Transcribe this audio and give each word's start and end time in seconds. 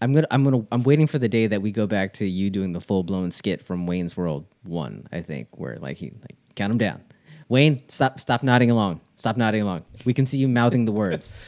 I'm 0.00 0.12
gonna 0.12 0.26
I'm 0.30 0.44
gonna 0.44 0.64
I'm 0.70 0.82
waiting 0.82 1.06
for 1.06 1.18
the 1.18 1.28
day 1.28 1.46
that 1.46 1.62
we 1.62 1.70
go 1.72 1.86
back 1.86 2.12
to 2.14 2.26
you 2.26 2.50
doing 2.50 2.72
the 2.72 2.80
full 2.80 3.02
blown 3.02 3.30
skit 3.30 3.64
from 3.64 3.86
Wayne's 3.86 4.16
World 4.16 4.46
one. 4.62 5.06
I 5.12 5.22
think 5.22 5.48
where 5.58 5.76
like 5.76 5.96
he 5.96 6.10
like 6.10 6.36
count 6.54 6.72
him 6.72 6.78
down. 6.78 7.02
Wayne, 7.48 7.82
stop 7.88 8.20
stop 8.20 8.42
nodding 8.42 8.70
along. 8.70 9.00
Stop 9.16 9.36
nodding 9.36 9.62
along. 9.62 9.84
We 10.04 10.14
can 10.14 10.26
see 10.26 10.38
you 10.38 10.48
mouthing 10.48 10.84
the 10.84 10.92
words. 10.92 11.32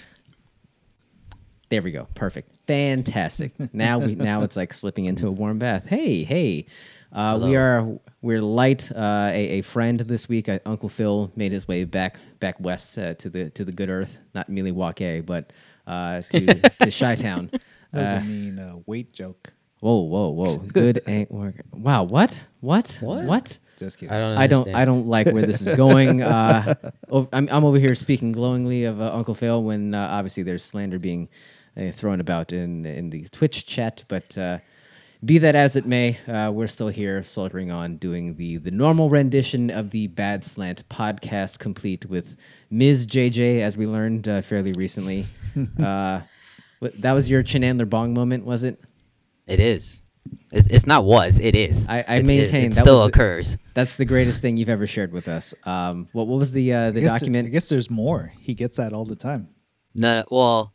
There 1.70 1.82
we 1.82 1.92
go. 1.92 2.08
Perfect. 2.16 2.56
Fantastic. 2.66 3.52
Now 3.72 4.00
we 4.00 4.16
now 4.16 4.42
it's 4.42 4.56
like 4.56 4.72
slipping 4.72 5.04
into 5.04 5.28
a 5.28 5.30
warm 5.30 5.60
bath. 5.60 5.86
Hey, 5.86 6.24
hey. 6.24 6.66
Uh, 7.12 7.38
we 7.40 7.54
are 7.54 7.86
we're 8.22 8.40
light. 8.40 8.90
Uh, 8.90 9.30
a, 9.32 9.58
a 9.58 9.60
friend 9.62 10.00
this 10.00 10.28
week, 10.28 10.48
uh, 10.48 10.58
Uncle 10.66 10.88
Phil, 10.88 11.30
made 11.36 11.52
his 11.52 11.68
way 11.68 11.84
back 11.84 12.18
back 12.40 12.58
west 12.58 12.98
uh, 12.98 13.14
to 13.14 13.30
the 13.30 13.50
to 13.50 13.64
the 13.64 13.70
good 13.70 13.88
earth, 13.88 14.18
not 14.34 14.48
merely 14.48 14.72
Milwaukee, 14.72 15.20
but 15.20 15.52
uh, 15.86 16.22
to 16.22 16.46
to 16.60 16.90
Chi 16.90 17.14
Town. 17.14 17.50
That 17.92 18.14
was 18.14 18.24
a 18.24 18.26
mean 18.26 18.58
uh, 18.58 18.76
weight 18.86 19.12
joke. 19.12 19.52
Whoa, 19.80 20.02
whoa, 20.02 20.28
whoa! 20.28 20.56
Good 20.72 21.02
ain't 21.06 21.30
work. 21.30 21.54
Wow, 21.72 22.04
what? 22.04 22.42
What? 22.60 22.98
What? 23.00 23.24
What? 23.24 23.58
Just 23.78 23.96
kidding. 23.96 24.14
I 24.14 24.18
don't. 24.18 24.36
I 24.36 24.46
don't. 24.46 24.74
I 24.74 24.84
don't 24.84 25.06
like 25.06 25.28
where 25.28 25.46
this 25.46 25.62
is 25.62 25.74
going. 25.76 26.22
Uh, 26.30 26.74
oh, 27.10 27.28
I'm, 27.32 27.48
I'm 27.50 27.64
over 27.64 27.78
here 27.78 27.94
speaking 27.94 28.32
glowingly 28.32 28.84
of 28.84 29.00
uh, 29.00 29.10
Uncle 29.12 29.34
Phil 29.34 29.62
when 29.62 29.94
uh, 29.94 30.08
obviously 30.10 30.42
there's 30.42 30.62
slander 30.62 30.98
being 30.98 31.28
uh, 31.76 31.90
thrown 31.90 32.20
about 32.20 32.52
in 32.52 32.84
in 32.84 33.10
the 33.10 33.24
Twitch 33.30 33.66
chat. 33.66 34.04
But 34.06 34.36
uh, 34.36 34.58
be 35.24 35.38
that 35.38 35.54
as 35.54 35.76
it 35.76 35.86
may, 35.86 36.18
uh, 36.28 36.50
we're 36.52 36.66
still 36.66 36.88
here, 36.88 37.22
soldiering 37.22 37.70
on, 37.70 37.96
doing 37.96 38.36
the 38.36 38.58
the 38.58 38.70
normal 38.70 39.08
rendition 39.08 39.70
of 39.70 39.90
the 39.90 40.08
Bad 40.08 40.44
Slant 40.44 40.88
podcast, 40.88 41.58
complete 41.58 42.06
with 42.06 42.36
Ms. 42.70 43.06
JJ, 43.06 43.60
as 43.60 43.76
we 43.76 43.86
learned 43.86 44.28
uh, 44.28 44.42
fairly 44.42 44.72
recently. 44.72 45.26
what- 46.80 46.98
that 46.98 47.12
was 47.12 47.30
your 47.30 47.42
Chanandler 47.42 47.88
Bong 47.88 48.12
moment, 48.12 48.44
was 48.44 48.64
it? 48.64 48.78
It 49.46 49.60
is. 49.60 50.02
It's 50.52 50.86
not 50.86 51.04
was. 51.04 51.38
It 51.38 51.54
is. 51.54 51.88
I- 51.88 51.98
I 51.98 51.98
It's- 52.18 52.26
maintain 52.26 52.66
it, 52.66 52.74
that 52.74 52.82
still 52.82 53.00
was 53.00 53.10
the- 53.10 53.16
occurs. 53.16 53.56
That's 53.74 53.96
the 53.96 54.04
greatest 54.04 54.42
thing 54.42 54.56
you've 54.58 54.68
ever 54.68 54.86
shared 54.86 55.12
with 55.12 55.28
us. 55.28 55.54
Um, 55.64 56.08
what 56.12 56.26
what 56.26 56.38
was 56.38 56.52
the 56.52 56.72
uh, 56.72 56.90
the 56.90 57.00
I 57.00 57.02
guess, 57.04 57.12
document? 57.20 57.46
I 57.46 57.50
guess 57.50 57.68
there's 57.68 57.88
more. 57.90 58.32
He 58.40 58.52
gets 58.54 58.76
that 58.76 58.92
all 58.92 59.04
the 59.04 59.16
time. 59.16 59.48
No, 59.94 60.24
well, 60.30 60.74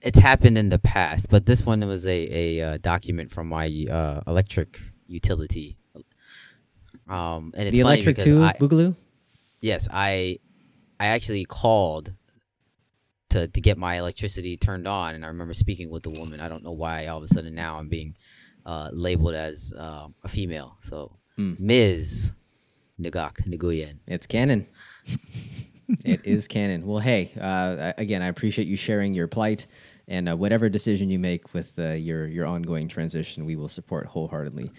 it's 0.00 0.18
happened 0.18 0.56
in 0.56 0.70
the 0.70 0.78
past, 0.78 1.26
but 1.28 1.44
this 1.46 1.66
one 1.66 1.86
was 1.86 2.06
a 2.06 2.58
a 2.58 2.60
uh, 2.74 2.78
document 2.78 3.30
from 3.30 3.48
my 3.48 3.66
uh, 3.90 4.22
electric 4.26 4.80
utility. 5.06 5.76
Um, 7.08 7.52
and 7.56 7.66
it's 7.68 7.74
the 7.76 7.80
electric 7.80 8.16
because 8.16 8.24
too, 8.24 8.42
I- 8.44 8.54
Boogaloo. 8.54 8.96
Yes, 9.60 9.88
I 9.92 10.38
I 10.98 11.06
actually 11.08 11.44
called 11.44 12.12
to 13.30 13.48
to 13.48 13.60
get 13.60 13.78
my 13.78 13.98
electricity 13.98 14.56
turned 14.56 14.86
on, 14.86 15.14
and 15.14 15.24
I 15.24 15.28
remember 15.28 15.54
speaking 15.54 15.90
with 15.90 16.02
the 16.02 16.10
woman. 16.10 16.40
I 16.40 16.48
don't 16.48 16.62
know 16.62 16.72
why 16.72 17.06
all 17.06 17.18
of 17.18 17.24
a 17.24 17.28
sudden 17.28 17.54
now 17.54 17.78
I'm 17.78 17.88
being 17.88 18.16
uh, 18.66 18.90
labeled 18.92 19.34
as 19.34 19.72
uh, 19.76 20.08
a 20.22 20.28
female. 20.28 20.76
So 20.80 21.16
Ms. 21.58 22.32
Nagak 23.00 23.46
Nguyen. 23.46 23.98
It's 24.06 24.26
canon. 24.26 24.66
it 26.04 26.20
is 26.24 26.46
canon. 26.46 26.86
Well, 26.86 26.98
hey, 26.98 27.32
uh, 27.40 27.92
again, 27.96 28.22
I 28.22 28.26
appreciate 28.28 28.68
you 28.68 28.76
sharing 28.76 29.14
your 29.14 29.26
plight, 29.26 29.66
and 30.06 30.28
uh, 30.28 30.36
whatever 30.36 30.68
decision 30.68 31.10
you 31.10 31.18
make 31.18 31.54
with 31.54 31.78
uh, 31.78 31.92
your 31.92 32.26
your 32.26 32.46
ongoing 32.46 32.88
transition, 32.88 33.44
we 33.46 33.56
will 33.56 33.68
support 33.68 34.06
wholeheartedly. 34.06 34.70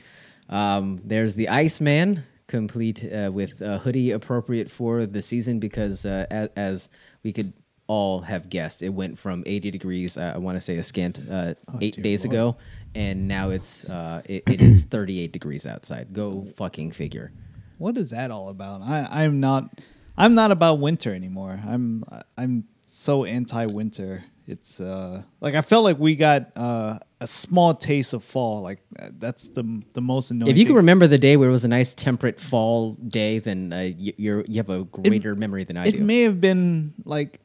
Um, 0.49 1.01
there's 1.03 1.35
the 1.35 1.47
Iceman, 1.47 2.23
complete 2.51 3.05
uh, 3.05 3.31
with 3.33 3.61
a 3.61 3.77
hoodie 3.77 4.11
appropriate 4.11 4.69
for 4.69 5.05
the 5.05 5.21
season 5.21 5.59
because, 5.59 6.05
uh, 6.05 6.25
as, 6.29 6.49
as 6.57 6.89
we 7.23 7.31
could 7.31 7.53
all 7.91 8.21
have 8.21 8.49
guessed, 8.49 8.83
it 8.83 8.89
went 8.89 9.19
from 9.19 9.43
80 9.45 9.69
degrees. 9.69 10.17
Uh, 10.17 10.31
I 10.33 10.37
want 10.37 10.55
to 10.55 10.61
say 10.61 10.77
a 10.77 10.83
scant 10.83 11.19
uh, 11.29 11.55
eight 11.81 11.95
dear 11.95 12.03
days 12.03 12.23
Lord. 12.23 12.33
ago, 12.33 12.57
and 12.95 13.27
now 13.27 13.49
it's 13.49 13.83
uh, 13.83 14.21
it, 14.23 14.43
it 14.47 14.61
is 14.61 14.83
38 14.83 15.33
degrees 15.33 15.67
outside. 15.67 16.13
Go 16.13 16.45
fucking 16.55 16.91
figure. 16.91 17.33
What 17.79 17.97
is 17.97 18.11
that 18.11 18.31
all 18.31 18.47
about? 18.47 18.81
I, 18.81 19.25
I'm 19.25 19.41
not. 19.41 19.81
I'm 20.17 20.35
not 20.35 20.51
about 20.51 20.79
winter 20.79 21.13
anymore. 21.13 21.59
I'm. 21.67 22.05
I'm 22.37 22.63
so 22.85 23.25
anti-winter. 23.25 24.23
It's 24.47 24.79
uh 24.79 25.23
like 25.41 25.55
I 25.55 25.61
felt 25.61 25.83
like 25.83 25.99
we 25.99 26.15
got 26.15 26.51
uh, 26.55 26.97
a 27.19 27.27
small 27.27 27.73
taste 27.73 28.13
of 28.13 28.23
fall. 28.23 28.61
Like 28.61 28.79
that's 29.19 29.49
the 29.49 29.83
the 29.93 30.01
most 30.01 30.31
annoying. 30.31 30.49
If 30.49 30.57
you 30.57 30.65
can 30.65 30.75
remember 30.75 31.07
the 31.07 31.17
day 31.17 31.35
where 31.35 31.49
it 31.49 31.51
was 31.51 31.65
a 31.65 31.69
nice 31.69 31.93
temperate 31.93 32.39
fall 32.39 32.93
day, 32.93 33.39
then 33.39 33.73
uh, 33.73 33.91
y- 33.97 34.13
you're 34.17 34.45
you 34.47 34.57
have 34.57 34.69
a 34.69 34.85
greater 34.85 35.35
memory 35.35 35.65
than 35.65 35.75
I 35.77 35.87
it 35.87 35.91
do. 35.91 35.97
It 35.97 36.03
may 36.03 36.21
have 36.21 36.39
been 36.39 36.93
like 37.05 37.41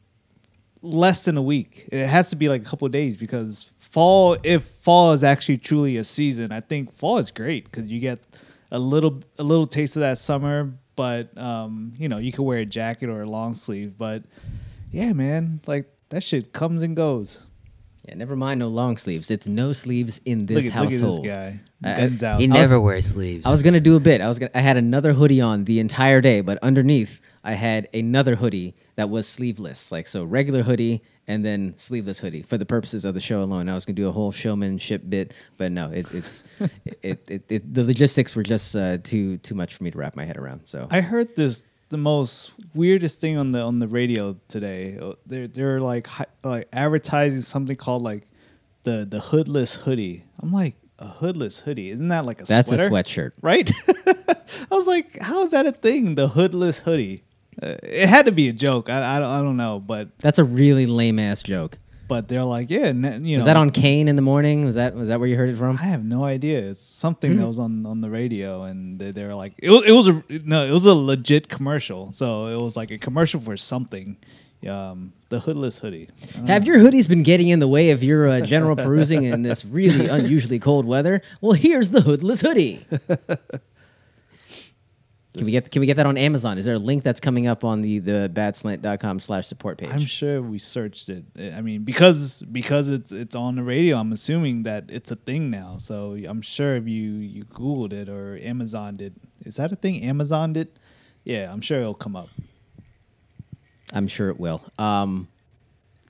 less 0.83 1.25
than 1.25 1.37
a 1.37 1.43
week. 1.43 1.89
It 1.93 2.07
has 2.07 2.31
to 2.31 2.37
be 2.37 2.49
like 2.49 2.63
a 2.63 2.65
couple 2.65 2.87
of 2.87 2.93
days 2.93 3.17
because 3.17 3.73
fall. 3.79 4.37
If 4.43 4.63
fall 4.65 5.13
is 5.13 5.25
actually 5.25 5.59
truly 5.59 5.97
a 5.97 6.05
season, 6.05 6.53
I 6.53 6.61
think 6.61 6.93
fall 6.93 7.19
is 7.19 7.31
great 7.31 7.65
because 7.65 7.91
you 7.91 8.01
get 8.01 8.21
a 8.71 8.79
little 8.79 9.21
a 9.39 9.43
little 9.43 9.67
taste 9.67 9.97
of 9.97 10.01
that 10.01 10.19
summer. 10.19 10.73
But 10.97 11.37
um, 11.37 11.93
you 11.99 12.09
know, 12.09 12.19
you 12.19 12.33
can 12.33 12.45
wear 12.45 12.59
a 12.59 12.67
jacket 12.67 13.09
or 13.09 13.23
a 13.23 13.29
long 13.29 13.55
sleeve. 13.55 13.99
But 13.99 14.23
yeah, 14.93 15.13
man, 15.13 15.61
like 15.67 15.87
that 16.11 16.23
shit 16.23 16.53
comes 16.53 16.83
and 16.83 16.97
goes. 16.97 17.41
yeah, 18.09 18.15
never 18.15 18.37
mind 18.37 18.61
no 18.61 18.69
long 18.69 18.97
sleeves. 18.97 19.31
It's 19.31 19.49
no 19.49 19.73
sleeves 19.73 20.21
in 20.25 20.41
Look 20.41 20.49
this 20.49 20.71
at, 20.71 20.81
look 20.81 20.93
at 20.93 21.01
this 21.01 21.19
guy, 21.19 21.61
I- 21.85 21.97
guns 22.01 22.23
out. 22.23 22.41
He 22.41 22.49
was- 22.49 22.55
never 22.55 22.81
wears 22.81 23.07
sleeves. 23.07 23.45
I 23.45 23.51
was 23.51 23.63
gonna 23.63 23.81
do 23.81 23.97
a 23.97 24.01
bit. 24.01 24.21
I 24.21 24.29
was 24.29 24.39
gonna. 24.39 24.53
I 24.55 24.61
had 24.61 24.77
another 24.77 25.13
hoodie 25.13 25.41
on 25.41 25.65
the 25.65 25.81
entire 25.81 26.21
day, 26.21 26.41
but 26.41 26.59
underneath 26.63 27.21
I 27.45 27.53
had 27.55 27.89
another 27.93 28.37
hoodie 28.37 28.75
that 28.97 29.09
was 29.11 29.29
sleeveless, 29.29 29.93
like 29.93 30.07
so 30.09 30.25
regular 30.25 30.63
hoodie 30.63 31.03
and 31.29 31.45
then 31.45 31.75
sleeveless 31.77 32.19
hoodie 32.21 32.43
for 32.43 32.57
the 32.57 32.67
purposes 32.67 33.05
of 33.05 33.15
the 33.15 33.21
show 33.21 33.43
alone. 33.43 33.69
I 33.69 33.75
was 33.75 33.85
gonna 33.85 33.95
do 33.97 34.09
a 34.09 34.13
whole 34.13 34.33
showmanship 34.33 35.03
bit, 35.09 35.35
but 35.59 35.73
no, 35.73 35.91
it, 35.91 36.07
it's 36.15 36.45
it, 37.03 37.25
it, 37.31 37.43
it, 37.49 37.75
the 37.75 37.83
logistics 37.85 38.35
were 38.37 38.43
just 38.43 38.75
uh, 38.77 38.99
too 38.99 39.37
too 39.39 39.55
much 39.55 39.75
for 39.75 39.85
me 39.85 39.91
to 39.91 39.99
wrap 39.99 40.17
my 40.17 40.25
head 40.25 40.37
around. 40.37 40.63
So 40.67 40.87
I 40.91 41.01
heard 41.01 41.35
this 41.37 41.63
the 41.89 41.97
most 41.97 42.53
weirdest 42.75 43.21
thing 43.21 43.37
on 43.37 43.53
the 43.53 43.61
on 43.61 43.79
the 43.79 43.89
radio 43.89 44.37
today. 44.49 44.99
Uh, 45.01 45.13
They're 45.27 45.49
they're 45.49 45.81
like 45.81 46.07
hi- 46.07 46.27
like 46.45 46.69
advertising 46.73 47.41
something 47.43 47.77
called 47.77 48.03
like 48.03 48.27
the 48.85 49.07
the 49.09 49.21
hoodless 49.21 49.75
hoodie. 49.75 50.25
I'm 50.41 50.53
like 50.53 50.77
a 50.99 51.07
hoodless 51.09 51.61
hoodie. 51.61 51.91
Isn't 51.91 52.09
that 52.09 52.25
like 52.25 52.41
a 52.41 52.45
that's 52.45 52.69
sweater? 52.69 52.87
a 52.87 52.91
sweatshirt. 52.91 53.33
right? 53.43 53.71
I 54.07 54.75
was 54.75 54.87
like, 54.87 55.21
how 55.21 55.43
is 55.43 55.51
that 55.51 55.67
a 55.67 55.73
thing? 55.73 56.15
The 56.15 56.29
hoodless 56.29 56.79
hoodie. 56.79 57.23
Uh, 57.63 57.77
it 57.83 58.09
had 58.09 58.27
to 58.27 58.33
be 58.33 58.49
a 58.49 58.53
joke. 58.53 58.91
I, 58.91 59.17
I 59.17 59.19
don't 59.19 59.29
I 59.31 59.39
don't 59.41 59.57
know, 59.57 59.81
but 59.81 60.09
That's 60.19 60.39
a 60.39 60.45
really 60.45 60.87
lame 60.87 61.19
ass 61.19 61.43
joke. 61.43 61.79
but 62.09 62.29
they're 62.29 62.45
like, 62.45 62.71
yeah, 62.71 62.87
n- 62.89 63.25
you 63.25 63.37
know. 63.37 63.39
Was 63.39 63.47
that 63.47 63.57
on 63.57 63.71
Kane 63.71 64.09
in 64.09 64.17
the 64.17 64.23
morning? 64.23 64.65
Was 64.65 64.75
that 64.77 64.95
was 64.95 65.09
that 65.09 65.19
where 65.19 65.29
you 65.29 65.37
heard 65.37 65.49
it 65.51 65.57
from? 65.57 65.77
I 65.79 65.85
have 65.85 66.05
no 66.05 66.25
idea. 66.25 66.59
It's 66.61 66.81
something 66.81 67.37
that 67.37 67.47
was 67.47 67.59
on, 67.59 67.85
on 67.87 68.01
the 68.01 68.11
radio, 68.11 68.63
and 68.63 68.99
they, 68.99 69.11
they 69.11 69.25
were 69.25 69.35
like, 69.35 69.55
it 69.59 69.71
was, 69.71 69.85
it 69.87 69.93
was 69.93 70.09
a 70.09 70.23
no, 70.45 70.65
it 70.67 70.71
was 70.73 70.87
a 70.87 70.95
legit 70.95 71.49
commercial. 71.49 72.13
So 72.13 72.47
it 72.47 72.57
was 72.63 72.77
like 72.77 72.91
a 72.91 72.99
commercial 72.99 73.41
for 73.41 73.57
something. 73.57 74.17
Um, 74.67 75.13
the 75.29 75.39
hoodless 75.39 75.79
hoodie. 75.79 76.09
Have 76.47 76.65
your 76.67 76.79
hoodies 76.79 77.09
been 77.09 77.23
getting 77.23 77.49
in 77.49 77.59
the 77.61 77.69
way 77.69 77.91
of 77.91 78.03
your 78.03 78.27
uh, 78.29 78.41
general 78.41 78.75
perusing 78.75 79.23
in 79.25 79.43
this 79.43 79.65
really 79.65 80.09
unusually 80.19 80.59
cold 80.59 80.87
weather? 80.87 81.23
Well, 81.41 81.53
here's 81.53 81.91
the 81.91 82.01
hoodless 82.01 82.41
hoodie. 82.41 82.85
Can 85.37 85.47
we 85.47 85.53
get 85.53 85.71
can 85.71 85.81
we 85.81 85.87
get 85.87 85.97
that 85.97 86.07
on 86.07 86.17
Amazon? 86.17 86.59
Is 86.59 86.65
there 86.65 86.75
a 86.75 86.79
link 86.79 87.03
that's 87.03 87.21
coming 87.21 87.47
up 87.47 87.65
on 87.65 87.83
the 87.83 87.99
the 87.99 88.31
badslant.com 88.33 89.21
slash 89.21 89.47
support 89.47 89.79
page? 89.79 89.91
I'm 89.91 90.01
sure 90.01 90.43
we 90.43 90.59
searched 90.59 91.09
it. 91.09 91.25
I 91.57 91.61
mean, 91.61 91.83
because 91.83 92.43
because 92.43 92.89
it's 92.89 93.13
it's 93.13 93.35
on 93.37 93.57
the 93.57 93.63
radio. 93.63 93.97
I'm 93.99 94.13
assuming 94.13 94.65
that 94.65 94.85
it's 94.89 95.11
a 95.11 95.17
thing 95.17 95.51
now. 95.51 95.77
So 95.79 96.19
I'm 96.27 96.43
sure 96.43 96.77
if 96.77 96.89
you 96.89 97.13
you 97.13 97.45
Googled 97.45 97.93
it 97.93 98.09
or 98.09 98.39
Amazon 98.43 98.97
did, 98.97 99.15
is 99.45 99.57
that 99.57 99.73
a 99.73 99.77
thing? 99.77 100.03
Amazon 100.03 100.53
did. 100.53 100.69
Yeah, 101.25 101.53
I'm 101.53 101.61
sure 101.61 101.81
it'll 101.81 101.95
come 101.95 102.17
up. 102.17 102.29
I'm 103.93 104.09
sure 104.09 104.29
it 104.29 104.39
will. 104.39 104.63
Um, 104.79 105.29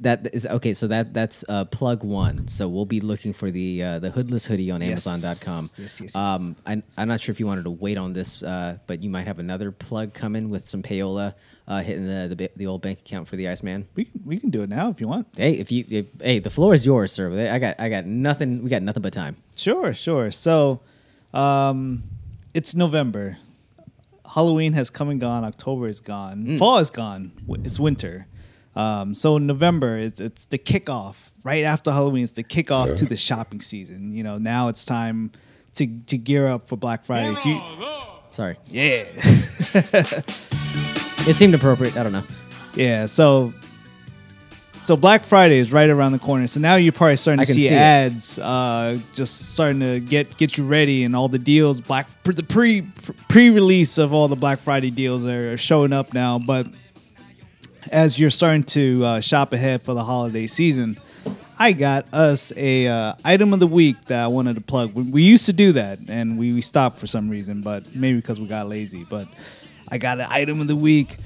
that 0.01 0.34
is 0.34 0.47
okay. 0.47 0.73
So 0.75 0.87
that 0.89 1.15
that's 1.15 1.45
uh, 1.49 1.65
plug 1.65 2.05
one. 2.05 2.49
So 2.49 2.69
we'll 2.69 2.84
be 2.84 3.01
looking 3.01 3.33
for 3.33 3.51
the 3.51 3.83
uh, 3.83 3.99
the 3.99 4.11
hoodless 4.11 4.45
hoodie 4.47 4.71
on 4.71 4.83
Yes. 4.83 5.07
Amazon.com. 5.07 5.71
Yes, 5.78 6.01
yes, 6.01 6.01
yes. 6.01 6.16
Um, 6.16 6.57
I, 6.66 6.83
I'm 6.98 7.09
not 7.09 7.21
sure 7.21 7.33
if 7.33 7.41
you 7.41 7.47
wanted 7.47 7.65
to 7.65 7.71
wait 7.71 7.97
on 7.98 8.13
this, 8.13 8.43
uh, 8.43 8.78
but 8.87 9.03
you 9.03 9.09
might 9.10 9.27
have 9.27 9.39
another 9.39 9.71
plug 9.72 10.13
coming 10.13 10.51
with 10.51 10.69
some 10.69 10.83
payola 10.83 11.34
uh, 11.66 11.81
hitting 11.83 12.07
the, 12.07 12.34
the 12.34 12.51
the 12.57 12.66
old 12.66 12.83
bank 12.83 12.98
account 13.01 13.27
for 13.28 13.37
the 13.37 13.48
Iceman. 13.48 13.89
We 13.95 14.04
can 14.04 14.21
we 14.25 14.39
can 14.39 14.51
do 14.51 14.63
it 14.63 14.69
now 14.69 14.91
if 14.91 15.01
you 15.01 15.09
want. 15.09 15.28
Hey, 15.37 15.53
if 15.54 15.72
you 15.72 15.84
if, 15.89 16.07
hey, 16.21 16.39
the 16.41 16.51
floor 16.51 16.75
is 16.75 16.84
yours, 16.84 17.10
sir. 17.13 17.51
I 17.51 17.59
got 17.59 17.81
I 17.81 17.89
got 17.89 18.04
nothing. 18.07 18.63
We 18.63 18.71
got 18.71 18.83
nothing 18.83 19.03
but 19.03 19.13
time. 19.13 19.37
Sure, 19.57 19.95
sure. 19.95 20.31
So, 20.31 20.81
um, 21.33 22.03
it's 22.54 22.75
November. 22.75 23.39
Halloween 24.34 24.72
has 24.75 24.91
come 24.91 25.09
and 25.09 25.21
gone. 25.21 25.45
October 25.45 25.87
is 25.89 26.01
gone. 26.01 26.59
Fall 26.59 26.78
is 26.78 26.91
gone. 26.91 27.33
It's 27.65 27.78
winter. 27.81 28.27
Um, 28.77 29.15
so 29.15 29.39
November 29.39 29.97
it's 29.97 30.21
it's 30.21 30.45
the 30.47 30.59
kickoff. 30.59 31.31
Right 31.43 31.65
after 31.65 31.91
Halloween, 31.91 32.23
it's 32.25 32.33
the 32.33 32.45
kickoff 32.45 32.97
to 32.99 33.05
the 33.07 33.17
shopping 33.17 33.61
season. 33.61 34.13
You 34.15 34.23
know, 34.23 34.37
now 34.39 34.69
it's 34.69 34.84
time 34.84 35.31
to 35.75 35.87
to 36.07 36.19
gear 36.19 36.47
up 36.47 36.69
for 36.69 36.77
Black 36.77 37.03
Friday. 37.05 37.34
So 37.37 37.49
you- 37.49 37.63
Sorry, 38.33 38.57
yeah, 38.67 39.05
it 41.27 41.37
seemed 41.37 41.55
appropriate. 41.55 41.97
I 41.97 42.03
don't 42.03 42.13
know. 42.13 42.23
yeah. 42.75 43.07
So 43.07 43.53
so 44.84 44.97
Black 44.97 45.25
Friday 45.25 45.59
is 45.59 45.72
right 45.72 45.89
around 45.89 46.13
the 46.13 46.19
corner. 46.19 46.47
So 46.47 46.61
now 46.61 46.77
you're 46.77 46.93
probably 46.93 47.17
starting 47.17 47.45
to 47.45 47.53
see, 47.53 47.69
see 47.69 47.75
ads, 47.75 48.39
uh, 48.39 48.99
just 49.15 49.55
starting 49.55 49.81
to 49.81 50.01
get 50.01 50.37
get 50.37 50.59
you 50.59 50.67
ready, 50.67 51.05
and 51.05 51.17
all 51.17 51.29
the 51.29 51.39
deals. 51.39 51.81
Black 51.81 52.09
the 52.25 52.43
pre 52.43 52.83
pre 53.29 53.51
release 53.51 53.97
of 53.99 54.13
all 54.13 54.29
the 54.29 54.37
Black 54.37 54.59
Friday 54.59 54.91
deals 54.91 55.25
are 55.25 55.57
showing 55.57 55.93
up 55.95 56.13
now. 56.13 56.39
But 56.39 56.67
as 57.92 58.18
you're 58.18 58.30
starting 58.30 58.62
to 58.65 59.04
uh, 59.04 59.21
shop 59.21 59.53
ahead 59.53 59.83
for 59.83 59.94
the 59.94 60.04
holiday 60.04 60.47
season, 60.47 60.98
I 61.59 61.72
got 61.72 62.12
us 62.12 62.53
a 62.56 62.86
uh, 62.86 63.15
item 63.24 63.53
of 63.54 63.60
the 63.60 63.66
week 63.66 63.97
that 64.06 64.22
I 64.22 64.27
wanted 64.28 64.56
to 64.56 64.60
plug. 64.60 64.94
We, 64.94 65.03
we 65.04 65.22
used 65.22 65.47
to 65.47 65.53
do 65.53 65.72
that, 65.72 65.98
and 66.09 66.38
we, 66.38 66.53
we 66.53 66.60
stopped 66.60 66.98
for 66.98 67.06
some 67.06 67.28
reason, 67.30 67.62
but 67.62 67.94
maybe 67.94 68.18
because 68.21 68.38
we 68.41 68.47
got 68.47 68.68
lazy. 68.68 69.04
But 69.09 69.27
I 69.88 69.98
got 69.98 70.21
an 70.21 70.27
item 70.30 70.60
of 70.60 70.68
the 70.68 70.77
week. 70.77 71.16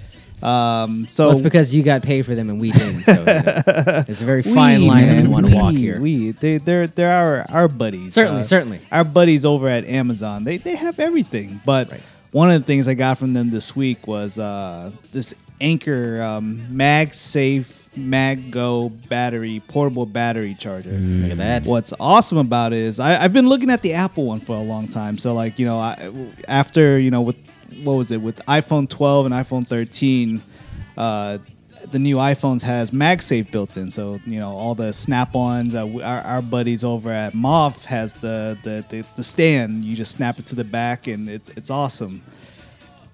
Um, 0.43 1.07
so 1.09 1.27
Well, 1.27 1.33
it's 1.33 1.43
because 1.43 1.75
you 1.75 1.83
got 1.83 2.03
paid 2.03 2.25
for 2.25 2.35
them 2.35 2.49
and 2.49 2.59
we 2.59 2.71
didn't. 2.71 3.01
So 3.01 3.13
you 3.13 3.27
know, 3.27 3.43
there's 4.07 4.23
a 4.23 4.25
very 4.25 4.43
fine 4.43 4.81
we, 4.81 4.89
line 4.89 5.07
that 5.07 5.13
man, 5.17 5.25
you 5.27 5.31
want 5.31 5.47
to 5.47 5.55
walk 5.55 5.75
here. 5.75 6.01
We 6.01 6.31
they 6.31 6.57
they're 6.57 6.87
they're 6.87 7.13
our 7.13 7.45
our 7.51 7.69
buddies. 7.69 8.15
Certainly, 8.15 8.41
Uh, 8.41 8.45
certainly. 8.45 8.81
Our 8.91 9.05
buddies 9.05 9.45
over 9.45 9.69
at 9.69 9.85
Amazon. 9.85 10.45
They 10.45 10.57
they 10.57 10.77
have 10.77 10.99
everything. 10.99 11.61
But 11.67 11.91
Right. 11.91 12.01
one 12.33 12.51
of 12.51 12.59
the 12.59 12.65
things 12.65 12.89
I 12.89 12.95
got 12.95 13.19
from 13.19 13.35
them 13.35 13.51
this 13.51 13.77
week 13.77 14.07
was 14.07 14.39
uh, 14.39 14.93
this 15.13 15.35
Anker 15.61 16.23
um, 16.23 16.59
MagSafe 16.71 17.79
MagGo 17.99 18.91
battery 19.09 19.61
portable 19.69 20.07
battery 20.07 20.55
charger. 20.59 20.91
Look 20.91 21.33
at 21.33 21.39
that. 21.39 21.67
What's 21.67 21.93
awesome 21.99 22.39
about 22.39 22.73
it 22.73 22.79
is 22.79 23.01
I, 23.01 23.23
I've 23.23 23.33
been 23.33 23.49
looking 23.49 23.71
at 23.71 23.83
the 23.83 23.95
Apple 23.95 24.27
one 24.27 24.41
for 24.41 24.57
a 24.57 24.61
long 24.63 24.89
time. 24.89 25.19
So 25.19 25.35
like 25.35 25.59
you 25.59 25.67
know, 25.67 25.79
I, 25.79 26.13
after 26.49 26.99
you 26.99 27.11
know 27.11 27.23
with 27.23 27.37
what 27.83 27.95
was 27.95 28.11
it 28.11 28.19
with 28.21 28.37
iPhone 28.47 28.89
12 28.89 29.27
and 29.27 29.35
iPhone 29.35 29.67
13, 29.67 30.41
uh, 30.97 31.39
the 31.91 31.99
new 31.99 32.17
iPhones 32.17 32.63
has 32.63 32.91
MagSafe 32.93 33.51
built 33.51 33.77
in. 33.77 33.91
So 33.91 34.21
you 34.25 34.39
know 34.39 34.51
all 34.51 34.75
the 34.77 34.93
Snap-ons. 34.93 35.75
Uh, 35.75 35.87
we- 35.87 36.03
our, 36.03 36.21
our 36.21 36.43
buddies 36.43 36.85
over 36.85 37.11
at 37.11 37.33
MOFT 37.33 37.85
has 37.87 38.15
the, 38.15 38.57
the 38.63 38.85
the 38.89 39.05
the 39.17 39.23
stand. 39.23 39.85
You 39.85 39.97
just 39.97 40.13
snap 40.17 40.39
it 40.39 40.47
to 40.47 40.55
the 40.55 40.65
back, 40.65 41.07
and 41.09 41.29
it's 41.29 41.49
it's 41.51 41.71
awesome. 41.71 42.23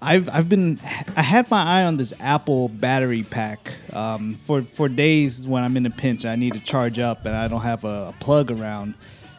I've 0.01 0.29
I've 0.29 0.47
been 0.47 0.79
I 1.15 1.21
had 1.21 1.49
my 1.49 1.63
eye 1.63 1.83
on 1.83 1.97
this 1.97 2.13
Apple 2.19 2.69
battery 2.69 3.23
pack 3.23 3.73
um, 3.93 4.35
for 4.35 4.61
for 4.61 4.87
days 4.87 5.47
when 5.47 5.63
I'm 5.63 5.75
in 5.75 5.85
a 5.85 5.89
pinch. 5.89 6.25
I 6.25 6.35
need 6.35 6.53
to 6.53 6.59
charge 6.59 6.99
up 6.99 7.25
and 7.25 7.35
I 7.35 7.47
don't 7.47 7.61
have 7.61 7.83
a, 7.83 8.09
a 8.09 8.15
plug 8.19 8.51
around, 8.51 8.93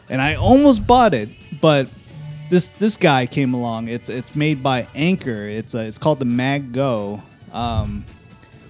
and 0.09 0.21
I 0.21 0.35
almost 0.35 0.85
bought 0.85 1.13
it, 1.13 1.29
but 1.61 1.87
this 2.49 2.69
this 2.69 2.97
guy 2.97 3.25
came 3.25 3.53
along. 3.53 3.87
It's 3.87 4.09
it's 4.09 4.35
made 4.35 4.61
by 4.61 4.87
Anker. 4.95 5.43
It's 5.47 5.75
a, 5.75 5.85
it's 5.85 5.97
called 5.97 6.19
the 6.19 6.25
Mag 6.25 6.73
Go. 6.73 7.21
Um, 7.53 8.03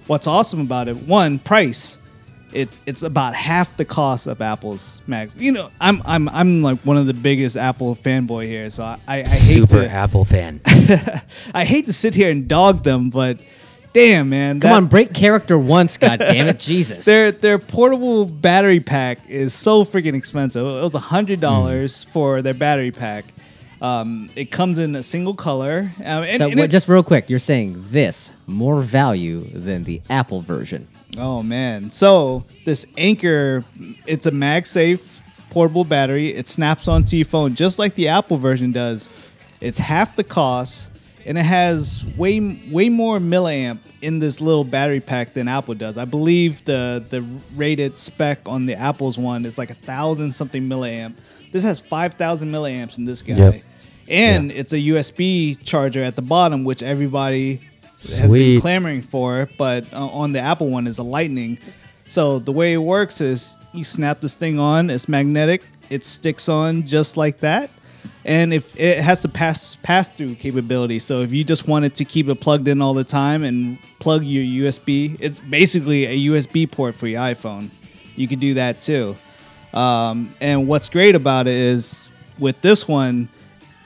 what's 0.06 0.26
awesome 0.26 0.60
about 0.60 0.88
it? 0.88 0.96
One 0.96 1.38
price. 1.38 1.98
It's 2.52 2.78
it's 2.86 3.02
about 3.02 3.34
half 3.34 3.76
the 3.76 3.84
cost 3.84 4.26
of 4.26 4.40
Apple's 4.40 5.02
Mag. 5.06 5.30
You 5.36 5.52
know, 5.52 5.70
I'm 5.80 6.02
I'm 6.04 6.28
I'm 6.28 6.62
like 6.62 6.78
one 6.80 6.96
of 6.96 7.06
the 7.06 7.14
biggest 7.14 7.56
Apple 7.56 7.94
fanboy 7.94 8.46
here, 8.46 8.70
so 8.70 8.82
I, 8.84 8.98
I, 9.06 9.14
I 9.14 9.16
hate 9.18 9.26
Super 9.28 9.82
to 9.82 9.88
Apple 9.90 10.24
fan. 10.24 10.60
I 11.54 11.64
hate 11.64 11.86
to 11.86 11.92
sit 11.92 12.14
here 12.14 12.30
and 12.30 12.48
dog 12.48 12.82
them, 12.82 13.10
but 13.10 13.40
damn, 13.92 14.28
man. 14.30 14.60
Come 14.60 14.70
that- 14.70 14.72
on, 14.76 14.86
break 14.86 15.12
character 15.14 15.56
once, 15.58 15.96
God 15.96 16.18
damn 16.18 16.48
it, 16.48 16.58
Jesus. 16.72 17.04
Their 17.04 17.30
their 17.32 17.58
portable 17.58 18.24
battery 18.26 18.80
pack 18.80 19.18
is 19.28 19.54
so 19.54 19.84
freaking 19.84 20.14
expensive. 20.16 20.62
It 20.66 20.82
was 20.82 20.94
hundred 20.94 21.40
dollars 21.40 22.04
Hmm. 22.04 22.10
for 22.10 22.42
their 22.42 22.54
battery 22.54 22.90
pack. 22.90 23.24
Um, 23.82 24.28
it 24.36 24.50
comes 24.50 24.78
in 24.78 24.94
a 24.94 25.02
single 25.02 25.32
color. 25.32 25.90
Um, 26.04 26.24
and, 26.24 26.36
so 26.38 26.50
and 26.50 26.60
it- 26.60 26.70
just 26.70 26.86
real 26.88 27.02
quick, 27.02 27.30
you're 27.30 27.38
saying 27.38 27.82
this 27.90 28.32
more 28.46 28.82
value 28.82 29.38
than 29.40 29.84
the 29.84 30.02
Apple 30.10 30.42
version. 30.42 30.86
Oh 31.18 31.42
man, 31.42 31.90
so 31.90 32.44
this 32.64 32.86
Anker, 32.96 33.64
it's 34.06 34.26
a 34.26 34.30
MagSafe 34.30 35.20
portable 35.50 35.84
battery. 35.84 36.28
It 36.32 36.46
snaps 36.48 36.86
onto 36.88 37.16
your 37.16 37.26
phone 37.26 37.54
just 37.54 37.78
like 37.78 37.94
the 37.96 38.08
Apple 38.08 38.36
version 38.36 38.72
does. 38.72 39.08
It's 39.60 39.78
half 39.78 40.14
the 40.16 40.22
cost, 40.24 40.90
and 41.26 41.36
it 41.36 41.42
has 41.42 42.04
way 42.16 42.38
way 42.70 42.88
more 42.88 43.18
milliamp 43.18 43.78
in 44.00 44.20
this 44.20 44.40
little 44.40 44.64
battery 44.64 45.00
pack 45.00 45.34
than 45.34 45.48
Apple 45.48 45.74
does. 45.74 45.98
I 45.98 46.04
believe 46.04 46.64
the 46.64 47.04
the 47.10 47.22
rated 47.56 47.98
spec 47.98 48.40
on 48.46 48.66
the 48.66 48.74
Apple's 48.74 49.18
one 49.18 49.44
is 49.44 49.58
like 49.58 49.70
a 49.70 49.74
thousand 49.74 50.32
something 50.32 50.62
milliamp. 50.68 51.14
This 51.52 51.64
has 51.64 51.80
five 51.80 52.14
thousand 52.14 52.50
milliamps 52.52 52.96
in 52.98 53.04
this 53.04 53.22
guy, 53.22 53.34
Yep. 53.34 53.62
and 54.08 54.52
it's 54.52 54.72
a 54.72 54.78
USB 54.78 55.60
charger 55.64 56.02
at 56.04 56.14
the 56.14 56.22
bottom, 56.22 56.62
which 56.62 56.82
everybody 56.84 57.60
has 58.02 58.20
been 58.20 58.28
Sweet. 58.28 58.60
clamoring 58.60 59.02
for. 59.02 59.48
But 59.58 59.92
uh, 59.92 60.06
on 60.06 60.32
the 60.32 60.40
Apple 60.40 60.68
one 60.68 60.86
is 60.86 60.98
a 60.98 61.02
Lightning. 61.02 61.58
So 62.06 62.38
the 62.38 62.52
way 62.52 62.72
it 62.72 62.78
works 62.78 63.20
is 63.20 63.54
you 63.72 63.84
snap 63.84 64.20
this 64.20 64.34
thing 64.34 64.58
on, 64.58 64.90
it's 64.90 65.08
magnetic, 65.08 65.62
it 65.90 66.04
sticks 66.04 66.48
on 66.48 66.86
just 66.86 67.16
like 67.16 67.38
that. 67.38 67.70
And 68.24 68.52
if 68.52 68.78
it 68.78 68.98
has 68.98 69.22
the 69.22 69.28
pass 69.28 69.76
pass 69.76 70.08
through 70.08 70.34
capability, 70.34 70.98
so 70.98 71.22
if 71.22 71.32
you 71.32 71.44
just 71.44 71.66
wanted 71.68 71.94
to 71.96 72.04
keep 72.04 72.28
it 72.28 72.40
plugged 72.40 72.68
in 72.68 72.82
all 72.82 72.94
the 72.94 73.04
time 73.04 73.44
and 73.44 73.80
plug 73.98 74.24
your 74.24 74.70
USB, 74.72 75.16
it's 75.20 75.38
basically 75.38 76.04
a 76.04 76.30
USB 76.30 76.70
port 76.70 76.94
for 76.94 77.06
your 77.06 77.20
iPhone. 77.20 77.70
You 78.16 78.28
could 78.28 78.40
do 78.40 78.54
that 78.54 78.80
too. 78.80 79.16
Um, 79.72 80.34
and 80.40 80.66
what's 80.66 80.88
great 80.88 81.14
about 81.14 81.46
it 81.46 81.54
is 81.54 82.08
with 82.38 82.60
this 82.60 82.86
one, 82.88 83.28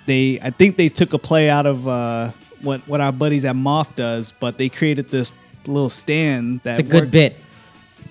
they 0.07 0.41
I 0.43 0.51
think 0.51 0.77
they 0.77 0.89
took 0.89 1.13
a 1.13 1.19
play 1.19 1.49
out 1.49 1.67
of 1.67 1.87
uh, 1.87 2.31
what 2.65 2.81
what 2.89 3.01
our 3.01 3.13
buddies 3.13 3.45
at 3.45 3.55
MOFT 3.57 3.97
does, 3.97 4.33
but 4.41 4.59
they 4.59 4.69
created 4.69 5.09
this 5.11 5.31
little 5.67 5.89
stand 5.91 6.61
that 6.61 6.81
It's 6.81 6.89
a 6.89 6.91
good 6.91 7.03
works- 7.05 7.13
bit. 7.13 7.37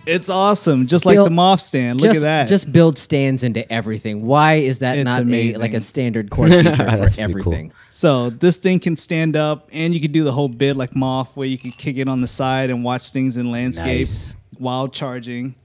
It's 0.05 0.29
awesome, 0.29 0.87
just 0.87 1.05
like 1.05 1.15
the 1.17 1.29
MOFT 1.29 1.59
stand. 1.61 2.01
Look 2.01 2.09
just, 2.09 2.17
at 2.25 2.45
that. 2.45 2.49
Just 2.49 2.73
build 2.73 2.97
stands 2.97 3.41
into 3.41 3.71
everything. 3.71 4.25
Why 4.25 4.55
is 4.55 4.79
that 4.79 4.97
It's 4.97 5.05
not 5.05 5.25
a, 5.25 5.55
like 5.55 5.73
a 5.73 5.79
standard 5.79 6.29
core 6.31 6.49
feature 6.49 6.75
for 6.75 6.83
pretty 6.85 7.15
cool. 7.15 7.23
everything? 7.23 7.71
So 7.89 8.29
this 8.29 8.57
thing 8.57 8.79
can 8.79 8.97
stand 8.97 9.37
up, 9.37 9.69
and 9.71 9.93
you 9.93 10.01
can 10.01 10.11
do 10.11 10.25
the 10.25 10.33
whole 10.33 10.49
bit 10.49 10.75
like 10.75 10.91
MOFT, 10.91 11.35
where 11.37 11.47
you 11.47 11.57
can 11.57 11.71
kick 11.71 11.95
it 11.97 12.09
on 12.09 12.19
the 12.19 12.27
side 12.27 12.69
and 12.69 12.83
watch 12.83 13.11
things 13.13 13.37
in 13.37 13.49
landscape 13.49 13.99
Nice. 13.99 14.35
while 14.57 14.89
charging. 14.89 15.55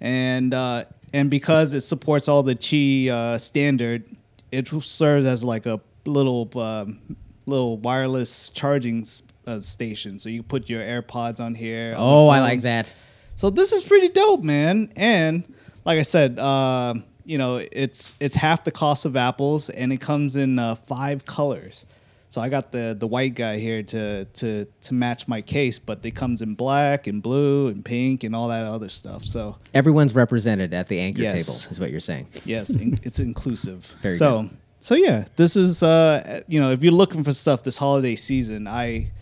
And 0.00 0.54
uh, 0.54 0.84
and 1.12 1.28
because 1.28 1.74
it 1.74 1.80
supports 1.80 2.28
all 2.28 2.44
the 2.44 2.54
Qi 2.54 3.08
uh, 3.08 3.36
standard, 3.38 4.04
it 4.52 4.68
serves 4.68 5.26
as 5.26 5.42
like 5.42 5.66
a 5.66 5.80
little 6.04 6.48
um, 6.56 7.00
little 7.46 7.76
wireless 7.78 8.50
charging 8.50 9.06
uh, 9.46 9.60
station. 9.60 10.18
So 10.18 10.28
you 10.28 10.42
put 10.42 10.68
your 10.70 10.82
AirPods 10.82 11.40
on 11.40 11.54
here. 11.54 11.94
Oh, 11.96 12.28
I 12.28 12.40
like 12.40 12.50
phones. 12.52 12.64
that. 12.64 12.92
So 13.36 13.50
this 13.50 13.72
is 13.72 13.82
pretty 13.84 14.08
dope, 14.08 14.42
man. 14.44 14.92
And 14.96 15.52
like 15.84 15.98
I 15.98 16.02
said, 16.02 16.38
uh, 16.38 16.94
you 17.24 17.38
know, 17.38 17.64
it's 17.72 18.14
it's 18.20 18.34
half 18.34 18.64
the 18.64 18.70
cost 18.72 19.04
of 19.04 19.16
Apple's, 19.16 19.70
and 19.70 19.92
it 19.92 20.00
comes 20.00 20.36
in 20.36 20.58
uh, 20.58 20.74
five 20.74 21.24
colors. 21.24 21.86
So 22.30 22.40
I 22.40 22.48
got 22.48 22.72
the 22.72 22.96
the 22.98 23.06
white 23.06 23.34
guy 23.34 23.58
here 23.58 23.82
to 23.82 24.24
to 24.24 24.64
to 24.82 24.94
match 24.94 25.28
my 25.28 25.42
case, 25.42 25.78
but 25.78 26.04
it 26.04 26.12
comes 26.12 26.40
in 26.40 26.54
black 26.54 27.06
and 27.06 27.22
blue 27.22 27.68
and 27.68 27.84
pink 27.84 28.24
and 28.24 28.34
all 28.34 28.48
that 28.48 28.64
other 28.64 28.88
stuff. 28.88 29.24
So 29.24 29.56
Everyone's 29.74 30.14
represented 30.14 30.72
at 30.72 30.88
the 30.88 30.98
Anker 30.98 31.20
Yes. 31.22 31.44
table, 31.46 31.70
is 31.70 31.78
what 31.80 31.90
you're 31.90 32.00
saying. 32.00 32.28
yes, 32.44 32.70
in, 32.74 32.98
it's 33.02 33.20
inclusive. 33.20 33.94
Very 34.02 34.16
so 34.16 34.42
good. 34.42 34.50
So 34.82 34.96
yeah, 34.96 35.26
this 35.36 35.54
is 35.54 35.84
uh 35.84 36.42
you 36.48 36.58
know 36.60 36.72
if 36.72 36.82
you're 36.82 36.92
looking 36.92 37.22
for 37.22 37.32
stuff 37.32 37.62
this 37.62 37.78
holiday 37.78 38.16
season, 38.16 38.66
I 38.66 39.12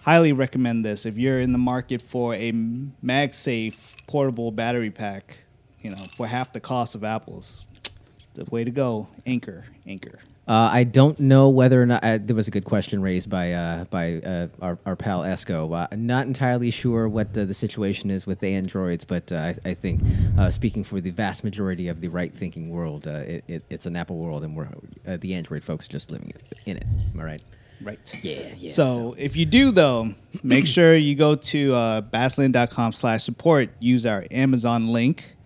highly 0.00 0.34
recommend 0.34 0.84
this. 0.84 1.06
If 1.06 1.16
you're 1.16 1.40
in 1.40 1.52
the 1.52 1.58
market 1.58 2.02
for 2.02 2.34
a 2.34 2.52
MagSafe 2.52 4.06
portable 4.06 4.52
battery 4.52 4.90
pack, 4.90 5.38
you 5.80 5.88
know 5.88 6.04
for 6.16 6.26
half 6.26 6.52
the 6.52 6.60
cost 6.60 6.94
of 6.94 7.02
Apple's, 7.02 7.64
the 8.34 8.44
way 8.50 8.62
to 8.62 8.70
go. 8.70 9.08
Anker, 9.24 9.64
Anker. 9.86 10.18
Uh, 10.46 10.68
I 10.70 10.84
don't 10.84 11.18
know 11.18 11.48
whether 11.48 11.82
or 11.82 11.86
not 11.86 12.04
uh, 12.04 12.18
there 12.20 12.36
was 12.36 12.48
a 12.48 12.50
good 12.50 12.66
question 12.66 13.00
raised 13.00 13.30
by 13.30 13.52
uh, 13.52 13.84
by 13.84 14.16
uh, 14.16 14.48
our, 14.60 14.78
our 14.84 14.94
pal 14.94 15.22
Esco. 15.22 15.74
Uh, 15.74 15.88
I'm 15.90 16.06
not 16.06 16.26
entirely 16.26 16.70
sure 16.70 17.08
what 17.08 17.36
uh, 17.36 17.46
the 17.46 17.54
situation 17.54 18.10
is 18.10 18.26
with 18.26 18.40
the 18.40 18.48
androids, 18.48 19.06
but 19.06 19.32
uh, 19.32 19.36
I, 19.36 19.70
I 19.70 19.74
think 19.74 20.02
uh, 20.38 20.50
speaking 20.50 20.84
for 20.84 21.00
the 21.00 21.10
vast 21.10 21.44
majority 21.44 21.88
of 21.88 22.02
the 22.02 22.08
right-thinking 22.08 22.68
world, 22.68 23.06
uh, 23.06 23.12
it, 23.26 23.44
it, 23.48 23.64
it's 23.70 23.86
an 23.86 23.96
Apple 23.96 24.18
world, 24.18 24.44
and 24.44 24.54
we're 24.54 24.68
uh, 25.06 25.16
the 25.18 25.32
Android 25.34 25.64
folks 25.64 25.86
are 25.86 25.92
just 25.92 26.10
living 26.10 26.32
in 26.66 26.76
it. 26.76 26.84
Am 27.14 27.20
I 27.20 27.24
right? 27.24 27.42
Right. 27.80 28.20
Yeah, 28.22 28.40
yeah. 28.56 28.70
So, 28.70 29.14
if 29.18 29.36
you 29.36 29.46
do 29.46 29.70
though, 29.70 30.10
make 30.42 30.66
sure 30.66 30.94
you 30.94 31.14
go 31.14 31.36
to 31.36 31.74
uh, 31.74 32.00
badslant.com 32.02 32.92
slash 32.92 33.24
support, 33.24 33.70
use 33.80 34.04
our 34.04 34.24
Amazon 34.30 34.88
link, 34.88 35.36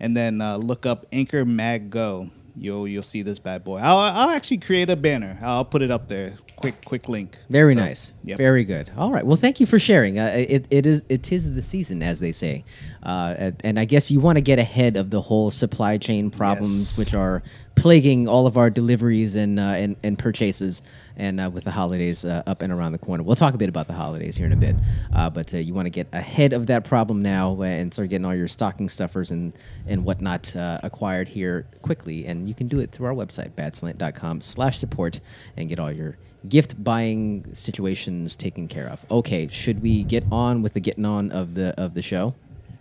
and 0.00 0.16
then 0.16 0.40
uh, 0.40 0.56
look 0.56 0.86
up 0.86 1.06
Anker 1.12 1.44
Mag 1.44 1.90
Go. 1.90 2.30
You'll 2.60 2.88
you'll 2.88 3.02
see 3.02 3.22
this 3.22 3.38
bad 3.38 3.64
boy. 3.64 3.78
I'll, 3.78 3.98
I'll 3.98 4.30
actually 4.30 4.58
create 4.58 4.90
a 4.90 4.96
banner. 4.96 5.38
I'll 5.42 5.64
put 5.64 5.82
it 5.82 5.90
up 5.90 6.08
there. 6.08 6.34
Quick 6.56 6.84
quick 6.84 7.08
link. 7.08 7.36
Very 7.48 7.74
So, 7.74 7.80
nice. 7.80 8.12
yep. 8.24 8.36
Very 8.36 8.64
good. 8.64 8.90
All 8.96 9.12
right. 9.12 9.24
Well, 9.24 9.36
thank 9.36 9.60
you 9.60 9.66
for 9.66 9.78
sharing. 9.78 10.18
Uh, 10.18 10.32
it, 10.36 10.66
it 10.70 10.86
is 10.86 11.04
it 11.08 11.30
is 11.30 11.52
the 11.54 11.62
season, 11.62 12.02
as 12.02 12.18
they 12.18 12.32
say. 12.32 12.64
Uh, 13.02 13.52
and, 13.62 13.78
I 13.78 13.84
guess 13.84 14.10
you 14.10 14.18
want 14.18 14.36
to 14.38 14.42
get 14.42 14.58
ahead 14.58 14.96
of 14.96 15.10
the 15.10 15.20
whole 15.20 15.50
supply 15.52 15.98
chain 15.98 16.30
problems, 16.30 16.90
Yes. 16.90 16.98
which 16.98 17.14
are 17.14 17.42
plaguing 17.76 18.26
all 18.26 18.46
of 18.48 18.58
our 18.58 18.70
deliveries 18.70 19.36
and 19.36 19.60
uh, 19.60 19.62
and, 19.62 19.96
and 20.02 20.18
purchases. 20.18 20.82
And 21.18 21.40
uh, 21.40 21.50
with 21.52 21.64
the 21.64 21.72
holidays 21.72 22.24
uh, 22.24 22.42
up 22.46 22.62
and 22.62 22.72
around 22.72 22.92
the 22.92 22.98
corner, 22.98 23.22
we'll 23.24 23.36
talk 23.36 23.52
a 23.54 23.58
bit 23.58 23.68
about 23.68 23.88
the 23.88 23.92
holidays 23.92 24.36
here 24.36 24.46
in 24.46 24.52
a 24.52 24.56
bit. 24.56 24.76
Uh, 25.12 25.28
but 25.28 25.52
uh, 25.52 25.58
you 25.58 25.74
want 25.74 25.86
to 25.86 25.90
get 25.90 26.06
ahead 26.12 26.52
of 26.52 26.68
that 26.68 26.84
problem 26.84 27.22
now 27.22 27.56
uh, 27.58 27.64
and 27.64 27.92
start 27.92 28.08
getting 28.08 28.24
all 28.24 28.34
your 28.34 28.48
stocking 28.48 28.88
stuffers 28.88 29.30
and 29.30 29.52
and 29.86 30.04
whatnot 30.04 30.54
uh, 30.56 30.78
acquired 30.82 31.26
here 31.28 31.66
quickly. 31.82 32.24
And 32.26 32.48
you 32.48 32.54
can 32.54 32.68
do 32.68 32.78
it 32.78 32.92
through 32.92 33.06
our 33.06 33.14
website, 33.14 33.50
badslant.com/support, 33.52 35.20
and 35.56 35.68
get 35.68 35.78
all 35.78 35.92
your 35.92 36.16
gift 36.48 36.82
buying 36.84 37.44
situations 37.52 38.36
taken 38.36 38.68
care 38.68 38.86
of. 38.88 39.04
Okay, 39.10 39.48
should 39.48 39.82
we 39.82 40.04
get 40.04 40.24
on 40.30 40.62
with 40.62 40.72
the 40.74 40.80
getting 40.80 41.04
on 41.04 41.30
of 41.32 41.54
the 41.54 41.74
of 41.80 41.94
the 41.94 42.02
show, 42.02 42.34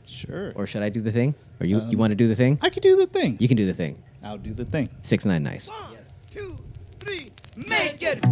Sure. 0.06 0.54
or 0.56 0.68
should 0.68 0.84
I 0.84 0.90
do 0.90 1.02
the 1.02 1.12
thing? 1.12 1.34
Or 1.60 1.66
you 1.66 1.82
you 1.90 1.98
want 1.98 2.12
to 2.12 2.16
do 2.16 2.28
the 2.28 2.36
thing? 2.36 2.60
I 2.62 2.70
can 2.70 2.82
do 2.84 2.96
the 2.96 3.08
thing. 3.08 3.38
You 3.40 3.48
can 3.48 3.58
do 3.58 3.66
the 3.66 3.74
thing. 3.74 3.98
I'll 4.24 4.38
do 4.38 4.54
the 4.54 4.66
thing. 4.66 4.90
Six 5.02 5.26
nine 5.26 5.44
nice. 5.44 5.70
two, 6.30 6.58
three, 7.00 7.32
make 7.66 8.02
it. 8.02 8.24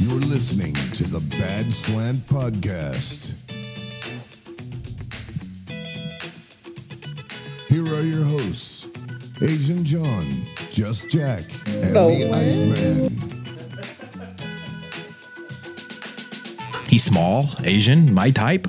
You're 0.00 0.20
listening 0.20 0.74
to 0.74 1.04
the 1.04 1.20
Bad 1.38 1.72
Slant 1.72 2.18
Podcast. 2.28 3.32
Here 7.68 7.84
are 7.86 8.02
your 8.02 8.24
hosts, 8.24 8.88
Asian 9.42 9.84
John, 9.84 10.24
Just 10.70 11.10
Jack, 11.10 11.42
and 11.66 11.96
the 11.96 12.30
Iceman. 12.32 13.10
He's 16.86 17.02
small, 17.02 17.48
Asian, 17.64 18.14
my 18.14 18.30
type. 18.30 18.68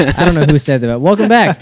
I 0.00 0.24
don't 0.24 0.34
know 0.34 0.44
who 0.46 0.58
said 0.58 0.80
that. 0.80 1.00
Welcome 1.00 1.28
back. 1.28 1.58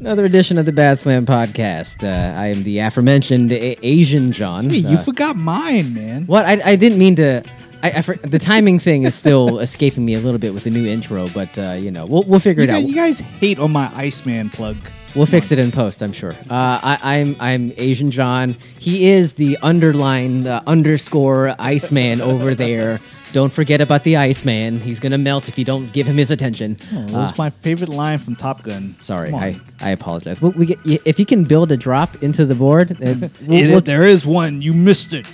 Another 0.00 0.24
edition 0.24 0.56
of 0.58 0.64
the 0.64 0.72
Bad 0.72 0.98
Slant 0.98 1.28
podcast. 1.28 2.02
Uh, 2.02 2.38
I 2.38 2.46
am 2.48 2.62
the 2.62 2.78
aforementioned 2.78 3.52
A- 3.52 3.76
Asian 3.86 4.32
John. 4.32 4.70
Hey, 4.70 4.78
you 4.78 4.96
Uh, 4.96 5.02
forgot 5.02 5.36
mine, 5.36 5.92
man. 5.92 6.22
what? 6.26 6.46
I, 6.46 6.60
I 6.64 6.76
didn't 6.76 6.98
mean 6.98 7.14
to. 7.16 7.42
I, 7.82 7.90
I 7.90 8.02
for, 8.02 8.16
the 8.16 8.38
timing 8.38 8.78
thing 8.78 9.02
is 9.02 9.14
still 9.14 9.58
escaping 9.66 10.04
me 10.04 10.14
a 10.14 10.20
little 10.20 10.38
bit 10.38 10.54
with 10.54 10.64
the 10.64 10.70
new 10.70 10.86
intro, 10.86 11.28
but 11.28 11.58
uh, 11.58 11.72
you 11.72 11.90
know 11.90 12.06
we'll 12.06 12.22
we'll 12.22 12.40
figure 12.40 12.62
You 12.62 12.70
it 12.70 12.72
out. 12.72 12.82
you 12.84 12.94
guys 12.94 13.18
hate 13.18 13.58
on 13.58 13.70
my 13.72 13.90
Iceman 13.94 14.48
plug. 14.48 14.76
We'll 15.14 15.26
fix 15.26 15.52
it 15.52 15.58
in 15.58 15.70
post, 15.70 16.02
I'm 16.02 16.12
sure. 16.12 16.32
Uh, 16.48 16.80
I, 16.82 16.98
I'm 17.02 17.36
I'm 17.38 17.72
Asian 17.76 18.10
John. 18.10 18.56
He 18.78 19.10
is 19.10 19.34
the 19.34 19.58
underline 19.62 20.46
uh, 20.46 20.62
underscore 20.66 21.54
Iceman 21.58 22.20
over 22.22 22.54
there. 22.54 22.98
Don't 23.32 23.52
forget 23.52 23.80
about 23.80 24.04
the 24.04 24.16
Iceman. 24.18 24.76
He's 24.78 25.00
gonna 25.00 25.16
melt 25.18 25.48
if 25.48 25.58
you 25.58 25.64
don't 25.64 25.90
give 25.92 26.06
him 26.06 26.16
his 26.16 26.30
attention. 26.30 26.76
Oh, 26.92 27.06
that 27.06 27.14
Uh, 27.14 27.20
was 27.22 27.38
my 27.38 27.50
favorite 27.50 27.88
line 27.88 28.18
from 28.18 28.36
Top 28.36 28.62
Gun. 28.62 28.94
sorry, 29.00 29.32
I, 29.32 29.56
I 29.80 29.90
apologize. 29.90 30.42
Well, 30.42 30.52
we 30.52 30.66
get, 30.66 30.78
if 30.84 31.18
you 31.18 31.24
can 31.26 31.44
build 31.44 31.72
a 31.72 31.76
drop 31.76 32.22
into 32.22 32.44
the 32.44 32.54
board, 32.54 32.88
then 32.90 33.30
we'll, 33.46 33.58
It- 33.62 33.70
we'll- 33.70 33.80
there 33.80 34.02
is 34.04 34.26
one. 34.26 34.60
You 34.60 34.74
missed 34.74 35.14
it. 35.14 35.24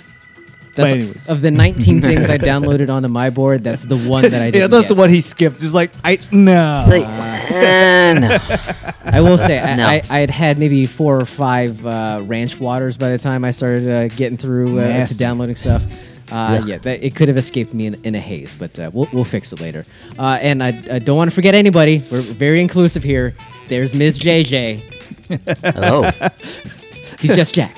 that's 0.75 0.91
but 0.91 0.97
anyways. 0.97 1.27
of 1.29 1.41
the 1.41 1.51
19 1.51 1.99
things 2.09 2.29
I 2.29 2.37
downloaded 2.37 2.89
onto 2.89 3.09
my 3.09 3.29
board. 3.31 3.63
That's 3.63 3.83
the 3.85 3.97
one 3.97 4.23
that 4.23 4.41
I 4.41 4.49
did. 4.51 4.59
Yeah, 4.59 4.67
that's 4.67 4.87
the 4.87 4.95
one 4.95 5.09
he 5.09 5.19
skipped. 5.19 5.59
Just 5.59 5.75
like 5.75 5.91
I 6.05 6.19
no. 6.31 6.79
It's 6.81 6.89
like, 6.89 7.05
eh, 7.51 8.13
no. 8.17 8.37
I 9.11 9.19
will 9.21 9.37
say 9.37 9.59
I, 9.59 9.75
No. 9.75 9.85
I, 9.87 10.01
I 10.09 10.19
had 10.19 10.29
had 10.29 10.57
maybe 10.59 10.85
four 10.85 11.19
or 11.19 11.25
five 11.25 11.85
uh, 11.85 12.21
ranch 12.23 12.59
waters 12.59 12.95
by 12.95 13.09
the 13.09 13.17
time 13.17 13.43
I 13.43 13.51
started 13.51 13.89
uh, 13.89 14.07
getting 14.15 14.37
through 14.37 14.79
uh, 14.79 15.05
to 15.05 15.17
downloading 15.17 15.55
stuff. 15.57 15.83
Uh, 16.31 16.59
Ugh. 16.59 16.67
yeah, 16.67 16.77
that, 16.79 17.03
it 17.03 17.15
could 17.15 17.27
have 17.27 17.37
escaped 17.37 17.73
me 17.73 17.87
in, 17.87 17.95
in 18.05 18.15
a 18.15 18.19
haze, 18.19 18.53
but 18.53 18.77
uh, 18.77 18.91
we'll, 18.93 19.07
we'll 19.13 19.23
fix 19.23 19.51
it 19.51 19.59
later. 19.59 19.83
Uh, 20.17 20.37
and 20.41 20.63
I, 20.63 20.67
I 20.91 20.99
don't 20.99 21.17
want 21.17 21.29
to 21.29 21.35
forget 21.35 21.55
anybody. 21.55 22.03
We're 22.11 22.21
very 22.21 22.61
inclusive 22.61 23.03
here. 23.03 23.35
There's 23.67 23.93
Ms. 23.93 24.19
JJ. 24.19 24.79
Hello. 25.73 26.03
He's 27.19 27.35
just 27.35 27.53
Jack. 27.53 27.75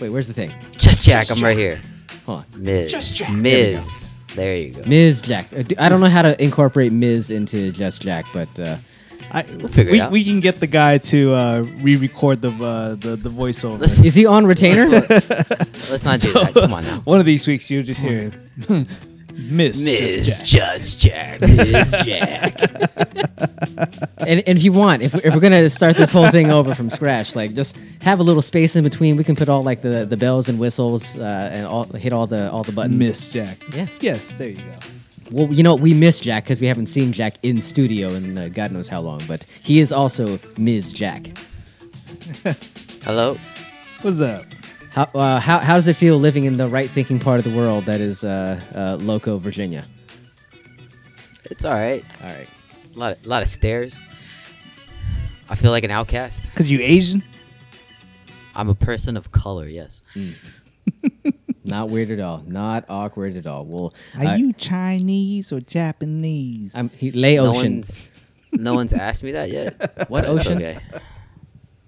Wait, 0.00 0.10
where's 0.10 0.26
the 0.26 0.34
thing? 0.34 0.52
Just 0.72 1.04
Jack, 1.04 1.30
I'm 1.30 1.42
right 1.42 1.56
here. 1.56 1.80
Hold 2.26 2.40
on. 2.40 2.62
Miz. 2.62 2.90
Just 2.90 3.14
Jack. 3.14 3.30
Ms. 3.32 4.14
There 4.34 4.56
you 4.56 4.72
go. 4.72 4.82
Ms. 4.86 5.20
Jack. 5.20 5.52
Uh, 5.52 5.62
I 5.78 5.88
don't 5.88 6.00
know 6.00 6.08
how 6.08 6.22
to 6.22 6.42
incorporate 6.42 6.92
Ms. 6.92 7.30
into 7.30 7.72
just 7.72 8.02
Jack, 8.02 8.26
but 8.32 8.48
I, 9.34 9.42
figure 9.44 9.92
we, 9.92 9.98
it 9.98 10.02
out. 10.02 10.12
we 10.12 10.24
can 10.24 10.40
get 10.40 10.60
the 10.60 10.66
guy 10.66 10.98
to 10.98 11.34
uh, 11.34 11.66
re-record 11.80 12.42
the 12.42 12.50
uh, 12.50 12.94
the 12.96 13.16
the 13.16 13.30
voiceover. 13.30 13.78
Listen, 13.78 14.04
is 14.04 14.14
he 14.14 14.26
on 14.26 14.46
retainer? 14.46 14.88
let's 14.90 16.04
not 16.04 16.20
do 16.20 16.32
that. 16.34 16.52
Come 16.54 16.74
on 16.74 16.84
now. 16.84 17.00
One 17.04 17.18
of 17.18 17.24
these 17.24 17.46
weeks 17.46 17.70
you'll 17.70 17.82
just 17.82 18.00
hear 18.00 18.30
Miss 19.34 19.82
Miss 19.84 20.26
Just 20.26 20.44
Jack. 20.44 20.76
Just 20.76 20.98
Jack. 20.98 21.40
Miz 21.40 21.92
Jack. 22.04 22.60
and, 24.18 24.42
and 24.46 24.58
if 24.58 24.62
you 24.62 24.72
want, 24.72 25.00
if, 25.00 25.14
if 25.14 25.34
we're 25.34 25.40
gonna 25.40 25.70
start 25.70 25.96
this 25.96 26.10
whole 26.10 26.30
thing 26.30 26.52
over 26.52 26.74
from 26.74 26.90
scratch, 26.90 27.34
like 27.34 27.54
just 27.54 27.78
have 28.02 28.20
a 28.20 28.22
little 28.22 28.42
space 28.42 28.76
in 28.76 28.84
between. 28.84 29.16
We 29.16 29.24
can 29.24 29.34
put 29.34 29.48
all 29.48 29.62
like 29.62 29.80
the, 29.80 30.04
the 30.04 30.16
bells 30.18 30.50
and 30.50 30.58
whistles 30.58 31.16
uh, 31.16 31.50
and 31.52 31.66
all 31.66 31.84
hit 31.84 32.12
all 32.12 32.26
the 32.26 32.50
all 32.50 32.64
the 32.64 32.72
buttons. 32.72 32.98
Miss 32.98 33.28
Jack. 33.28 33.58
Yeah. 33.72 33.86
Yes, 34.00 34.34
there 34.34 34.48
you 34.48 34.56
go. 34.56 34.78
Well, 35.32 35.50
you 35.50 35.62
know 35.62 35.74
we 35.74 35.94
miss 35.94 36.20
Jack 36.20 36.44
because 36.44 36.60
we 36.60 36.66
haven't 36.66 36.88
seen 36.88 37.12
Jack 37.12 37.34
in 37.42 37.62
studio 37.62 38.10
in 38.10 38.36
uh, 38.36 38.48
God 38.52 38.70
knows 38.70 38.86
how 38.86 39.00
long. 39.00 39.22
But 39.26 39.44
he 39.44 39.80
is 39.80 39.90
also 39.90 40.38
Ms. 40.58 40.92
Jack. 40.92 41.26
Hello. 43.02 43.38
What's 44.02 44.20
up? 44.20 44.44
How, 44.92 45.04
uh, 45.14 45.40
how 45.40 45.58
how 45.60 45.74
does 45.76 45.88
it 45.88 45.96
feel 45.96 46.18
living 46.18 46.44
in 46.44 46.58
the 46.58 46.68
right 46.68 46.90
thinking 46.90 47.18
part 47.18 47.38
of 47.38 47.50
the 47.50 47.56
world 47.56 47.84
that 47.84 48.00
is 48.00 48.24
uh, 48.24 48.60
uh, 48.74 48.98
Loco, 49.00 49.38
Virginia? 49.38 49.84
It's 51.44 51.64
all 51.64 51.72
right. 51.72 52.04
All 52.22 52.28
right. 52.28 52.48
A 52.94 52.98
lot, 52.98 53.12
of, 53.12 53.26
lot 53.26 53.40
of 53.40 53.48
stairs. 53.48 54.00
I 55.48 55.54
feel 55.54 55.70
like 55.70 55.84
an 55.84 55.90
outcast. 55.90 56.54
Cause 56.54 56.70
you 56.70 56.80
Asian? 56.80 57.22
I'm 58.54 58.68
a 58.68 58.74
person 58.74 59.16
of 59.16 59.32
color. 59.32 59.66
Yes. 59.66 60.02
Not 61.64 61.90
weird 61.90 62.10
at 62.10 62.20
all. 62.20 62.42
Not 62.46 62.84
awkward 62.88 63.36
at 63.36 63.46
all. 63.46 63.64
Well, 63.64 63.94
Are 64.18 64.26
uh, 64.26 64.36
you 64.36 64.52
Chinese 64.52 65.52
or 65.52 65.60
Japanese? 65.60 66.74
I'm 66.76 66.88
he, 66.90 67.12
Lay 67.12 67.36
No 67.36 67.46
Ocean. 67.50 67.74
one's, 67.74 68.08
no 68.52 68.74
one's 68.74 68.92
asked 68.92 69.22
me 69.22 69.32
that 69.32 69.50
yet. 69.50 70.06
What 70.08 70.24
ocean? 70.26 70.58
Okay. 70.58 70.78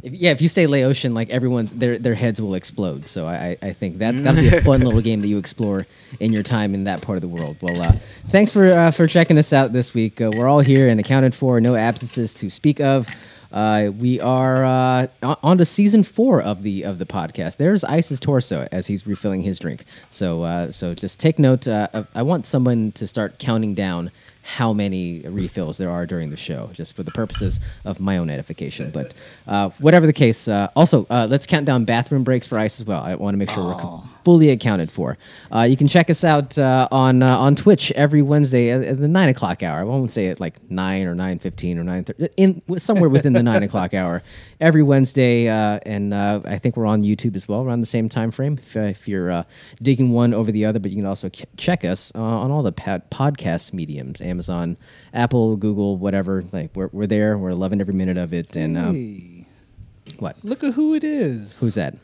If, 0.03 0.13
yeah, 0.13 0.33
if 0.33 0.43
you 0.43 0.49
say 0.49 0.67
Laotian, 0.67 1.15
like 1.15 1.31
everyone's 1.31 1.73
their 1.73 1.99
their 1.99 2.15
heads 2.15 2.39
will 2.39 2.55
explode. 2.55 3.09
So 3.09 3.27
I, 3.27 3.57
I 3.63 3.69
I 3.69 3.73
think 3.73 3.99
that 3.99 4.13
that'll 4.23 4.41
be 4.41 4.49
a 4.55 4.61
fun 4.61 4.83
little 4.83 5.01
game 5.01 5.23
that 5.23 5.29
you 5.29 5.39
explore 5.39 5.87
in 6.21 6.31
your 6.31 6.43
time 6.43 6.75
in 6.75 6.85
that 6.85 7.01
part 7.01 7.17
of 7.17 7.23
the 7.23 7.29
world. 7.29 7.57
Well, 7.63 7.81
uh, 7.81 7.93
thanks 8.29 8.53
for 8.53 8.71
uh, 8.71 8.91
for 8.91 9.07
checking 9.07 9.39
us 9.39 9.53
out 9.55 9.73
this 9.73 9.95
week. 9.95 10.21
Uh, 10.21 10.31
we're 10.37 10.47
all 10.47 10.61
here 10.61 10.89
and 10.89 11.01
accounted 11.01 11.35
for. 11.35 11.59
No 11.59 11.75
absences 11.75 12.35
to 12.35 12.51
speak 12.51 12.81
of. 12.81 13.09
Uh, 13.55 13.93
we 14.01 14.21
are 14.21 14.65
uh, 14.65 15.07
on 15.23 15.57
to 15.59 15.65
season 15.65 16.03
four 16.03 16.43
of 16.43 16.65
the 16.65 16.83
of 16.83 16.99
the 16.99 17.07
podcast. 17.07 17.57
There's 17.57 17.85
Ice's 17.85 18.19
torso 18.19 18.67
as 18.73 18.89
he's 18.89 19.07
refilling 19.07 19.43
his 19.43 19.61
drink. 19.61 19.85
So 20.11 20.43
uh, 20.43 20.73
so 20.73 20.93
just 20.93 21.21
take 21.21 21.39
note. 21.39 21.69
Uh, 21.69 22.05
I 22.17 22.23
want 22.23 22.47
someone 22.47 22.91
to 22.93 23.07
start 23.07 23.39
counting 23.39 23.75
down 23.75 24.11
how 24.43 24.73
many 24.73 25.21
refills 25.21 25.79
there 25.79 25.89
are 25.89 26.05
during 26.05 26.31
the 26.31 26.37
show, 26.37 26.69
just 26.73 26.97
for 26.97 27.05
the 27.05 27.13
purposes 27.13 27.61
of 27.85 28.01
my 28.01 28.19
own 28.19 28.29
edification. 28.29 28.91
But 28.91 29.15
uh, 29.47 29.71
whatever 29.79 30.05
the 30.05 30.13
case, 30.13 30.49
uh, 30.49 30.69
also 30.75 31.07
let's 31.09 31.47
count 31.47 31.65
down 31.65 31.85
bathroom 31.85 32.25
breaks 32.25 32.49
for 32.49 32.59
ice 32.59 32.81
as 32.81 32.87
well. 32.87 33.03
I 33.03 33.15
want 33.15 33.35
to 33.35 33.39
make 33.39 33.51
sure 33.51 33.65
we're 33.65 34.03
fully 34.25 34.51
accounted 34.51 34.91
for. 34.91 35.17
Uh, 35.55 35.61
you 35.61 35.77
can 35.77 35.87
check 35.87 36.09
us 36.11 36.25
out 36.25 36.59
uh, 36.59 36.89
on 36.91 37.23
uh, 37.23 37.39
on 37.39 37.55
Twitch 37.55 37.93
every 37.93 38.23
Wednesday 38.23 38.71
at, 38.71 38.83
at 38.83 38.99
the 38.99 39.07
nine 39.07 39.29
o'clock 39.29 39.63
hour. 39.63 39.81
I 39.81 39.85
won't 39.85 40.11
say 40.13 40.27
it 40.27 40.41
like 40.41 40.55
nine 40.71 41.07
or 41.07 41.15
nine 41.15 41.39
fifteen 41.39 41.79
or 41.79 41.85
nine 41.85 42.05
thirty, 42.05 42.29
in 42.37 42.63
somewhere 42.79 43.09
within 43.11 43.35
the 43.35 43.43
nine 43.43 43.63
o'clock 43.63 43.95
hour 44.01 44.23
every 44.61 44.83
Wednesday. 44.83 45.49
Uh, 45.49 45.79
and 45.85 46.13
uh, 46.15 46.41
I 46.45 46.59
think 46.59 46.77
we're 46.77 46.87
on 46.87 47.03
YouTube 47.03 47.37
as 47.37 47.47
well 47.47 47.63
around 47.63 47.81
the 47.81 47.87
same 47.87 48.09
time 48.09 48.31
frame. 48.31 48.59
If, 48.61 48.77
uh, 48.77 48.81
if 48.81 49.07
you're 49.07 49.31
uh, 49.31 49.45
digging 49.83 50.11
one 50.13 50.33
over 50.35 50.51
the 50.51 50.65
other, 50.65 50.79
but 50.79 50.91
you 50.91 50.97
can 50.97 51.07
also 51.07 51.29
ch- 51.29 51.45
check 51.57 51.85
us 51.85 52.11
uh, 52.15 52.21
on 52.23 52.51
all 52.51 52.63
the 52.63 52.73
pod- 52.73 53.09
podcast 53.11 53.73
mediums: 53.75 54.21
Amazon, 54.23 54.77
Apple, 55.13 55.57
Google, 55.57 55.97
whatever. 55.99 56.45
Like 56.51 56.71
we're, 56.75 56.89
we're 56.93 57.07
there. 57.07 57.37
We're 57.37 57.53
loving 57.53 57.81
every 57.81 57.95
minute 57.95 58.17
of 58.17 58.33
it. 58.33 58.57
And 58.57 58.79
um, 58.79 58.95
Hey, 58.95 59.47
what? 60.19 60.37
look 60.43 60.65
at 60.65 60.75
who 60.75 60.95
it 60.95 61.05
is. 61.05 61.61
Who's 61.61 61.75
that? 61.75 61.95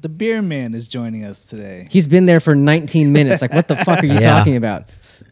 The 0.00 0.08
beer 0.08 0.42
man 0.42 0.74
is 0.74 0.88
joining 0.88 1.24
us 1.24 1.46
today. 1.46 1.88
He's 1.90 2.06
been 2.06 2.26
there 2.26 2.38
for 2.40 2.54
19 2.54 3.12
minutes. 3.12 3.42
Like, 3.42 3.52
what 3.52 3.66
the 3.66 3.76
fuck 3.76 4.02
are 4.02 4.06
you 4.06 4.12
Yeah. 4.20 4.38
talking 4.38 4.56
about? 4.56 4.84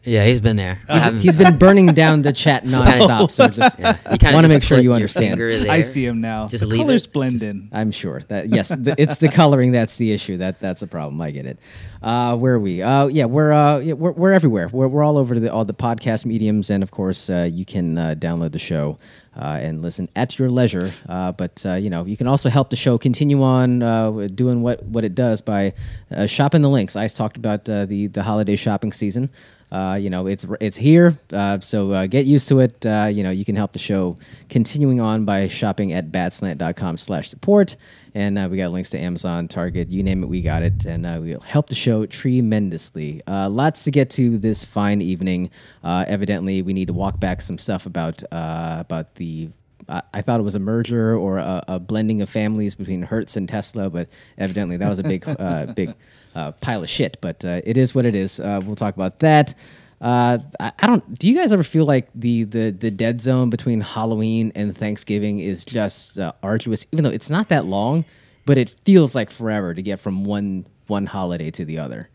Yeah, 0.07 0.25
he's 0.25 0.39
been 0.39 0.55
there. 0.55 0.79
I 0.87 0.99
haven't- 0.99 1.19
He's 1.19 1.35
been 1.35 1.57
burning 1.65 1.87
down 1.87 2.21
the 2.21 2.31
chat 2.31 2.63
nonstop. 2.63 3.29
So 3.29 3.47
just 3.49 3.77
yeah, 3.77 3.97
want 4.05 4.21
to 4.21 4.27
just 4.29 4.49
make 4.49 4.63
sure 4.63 4.79
you 4.79 4.93
understand. 4.93 5.41
I 5.41 5.81
see 5.81 6.05
him 6.05 6.21
now. 6.21 6.47
Just 6.47 6.61
the 6.61 6.65
leave 6.67 6.79
colors 6.79 7.05
it. 7.05 7.11
blend 7.11 7.33
Just- 7.33 7.43
in. 7.43 7.69
I'm 7.73 7.91
sure 7.91 8.21
that 8.29 8.47
yes, 8.47 8.69
the, 8.69 8.95
it's 8.97 9.17
the 9.17 9.27
coloring 9.27 9.73
that's 9.73 9.97
the 9.97 10.13
issue. 10.13 10.37
That 10.37 10.61
that's 10.61 10.81
a 10.81 10.87
problem. 10.87 11.19
I 11.19 11.31
get 11.31 11.45
it. 11.45 11.59
Uh, 12.01 12.37
where 12.37 12.53
are 12.53 12.59
we? 12.59 12.81
Uh, 12.81 13.07
yeah, 13.07 13.25
we're 13.25 13.51
uh, 13.51 13.79
yeah, 13.79 13.93
we're, 13.93 14.11
we're 14.11 14.31
everywhere. 14.31 14.69
We're, 14.71 14.87
we're 14.87 15.03
all 15.03 15.17
over 15.17 15.37
the 15.37 15.51
all 15.51 15.65
the 15.65 15.73
podcast 15.73 16.25
mediums, 16.25 16.69
and 16.69 16.83
of 16.83 16.91
course, 16.91 17.29
uh, 17.29 17.49
you 17.51 17.65
can 17.65 17.97
uh, 17.97 18.15
download 18.17 18.53
the 18.53 18.59
show 18.59 18.95
uh, 19.35 19.59
and 19.61 19.81
listen 19.81 20.07
at 20.15 20.39
your 20.39 20.49
leisure. 20.49 20.89
Uh, 21.09 21.33
but 21.33 21.61
uh, 21.65 21.73
you 21.73 21.89
know, 21.89 22.05
you 22.05 22.15
can 22.15 22.27
also 22.27 22.49
help 22.49 22.69
the 22.69 22.75
show 22.77 22.97
continue 22.97 23.43
on 23.43 23.81
uh, 23.83 24.29
doing 24.33 24.61
what 24.61 24.83
what 24.83 25.03
it 25.03 25.15
does 25.15 25.41
by 25.41 25.73
uh, 26.11 26.25
shopping 26.27 26.61
the 26.61 26.69
links. 26.69 26.95
I 26.95 27.07
talked 27.09 27.35
about 27.35 27.67
uh, 27.67 27.85
the 27.85 28.07
the 28.07 28.23
holiday 28.23 28.55
shopping 28.55 28.93
season. 28.93 29.29
Uh, 29.71 29.97
you 29.99 30.09
know, 30.09 30.27
it's 30.27 30.45
it's 30.61 30.77
here, 30.77 31.19
uh, 31.33 31.59
so 31.59 31.91
uh, 31.91 32.07
get 32.07 32.25
used 32.25 32.47
to 32.47 32.59
it. 32.59 32.85
Uh, 32.85 33.09
you 33.11 33.23
know, 33.23 33.31
you 33.31 33.43
can 33.43 33.55
help 33.55 33.73
the 33.73 33.79
show 33.79 34.15
continuing 34.49 35.01
on 35.01 35.25
by 35.25 35.47
shopping 35.47 35.91
at 35.91 36.11
badslant.com 36.11 36.97
slash 36.97 37.29
support. 37.29 37.75
And 38.17 38.35
uh, 38.37 38.47
we 38.49 38.57
got 38.57 38.71
links 38.71 38.89
to 38.91 38.99
Amazon, 38.99 39.47
Target, 39.47 39.89
you 39.89 40.01
name 40.01 40.23
it, 40.23 40.25
we 40.25 40.41
got 40.41 40.63
it. 40.63 40.85
And 40.85 41.05
uh, 41.05 41.19
we'll 41.21 41.39
help 41.39 41.69
the 41.69 41.75
show 41.75 42.07
tremendously. 42.07 43.21
Uh, 43.27 43.47
lots 43.47 43.83
to 43.83 43.91
get 43.91 44.09
to 44.11 44.39
this 44.39 44.63
fine 44.63 45.01
evening. 45.01 45.51
Uh, 45.83 46.03
evidently, 46.07 46.63
we 46.63 46.73
need 46.73 46.87
to 46.87 46.93
walk 46.93 47.19
back 47.19 47.41
some 47.41 47.59
stuff 47.59 47.85
about 47.85 48.23
uh, 48.31 48.77
about 48.79 49.15
the 49.15 49.49
I 49.87 50.01
I 50.13 50.21
thought 50.21 50.39
it 50.39 50.43
was 50.43 50.55
a 50.55 50.59
merger 50.59 51.15
or 51.15 51.37
a, 51.37 51.63
a 51.67 51.79
blending 51.79 52.21
of 52.21 52.29
families 52.29 52.73
between 52.73 53.03
Hertz 53.03 53.37
and 53.37 53.47
Tesla, 53.47 53.89
but 53.89 54.09
evidently 54.37 54.77
that 54.77 54.89
was 54.89 54.99
a 54.99 55.03
big, 55.03 55.23
uh, 55.39 55.67
big 55.73 55.93
uh, 56.37 56.51
pile 56.53 56.83
of 56.83 56.89
shit. 56.89 57.17
But 57.21 57.43
uh, 57.43 57.61
it 57.63 57.77
is 57.77 57.95
what 57.95 58.05
it 58.05 58.15
is. 58.15 58.39
Uh, 58.39 58.61
we'll 58.63 58.75
talk 58.75 58.95
about 58.95 59.19
that. 59.19 59.53
Uh, 59.99 60.37
I, 60.59 60.71
I 60.79 60.87
don't. 60.87 61.17
Do 61.17 61.27
you 61.27 61.35
guys 61.35 61.51
ever 61.51 61.63
feel 61.63 61.85
like 61.85 62.09
the 62.13 62.43
the 62.43 62.69
the 62.69 62.91
dead 62.91 63.21
zone 63.21 63.49
between 63.49 63.81
Halloween 63.81 64.51
and 64.55 64.75
Thanksgiving 64.77 65.39
is 65.39 65.65
just 65.65 66.19
uh, 66.19 66.33
arduous, 66.43 66.85
even 66.91 67.03
though 67.03 67.09
it's 67.09 67.29
not 67.31 67.49
that 67.49 67.65
long, 67.65 68.05
but 68.45 68.57
it 68.57 68.69
feels 68.69 69.15
like 69.15 69.31
forever 69.31 69.73
to 69.73 69.81
get 69.81 69.99
from 69.99 70.23
one 70.23 70.65
one 70.85 71.07
holiday 71.07 71.49
to 71.51 71.65
the 71.65 71.79
other. 71.79 72.09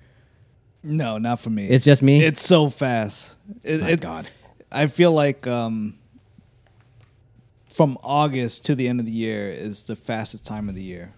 No, 0.85 1.19
not 1.19 1.41
for 1.41 1.51
me. 1.51 1.69
It's 1.69 1.85
just 1.85 2.03
me? 2.03 2.25
It's 2.25 2.45
so 2.47 2.69
fast. 2.71 3.37
It, 3.65 3.81
My 3.81 3.91
it- 3.91 4.01
God. 4.01 4.29
I 4.75 4.87
feel 4.87 5.13
like 5.13 5.47
um, 5.47 5.99
from 7.75 7.99
August 8.03 8.65
to 8.67 8.75
the 8.75 8.89
end 8.89 9.01
of 9.01 9.07
the 9.07 9.13
year 9.13 9.51
is 9.51 9.85
the 9.85 9.97
fastest 9.97 10.47
time 10.47 10.69
of 10.69 10.75
the 10.75 10.83
year. 10.83 11.13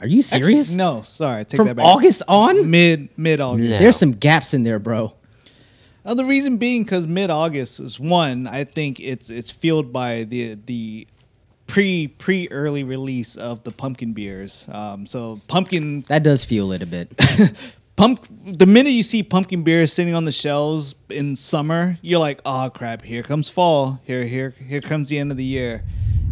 Are 0.00 0.06
you 0.06 0.22
serious? 0.22 0.70
Actually, 0.70 0.76
no, 0.76 1.02
sorry. 1.02 1.44
Take 1.44 1.58
From 1.58 1.66
that 1.68 1.76
back. 1.76 1.86
August 1.86 2.22
on, 2.28 2.70
mid 2.70 3.08
mid 3.16 3.40
August. 3.40 3.70
No. 3.70 3.78
there's 3.78 3.96
some 3.96 4.12
gaps 4.12 4.54
in 4.54 4.62
there, 4.62 4.78
bro. 4.78 5.14
Uh, 6.04 6.14
the 6.14 6.24
reason 6.24 6.58
being 6.58 6.84
because 6.84 7.06
mid 7.06 7.30
August 7.30 7.80
is 7.80 7.98
one. 7.98 8.46
I 8.46 8.64
think 8.64 9.00
it's 9.00 9.30
it's 9.30 9.50
fueled 9.50 9.92
by 9.92 10.24
the 10.24 10.58
the 10.66 11.06
pre 11.66 12.08
pre 12.08 12.48
early 12.50 12.84
release 12.84 13.36
of 13.36 13.64
the 13.64 13.70
pumpkin 13.70 14.12
beers. 14.12 14.66
Um, 14.70 15.06
so 15.06 15.40
pumpkin 15.46 16.02
That 16.08 16.22
does 16.22 16.44
fuel 16.44 16.72
it 16.72 16.82
a 16.82 16.86
bit. 16.86 17.14
pump 17.96 18.26
the 18.44 18.66
minute 18.66 18.90
you 18.90 19.02
see 19.02 19.22
pumpkin 19.22 19.62
beers 19.62 19.92
sitting 19.92 20.14
on 20.14 20.24
the 20.24 20.32
shelves 20.32 20.94
in 21.08 21.36
summer, 21.36 21.98
you're 22.02 22.20
like, 22.20 22.40
oh 22.44 22.70
crap, 22.72 23.02
here 23.02 23.22
comes 23.22 23.48
fall. 23.48 24.00
Here 24.04 24.24
here 24.24 24.50
here 24.50 24.80
comes 24.80 25.08
the 25.08 25.18
end 25.18 25.30
of 25.30 25.36
the 25.36 25.44
year, 25.44 25.84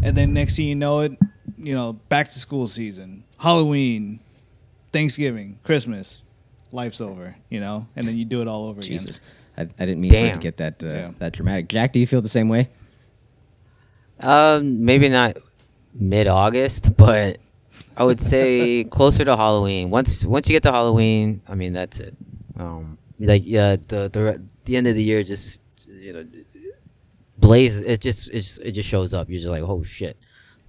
and 0.03 0.15
then 0.15 0.33
next 0.33 0.55
thing 0.57 0.65
you 0.65 0.75
know 0.75 1.01
it, 1.01 1.17
you 1.57 1.73
know, 1.73 1.93
back 2.09 2.29
to 2.29 2.39
school 2.39 2.67
season, 2.67 3.23
Halloween, 3.43 4.21
Thanksgiving, 4.93 5.59
Christmas, 5.63 6.21
life's 6.71 7.01
over. 7.01 7.35
You 7.49 7.59
know, 7.59 7.87
and 7.93 8.07
then 8.07 8.17
you 8.17 8.23
do 8.23 8.41
it 8.41 8.47
all 8.47 8.67
over 8.69 8.79
again. 8.79 8.91
Jesus, 8.91 9.19
I, 9.57 9.63
I 9.63 9.65
didn't 9.65 9.99
mean 9.99 10.11
for 10.11 10.17
it 10.17 10.33
to 10.35 10.39
get 10.39 10.57
that 10.57 10.81
uh, 10.81 10.89
Damn. 10.89 11.15
that 11.19 11.33
dramatic. 11.33 11.67
Jack, 11.67 11.91
do 11.91 11.99
you 11.99 12.07
feel 12.07 12.21
the 12.21 12.29
same 12.29 12.47
way? 12.47 12.69
Um, 14.21 14.85
maybe 14.85 15.09
not 15.09 15.35
mid 15.93 16.29
August, 16.29 16.95
but 16.97 17.37
I 17.97 18.05
would 18.05 18.21
say 18.21 18.85
closer 18.85 19.25
to 19.25 19.35
Halloween. 19.35 19.89
Once 19.89 20.23
once 20.23 20.47
you 20.47 20.55
get 20.55 20.63
to 20.63 20.71
Halloween, 20.71 21.41
I 21.45 21.55
mean 21.55 21.73
that's 21.73 21.99
it. 21.99 22.15
Um, 22.57 22.97
like 23.19 23.43
yeah, 23.45 23.75
the 23.75 24.07
the 24.07 24.41
the 24.63 24.77
end 24.77 24.87
of 24.87 24.95
the 24.95 25.03
year 25.03 25.21
just 25.21 25.59
you 25.85 26.13
know 26.13 26.25
blaze. 27.37 27.75
It 27.75 27.99
just 27.99 28.29
it 28.29 28.35
just, 28.35 28.59
it 28.61 28.71
just 28.71 28.87
shows 28.87 29.13
up. 29.13 29.29
You're 29.29 29.39
just 29.39 29.49
like 29.49 29.63
oh 29.63 29.83
shit. 29.83 30.17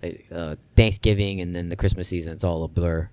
Like, 0.04 0.26
uh, 0.32 0.56
Thanksgiving 0.76 1.40
and 1.40 1.54
then 1.56 1.68
the 1.68 1.76
Christmas 1.76 2.08
season, 2.08 2.32
it's 2.32 2.44
all 2.44 2.62
a 2.64 2.68
blur. 2.68 3.10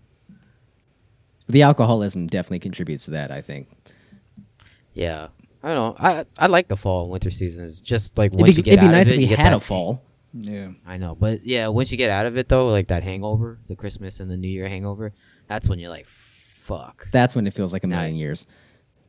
The 1.48 1.64
alcoholism 1.64 2.28
definitely 2.28 2.60
contributes 2.60 3.06
to 3.06 3.12
that. 3.12 3.32
I 3.32 3.42
think 3.42 3.68
Yeah, 4.94 5.28
I 5.64 5.74
don't 5.74 6.00
know. 6.00 6.06
I 6.08 6.26
I 6.38 6.48
like 6.48 6.68
the 6.68 6.78
fall 6.78 7.04
and 7.04 7.12
winter 7.12 7.30
seasons. 7.32 7.82
Just 7.82 8.18
like 8.18 8.32
it'd 8.32 8.40
once 8.40 8.54
be, 8.56 8.58
you 8.58 8.64
get 8.64 8.72
it'd 8.74 8.82
be 8.82 8.88
out 8.88 8.92
nice 8.92 9.08
of 9.08 9.14
if 9.14 9.20
it, 9.20 9.24
we 9.26 9.30
you 9.32 9.36
had 9.38 9.54
a 9.54 9.60
fall. 9.60 10.04
Yeah. 10.34 10.70
I 10.88 10.96
know, 10.98 11.14
but 11.16 11.46
yeah, 11.46 11.68
once 11.68 11.92
you 11.92 11.98
get 11.98 12.10
out 12.10 12.26
of 12.26 12.38
it 12.38 12.48
though, 12.48 12.70
like 12.70 12.88
that 12.88 13.04
hangover, 13.04 13.60
the 13.68 13.76
Christmas 13.76 14.20
and 14.22 14.32
the 14.32 14.38
New 14.38 14.48
Year 14.48 14.68
hangover, 14.70 15.12
that's 15.48 15.68
when 15.68 15.78
you're 15.80 15.90
like, 15.90 16.06
fuck. 16.08 17.08
That's 17.12 17.36
when 17.36 17.48
it 17.48 17.54
feels 17.54 17.74
like 17.74 17.84
a 17.84 17.88
Nah. 17.88 17.98
million 17.98 18.16
years. 18.16 18.48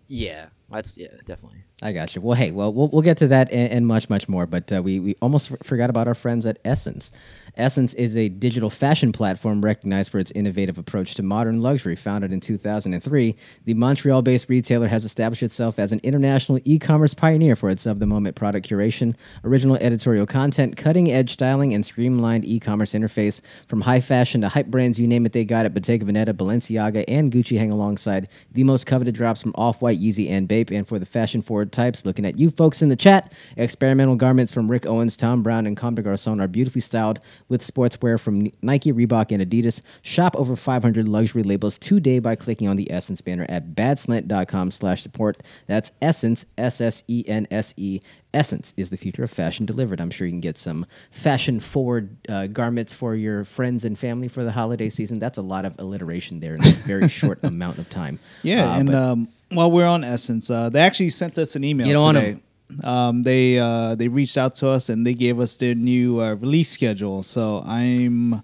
Yeah, 0.09 0.47
that's 0.69 0.97
yeah, 0.99 1.09
definitely. 1.25 1.63
I 1.81 1.93
got 1.93 2.15
you. 2.17 2.21
Well, 2.23 2.35
hey, 2.37 2.51
well, 2.51 2.73
we'll, 2.75 2.89
we'll 2.89 3.03
get 3.03 3.19
to 3.19 3.29
that 3.29 3.51
and, 3.53 3.73
and 3.73 3.87
much, 3.87 4.11
much 4.11 4.29
more. 4.29 4.47
But 4.47 4.73
uh, 4.73 4.83
we, 4.83 4.99
we 4.99 5.17
almost 5.23 5.53
f- 5.53 5.59
forgot 5.63 5.91
about 5.91 6.09
our 6.09 6.15
friends 6.15 6.45
at 6.45 6.63
SSENSE. 6.65 7.13
SSENSE 7.57 7.95
is 7.95 8.17
a 8.17 8.31
digital 8.31 8.71
fashion 8.71 9.13
platform 9.13 9.61
recognized 9.61 10.11
for 10.11 10.19
its 10.19 10.31
innovative 10.31 10.79
approach 10.79 11.15
to 11.15 11.23
modern 11.23 11.61
luxury. 11.61 11.95
Founded 11.95 12.33
in 12.33 12.41
2003, 12.41 13.37
the 13.67 13.75
Montreal 13.75 14.23
based 14.23 14.49
retailer 14.49 14.89
has 14.89 15.05
established 15.05 15.43
itself 15.43 15.79
as 15.79 15.93
an 15.93 16.01
international 16.03 16.61
e 16.65 16.79
commerce 16.79 17.13
pioneer 17.13 17.55
for 17.55 17.69
its 17.69 17.85
of 17.85 17.99
the 17.99 18.07
moment 18.07 18.37
product 18.37 18.67
curation, 18.67 19.15
original 19.45 19.77
editorial 19.77 20.25
content, 20.25 20.79
cutting 20.79 21.13
edge 21.13 21.31
styling, 21.31 21.75
and 21.75 21.85
streamlined 21.85 22.47
e 22.47 22.59
commerce 22.59 22.95
interface. 22.95 23.43
From 23.69 23.83
high 23.83 24.01
fashion 24.01 24.41
to 24.41 24.49
hype 24.49 24.69
brands, 24.69 24.99
you 24.99 25.07
name 25.07 25.27
it, 25.27 25.33
they 25.33 25.45
got 25.45 25.67
it. 25.67 25.75
Bottega 25.75 26.07
Veneta, 26.07 26.33
Balenciaga, 26.33 27.05
and 27.07 27.31
Gucci 27.31 27.59
hang 27.59 27.71
alongside 27.71 28.29
the 28.53 28.65
most 28.65 28.87
coveted 28.87 29.15
drops 29.15 29.43
from 29.43 29.53
Off 29.57 29.83
White, 29.83 30.01
Yeezy, 30.01 30.31
and 30.31 30.49
Bape. 30.49 30.71
And 30.71 30.89
for 30.89 30.99
the 30.99 31.07
fashion 31.07 31.43
forward 31.43 31.71
types, 31.71 32.07
looking 32.07 32.25
at 32.25 32.39
you 32.39 32.49
folks 32.49 32.81
in 32.81 32.89
the 32.89 32.97
chat, 32.97 33.31
experimental 33.59 34.17
garments 34.17 34.53
from 34.53 34.71
Rick 34.71 34.87
Owens, 34.87 35.19
Thom 35.19 35.43
Browne, 35.43 35.67
and 35.67 35.77
Comme 35.77 35.95
des 35.95 36.03
Garçons 36.03 36.41
are 36.41 36.49
beautifully 36.49 36.81
styled 36.81 37.21
with 37.49 37.63
sportswear 37.63 38.19
from 38.19 38.51
Nike, 38.63 38.93
Reebok, 38.93 39.31
and 39.33 39.43
Adidas. 39.43 39.83
Shop 40.03 40.35
over 40.37 40.57
500 40.57 41.09
luxury 41.09 41.43
labels 41.43 41.79
today 41.79 42.19
by 42.19 42.37
clicking 42.37 42.69
on 42.69 42.77
the 42.77 42.87
SSENSE 42.91 43.25
banner 43.25 43.47
at 43.49 43.75
badslant.com 43.75 44.71
slash 44.71 45.03
support. 45.03 45.43
That's 45.67 45.93
SSENSE, 46.01 46.47
S-S-E-N-S-E. 46.59 48.01
SSENSE 48.35 48.73
is 48.77 48.91
the 48.91 48.97
future 48.97 49.25
of 49.25 49.31
fashion 49.31 49.67
delivered. 49.67 50.01
I'm 50.01 50.11
sure 50.11 50.27
you 50.27 50.33
can 50.33 50.41
get 50.41 50.57
some 50.57 50.87
fashion 51.11 51.61
forward 51.61 52.17
uh, 52.29 52.47
garments 52.47 52.93
for 52.95 53.15
your 53.15 53.45
friends 53.45 53.85
and 53.85 53.99
family 53.99 54.29
for 54.29 54.43
the 54.43 54.53
holiday 54.53 54.89
season. 54.89 55.19
That's 55.19 55.39
a 55.39 55.43
lot 55.43 55.65
of 55.65 55.75
alliteration 55.79 56.41
there 56.41 56.55
in 56.55 56.63
a 56.63 56.71
very 56.87 57.09
short 57.09 57.43
amount 57.43 57.79
of 57.79 57.89
time. 57.91 58.19
Yeah, 58.43 58.71
Uh, 58.71 58.79
and 58.79 58.95
um, 58.95 59.29
while 59.51 59.71
we're 59.71 59.87
on 59.87 60.03
SSENSE, 60.03 60.51
uh, 60.51 60.69
they 60.71 60.81
actually 60.81 61.11
sent 61.11 61.37
us 61.39 61.57
an 61.57 61.65
email 61.65 61.87
Get 61.87 61.97
on 61.97 62.15
today. 62.15 62.41
Um, 62.83 63.23
they 63.23 63.59
uh, 63.59 63.95
they 63.95 64.09
reached 64.09 64.37
out 64.37 64.55
to 64.57 64.69
us 64.69 64.89
and 64.89 65.07
they 65.07 65.15
gave 65.15 65.41
us 65.41 65.57
their 65.57 65.75
new 65.75 66.21
uh, 66.21 66.35
release 66.35 66.71
schedule. 66.71 67.23
So 67.23 67.63
I'm, 67.67 68.43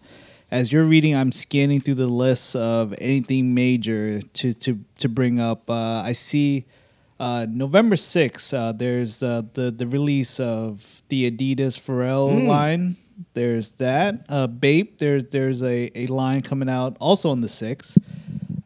as 0.50 0.72
you're 0.72 0.84
reading, 0.84 1.14
I'm 1.14 1.32
scanning 1.32 1.80
through 1.80 1.96
the 1.96 2.06
list 2.06 2.56
of 2.56 2.94
anything 2.98 3.54
major 3.54 4.20
to 4.20 4.52
to 4.54 4.84
to 4.98 5.08
bring 5.08 5.40
up. 5.40 5.68
Uh, 5.70 6.02
I 6.04 6.12
see. 6.12 6.66
Uh, 7.20 7.46
November 7.50 7.96
6th, 7.96 8.54
uh, 8.54 8.70
there's 8.70 9.24
uh, 9.24 9.42
the 9.54 9.72
the 9.72 9.88
release 9.88 10.38
of 10.38 11.02
the 11.08 11.28
Adidas 11.28 11.74
Pharrell 11.76 12.46
line. 12.46 12.96
There's 13.34 13.72
that. 13.72 14.24
Uh, 14.28 14.46
Bape, 14.46 14.98
there's 14.98 15.24
there's 15.24 15.60
a, 15.62 15.90
a 15.96 16.06
line 16.06 16.42
coming 16.42 16.68
out 16.68 16.96
also 17.00 17.30
on 17.30 17.40
the 17.40 17.48
6th. 17.48 17.98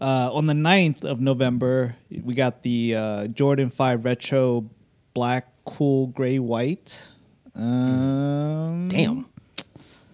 Uh, 0.03 0.31
on 0.33 0.46
the 0.46 0.53
9th 0.53 1.05
of 1.05 1.20
November, 1.20 1.94
we 2.25 2.35
got 2.35 2.62
the 2.62 2.96
uh, 2.96 3.27
Jordan 3.29 3.70
5 3.70 4.05
Retro 4.05 4.68
Black 5.14 5.52
Cool 5.64 6.09
Gray 6.09 6.38
White. 6.38 7.11
Um, 7.55 8.88
Damn. 8.88 9.29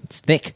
It's 0.04 0.20
thick. 0.20 0.54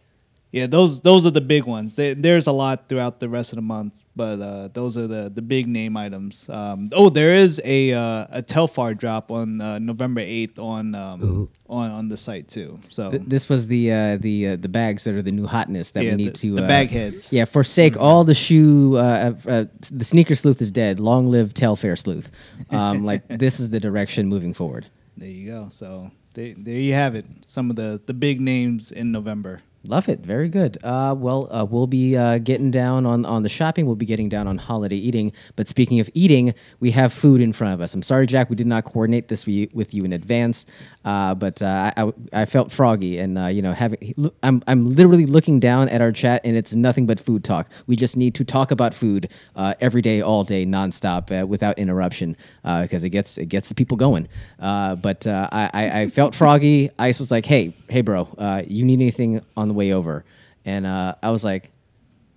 Yeah, 0.52 0.66
those 0.66 1.00
those 1.00 1.24
are 1.26 1.30
the 1.30 1.40
big 1.40 1.64
ones. 1.64 1.96
There- 1.96 2.14
There's 2.14 2.46
a 2.46 2.52
lot 2.52 2.86
throughout 2.88 3.20
the 3.20 3.28
rest 3.30 3.52
of 3.52 3.56
the 3.56 3.62
month, 3.62 4.04
but 4.14 4.38
uh, 4.40 4.68
those 4.68 4.98
are 4.98 5.06
the, 5.06 5.30
the 5.34 5.40
big 5.40 5.66
name 5.66 5.96
items. 5.96 6.46
Um, 6.50 6.90
oh, 6.92 7.08
there 7.08 7.34
is 7.34 7.58
a 7.64 7.94
uh, 7.94 8.26
a 8.30 8.42
Telfar 8.42 8.94
drop 8.96 9.30
on 9.30 9.62
uh, 9.62 9.78
November 9.78 10.20
8th 10.20 10.58
on 10.58 10.94
um, 10.94 11.48
on 11.70 11.90
on 11.90 12.08
the 12.10 12.18
site 12.18 12.48
too. 12.48 12.78
So 12.90 13.10
Th- 13.12 13.22
this 13.26 13.48
was 13.48 13.66
the 13.66 13.90
uh, 13.92 14.16
the 14.18 14.48
uh, 14.48 14.56
the 14.56 14.68
bags 14.68 15.04
that 15.04 15.14
are 15.14 15.22
the 15.22 15.32
new 15.32 15.46
hotness 15.46 15.92
that 15.92 16.04
Yeah, 16.04 16.10
we 16.10 16.16
need 16.16 16.34
the- 16.34 16.38
to 16.44 16.54
the 16.56 16.64
uh, 16.64 16.68
bag 16.68 16.90
heads. 16.90 17.32
Yeah, 17.32 17.46
forsake 17.46 17.96
all 17.96 18.24
the 18.24 18.34
shoe. 18.34 18.96
Uh, 18.98 19.32
uh, 19.46 19.50
uh, 19.50 19.64
the 19.90 20.04
sneaker 20.04 20.34
sleuth 20.34 20.60
is 20.60 20.70
dead. 20.70 21.00
Long 21.00 21.28
live 21.30 21.54
Telfar 21.54 21.96
sleuth. 21.98 22.30
Um, 22.70 23.04
like 23.10 23.26
this 23.26 23.58
is 23.58 23.70
the 23.70 23.80
direction 23.80 24.28
moving 24.28 24.52
forward. 24.52 24.86
there 25.16 25.30
you 25.30 25.46
go. 25.50 25.68
So 25.70 26.10
there, 26.34 26.52
there 26.58 26.74
you 26.76 26.92
have 26.92 27.14
it. 27.14 27.24
Some 27.40 27.70
of 27.70 27.76
the 27.76 28.02
the 28.04 28.12
big 28.14 28.38
names 28.38 28.92
in 28.92 29.12
November. 29.12 29.62
Love 29.84 30.08
it. 30.08 30.20
Very 30.20 30.48
good. 30.48 30.78
Uh, 30.84 31.12
well, 31.18 31.48
uh, 31.50 31.64
we'll 31.64 31.88
be 31.88 32.16
uh, 32.16 32.38
getting 32.38 32.70
down 32.70 33.04
on, 33.04 33.24
on 33.24 33.42
the 33.42 33.48
shopping. 33.48 33.84
We'll 33.84 33.96
be 33.96 34.06
getting 34.06 34.28
down 34.28 34.46
on 34.46 34.56
holiday 34.56 34.94
eating. 34.94 35.32
But 35.56 35.66
speaking 35.66 35.98
of 35.98 36.08
eating, 36.14 36.54
we 36.78 36.92
have 36.92 37.12
food 37.12 37.40
in 37.40 37.52
front 37.52 37.74
of 37.74 37.80
us. 37.80 37.92
I'm 37.92 38.02
sorry, 38.02 38.28
Jack, 38.28 38.48
we 38.48 38.54
did 38.54 38.68
not 38.68 38.84
coordinate 38.84 39.26
this 39.26 39.44
with 39.44 39.92
you 39.92 40.04
in 40.04 40.12
advance. 40.12 40.66
Uh, 41.04 41.34
but 41.34 41.60
uh, 41.62 41.92
I, 41.96 42.12
I, 42.32 42.44
felt 42.44 42.70
froggy, 42.70 43.18
and 43.18 43.36
uh, 43.36 43.46
you 43.46 43.60
know, 43.60 43.72
having 43.72 44.14
I'm 44.44 44.62
I'm 44.68 44.88
literally 44.88 45.26
looking 45.26 45.58
down 45.58 45.88
at 45.88 46.00
our 46.00 46.12
chat, 46.12 46.42
and 46.44 46.56
it's 46.56 46.76
nothing 46.76 47.06
but 47.06 47.18
food 47.18 47.42
talk. 47.42 47.68
We 47.88 47.96
just 47.96 48.16
need 48.16 48.36
to 48.36 48.44
talk 48.44 48.70
about 48.70 48.94
food 48.94 49.28
every 49.56 50.00
day, 50.00 50.20
all 50.20 50.44
day, 50.44 50.64
nonstop, 50.64 51.48
without 51.48 51.76
interruption, 51.76 52.36
because 52.62 53.02
it 53.02 53.10
gets 53.10 53.36
it 53.36 53.46
gets 53.46 53.68
the 53.68 53.74
people 53.74 53.96
going. 53.96 54.28
But 54.58 55.26
I, 55.26 55.70
I 55.74 56.00
I 56.02 56.06
felt 56.06 56.36
froggy. 56.36 56.90
Ice 57.00 57.18
was 57.18 57.32
like, 57.32 57.46
"Hey, 57.46 57.74
hey, 57.88 58.02
bro, 58.02 58.28
you 58.68 58.84
need 58.84 59.00
anything 59.00 59.44
on 59.56 59.71
the 59.72 59.78
way 59.78 59.92
over?" 59.92 60.24
And 60.64 60.86
uh, 60.86 61.14
I 61.22 61.30
was 61.30 61.44
like, 61.44 61.70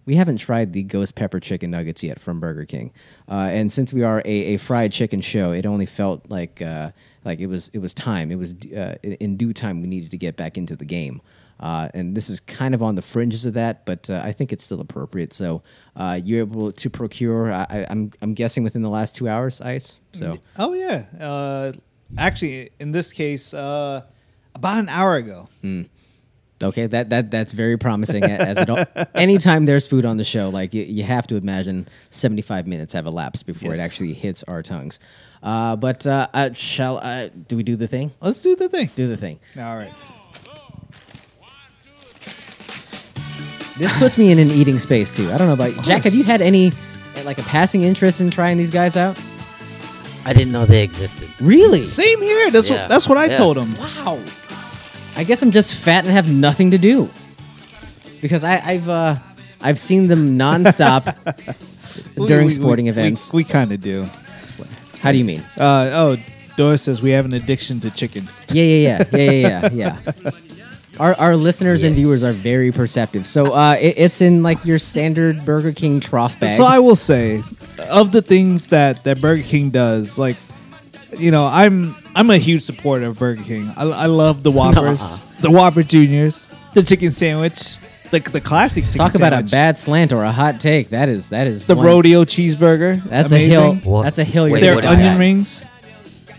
we 0.05 0.15
haven't 0.15 0.37
tried 0.37 0.73
the 0.73 0.83
ghost 0.83 1.15
pepper 1.15 1.39
chicken 1.39 1.71
nuggets 1.71 2.03
yet 2.03 2.19
from 2.19 2.39
Burger 2.39 2.65
King, 2.65 2.91
uh, 3.29 3.49
and 3.51 3.71
since 3.71 3.91
we 3.93 4.03
are 4.03 4.21
a, 4.25 4.55
a 4.55 4.57
fried 4.57 4.91
chicken 4.91 5.21
show, 5.21 5.51
it 5.51 5.65
only 5.65 5.85
felt 5.85 6.29
like 6.29 6.61
uh, 6.61 6.91
like 7.23 7.39
it 7.39 7.47
was 7.47 7.69
it 7.73 7.79
was 7.79 7.93
time. 7.93 8.31
It 8.31 8.35
was 8.37 8.53
uh, 8.75 8.95
in- 9.03 9.37
due 9.37 9.53
time 9.53 9.81
we 9.81 9.87
needed 9.87 10.11
to 10.11 10.17
get 10.17 10.35
back 10.37 10.57
into 10.57 10.75
the 10.75 10.85
game, 10.85 11.21
uh, 11.59 11.89
and 11.93 12.15
this 12.15 12.29
is 12.29 12.39
kind 12.39 12.75
of 12.75 12.83
on 12.83 12.93
the 12.95 13.01
fringes 13.01 13.45
of 13.45 13.53
that, 13.55 13.85
but 13.85 14.07
uh, 14.09 14.21
I 14.23 14.31
think 14.31 14.53
it's 14.53 14.63
still 14.63 14.79
appropriate. 14.81 15.33
So 15.33 15.63
uh, 15.95 16.19
you're 16.23 16.39
able 16.41 16.71
to 16.71 16.89
procure. 16.89 17.51
I, 17.51 17.65
I, 17.69 17.87
I'm 17.89 18.11
I'm 18.21 18.33
guessing 18.35 18.63
within 18.63 18.83
the 18.83 18.89
last 18.89 19.15
two 19.15 19.27
hours, 19.27 19.59
ice. 19.61 19.99
So 20.13 20.37
Oh 20.57 20.73
yeah. 20.73 21.05
Uh, 21.19 21.71
actually, 22.17 22.69
in 22.79 22.91
this 22.91 23.11
case, 23.11 23.53
uh, 23.55 24.01
about 24.53 24.77
an 24.79 24.89
hour 24.89 25.15
ago. 25.15 25.49
Okay, 26.67 26.88
that 26.88 27.10
that 27.10 27.32
that's 27.32 27.54
very 27.54 27.78
promising. 27.78 28.23
As 28.23 28.58
it 28.58 28.69
al- 28.69 28.86
anytime 29.15 29.65
there's 29.65 29.88
food 29.88 30.06
on 30.06 30.17
the 30.17 30.23
show, 30.23 30.49
like 30.49 30.73
you, 30.73 30.84
you 30.84 31.04
have 31.04 31.28
to 31.28 31.36
imagine 31.36 31.88
75 32.10 32.67
minutes 32.67 32.93
have 32.93 33.06
elapsed 33.06 33.45
before 33.45 33.73
it 33.73 33.80
actually 33.80 34.13
hits 34.13 34.43
our 34.43 34.62
tongues. 34.63 34.99
Uh, 35.43 35.75
but 35.75 36.06
uh, 36.08 36.28
uh, 36.34 36.51
shall 36.54 36.97
I? 36.99 37.30
Do 37.30 37.56
we 37.58 37.63
do 37.63 37.75
the 37.75 37.88
thing? 37.88 38.12
Let's 38.21 38.41
do 38.41 38.56
the 38.56 38.69
thing. 38.69 38.89
Do 38.95 39.08
the 39.08 39.17
thing. 39.17 39.39
All 39.58 39.75
right. 39.78 39.93
This 43.78 43.97
puts 43.99 44.17
me 44.17 44.32
in 44.32 44.39
an 44.39 44.47
eating 44.51 44.80
space 44.80 45.15
too. 45.15 45.30
I 45.32 45.38
don't 45.38 45.47
know 45.47 45.54
about 45.54 45.73
Jack. 45.84 46.04
Have 46.06 46.13
you 46.15 46.23
had 46.23 46.41
any 46.41 46.71
like 47.25 47.38
a 47.38 47.43
passing 47.43 47.84
interest 47.84 48.21
in 48.21 48.30
trying 48.30 48.58
these 48.58 48.71
guys 48.71 48.95
out? 48.95 49.19
I 50.25 50.34
didn't 50.34 50.54
know 50.54 50.65
they 50.65 50.82
existed. 50.84 51.30
Really? 51.41 51.84
Same 51.84 52.21
here. 52.21 52.49
That's 52.51 52.69
Yeah. 52.69 52.82
what 52.84 52.89
that's 52.89 53.08
what 53.10 53.17
I 53.17 53.25
Yeah. 53.25 53.36
told 53.36 53.58
him. 53.58 53.78
Wow. 53.78 54.19
I 55.15 55.23
guess 55.23 55.41
I'm 55.41 55.51
just 55.51 55.73
fat 55.75 56.04
and 56.06 56.13
have 56.13 56.30
nothing 56.32 56.71
to 56.71 56.78
do. 56.78 57.10
Because 58.21 58.43
I, 58.43 58.60
I've 58.63 58.89
uh, 58.89 59.15
I've 59.62 59.80
seen 59.80 60.08
them 60.08 60.38
nonstop 60.38 61.15
during 62.15 62.30
We- 62.30 62.43
we- 62.45 62.49
sporting 62.49 62.86
we- 62.86 62.91
events. 62.91 63.32
We, 63.32 63.43
kind 63.43 63.71
of 63.71 63.82
do. 63.82 64.08
How 64.99 65.12
do 65.12 65.17
you 65.17 65.25
mean? 65.25 65.41
Uh, 65.58 65.89
oh, 65.93 66.17
Doris 66.58 66.82
says 66.84 67.01
we 67.01 67.12
have 67.12 67.25
an 67.25 67.34
addiction 67.34 67.80
to 67.82 67.91
chicken. 67.91 68.28
Yeah, 68.49 68.63
yeah, 68.63 69.04
yeah, 69.12 69.17
yeah, 69.17 69.32
yeah, 69.32 69.69
yeah. 69.73 69.99
yeah. 70.23 70.32
Our, 70.97 71.13
our 71.15 71.36
listeners 71.36 71.84
and 71.84 71.93
viewers 71.93 72.23
are 72.23 72.32
very 72.32 72.71
perceptive. 72.71 73.28
So 73.28 73.54
uh, 73.54 73.73
it, 73.78 73.95
it's 73.97 74.21
in 74.21 74.43
like 74.43 74.63
your 74.63 74.80
standard 74.80 75.43
Burger 75.43 75.73
King 75.73 75.99
trough 75.99 76.39
bag. 76.39 76.51
So 76.51 76.63
I 76.63 76.80
will 76.80 76.95
say, 76.95 77.41
of 77.89 78.13
the 78.13 78.21
things 78.21 78.69
that 78.69 79.04
that 79.04 79.19
Burger 79.19 79.43
King 79.43 79.71
does, 79.71 80.17
like, 80.17 80.38
you 81.17 81.32
know, 81.32 81.45
I'm 81.45 81.95
I'm 82.15 82.30
a 82.30 82.38
huge 82.38 82.63
supporter 82.63 83.06
of 83.06 83.19
Burger 83.19 83.43
King. 83.43 83.69
I, 83.78 83.84
I 83.84 84.06
love 84.08 84.43
the 84.43 84.51
Whoppers, 84.51 84.99
Nuh-uh. 84.99 85.17
the 85.41 85.51
Whopper 85.51 85.84
Juniors, 85.84 86.47
the 86.73 86.84
chicken 86.84 87.12
sandwich, 87.12 87.75
the 88.12 88.19
the 88.19 88.41
classic 88.41 88.86
chicken 88.86 88.97
Talk 88.99 89.15
about 89.15 89.34
a 89.34 89.43
bad 89.43 89.78
slant 89.78 90.12
or 90.13 90.23
a 90.23 90.32
hot 90.32 90.60
take. 90.62 90.89
That 90.89 91.10
is 91.10 91.30
that 91.30 91.47
is 91.47 91.65
the 91.65 91.75
one- 91.75 91.86
rodeo 91.86 92.23
cheeseburger. 92.25 93.01
That's 93.04 93.32
amazing. 93.32 93.58
a 93.58 93.62
hill. 93.62 93.75
What- 93.91 94.04
That's 94.04 94.17
a 94.19 94.23
hill. 94.23 94.47
You're 94.47 94.54
wait, 94.54 94.62
Their 94.62 94.75
what 94.75 94.86
is 94.86 94.91
onion 94.91 95.13
that? 95.13 95.19
rings. 95.19 95.63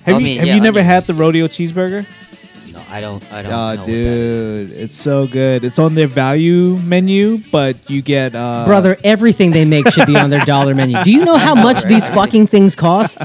Have 0.04 0.14
I 0.14 0.18
you 0.18 0.24
mean, 0.24 0.38
have 0.38 0.46
yeah, 0.46 0.54
you 0.54 0.60
never 0.60 0.78
onion 0.78 0.90
had 0.94 1.04
the 1.04 1.14
rodeo 1.14 1.46
cheeseburger? 1.48 2.06
No, 2.76 2.82
I 2.90 3.00
don't. 3.00 3.32
I 3.32 3.40
don't. 3.42 3.52
Oh, 3.52 3.74
know 3.76 3.84
dude, 3.86 4.72
it's 4.72 4.94
so 4.94 5.26
good. 5.26 5.64
It's 5.64 5.78
on 5.78 5.94
their 5.94 6.06
value 6.06 6.76
menu, 6.78 7.38
but 7.50 7.88
you 7.88 8.02
get 8.02 8.34
uh, 8.34 8.64
Brother, 8.66 8.98
everything 9.02 9.50
they 9.50 9.64
make 9.64 9.88
should 9.90 10.06
be 10.06 10.16
on 10.16 10.28
their 10.28 10.44
dollar 10.44 10.74
menu. 10.74 11.02
Do 11.02 11.10
you 11.10 11.24
know 11.24 11.36
how 11.36 11.54
much 11.54 11.84
these 11.84 12.06
fucking 12.08 12.48
things 12.48 12.76
cost? 12.76 13.16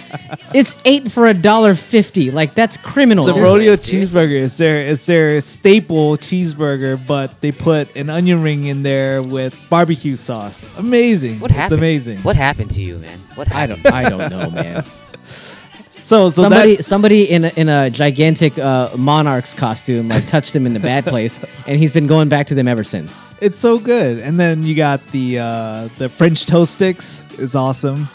It's 0.54 0.76
eight 0.86 1.12
for 1.12 1.28
a 1.28 1.34
dollar 1.34 1.76
fifty. 1.76 2.32
Like 2.32 2.54
that's 2.54 2.78
criminal. 2.78 3.26
The 3.26 3.34
There's- 3.34 3.46
rodeo 3.46 3.76
Seriously? 3.76 4.20
cheeseburger 4.20 4.40
is 4.40 4.58
their 4.58 4.78
is 4.82 5.06
their 5.06 5.42
staple 5.42 6.16
cheeseburger, 6.18 6.98
but 7.06 7.40
they 7.42 7.52
put 7.52 7.94
an 7.98 8.10
onion 8.10 8.42
ring 8.42 8.64
in 8.66 8.84
there 8.84 9.22
with 9.22 9.54
barbecue 9.70 10.16
sauce. 10.16 10.64
Amazing! 10.78 11.40
What 11.42 11.52
happened? 11.52 11.74
It's 11.74 11.78
amazing. 11.80 12.20
What 12.20 12.36
happened 12.38 12.72
to 12.72 12.82
you, 12.82 12.98
man? 13.00 13.20
What 13.36 13.54
I 13.54 13.66
don't. 13.68 13.86
I 13.86 14.08
don't 14.10 14.30
know, 14.30 14.50
man. 14.50 14.86
So 16.04 16.30
so 16.30 16.42
somebody, 16.42 16.76
that's, 16.76 16.88
somebody 16.88 17.30
in 17.30 17.46
a, 17.46 17.50
in 17.56 17.70
a 17.70 17.90
gigantic 17.90 18.58
uh, 18.58 18.90
monarch's 18.98 19.54
costume, 19.54 20.08
like 20.10 20.26
touched 20.28 20.56
him 20.56 20.66
in 20.66 20.74
the 20.74 20.80
bad 20.80 21.06
place, 21.14 21.40
and 21.68 21.78
he's 21.78 21.94
been 21.94 22.08
going 22.08 22.28
back 22.30 22.48
to 22.48 22.56
them 22.56 22.68
ever 22.68 22.84
since. 22.84 23.18
it's 23.40 23.60
so 23.60 23.80
good. 23.80 24.20
And 24.20 24.40
then 24.40 24.64
you 24.64 24.76
got 24.76 25.00
the 25.12 25.40
uh, 25.40 25.90
the 25.98 26.10
French 26.10 26.46
toast 26.46 26.74
sticks 26.74 27.24
is 27.40 27.56
awesome. 27.56 28.08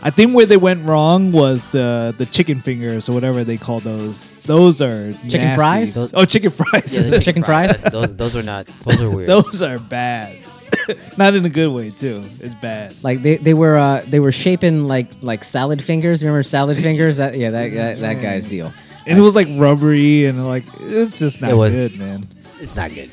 I 0.00 0.10
think 0.10 0.32
where 0.34 0.46
they 0.46 0.56
went 0.56 0.84
wrong 0.84 1.32
was 1.32 1.68
the 1.70 2.14
the 2.16 2.26
chicken 2.26 2.60
fingers 2.60 3.08
or 3.08 3.12
whatever 3.14 3.44
they 3.44 3.56
call 3.56 3.80
those. 3.80 4.30
Those 4.42 4.80
are 4.82 5.10
Chicken 5.12 5.40
nasty. 5.48 5.56
fries? 5.56 5.94
Those- 5.94 6.12
Oh, 6.14 6.24
chicken 6.24 6.50
fries. 6.50 6.96
Yeah, 7.02 7.10
the 7.10 7.20
Chicken 7.20 7.42
fries? 7.44 7.68
That's- 7.82 7.92
Those, 7.92 8.16
those 8.16 8.36
are 8.36 8.42
not. 8.42 8.66
Those 8.66 9.00
are 9.02 9.10
weird. 9.14 9.28
those 9.28 9.60
are 9.62 9.78
bad. 9.78 10.38
Not 11.18 11.34
in 11.34 11.44
a 11.44 11.48
good 11.50 11.68
way 11.72 11.90
too. 11.90 12.22
It's 12.40 12.54
bad. 12.56 12.94
Like 13.02 13.22
they, 13.22 13.36
they 13.36 13.54
were 13.54 13.76
uh, 13.76 14.02
they 14.06 14.20
were 14.20 14.32
shaping 14.32 14.84
like 14.88 15.10
like 15.22 15.44
salad 15.44 15.82
fingers. 15.82 16.22
Remember 16.22 16.42
salad 16.42 16.78
fingers? 16.86 17.16
That 17.18 17.36
yeah, 17.36 17.50
that 17.50 17.72
that, 17.74 18.00
that 18.00 18.22
guy's 18.22 18.46
deal. 18.46 18.72
And 19.06 19.18
it 19.18 19.22
was 19.22 19.34
like 19.34 19.48
rubbery 19.56 20.26
and 20.26 20.46
like 20.46 20.64
it's 20.80 21.18
just 21.18 21.40
not 21.40 21.50
It 21.50 21.56
was- 21.56 21.72
good, 21.74 21.98
man. 21.98 22.24
it's 22.60 22.76
not 22.76 22.94
good. 22.94 23.10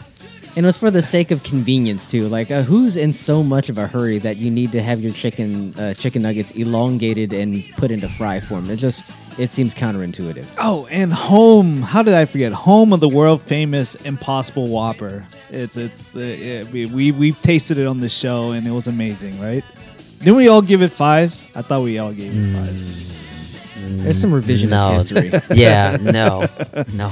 And 0.58 0.66
it 0.66 0.68
was 0.68 0.80
for 0.80 0.90
the 0.90 1.02
sake 1.02 1.32
of 1.32 1.44
convenience 1.44 2.10
too. 2.10 2.30
Like, 2.30 2.50
uh, 2.50 2.64
who's 2.64 2.96
in 2.96 3.12
so 3.12 3.44
much 3.44 3.68
of 3.68 3.78
a 3.78 3.88
hurry 3.88 4.20
that 4.20 4.38
you 4.38 4.50
need 4.50 4.72
to 4.72 4.82
have 4.82 5.02
your 5.02 5.12
chicken 5.12 5.74
uh, 5.78 5.94
chicken 5.94 6.22
nuggets 6.22 6.52
elongated 6.52 7.34
and 7.34 7.62
put 7.76 7.92
into 7.92 8.08
fry 8.08 8.40
form? 8.40 8.70
It 8.70 8.78
just 8.78 9.12
it 9.38 9.52
seems 9.52 9.76
counterintuitive. 9.76 10.46
Oh, 10.58 10.88
and 10.90 11.12
home. 11.12 11.82
How 11.82 12.04
did 12.04 12.14
I 12.14 12.24
forget? 12.24 12.54
Home 12.54 12.94
of 12.94 13.02
the 13.02 13.10
world 13.10 13.42
famous 13.42 13.96
Impossible 14.06 14.68
Whopper. 14.70 15.28
It's 15.50 15.76
it's 15.76 16.16
uh, 16.16 16.20
it, 16.20 16.70
we, 16.70 16.86
we 16.86 17.12
we've 17.12 17.42
tasted 17.42 17.78
it 17.78 17.86
on 17.86 18.00
the 18.00 18.08
show 18.10 18.52
and 18.52 18.66
it 18.66 18.72
was 18.72 18.88
amazing, 18.88 19.38
right? 19.42 19.64
Didn't 20.20 20.38
we 20.38 20.48
all 20.48 20.62
give 20.62 20.82
it 20.82 20.90
fives? 20.92 21.46
I 21.54 21.64
thought 21.64 21.84
we 21.84 22.00
all 22.00 22.14
gave 22.14 22.32
it 22.34 22.54
fives. 22.56 23.04
There's 24.04 24.20
some 24.20 24.32
revisionist 24.32 24.70
No. 24.70 24.94
history. 24.94 25.32
Yeah. 25.56 25.98
No. 26.02 26.48
No. 26.94 27.12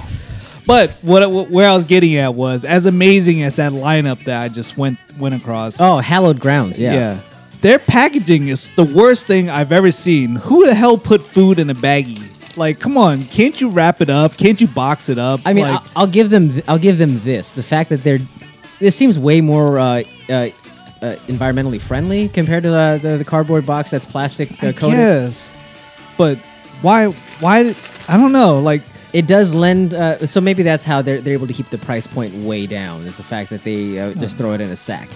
But 0.66 0.92
what 1.02 1.50
where 1.50 1.70
I 1.70 1.74
was 1.74 1.86
getting 1.86 2.16
at 2.18 2.36
was 2.36 2.64
as 2.64 2.86
amazing 2.86 3.44
as 3.44 3.58
that 3.58 3.72
lineup 3.74 4.24
that 4.26 4.42
I 4.42 4.50
just 4.50 4.78
went 4.78 4.98
went 5.20 5.36
across. 5.36 5.80
Oh, 5.80 5.98
hallowed 5.98 6.40
grounds. 6.40 6.80
Yeah. 6.80 7.20
Their 7.62 7.80
packaging 7.80 8.50
is 8.50 8.70
the 8.76 8.84
worst 8.84 9.26
thing 9.26 9.50
I've 9.50 9.72
ever 9.72 9.90
seen. 9.92 10.36
Who 10.36 10.66
the 10.66 10.74
hell 10.74 10.98
put 10.98 11.22
food 11.22 11.60
in 11.60 11.70
a 11.70 11.74
baggie? 11.74 12.58
Like, 12.58 12.80
come 12.80 12.98
on, 12.98 13.24
can't 13.24 13.60
you 13.60 13.70
wrap 13.70 14.02
it 14.02 14.10
up? 14.10 14.38
Can't 14.38 14.60
you 14.60 14.68
box 14.68 15.10
it 15.10 15.18
up? 15.18 15.40
I 15.46 15.54
mean, 15.54 15.64
like, 15.64 15.82
I'll, 15.82 16.04
I'll 16.04 16.08
give 16.08 16.30
them. 16.30 16.62
I'll 16.68 16.78
give 16.78 16.98
them 16.98 17.20
this: 17.22 17.52
the 17.52 17.64
fact 17.64 17.90
that 17.90 18.04
they're. 18.04 18.20
It 18.80 18.94
seems 18.94 19.18
way 19.18 19.40
more 19.42 19.80
uh, 19.80 20.04
uh, 20.30 20.34
uh, 20.34 20.50
environmentally 21.28 21.80
friendly 21.80 22.28
compared 22.28 22.64
to 22.64 22.70
the, 22.70 23.00
the, 23.02 23.18
the 23.18 23.26
cardboard 23.26 23.66
box 23.66 23.92
that's 23.92 24.06
plastic 24.06 24.52
uh, 24.62 24.74
coated. 24.74 25.00
Yes, 25.00 25.56
but 26.18 26.38
why? 26.82 27.08
Why? 27.40 27.74
I 28.08 28.18
don't 28.18 28.34
know. 28.34 28.60
Like, 28.60 28.82
It 29.14 29.28
does 29.28 29.54
lend. 29.54 29.94
Uh, 29.94 30.26
so 30.26 30.42
maybe 30.42 30.64
that's 30.64 30.84
how 30.86 31.02
they're 31.02 31.22
they're 31.22 31.34
able 31.34 31.48
to 31.48 31.54
keep 31.54 31.70
the 31.70 31.78
price 31.78 32.08
point 32.08 32.34
way 32.44 32.66
down. 32.66 33.02
Is 33.06 33.18
the 33.18 33.24
fact 33.24 33.50
that 33.52 33.64
they 33.64 34.00
uh, 34.00 34.14
just 34.16 34.38
throw 34.38 34.54
it 34.54 34.62
in 34.62 34.70
a 34.70 34.76
sack. 34.76 35.08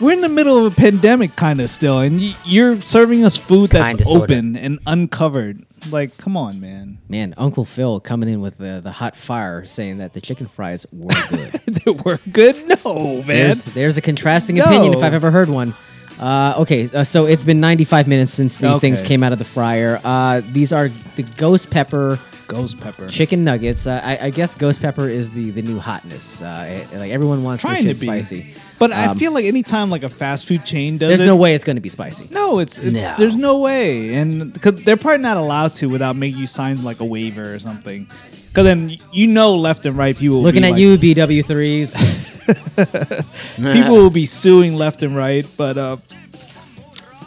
we're 0.00 0.12
in 0.12 0.20
the 0.20 0.28
middle 0.28 0.64
of 0.66 0.72
a 0.72 0.76
pandemic, 0.76 1.34
kind 1.36 1.60
of 1.60 1.68
still, 1.68 1.98
and 2.00 2.20
y- 2.20 2.34
you're 2.44 2.80
serving 2.80 3.24
us 3.24 3.36
food 3.36 3.70
that's 3.70 3.94
Kinda, 3.96 4.04
sorta. 4.04 4.34
open 4.34 4.56
and 4.56 4.78
uncovered. 4.86 5.64
Like, 5.90 6.16
come 6.16 6.36
on, 6.36 6.60
man. 6.60 6.98
Man, 7.08 7.34
Uncle 7.36 7.64
Phil 7.64 7.98
coming 7.98 8.28
in 8.28 8.40
with 8.40 8.56
the, 8.58 8.80
the 8.80 8.92
hot 8.92 9.16
fire, 9.16 9.64
saying 9.64 9.98
that 9.98 10.12
the 10.12 10.20
chicken 10.20 10.46
fries 10.46 10.86
were 10.92 11.10
good. 11.28 11.52
they 11.66 11.90
were 11.90 12.20
good. 12.32 12.56
No, 12.84 13.16
man. 13.16 13.26
there's, 13.26 13.64
there's 13.64 13.96
a 13.96 14.00
contrasting 14.00 14.60
opinion 14.60 14.94
if 14.94 15.02
I've 15.02 15.14
ever 15.14 15.32
heard 15.32 15.48
one. 15.48 15.74
Uh, 16.20 16.54
okay, 16.58 16.84
uh, 16.94 17.02
so 17.02 17.26
it's 17.26 17.42
been 17.42 17.58
95 17.58 18.06
minutes 18.06 18.32
since 18.32 18.58
these 18.58 18.78
things 18.78 19.00
Okay. 19.00 19.08
came 19.08 19.24
out 19.24 19.32
of 19.32 19.40
the 19.40 19.44
fryer. 19.44 20.00
Uh, 20.04 20.40
these 20.52 20.72
are 20.72 20.88
the 21.16 21.24
ghost 21.36 21.70
pepper 21.72 22.16
Ghost 22.54 22.80
pepper. 22.80 23.08
chicken 23.08 23.44
nuggets. 23.44 23.86
Uh, 23.86 24.00
I, 24.04 24.26
I 24.26 24.30
guess 24.30 24.56
ghost 24.56 24.80
pepper 24.82 25.08
is 25.08 25.30
the, 25.32 25.50
the 25.50 25.62
new 25.62 25.78
hotness. 25.78 26.42
Uh, 26.42 26.46
eh, 26.92 26.98
like 26.98 27.10
everyone 27.10 27.42
wants 27.42 27.62
Trying 27.62 27.84
this 27.84 27.94
to 27.98 28.00
be 28.00 28.06
spicy. 28.06 28.54
But 28.78 28.92
I 28.92 29.06
Um, 29.06 29.18
feel 29.18 29.32
like 29.32 29.44
anytime 29.44 29.90
like 29.90 30.02
a 30.02 30.08
fast 30.08 30.46
food 30.46 30.64
chain 30.64 30.98
does 30.98 31.08
There's 31.08 31.22
it, 31.22 31.26
no 31.26 31.36
way 31.36 31.54
it's 31.54 31.64
going 31.64 31.76
to 31.76 31.82
be 31.82 31.88
spicy. 31.88 32.28
No, 32.30 32.58
it's 32.58 32.78
it- 32.78 32.92
No. 32.92 33.14
there's 33.18 33.36
no 33.36 33.58
way, 33.60 34.14
and 34.14 34.52
because 34.52 34.82
they're 34.84 34.96
probably 34.96 35.22
not 35.22 35.36
allowed 35.36 35.74
to 35.74 35.86
without 35.88 36.16
making 36.16 36.40
you 36.40 36.46
sign 36.46 36.82
like 36.84 37.00
a 37.00 37.04
waiver 37.04 37.54
or 37.54 37.58
something. 37.58 38.06
Because 38.48 38.64
then 38.64 38.96
you 39.12 39.28
know 39.28 39.54
left 39.56 39.86
and 39.86 39.96
right 39.96 40.14
people 40.16 40.36
will 40.36 40.42
Looking 40.42 40.62
be 40.62 40.68
at 40.68 40.72
like- 40.72 40.80
you, 40.80 40.98
BW3s. 40.98 41.94
People 43.56 43.94
will 43.96 44.10
be 44.10 44.26
suing 44.26 44.74
left 44.74 45.02
and 45.02 45.14
right, 45.16 45.46
but 45.56 45.78
uh, 45.78 45.96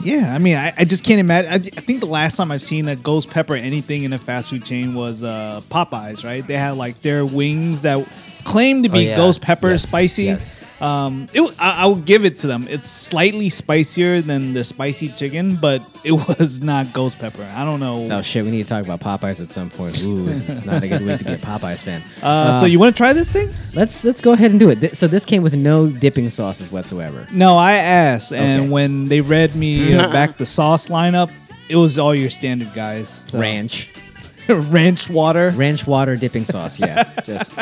yeah, 0.05 0.33
I 0.33 0.37
mean, 0.37 0.55
I, 0.57 0.73
I 0.77 0.85
just 0.85 1.03
can't 1.03 1.19
imagine. 1.19 1.51
I, 1.51 1.55
I 1.55 1.59
think 1.59 1.99
the 1.99 2.05
last 2.05 2.37
time 2.37 2.51
I've 2.51 2.61
seen 2.61 2.87
a 2.87 2.95
ghost 2.95 3.29
pepper 3.29 3.55
anything 3.55 4.03
in 4.03 4.13
a 4.13 4.17
fast 4.17 4.49
food 4.51 4.63
chain 4.63 4.93
was 4.93 5.23
uh, 5.23 5.61
Popeyes. 5.69 6.23
Right? 6.23 6.45
They 6.45 6.57
had 6.57 6.71
like 6.77 7.01
their 7.01 7.25
wings 7.25 7.81
that 7.81 8.07
claimed 8.43 8.83
to 8.85 8.89
be 8.89 8.99
Oh, 8.99 9.01
yeah. 9.01 9.17
ghost 9.17 9.41
pepper 9.41 9.71
Yes, 9.71 9.83
spicy. 9.83 10.25
yes. 10.25 10.64
Um, 10.81 11.23
it, 11.33 11.37
w- 11.37 11.55
I, 11.57 11.83
I 11.83 11.85
will 11.85 11.95
give 11.95 12.25
it 12.25 12.37
to 12.39 12.47
them. 12.47 12.65
It's 12.69 12.85
slightly 12.89 13.49
spicier 13.49 14.19
than 14.21 14.53
the 14.53 14.63
spicy 14.63 15.07
chicken, 15.07 15.55
but 15.55 15.81
it 16.03 16.11
was 16.39 16.61
not 16.61 16.91
ghost 16.91 17.17
pepper. 17.17 17.47
I 17.55 17.63
don't 17.63 17.79
know. 17.79 18.09
Oh 18.11 18.21
shit, 18.21 18.43
we 18.43 18.51
need 18.51 18.63
to 18.63 18.69
talk 18.69 18.83
about 18.85 18.99
Popeyes 18.99 19.41
at 19.41 19.53
some 19.53 19.69
point. 19.69 20.03
Ooh, 20.03 20.27
it's 20.27 20.47
not 20.65 20.83
a 20.83 20.87
good 20.87 21.01
week 21.05 21.19
to 21.19 21.23
be 21.25 21.31
a 21.33 21.37
Popeyes 21.37 21.81
fan. 21.81 22.03
Uh, 22.21 22.59
so 22.59 22.65
you 22.65 22.77
want 22.77 22.93
to 22.93 22.97
try 22.97 23.13
this 23.13 23.31
thing? 23.31 23.49
let's 23.75 24.03
let's 24.03 24.19
go 24.19 24.33
ahead 24.33 24.51
and 24.51 24.59
do 24.59 24.69
it. 24.69 24.79
Th- 24.81 24.93
So 24.93 25.07
this 25.07 25.23
came 25.25 25.43
with 25.43 25.55
no 25.55 25.89
dipping 25.89 26.29
sauces 26.29 26.71
whatsoever. 26.71 27.25
No, 27.31 27.55
I 27.57 27.73
asked, 27.75 28.33
and 28.33 28.63
Okay. 28.63 28.69
when 28.69 29.05
they 29.05 29.21
read 29.21 29.55
me 29.55 29.93
uh, 29.95 30.11
back 30.11 30.35
the 30.37 30.45
sauce 30.45 30.89
lineup, 30.89 31.31
it 31.69 31.77
was 31.77 31.97
all 31.97 32.13
your 32.13 32.29
standard 32.29 32.73
guys. 32.73 33.23
So- 33.27 33.39
Ranch, 33.39 33.93
ranch 34.49 35.09
water. 35.09 35.51
ranch 35.55 35.87
water 35.87 36.17
dipping 36.17 36.43
sauce. 36.45 36.79
Yeah, 36.81 37.09
just 37.23 37.53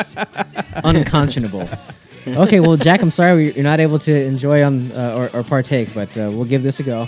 unconscionable. 0.84 1.68
Okay, 2.44 2.60
well, 2.60 2.76
Jack, 2.76 3.02
I'm 3.02 3.10
sorry 3.10 3.36
we- 3.36 3.52
you're 3.52 3.64
not 3.64 3.80
able 3.80 3.98
to 4.00 4.24
enjoy 4.24 4.62
on 4.64 4.90
uh, 4.92 5.28
or, 5.34 5.38
or 5.40 5.42
partake, 5.44 5.92
but 5.94 6.08
uh, 6.16 6.30
we'll 6.32 6.46
give 6.46 6.62
this 6.62 6.80
a 6.80 6.82
go. 6.82 7.06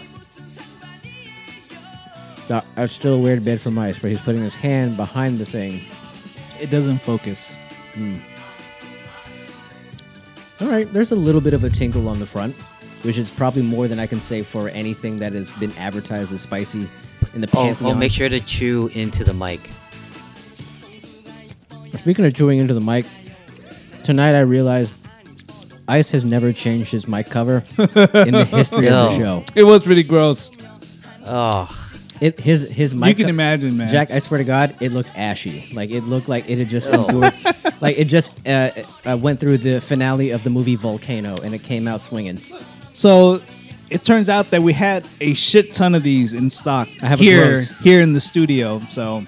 Uh, 2.50 2.60
That's 2.74 2.92
still 2.92 3.14
a 3.14 3.18
weird 3.18 3.42
bit 3.44 3.60
for 3.60 3.70
Mice, 3.70 3.98
but 3.98 4.10
he's 4.10 4.20
putting 4.20 4.42
his 4.42 4.54
hand 4.54 4.96
behind 4.96 5.38
the 5.38 5.46
thing. 5.46 5.80
It 6.60 6.70
doesn't 6.70 6.98
focus. 6.98 7.56
All 10.60 10.68
right, 10.68 10.90
there's 10.92 11.12
a 11.12 11.16
little 11.16 11.40
bit 11.40 11.54
of 11.54 11.64
a 11.64 11.70
tinkle 11.70 12.08
on 12.08 12.18
the 12.18 12.26
front, 12.26 12.54
which 13.02 13.18
is 13.18 13.30
probably 13.30 13.62
more 13.62 13.88
than 13.88 13.98
I 13.98 14.06
can 14.06 14.20
say 14.20 14.42
for 14.42 14.68
anything 14.68 15.18
that 15.18 15.32
has 15.32 15.50
been 15.52 15.72
advertised 15.78 16.32
as 16.32 16.40
spicy 16.42 16.86
in 17.34 17.40
the 17.40 17.48
Oh, 17.54 17.64
pantheon. 17.68 17.92
oh, 17.92 17.94
make 17.94 18.12
sure 18.12 18.28
to 18.28 18.40
chew 18.40 18.88
into 18.94 19.24
the 19.24 19.32
mic. 19.34 19.60
Speaking 21.98 22.24
of 22.24 22.34
chewing 22.34 22.58
into 22.58 22.74
the 22.74 22.80
mic, 22.80 23.06
tonight 24.02 24.34
I 24.34 24.40
realized 24.40 24.94
Ice 25.88 26.10
has 26.10 26.24
never 26.24 26.52
changed 26.52 26.90
his 26.92 27.06
mic 27.06 27.30
cover 27.30 27.62
in 27.78 28.32
the 28.32 28.44
history 28.50 28.88
of 28.88 29.12
the 29.12 29.16
Yo. 29.18 29.18
show. 29.18 29.42
It 29.54 29.62
was 29.64 29.82
pretty 29.84 30.02
gross. 30.02 30.50
Oh, 31.26 31.68
It 32.20 32.38
his 32.40 32.68
his 32.70 32.94
mic. 32.94 33.10
you 33.10 33.14
can 33.14 33.24
co- 33.26 33.30
imagine, 33.30 33.76
man. 33.76 33.88
Jack, 33.88 34.10
I 34.10 34.18
swear 34.18 34.38
to 34.38 34.44
God, 34.44 34.74
it 34.80 34.90
looked 34.92 35.16
ashy. 35.16 35.68
Like 35.72 35.90
it 35.90 36.02
looked 36.02 36.28
like 36.28 36.48
it 36.48 36.58
had 36.58 36.68
just 36.68 36.90
endured, 36.90 37.32
like 37.80 37.98
it 37.98 38.06
just 38.06 38.46
uh, 38.48 38.70
uh, 39.04 39.16
went 39.20 39.38
through 39.40 39.58
the 39.58 39.80
finale 39.80 40.30
of 40.30 40.42
the 40.44 40.50
movie 40.50 40.76
Volcano, 40.76 41.36
and 41.42 41.54
it 41.54 41.62
came 41.62 41.86
out 41.86 42.00
swinging. 42.02 42.38
So 42.92 43.40
it 43.90 44.02
turns 44.02 44.28
out 44.28 44.50
that 44.50 44.62
we 44.62 44.72
had 44.72 45.04
a 45.20 45.34
shit 45.34 45.72
ton 45.74 45.94
of 45.94 46.02
these 46.02 46.32
in 46.32 46.48
stock 46.50 46.88
I 47.02 47.06
have 47.06 47.20
a 47.20 47.22
here 47.22 47.46
gross. 47.48 47.68
here 47.80 48.00
in 48.00 48.12
the 48.12 48.20
studio. 48.20 48.80
So 48.90 49.22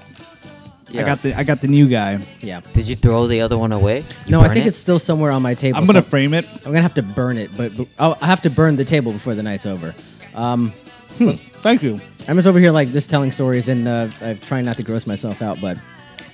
yeah. 0.90 1.02
I 1.02 1.04
got 1.04 1.22
the 1.22 1.34
I 1.34 1.44
got 1.44 1.60
the 1.60 1.68
new 1.68 1.88
guy. 1.88 2.18
Yeah. 2.40 2.60
Did 2.72 2.86
you 2.86 2.96
throw 2.96 3.26
the 3.26 3.40
other 3.40 3.56
one 3.58 3.72
away? 3.72 3.98
You 4.26 4.30
no, 4.32 4.40
I 4.40 4.48
think 4.48 4.64
it? 4.66 4.68
it's 4.68 4.78
still 4.78 4.98
somewhere 4.98 5.30
on 5.30 5.42
my 5.42 5.54
table. 5.54 5.78
I'm 5.78 5.84
gonna 5.84 6.02
so- 6.02 6.08
frame 6.08 6.34
it. 6.34 6.46
I'm 6.64 6.72
gonna 6.72 6.82
have 6.82 6.94
to 6.94 7.02
burn 7.02 7.36
it, 7.36 7.50
but, 7.56 7.76
but 7.76 7.88
I'll, 7.98 8.16
I 8.20 8.26
have 8.26 8.42
to 8.42 8.50
burn 8.50 8.76
the 8.76 8.84
table 8.84 9.12
before 9.12 9.34
the 9.34 9.42
night's 9.42 9.66
over. 9.66 9.94
Um, 10.34 10.70
Thank 11.18 11.82
you. 11.82 12.00
I'm 12.28 12.36
just 12.36 12.46
over 12.46 12.58
here 12.60 12.70
like 12.70 12.88
just 12.88 13.10
telling 13.10 13.32
stories 13.32 13.68
and 13.68 13.88
uh, 13.88 14.08
I'm 14.22 14.38
trying 14.38 14.64
not 14.64 14.76
to 14.76 14.82
gross 14.82 15.06
myself 15.06 15.42
out, 15.42 15.60
but 15.60 15.76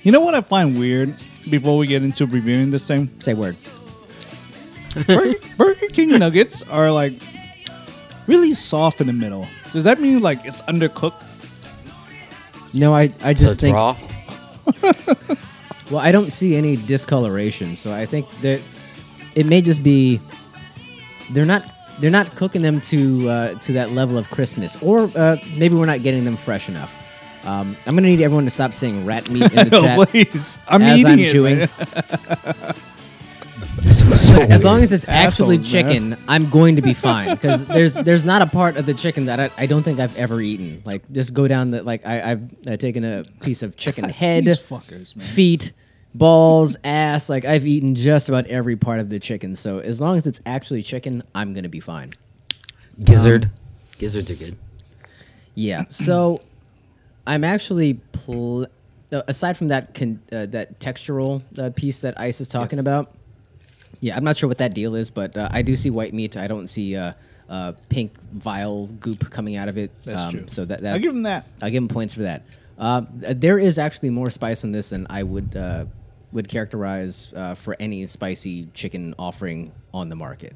You 0.03 0.11
know 0.11 0.19
what 0.21 0.35
I 0.35 0.41
find 0.41 0.77
weird? 0.77 1.15
Before 1.49 1.77
we 1.77 1.87
get 1.87 2.03
into 2.03 2.25
reviewing 2.27 2.69
this 2.71 2.87
thing, 2.87 3.09
say 3.19 3.33
word. 3.33 3.55
Burger, 5.07 5.33
Burger 5.57 5.87
King 5.87 6.17
nuggets 6.19 6.61
are 6.63 6.91
like 6.91 7.13
really 8.27 8.53
soft 8.53 9.01
in 9.01 9.07
the 9.07 9.13
middle. 9.13 9.47
Does 9.73 9.83
that 9.85 9.99
mean 9.99 10.21
like 10.21 10.45
it's 10.45 10.61
undercooked? 10.61 11.23
No, 12.73 12.93
I, 12.93 13.11
I 13.23 13.33
just 13.33 13.53
it's 13.53 13.61
think. 13.61 13.75
raw. 13.75 13.95
Well, 15.91 15.99
I 15.99 16.11
don't 16.11 16.33
see 16.33 16.55
any 16.55 16.77
discoloration, 16.77 17.75
so 17.75 17.93
I 17.93 18.07
think 18.07 18.27
that 18.41 18.59
it 19.35 19.45
may 19.45 19.61
just 19.61 19.83
be 19.83 20.19
they're 21.31 21.45
not 21.45 21.63
they're 21.99 22.09
not 22.09 22.35
cooking 22.35 22.63
them 22.63 22.81
to 22.81 23.29
uh, 23.29 23.53
to 23.59 23.73
that 23.73 23.91
level 23.91 24.17
of 24.17 24.27
crispness, 24.31 24.81
or 24.81 25.11
uh, 25.15 25.37
maybe 25.57 25.75
we're 25.75 25.85
not 25.85 26.01
getting 26.01 26.25
them 26.25 26.37
fresh 26.37 26.69
enough. 26.69 26.91
Um, 27.45 27.77
I'm 27.85 27.95
gonna 27.95 28.07
need 28.07 28.21
everyone 28.21 28.45
to 28.45 28.49
stop 28.51 28.73
saying 28.73 29.05
rat 29.05 29.29
meat 29.29 29.43
in 29.53 29.69
the 29.69 29.69
chat 29.81 30.09
Please, 30.09 30.57
I'm 30.67 30.81
as 30.81 30.99
eating 31.01 31.11
I'm 31.11 31.19
it. 31.19 31.31
chewing. 31.31 31.69
man. 33.83 34.51
as 34.51 34.63
long 34.63 34.81
as 34.81 34.91
it's 34.91 35.07
actually 35.07 35.57
Assholes, 35.57 35.73
man. 35.73 35.83
chicken, 36.13 36.17
I'm 36.27 36.49
going 36.49 36.75
to 36.77 36.81
be 36.81 36.93
fine 36.93 37.35
because 37.35 37.65
there's 37.65 37.93
there's 37.93 38.23
not 38.25 38.41
a 38.41 38.45
part 38.47 38.77
of 38.77 38.85
the 38.85 38.93
chicken 38.93 39.25
that 39.25 39.39
I, 39.39 39.49
I 39.57 39.65
don't 39.65 39.83
think 39.83 39.99
I've 39.99 40.15
ever 40.17 40.41
eaten. 40.41 40.81
Like 40.85 41.09
just 41.11 41.33
go 41.33 41.47
down 41.47 41.71
the 41.71 41.83
like 41.83 42.05
I, 42.05 42.31
I've 42.31 42.67
uh, 42.67 42.77
taken 42.77 43.03
a 43.03 43.23
piece 43.41 43.63
of 43.63 43.77
chicken 43.77 44.05
head, 44.09 44.45
These 44.45 44.59
fuckers, 44.61 45.15
man. 45.15 45.25
feet, 45.25 45.71
balls, 46.13 46.77
ass. 46.83 47.29
Like 47.29 47.45
I've 47.45 47.65
eaten 47.65 47.95
just 47.95 48.29
about 48.29 48.45
every 48.47 48.75
part 48.75 48.99
of 48.99 49.09
the 49.09 49.19
chicken. 49.19 49.55
So 49.55 49.79
as 49.79 49.99
long 49.99 50.17
as 50.17 50.25
it's 50.27 50.41
actually 50.45 50.83
chicken, 50.83 51.21
I'm 51.33 51.53
gonna 51.53 51.69
be 51.69 51.79
fine. 51.79 52.11
Gizzard. 53.03 53.49
Gizzards 53.97 54.29
are 54.31 54.35
good. 54.35 54.57
Yeah. 55.53 55.85
So 55.89 56.41
I'm 57.27 57.43
actually 57.43 57.95
pl- 58.11 58.67
uh, 59.11 59.21
aside 59.27 59.57
from 59.57 59.69
that 59.69 59.93
con- 59.93 60.21
uh, 60.31 60.45
that 60.47 60.79
textural 60.79 61.41
uh, 61.57 61.69
piece 61.75 62.01
that 62.01 62.19
Ice 62.19 62.41
is 62.41 62.47
talking 62.47 62.79
about. 62.79 63.11
Yeah, 64.05 64.15
I'm 64.15 64.23
not 64.23 64.37
sure 64.37 64.47
what 64.47 64.59
that 64.59 64.75
deal 64.75 64.93
is, 64.93 65.09
but 65.09 65.35
uh, 65.35 65.49
I 65.51 65.63
do 65.63 65.75
see 65.75 65.89
white 65.89 66.13
meat. 66.13 66.37
I 66.37 66.45
don't 66.45 66.67
see 66.67 66.95
uh, 66.95 67.13
uh, 67.49 67.71
pink 67.89 68.11
vile 68.33 68.85
goop 68.85 69.31
coming 69.31 69.55
out 69.55 69.67
of 69.67 69.79
it. 69.79 69.89
That's 70.03 70.21
Um, 70.21 70.31
true. 70.31 70.43
So 70.47 70.63
that, 70.65 70.81
that 70.81 70.93
I'll 70.93 70.99
give 70.99 71.15
him 71.15 71.23
that. 71.23 71.47
I'll 71.59 71.71
give 71.71 71.81
him 71.81 71.87
points 71.87 72.13
for 72.13 72.21
that. 72.21 72.43
Uh, 72.77 73.01
there 73.09 73.57
is 73.57 73.79
actually 73.79 74.11
more 74.11 74.29
spice 74.29 74.63
in 74.63 74.71
this 74.71 74.89
than 74.89 75.07
I 75.09 75.23
would 75.23 75.55
uh, 75.55 75.85
would 76.31 76.47
characterize 76.47 77.33
uh, 77.35 77.55
for 77.55 77.75
any 77.79 78.05
spicy 78.05 78.67
chicken 78.75 79.15
offering 79.17 79.71
on 79.91 80.09
the 80.09 80.15
market. 80.15 80.55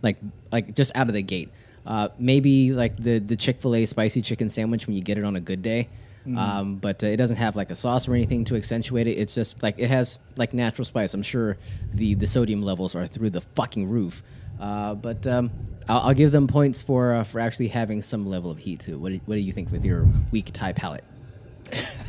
Like 0.00 0.16
like 0.50 0.74
just 0.74 0.96
out 0.96 1.08
of 1.08 1.12
the 1.12 1.22
gate. 1.22 1.50
Uh, 1.84 2.08
maybe 2.18 2.72
like 2.72 2.96
the 2.96 3.18
the 3.18 3.36
Chick 3.36 3.60
Fil 3.60 3.74
A 3.74 3.84
spicy 3.84 4.22
chicken 4.22 4.48
sandwich 4.48 4.86
when 4.86 4.96
you 4.96 5.02
get 5.02 5.18
it 5.18 5.24
on 5.24 5.36
a 5.36 5.40
good 5.40 5.60
day. 5.60 5.88
Um, 6.24 6.76
but 6.76 7.02
uh, 7.02 7.08
it 7.08 7.16
doesn't 7.16 7.38
have 7.38 7.56
like 7.56 7.70
a 7.70 7.74
sauce 7.74 8.06
or 8.06 8.14
anything 8.14 8.44
to 8.46 8.56
accentuate 8.56 9.06
it. 9.06 9.18
It's 9.18 9.34
just 9.34 9.62
like 9.62 9.78
it 9.78 9.88
has 9.88 10.18
like 10.36 10.54
natural 10.54 10.84
spice. 10.84 11.14
I'm 11.14 11.22
sure 11.22 11.56
the 11.92 12.14
the 12.14 12.26
sodium 12.26 12.62
levels 12.62 12.94
are 12.94 13.06
through 13.06 13.30
the 13.30 13.40
fucking 13.40 13.88
roof. 13.88 14.22
Uh, 14.60 14.94
but 14.94 15.26
um, 15.26 15.50
I'll, 15.88 16.00
I'll 16.00 16.14
give 16.14 16.30
them 16.30 16.46
points 16.46 16.80
for 16.80 17.14
uh, 17.14 17.24
for 17.24 17.40
actually 17.40 17.68
having 17.68 18.02
some 18.02 18.26
level 18.26 18.50
of 18.50 18.58
heat 18.58 18.80
too. 18.80 18.98
What 18.98 19.12
do, 19.12 19.20
what 19.26 19.36
do 19.36 19.40
you 19.40 19.52
think 19.52 19.72
with 19.72 19.84
your 19.84 20.06
weak 20.30 20.50
Thai 20.52 20.72
palate? 20.72 21.04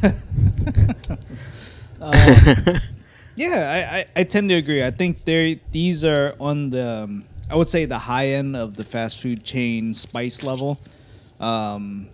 Yeah, 3.35 4.05
I, 4.15 4.17
I, 4.19 4.21
I 4.21 4.23
tend 4.25 4.49
to 4.49 4.55
agree. 4.55 4.83
I 4.83 4.91
think 4.91 5.25
they 5.25 5.59
these 5.71 6.05
are 6.05 6.35
on 6.39 6.69
the 6.69 7.03
um, 7.05 7.25
I 7.49 7.55
would 7.55 7.67
say 7.67 7.85
the 7.85 7.97
high 7.97 8.27
end 8.27 8.55
of 8.55 8.75
the 8.75 8.83
fast 8.83 9.21
food 9.21 9.43
chain 9.43 9.93
spice 9.93 10.43
level. 10.43 10.79
Um, 11.39 12.09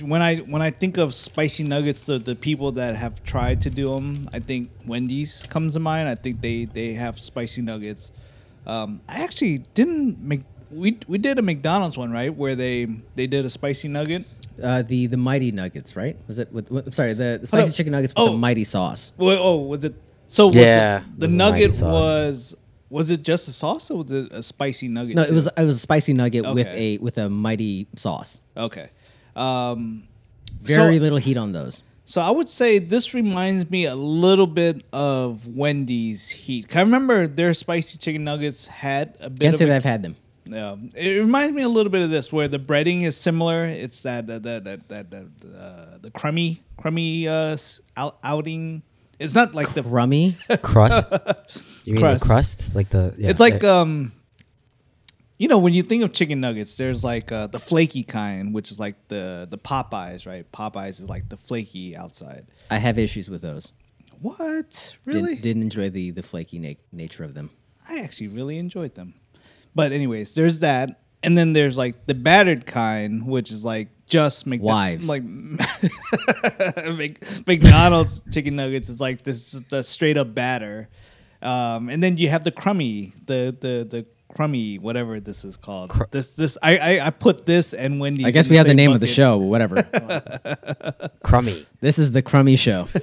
when 0.00 0.22
I 0.22 0.36
when 0.38 0.62
I 0.62 0.70
think 0.70 0.98
of 0.98 1.14
spicy 1.14 1.64
nuggets, 1.64 2.02
the, 2.02 2.18
the 2.18 2.34
people 2.34 2.72
that 2.72 2.96
have 2.96 3.22
tried 3.24 3.60
to 3.62 3.70
do 3.70 3.92
them, 3.94 4.28
I 4.32 4.40
think 4.40 4.70
Wendy's 4.86 5.46
comes 5.48 5.74
to 5.74 5.80
mind. 5.80 6.08
I 6.08 6.14
think 6.14 6.40
they 6.40 6.64
they 6.64 6.92
have 6.94 7.18
spicy 7.18 7.62
nuggets. 7.62 8.12
Um, 8.66 9.00
I 9.08 9.22
actually 9.22 9.58
didn't 9.74 10.20
make 10.20 10.42
we 10.70 10.98
we 11.06 11.18
did 11.18 11.38
a 11.38 11.42
McDonald's 11.42 11.96
one 11.96 12.12
right 12.12 12.34
where 12.34 12.54
they 12.54 12.86
they 13.14 13.26
did 13.26 13.44
a 13.44 13.50
spicy 13.50 13.88
nugget. 13.88 14.24
Uh, 14.62 14.82
the 14.82 15.06
the 15.06 15.16
mighty 15.16 15.50
nuggets, 15.52 15.96
right? 15.96 16.16
Was 16.28 16.38
it? 16.38 16.52
With, 16.52 16.70
with, 16.70 16.94
sorry, 16.94 17.14
the, 17.14 17.38
the 17.40 17.46
spicy 17.46 17.70
up. 17.70 17.74
chicken 17.74 17.92
nuggets 17.92 18.12
with 18.14 18.28
Oh. 18.28 18.32
the 18.32 18.38
mighty 18.38 18.64
sauce. 18.64 19.12
Well, 19.16 19.38
oh, 19.40 19.58
was 19.60 19.84
it? 19.84 19.94
So 20.26 20.46
was 20.48 20.56
Yeah, 20.56 20.98
it, 20.98 21.02
it 21.02 21.20
the 21.20 21.26
was 21.28 21.34
nugget 21.34 21.80
was 21.82 22.56
was 22.90 23.10
it 23.10 23.22
just 23.22 23.48
a 23.48 23.52
sauce 23.52 23.90
or 23.90 24.02
was 24.02 24.12
it 24.12 24.32
a 24.32 24.42
spicy 24.42 24.88
nugget? 24.88 25.16
No, 25.16 25.22
it 25.22 25.32
was 25.32 25.46
it 25.46 25.64
was 25.64 25.76
a 25.76 25.78
spicy 25.78 26.12
nugget 26.12 26.44
with 26.54 26.68
a 26.68 26.98
with 26.98 27.16
a 27.18 27.30
mighty 27.30 27.86
sauce. 27.96 28.40
okay. 28.56 28.90
Um, 29.36 30.04
Very 30.62 30.96
so, 30.96 31.02
little 31.02 31.18
heat 31.18 31.36
on 31.36 31.52
those. 31.52 31.82
so 32.04 32.20
I 32.20 32.30
would 32.30 32.48
say 32.48 32.78
this 32.78 33.14
reminds 33.14 33.70
me 33.70 33.86
a 33.86 33.94
little 33.94 34.46
bit 34.46 34.84
of 34.92 35.46
Wendy's 35.46 36.28
heat. 36.28 36.68
'Cause 36.68 36.76
I 36.76 36.80
remember 36.80 37.26
their 37.26 37.54
spicy 37.54 37.98
chicken 37.98 38.24
nuggets 38.24 38.66
had 38.66 39.14
a 39.20 39.30
bit 39.30 39.40
Can't 39.40 39.54
of 39.54 39.58
say 39.58 39.64
a- 39.64 39.68
that 39.68 39.76
I've 39.76 39.84
had 39.84 40.02
them. 40.02 40.16
Yeah, 40.44 40.74
it 40.94 41.20
reminds 41.20 41.54
me 41.54 41.62
a 41.62 41.68
little 41.68 41.90
bit 41.90 42.02
of 42.02 42.10
this, 42.10 42.32
where 42.32 42.48
the 42.48 42.58
breading 42.58 43.02
is 43.04 43.16
similar. 43.16 43.64
It's 43.64 44.02
that 44.02 44.26
that 44.26 44.42
that 44.42 44.64
that, 44.64 44.88
that, 44.88 45.10
that 45.10 45.26
uh, 45.56 45.98
the 46.02 46.10
crummy 46.10 46.60
crummy 46.76 47.28
uh, 47.28 47.56
out, 47.96 48.18
outing. 48.24 48.82
It's 49.20 49.36
not 49.36 49.54
like 49.54 49.72
the. 49.74 49.84
Rummy. 49.84 50.36
Crust. 50.62 51.04
You 51.84 51.94
mean 51.94 52.02
Crust. 52.02 52.22
the 52.24 52.26
crust? 52.28 52.74
Like 52.74 52.90
the. 52.90 53.14
Yeah, 53.16 53.30
it's 53.30 53.38
like 53.40 53.60
the- 53.60 53.72
um, 53.72 54.12
you 55.42 55.48
know, 55.48 55.58
when 55.58 55.74
you 55.74 55.82
think 55.82 56.04
of 56.04 56.12
chicken 56.12 56.40
nuggets, 56.40 56.76
there's 56.76 57.02
like 57.02 57.32
uh, 57.32 57.48
the 57.48 57.58
flaky 57.58 58.04
kind, 58.04 58.54
which 58.54 58.70
is 58.70 58.78
like 58.78 58.94
the 59.08 59.48
the 59.50 59.58
Popeyes, 59.58 60.24
right? 60.24 60.46
Popeyes 60.52 61.00
is 61.00 61.08
like 61.08 61.28
the 61.28 61.36
flaky 61.36 61.96
outside. 61.96 62.46
I 62.70 62.78
have 62.78 62.96
issues 62.96 63.28
with 63.28 63.42
those. 63.42 63.72
What 64.20 64.96
really? 65.04 65.30
Didn't, 65.30 65.42
didn't 65.42 65.62
enjoy 65.62 65.90
the 65.90 66.12
the 66.12 66.22
flaky 66.22 66.60
na- 66.60 66.74
nature 66.92 67.24
of 67.24 67.34
them. 67.34 67.50
I 67.88 68.02
actually 68.02 68.28
really 68.28 68.56
enjoyed 68.56 68.94
them. 68.94 69.14
But 69.74 69.90
anyways, 69.90 70.32
there's 70.36 70.60
that, 70.60 71.00
and 71.24 71.36
then 71.36 71.54
there's 71.54 71.76
like 71.76 72.06
the 72.06 72.14
battered 72.14 72.64
kind, 72.64 73.26
which 73.26 73.50
is 73.50 73.64
like 73.64 73.88
just 74.06 74.46
McDo- 74.46 74.60
Wives. 74.60 75.08
like 75.08 75.24
McDonald's 77.48 78.22
chicken 78.30 78.54
nuggets 78.54 78.88
is 78.88 79.00
like 79.00 79.24
this 79.24 79.60
the 79.70 79.82
straight 79.82 80.16
up 80.16 80.36
batter, 80.36 80.88
um, 81.42 81.88
and 81.88 82.00
then 82.00 82.16
you 82.16 82.28
have 82.28 82.44
the 82.44 82.52
crummy, 82.52 83.12
the 83.26 83.56
the 83.60 83.84
the 83.84 84.06
crummy 84.34 84.76
whatever 84.76 85.20
this 85.20 85.44
is 85.44 85.56
called. 85.56 85.92
this 86.10 86.34
this 86.36 86.56
I, 86.62 86.76
I 86.78 87.06
I 87.06 87.10
put 87.10 87.46
this 87.46 87.74
and 87.74 88.00
Wendy's. 88.00 88.26
I 88.26 88.30
guess 88.30 88.46
in 88.46 88.50
we 88.50 88.56
have 88.56 88.66
the 88.66 88.70
same 88.70 88.76
name 88.76 88.92
of 88.92 89.00
the 89.00 89.06
show, 89.06 89.38
but 89.38 89.46
whatever. 89.46 89.82
Crummy. 91.22 91.66
this 91.80 91.98
is 91.98 92.12
the 92.12 92.22
crummy 92.22 92.56
show. 92.56 92.88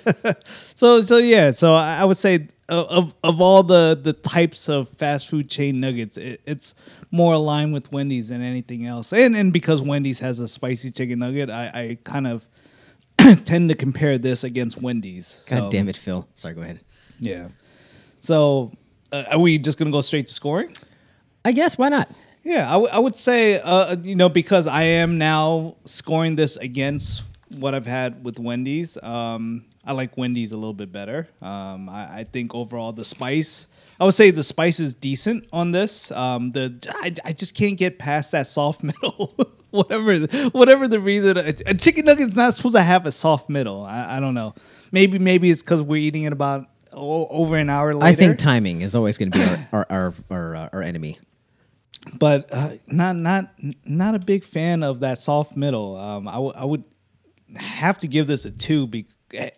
So 0.76 1.02
so 1.04 1.18
yeah, 1.18 1.52
so 1.52 1.74
I 1.74 1.98
I 1.98 2.06
would 2.06 2.18
say 2.18 2.48
uh, 2.70 2.86
of 2.90 3.14
of 3.24 3.42
all 3.42 3.64
the 3.64 4.00
the 4.02 4.14
types 4.14 4.70
of 4.70 4.88
fast 4.90 5.28
food 5.30 5.50
chain 5.50 5.80
nuggets, 5.80 6.18
it, 6.18 6.42
it's 6.46 6.74
more 7.12 7.34
aligned 7.34 7.74
with 7.74 7.92
Wendy's 7.92 8.30
than 8.30 8.42
anything 8.42 8.86
else. 8.86 9.12
And 9.12 9.36
and 9.36 9.52
because 9.52 9.82
Wendy's 9.82 10.20
has 10.20 10.40
a 10.40 10.48
spicy 10.48 10.92
chicken 10.92 11.20
nugget, 11.20 11.50
I, 11.50 11.66
I 11.74 11.98
kind 12.04 12.28
of 12.28 12.48
tend 13.46 13.70
to 13.70 13.76
compare 13.76 14.18
this 14.18 14.44
against 14.44 14.82
Wendy's. 14.82 15.44
God 15.50 15.60
So, 15.60 15.70
damn 15.72 15.90
it, 15.90 15.98
Phil. 15.98 16.28
Sorry, 16.36 16.54
go 16.54 16.62
ahead. 16.62 16.80
Yeah. 17.20 17.50
So 18.22 18.72
uh, 19.12 19.24
are 19.32 19.40
we 19.40 19.58
just 19.58 19.78
gonna 19.78 19.92
go 19.92 20.02
straight 20.02 20.28
to 20.28 20.34
scoring? 20.34 20.74
I 21.46 21.52
guess 21.52 21.78
why 21.78 21.90
not? 21.90 22.10
Yeah, 22.44 22.68
I, 22.70 22.74
w- 22.74 22.90
I 22.92 23.00
would 23.00 23.16
say, 23.16 23.60
uh, 23.60 23.96
you 24.02 24.16
know, 24.16 24.30
because 24.30 24.66
I 24.68 24.84
am 24.84 25.18
now 25.18 25.76
scoring 25.86 26.36
this 26.36 26.56
against 26.58 27.24
what 27.58 27.76
I've 27.76 27.86
had 27.86 28.24
with 28.24 28.40
Wendy's. 28.40 28.98
Um, 29.04 29.66
I 29.86 29.92
like 29.94 30.18
Wendy's 30.18 30.52
a 30.52 30.58
little 30.58 30.74
bit 30.74 30.92
better. 30.92 31.28
Um, 31.42 31.90
I, 31.90 32.20
I 32.20 32.24
think 32.24 32.54
overall 32.56 32.94
the 32.94 33.04
spice, 33.04 33.68
I 34.00 34.06
would 34.06 34.14
say 34.14 34.32
the 34.32 34.44
spice 34.44 34.80
is 34.80 34.94
decent 34.94 35.48
on 35.52 35.72
this. 35.72 36.12
Um, 36.12 36.52
the 36.52 36.76
I, 37.02 37.14
I 37.26 37.34
just 37.34 37.56
can't 37.56 37.78
get 37.78 38.00
past 38.00 38.32
that 38.32 38.48
soft 38.48 38.84
middle. 38.84 39.36
whatever, 39.72 40.18
whatever 40.50 40.88
the 40.88 41.00
reason, 41.00 41.38
a, 41.38 41.54
a 41.66 41.74
chicken 41.74 42.06
nugget 42.06 42.30
is 42.30 42.36
not 42.36 42.54
supposed 42.54 42.76
to 42.76 42.82
have 42.82 43.06
a 43.06 43.12
soft 43.12 43.50
middle. 43.50 43.84
I, 43.84 44.18
I 44.18 44.20
don't 44.20 44.34
know. 44.34 44.54
Maybe 44.92 45.20
maybe 45.20 45.50
it's 45.52 45.62
because 45.62 45.82
we're 45.82 45.98
eating 46.02 46.24
it 46.24 46.34
about 46.34 46.68
o- 46.94 47.28
over 47.28 47.58
an 47.58 47.70
hour 47.70 47.94
later. 47.94 48.06
I 48.06 48.16
think 48.16 48.38
timing 48.40 48.82
is 48.82 48.96
always 48.96 49.18
going 49.18 49.32
to 49.32 49.38
be 49.40 49.44
our 49.46 49.58
our 49.72 49.86
our, 49.90 50.14
our, 50.30 50.56
uh, 50.56 50.70
our 50.74 50.82
enemy. 50.82 51.18
But 52.18 52.48
uh, 52.52 52.74
not 52.88 53.16
not 53.16 53.52
not 53.86 54.16
a 54.16 54.20
big 54.20 54.44
fan 54.44 54.84
of 54.84 55.02
that 55.02 55.20
soft 55.20 55.56
middle. 55.58 55.96
Um, 55.98 56.28
I 56.28 56.40
would- 56.40 56.56
would 56.64 56.84
have 57.56 57.98
to 58.00 58.08
give 58.08 58.28
this 58.28 58.46
a 58.46 58.52
two, 58.52 58.86
be- 58.88 59.08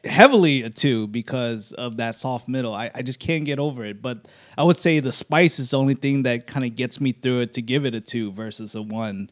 heavily 0.05 0.61
a 0.63 0.69
two 0.69 1.07
because 1.07 1.71
of 1.73 1.97
that 1.97 2.15
soft 2.15 2.47
middle. 2.47 2.73
I, 2.73 2.89
I 2.95 3.01
just 3.01 3.19
can't 3.19 3.43
get 3.43 3.59
over 3.59 3.83
it. 3.85 4.01
But 4.01 4.27
I 4.57 4.63
would 4.63 4.77
say 4.77 4.99
the 5.01 5.11
spice 5.11 5.59
is 5.59 5.71
the 5.71 5.77
only 5.77 5.95
thing 5.95 6.23
that 6.23 6.47
kind 6.47 6.65
of 6.65 6.75
gets 6.75 7.01
me 7.01 7.11
through 7.11 7.41
it 7.41 7.53
to 7.53 7.61
give 7.61 7.85
it 7.85 7.93
a 7.93 7.99
two 8.01 8.31
versus 8.31 8.75
a 8.75 8.81
one. 8.81 9.29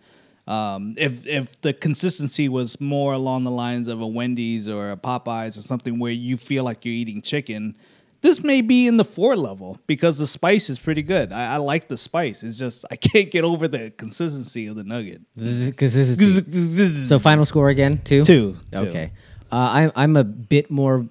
Um, 0.48 0.96
if 0.98 1.26
if 1.28 1.62
the 1.62 1.74
consistency 1.74 2.50
was 2.50 2.82
more 2.82 3.14
along 3.14 3.44
the 3.44 3.52
lines 3.52 3.88
of 3.88 4.02
a 4.02 4.08
Wendy's 4.08 4.68
or 4.68 4.90
a 4.92 4.98
Popeyes 4.98 5.58
or 5.58 5.62
something 5.62 6.00
where 6.00 6.12
you 6.12 6.38
feel 6.38 6.64
like 6.64 6.84
you're 6.86 6.94
eating 6.96 7.22
chicken, 7.22 7.78
this 8.22 8.44
may 8.44 8.62
be 8.62 8.88
in 8.88 8.98
the 8.98 9.06
four 9.06 9.38
level 9.38 9.80
because 9.88 10.18
the 10.18 10.28
spice 10.28 10.70
is 10.70 10.80
pretty 10.80 11.04
good. 11.04 11.32
I, 11.32 11.54
I 11.54 11.58
like 11.58 11.88
the 11.88 11.98
spice. 11.98 12.44
It's 12.44 12.58
just 12.58 12.86
I 12.92 12.96
can't 12.96 13.32
get 13.32 13.44
over 13.44 13.68
the 13.68 13.92
consistency 13.92 14.68
of 14.68 14.76
the 14.76 14.84
nugget. 14.84 15.22
Consistency. 15.38 16.88
So 17.06 17.20
final 17.20 17.46
score 17.46 17.70
again, 17.70 18.02
two. 18.04 18.24
Two, 18.24 18.58
two. 18.72 18.78
Okay. 18.80 19.12
Uh, 19.52 19.70
I'm 19.72 19.92
I'm 19.96 20.18
a 20.18 20.24
bit 20.24 20.70
more. 20.70 21.08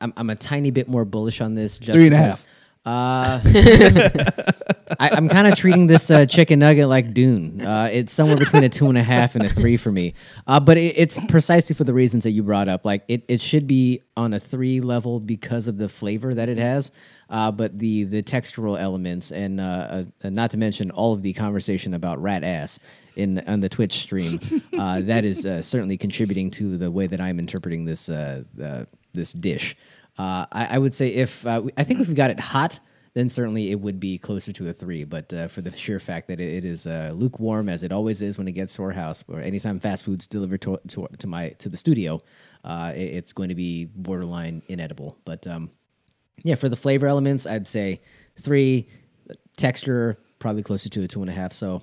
I'm 0.00 0.12
I'm 0.16 0.30
a 0.30 0.36
tiny 0.36 0.70
bit 0.70 0.88
more 0.88 1.04
bullish 1.04 1.40
on 1.40 1.54
this. 1.54 1.78
Just 1.78 1.98
Three 1.98 2.06
and 2.06 2.14
a 2.14 2.18
half. 2.18 2.46
Uh, 2.86 3.40
I, 4.98 5.10
I'm 5.10 5.28
kind 5.28 5.46
of 5.46 5.56
treating 5.56 5.86
this 5.86 6.10
uh, 6.10 6.26
chicken 6.26 6.60
nugget 6.60 6.88
like 6.88 7.12
Dune. 7.12 7.60
Uh, 7.60 7.88
it's 7.92 8.12
somewhere 8.12 8.36
between 8.36 8.64
a 8.64 8.68
two 8.68 8.88
and 8.88 8.96
a 8.96 9.02
half 9.02 9.34
and 9.34 9.44
a 9.44 9.48
three 9.48 9.76
for 9.76 9.90
me. 9.90 10.14
Uh, 10.46 10.60
but 10.60 10.76
it, 10.76 10.94
it's 10.96 11.18
precisely 11.26 11.74
for 11.74 11.84
the 11.84 11.94
reasons 11.94 12.24
that 12.24 12.30
you 12.30 12.42
brought 12.42 12.68
up. 12.68 12.84
Like 12.84 13.04
it, 13.08 13.24
it 13.28 13.40
should 13.40 13.66
be 13.66 14.02
on 14.16 14.32
a 14.32 14.40
three 14.40 14.80
level 14.80 15.20
because 15.20 15.68
of 15.68 15.78
the 15.78 15.88
flavor 15.88 16.34
that 16.34 16.48
it 16.48 16.58
has. 16.58 16.90
Uh, 17.28 17.50
but 17.50 17.78
the 17.78 18.04
the 18.04 18.22
textural 18.22 18.80
elements 18.80 19.32
and 19.32 19.60
uh, 19.60 20.04
uh, 20.22 20.30
not 20.30 20.52
to 20.52 20.56
mention 20.56 20.92
all 20.92 21.12
of 21.12 21.22
the 21.22 21.32
conversation 21.32 21.92
about 21.92 22.22
rat 22.22 22.44
ass 22.44 22.78
in 23.16 23.42
on 23.48 23.60
the 23.60 23.68
Twitch 23.68 23.94
stream, 23.94 24.38
that 24.72 25.24
is 25.24 25.42
certainly 25.66 25.96
contributing 25.96 26.50
to 26.52 26.76
the 26.76 26.90
way 26.90 27.06
that 27.06 27.20
I'm 27.20 27.38
interpreting 27.38 27.84
this 27.84 28.06
this 29.12 29.32
dish. 29.32 29.76
I, 30.18 30.46
I 30.52 30.78
would 30.78 30.94
say 30.94 31.08
if 31.08 31.44
I 31.46 31.60
think 31.82 32.00
if 32.00 32.08
we 32.08 32.14
got 32.14 32.30
it 32.30 32.38
hot, 32.38 32.78
then 33.16 33.30
certainly 33.30 33.70
it 33.70 33.80
would 33.80 33.98
be 33.98 34.18
closer 34.18 34.52
to 34.52 34.68
a 34.68 34.72
three. 34.74 35.04
But 35.04 35.32
uh, 35.32 35.48
for 35.48 35.62
the 35.62 35.72
sheer 35.72 35.98
fact 35.98 36.28
that 36.28 36.38
it, 36.38 36.52
it 36.58 36.64
is 36.66 36.86
uh, 36.86 37.12
lukewarm, 37.14 37.70
as 37.70 37.82
it 37.82 37.90
always 37.90 38.20
is 38.20 38.36
when 38.36 38.46
it 38.46 38.52
gets 38.52 38.74
to 38.76 38.82
our 38.82 38.90
house, 38.92 39.24
or 39.26 39.40
anytime 39.40 39.80
fast 39.80 40.04
food's 40.04 40.26
delivered 40.26 40.60
to, 40.60 40.78
to, 40.88 41.08
to 41.18 41.26
my 41.26 41.48
to 41.62 41.70
the 41.70 41.78
studio, 41.78 42.20
uh, 42.62 42.92
it- 42.94 43.14
it's 43.18 43.32
going 43.32 43.48
to 43.48 43.54
be 43.54 43.86
borderline 43.86 44.60
inedible. 44.68 45.16
But 45.24 45.46
um, 45.46 45.70
yeah, 46.44 46.56
for 46.56 46.68
the 46.68 46.76
flavor 46.76 47.06
elements, 47.06 47.46
I'd 47.46 47.66
say 47.66 48.00
three. 48.38 48.86
Texture 49.56 50.18
probably 50.38 50.62
closer 50.62 50.90
to 50.90 51.02
a 51.02 51.08
two 51.08 51.22
and 51.22 51.30
a 51.30 51.34
half. 51.34 51.52
So. 51.54 51.82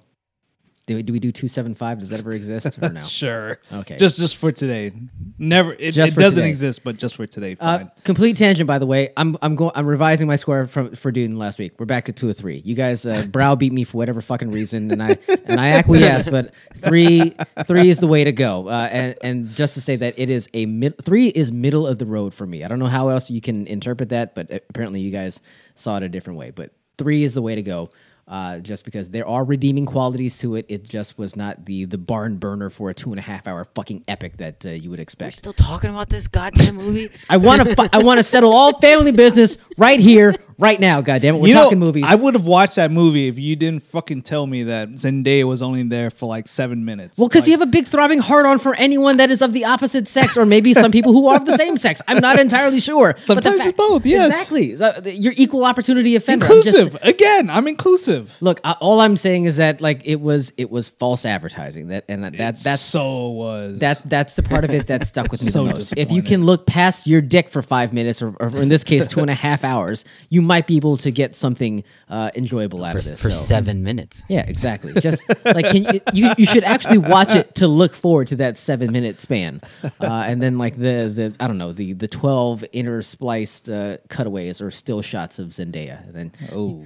Do 0.86 0.98
we, 0.98 1.04
do 1.04 1.14
we 1.14 1.20
do 1.20 1.32
two 1.32 1.48
seven 1.48 1.76
five? 1.76 2.00
Does 2.00 2.10
that 2.10 2.20
ever 2.20 2.34
exist 2.34 2.78
or 2.82 2.90
no? 2.90 3.00
Sure. 3.08 3.58
Okay. 3.72 3.96
Just 3.96 4.18
just 4.20 4.36
for 4.36 4.52
today. 4.52 4.92
Never. 5.38 5.74
It, 5.80 5.92
Just 5.94 6.18
it 6.18 6.20
doesn't 6.20 6.42
today. 6.42 6.50
exist, 6.50 6.84
but 6.84 6.98
just 6.98 7.16
for 7.16 7.26
today. 7.26 7.56
Uh, 7.60 7.78
Fine. 7.80 7.92
complete 8.04 8.36
tangent, 8.36 8.68
by 8.68 8.80
the 8.80 8.86
way. 8.86 9.14
I'm 9.16 9.38
I'm 9.42 9.56
going. 9.56 9.72
I'm 9.76 9.86
revising 9.88 10.28
my 10.28 10.36
score 10.36 10.68
from 10.68 10.94
for 10.96 11.10
Dune 11.10 11.38
last 11.38 11.58
week. 11.58 11.74
We're 11.80 11.86
back 11.86 12.06
to 12.06 12.12
two 12.12 12.28
or 12.28 12.34
three. 12.34 12.58
You 12.66 12.76
guys 12.76 13.06
uh, 13.06 13.26
browbeat 13.32 13.72
me 13.72 13.86
for 13.86 13.98
whatever 13.98 14.20
fucking 14.20 14.52
reason, 14.52 14.92
and 14.92 15.02
I 15.02 15.18
and 15.46 15.58
I 15.60 15.70
acquiesce. 15.70 16.28
But 16.28 16.54
three 16.76 17.34
three 17.66 17.90
is 17.90 18.00
the 18.00 18.08
way 18.08 18.26
to 18.26 18.34
go. 18.34 18.68
Uh, 18.68 18.90
and 18.92 19.16
and 19.24 19.50
just 19.56 19.76
to 19.76 19.82
say 19.82 19.96
that 19.96 20.20
it 20.20 20.30
is 20.30 20.50
a 20.54 20.66
mid, 20.66 21.02
three 21.02 21.28
is 21.28 21.52
middle 21.54 21.88
of 21.88 21.98
the 21.98 22.06
road 22.06 22.34
for 22.34 22.46
me. 22.46 22.64
I 22.64 22.68
don't 22.68 22.80
know 22.80 22.88
how 22.88 23.08
else 23.08 23.30
you 23.30 23.40
can 23.40 23.68
interpret 23.68 24.10
that, 24.10 24.36
but 24.36 24.52
apparently 24.52 25.00
you 25.00 25.12
guys 25.12 25.40
saw 25.76 25.96
it 25.96 26.04
a 26.04 26.10
different 26.10 26.40
way. 26.40 26.52
But 26.52 26.74
three 26.98 27.24
is 27.24 27.34
the 27.36 27.42
way 27.42 27.56
to 27.56 27.64
go. 27.64 27.90
Uh, 28.26 28.58
just 28.60 28.86
because 28.86 29.10
there 29.10 29.28
are 29.28 29.44
redeeming 29.44 29.86
qualities 29.86 30.38
to 30.38 30.56
it, 30.56 30.66
it 30.70 30.88
just 30.88 31.18
was 31.18 31.36
not 31.36 31.66
the 31.66 31.84
the 31.84 31.98
barn 31.98 32.38
burner 32.38 32.70
for 32.70 32.90
a 32.90 32.94
two 32.94 33.10
and 33.12 33.20
a 33.20 33.22
half 33.22 33.48
hour 33.50 33.66
fucking 33.76 34.02
epic 34.08 34.38
that 34.38 34.66
uh, 34.66 34.70
you 34.70 34.90
would 34.90 35.00
expect. 35.02 35.36
Still 35.36 35.52
talking 35.52 35.90
about 35.90 36.08
this 36.08 36.30
goddamn 36.30 36.76
movie? 36.76 37.10
I 37.30 37.36
want 37.36 37.64
to. 37.64 37.76
Fi- 37.76 37.90
I 37.92 37.98
want 38.02 38.20
to 38.20 38.24
settle 38.24 38.54
all 38.54 38.80
family 38.80 39.12
business 39.12 39.58
right 39.78 40.00
here, 40.00 40.34
right 40.58 40.80
now. 40.80 41.02
God 41.02 41.22
damn 41.22 41.36
it, 41.36 41.42
we're 41.42 41.50
you 41.50 41.54
talking 41.54 41.80
know, 41.80 41.86
movies. 41.86 42.06
I 42.08 42.16
would 42.16 42.34
have 42.36 42.46
watched 42.46 42.78
that 42.78 42.92
movie 42.92 43.28
if 43.28 43.38
you 43.38 43.58
didn't 43.58 43.84
fucking 43.84 44.22
tell 44.22 44.48
me 44.48 44.64
that 44.64 44.88
Zendaya 44.92 45.44
was 45.44 45.62
only 45.62 45.84
there 45.84 46.10
for 46.10 46.26
like 46.26 46.48
seven 46.48 46.86
minutes. 46.86 47.20
well, 47.20 47.28
because 47.28 47.44
Like, 47.44 47.48
you 47.48 47.54
have 47.60 47.68
a 47.68 47.72
big 47.72 47.88
throbbing 47.88 48.20
heart 48.20 48.46
on 48.46 48.58
for 48.58 48.74
anyone 48.76 49.18
that 49.18 49.32
is 49.32 49.42
of 49.42 49.52
the 49.52 49.66
opposite 49.66 50.08
sex, 50.08 50.38
or 50.38 50.46
maybe 50.46 50.74
some 50.74 50.94
people 50.94 51.12
who 51.12 51.28
are 51.28 51.36
of 51.36 51.46
the 51.46 51.58
same 51.58 51.76
sex. 51.76 52.02
I'm 52.08 52.20
not 52.22 52.40
entirely 52.40 52.80
sure. 52.80 53.16
But 53.16 53.20
the 53.20 53.26
Sometimes 53.42 53.58
fact- 53.58 53.70
it's 53.72 53.78
both, 53.78 54.06
yes. 54.06 54.28
exactly. 54.28 54.78
So, 54.78 55.02
th- 55.02 55.20
you're 55.20 55.34
equal 55.36 55.66
opportunity 55.66 56.16
offender. 56.16 56.46
I'm 56.46 56.52
just- 56.64 56.68
inclusive 56.74 57.04
again. 57.04 57.50
I'm 57.50 57.68
inclusive. 57.68 58.13
Look, 58.42 58.60
I, 58.64 58.74
all 58.80 59.00
I'm 59.02 59.18
saying 59.18 59.46
is 59.46 59.58
that 59.58 59.82
like 59.82 60.02
it 60.06 60.22
was 60.22 60.54
it 60.58 60.70
was 60.72 60.90
false 60.90 61.26
advertising. 61.26 61.88
That 61.88 62.06
and 62.08 62.24
that 62.24 62.34
That 62.34 62.58
that's 62.58 62.82
so 62.82 63.30
was 63.30 63.80
that 63.80 64.02
that's 64.06 64.36
the 64.36 64.44
part 64.44 64.64
of 64.64 64.72
it 64.72 64.88
that 64.88 65.06
stuck 65.06 65.32
with 65.32 65.44
me 65.44 65.50
So 65.52 65.66
the 65.66 65.74
most. 65.74 65.94
If 65.98 66.12
you 66.12 66.22
can 66.22 66.46
look 66.46 66.66
past 66.66 67.08
your 67.08 67.22
dick 67.22 67.50
for 67.50 67.62
five 67.62 67.94
minutes, 67.94 68.22
or, 68.22 68.36
or 68.40 68.48
in 68.62 68.70
this 68.70 68.84
case, 68.84 69.08
two 69.08 69.20
and 69.22 69.30
a 69.30 69.34
half 69.36 69.64
hours, 69.74 70.06
you 70.30 70.42
might 70.42 70.68
be 70.68 70.78
able 70.78 70.98
to 70.98 71.12
get 71.12 71.36
something 71.36 71.84
uh, 72.10 72.32
enjoyable 72.36 72.84
out 72.84 72.94
For, 72.94 73.00
of 73.00 73.06
this. 73.06 73.22
for 73.22 73.32
So- 73.32 73.38
seven 73.38 73.84
minutes. 73.84 74.24
Yeah, 74.30 74.46
exactly. 74.48 74.94
Just 75.00 75.24
like 75.46 75.70
can 75.70 75.84
you, 75.84 76.00
you 76.14 76.34
you 76.38 76.46
should 76.46 76.64
actually 76.64 77.00
watch 77.00 77.36
it 77.36 77.56
to 77.56 77.68
look 77.68 77.94
forward 77.94 78.28
to 78.28 78.36
that 78.38 78.58
seven 78.58 78.92
minute 78.92 79.20
span, 79.22 79.62
uh, 79.84 79.90
and 80.28 80.42
then 80.42 80.58
like 80.58 80.76
the 80.76 81.12
the 81.14 81.36
I 81.40 81.48
don't 81.48 81.58
know 81.58 81.74
the 81.74 81.94
the 81.94 82.08
twelve 82.08 82.64
interspliced 82.74 83.72
uh, 83.72 83.98
cutaways 84.10 84.62
or 84.62 84.72
still 84.72 85.02
shots 85.02 85.40
of 85.40 85.50
Zendaya, 85.50 86.06
and 86.08 86.14
then 86.14 86.32
Oh, 86.52 86.86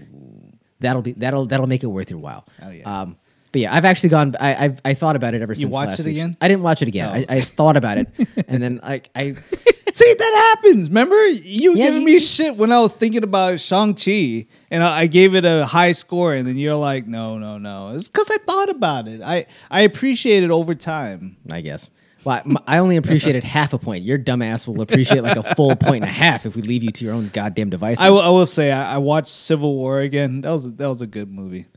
that'll 0.79 1.01
be 1.01 1.13
that'll 1.13 1.45
that'll 1.45 1.67
make 1.67 1.83
it 1.83 1.87
worth 1.87 2.09
your 2.09 2.19
while. 2.19 2.45
Oh, 2.61 2.69
yeah. 2.69 3.01
Um, 3.01 3.17
but 3.51 3.61
yeah, 3.61 3.73
I've 3.73 3.85
actually 3.85 4.09
gone. 4.09 4.35
I 4.39 4.65
I've, 4.65 4.81
I 4.83 4.93
thought 4.93 5.15
about 5.15 5.33
it 5.33 5.41
ever 5.41 5.55
since. 5.55 5.71
watched 5.71 5.89
last 5.91 5.99
it 6.01 6.05
week. 6.05 6.15
again? 6.17 6.37
I 6.41 6.47
didn't 6.49 6.63
watch 6.63 6.81
it 6.81 6.87
again. 6.89 7.07
Oh. 7.07 7.13
I, 7.13 7.37
I 7.37 7.41
thought 7.41 7.77
about 7.77 7.97
it, 7.97 8.09
and 8.47 8.61
then 8.61 8.79
I 8.83 9.01
I 9.15 9.33
see 9.93 10.13
that 10.13 10.53
happens. 10.55 10.89
Remember 10.89 11.15
you 11.27 11.75
Yeah, 11.75 11.85
giving 11.85 12.01
you- 12.01 12.05
me 12.07 12.19
shit 12.19 12.55
when 12.57 12.71
I 12.73 12.79
was 12.81 12.93
thinking 12.93 13.23
about 13.23 13.59
Shang 13.61 13.93
Chi, 13.95 14.47
and 14.69 14.83
I, 14.83 14.99
I 15.01 15.07
gave 15.07 15.33
it 15.33 15.45
a 15.45 15.65
high 15.65 15.93
score, 15.93 16.33
and 16.33 16.45
then 16.47 16.57
you're 16.57 16.75
like, 16.75 17.07
no, 17.07 17.37
no, 17.37 17.57
no. 17.57 17.93
It's 17.95 18.09
because 18.09 18.29
I 18.29 18.37
thought 18.45 18.69
about 18.69 19.07
it. 19.07 19.21
I 19.21 19.45
I 19.71 19.81
appreciate 19.81 20.43
it 20.43 20.51
over 20.51 20.75
time. 20.75 21.37
I 21.51 21.61
guess. 21.61 21.89
Well, 22.27 22.63
I, 22.67 22.77
only 22.79 22.97
appreciated 22.97 23.43
half 23.57 23.73
a 23.73 23.77
point. 23.79 24.03
Your 24.03 24.19
dumbass 24.19 24.67
will 24.67 24.81
appreciate 24.81 25.21
like 25.23 25.37
a 25.37 25.55
full 25.55 25.75
point 25.75 26.03
and 26.03 26.11
a 26.11 26.13
half 26.13 26.45
if 26.45 26.55
we 26.55 26.61
leave 26.61 26.83
you 26.83 26.91
to 26.91 27.05
your 27.05 27.13
own 27.13 27.29
goddamn 27.29 27.69
devices. 27.69 28.03
I 28.03 28.09
will- 28.09 28.21
I 28.21 28.29
will 28.29 28.45
say 28.45 28.71
I, 28.71 28.95
I 28.95 28.97
watched 28.97 29.27
Civil 29.29 29.75
War 29.75 29.99
again. 30.01 30.41
That 30.41 30.51
was 30.51 30.75
that 30.75 30.87
was 30.89 31.01
a 31.01 31.07
good 31.07 31.31
movie. 31.31 31.67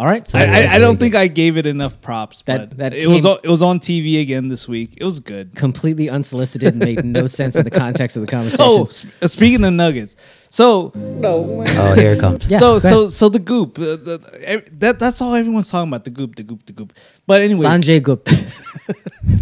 All 0.00 0.06
right. 0.06 0.26
So- 0.28 0.38
I, 0.38 0.44
I, 0.44 0.74
I 0.74 0.78
don't 0.78 0.98
think 1.00 1.16
I 1.16 1.26
gave 1.26 1.56
it 1.56 1.66
enough 1.66 2.00
props. 2.00 2.42
That- 2.42 2.68
but 2.70 2.78
that 2.78 2.94
it 2.94 3.08
was 3.08 3.22
came- 3.22 3.32
on- 3.32 3.38
it 3.42 3.48
was 3.48 3.62
on 3.62 3.80
TV 3.80 4.20
again 4.20 4.46
this 4.48 4.68
week. 4.68 4.94
It 4.96 5.04
was 5.04 5.18
good. 5.18 5.56
completely 5.56 6.08
unsolicited 6.08 6.68
and 6.74 6.78
made 6.78 7.04
no 7.04 7.26
sense 7.26 7.56
in 7.56 7.64
the 7.64 7.70
context 7.70 8.16
of 8.16 8.20
the 8.22 8.28
conversation. 8.36 8.64
Oh, 8.64 8.86
sp- 8.86 9.10
uh, 9.20 9.26
speaking 9.26 9.64
of 9.64 9.72
nuggets, 9.72 10.14
so 10.50 10.92
Oh, 10.94 11.94
here 11.96 12.12
it 12.12 12.20
comes. 12.20 12.46
Yeah, 12.48 12.58
so 12.58 12.74
go 12.74 12.78
so 12.78 13.08
so 13.08 13.28
the 13.28 13.40
goop. 13.40 13.76
Uh, 13.78 13.96
the, 13.96 14.40
ev- 14.44 14.78
that 14.78 14.98
that's 15.00 15.20
all 15.20 15.34
everyone's 15.34 15.68
talking 15.70 15.88
about. 15.90 16.04
The 16.04 16.10
goop, 16.10 16.36
the 16.36 16.42
goop, 16.44 16.64
the 16.64 16.72
goop. 16.72 16.92
But 17.26 17.42
anyways, 17.42 17.64
Sanjay 17.64 18.00
Gupta. 18.02 18.36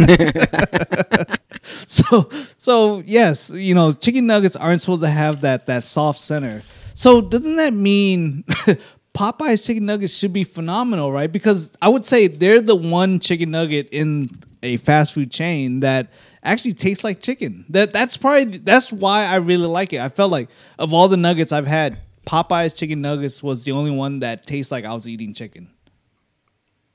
so 1.62 2.28
so 2.56 3.02
yes, 3.06 3.50
you 3.50 3.74
know, 3.74 3.92
chicken 3.92 4.26
nuggets 4.26 4.56
aren't 4.56 4.80
supposed 4.80 5.02
to 5.02 5.10
have 5.10 5.42
that 5.42 5.66
that 5.66 5.84
soft 5.84 6.20
center. 6.20 6.62
So 6.94 7.20
doesn't 7.20 7.56
that 7.56 7.74
mean 7.74 8.44
Popeye's 9.16 9.64
chicken 9.64 9.86
nuggets 9.86 10.16
should 10.16 10.32
be 10.32 10.44
phenomenal, 10.44 11.10
right? 11.10 11.30
Because 11.32 11.72
I 11.80 11.88
would 11.88 12.04
say 12.04 12.26
they're 12.28 12.60
the 12.60 12.76
one 12.76 13.18
chicken 13.18 13.50
nugget 13.50 13.88
in 13.90 14.30
a 14.62 14.76
fast 14.76 15.14
food 15.14 15.30
chain 15.30 15.80
that 15.80 16.08
actually 16.42 16.74
tastes 16.74 17.02
like 17.02 17.20
chicken. 17.20 17.64
That 17.70 17.92
that's 17.92 18.16
probably 18.16 18.58
that's 18.58 18.92
why 18.92 19.24
I 19.24 19.36
really 19.36 19.66
like 19.66 19.92
it. 19.92 20.00
I 20.00 20.08
felt 20.10 20.30
like 20.30 20.48
of 20.78 20.92
all 20.92 21.08
the 21.08 21.16
nuggets 21.16 21.50
I've 21.52 21.66
had, 21.66 21.98
Popeye's 22.26 22.74
chicken 22.74 23.00
nuggets 23.00 23.42
was 23.42 23.64
the 23.64 23.72
only 23.72 23.90
one 23.90 24.18
that 24.20 24.46
tastes 24.46 24.70
like 24.70 24.84
I 24.84 24.92
was 24.92 25.08
eating 25.08 25.32
chicken. 25.32 25.68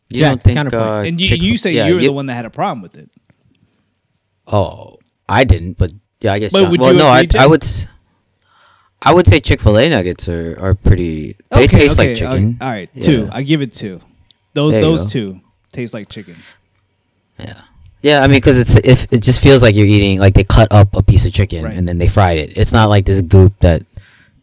You 0.09 0.19
Jack, 0.19 0.43
don't 0.43 0.43
think 0.43 0.74
uh, 0.74 1.03
And 1.05 1.19
you, 1.22 1.30
Chick- 1.30 1.41
you 1.41 1.57
say 1.57 1.72
yeah, 1.72 1.88
you 1.88 1.95
were 1.95 2.01
you- 2.01 2.07
the 2.09 2.13
one 2.13 2.26
that 2.28 2.34
had 2.36 2.45
a 2.45 2.49
problem 2.49 2.82
with 2.82 2.97
it. 2.97 3.09
Oh, 4.47 4.97
I 5.30 5.43
didn't, 5.45 5.78
but 5.78 5.91
yeah, 6.19 6.34
I 6.34 6.39
guess. 6.39 6.51
But 6.51 6.63
John- 6.63 6.72
would 6.72 6.82
well, 6.82 6.93
you 6.93 6.99
no, 6.99 7.07
I, 7.07 7.19
I 7.19 7.26
Jack? 7.26 7.49
would. 7.49 7.65
S- 9.02 9.08
I 9.10 9.14
would 9.14 9.28
say 9.28 9.39
Chick 9.39 9.62
Fil 9.62 9.78
A 9.78 9.89
nuggets 9.89 10.28
are, 10.30 10.58
are 10.60 10.76
pretty. 10.76 11.36
They 11.52 11.68
taste 11.68 11.97
like 11.97 12.16
chicken. 12.16 12.58
uh, 12.62 12.66
all 12.66 12.72
right, 12.72 12.89
Yeah. 12.93 13.02
two. 13.02 13.30
I 13.32 13.43
give 13.43 13.62
it 13.62 13.74
two. 13.74 14.02
Those 14.54 14.74
There 14.74 14.82
those 14.82 15.12
two 15.12 15.39
taste 15.72 15.93
like 15.93 16.10
chicken. 16.10 16.36
Yeah. 17.39 17.62
Yeah, 18.04 18.20
I 18.24 18.28
mean, 18.28 18.38
because 18.38 18.58
it's 18.58 18.76
if 18.78 19.08
it 19.12 19.22
just 19.22 19.41
feels 19.43 19.62
like 19.62 19.76
you're 19.76 19.86
eating 19.86 20.20
like 20.20 20.34
they 20.34 20.43
cut 20.43 20.68
up 20.72 20.95
a 20.95 21.04
piece 21.04 21.26
of 21.26 21.34
chicken 21.34 21.64
Right. 21.66 21.78
and 21.78 21.88
then 21.88 21.97
they 21.99 22.08
fried 22.08 22.38
it. 22.38 22.58
It's 22.58 22.72
not 22.74 22.89
like 22.89 23.06
this 23.06 23.22
goop 23.22 23.54
that 23.60 23.84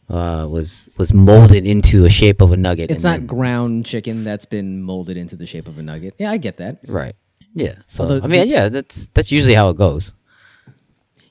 uh, 0.09 0.47
was 0.49 0.89
was 0.99 1.13
molded 1.13 1.67
into 1.67 2.05
a 2.05 2.09
shape 2.11 2.41
of 2.41 2.53
a 2.53 2.57
nugget. 2.57 2.91
It's 2.91 3.05
and 3.05 3.13
not 3.13 3.19
then- 3.21 3.27
ground 3.27 3.85
chicken 3.85 4.25
that's 4.25 4.45
been 4.45 4.81
molded 4.83 5.17
into 5.17 5.35
the 5.37 5.45
shape 5.47 5.67
of 5.69 5.77
a 5.79 5.83
nugget. 5.83 6.15
Yeah, 6.19 6.31
I 6.31 6.37
get 6.39 6.57
that. 6.59 6.79
right. 6.87 7.15
Yeah. 7.55 7.75
So 7.89 8.05
Although 8.05 8.21
I 8.25 8.29
mean, 8.29 8.41
the- 8.43 8.47
yeah, 8.47 8.69
that's 8.69 9.09
that's 9.13 9.31
usually 9.33 9.55
how 9.55 9.69
it 9.71 9.77
goes. 9.77 10.13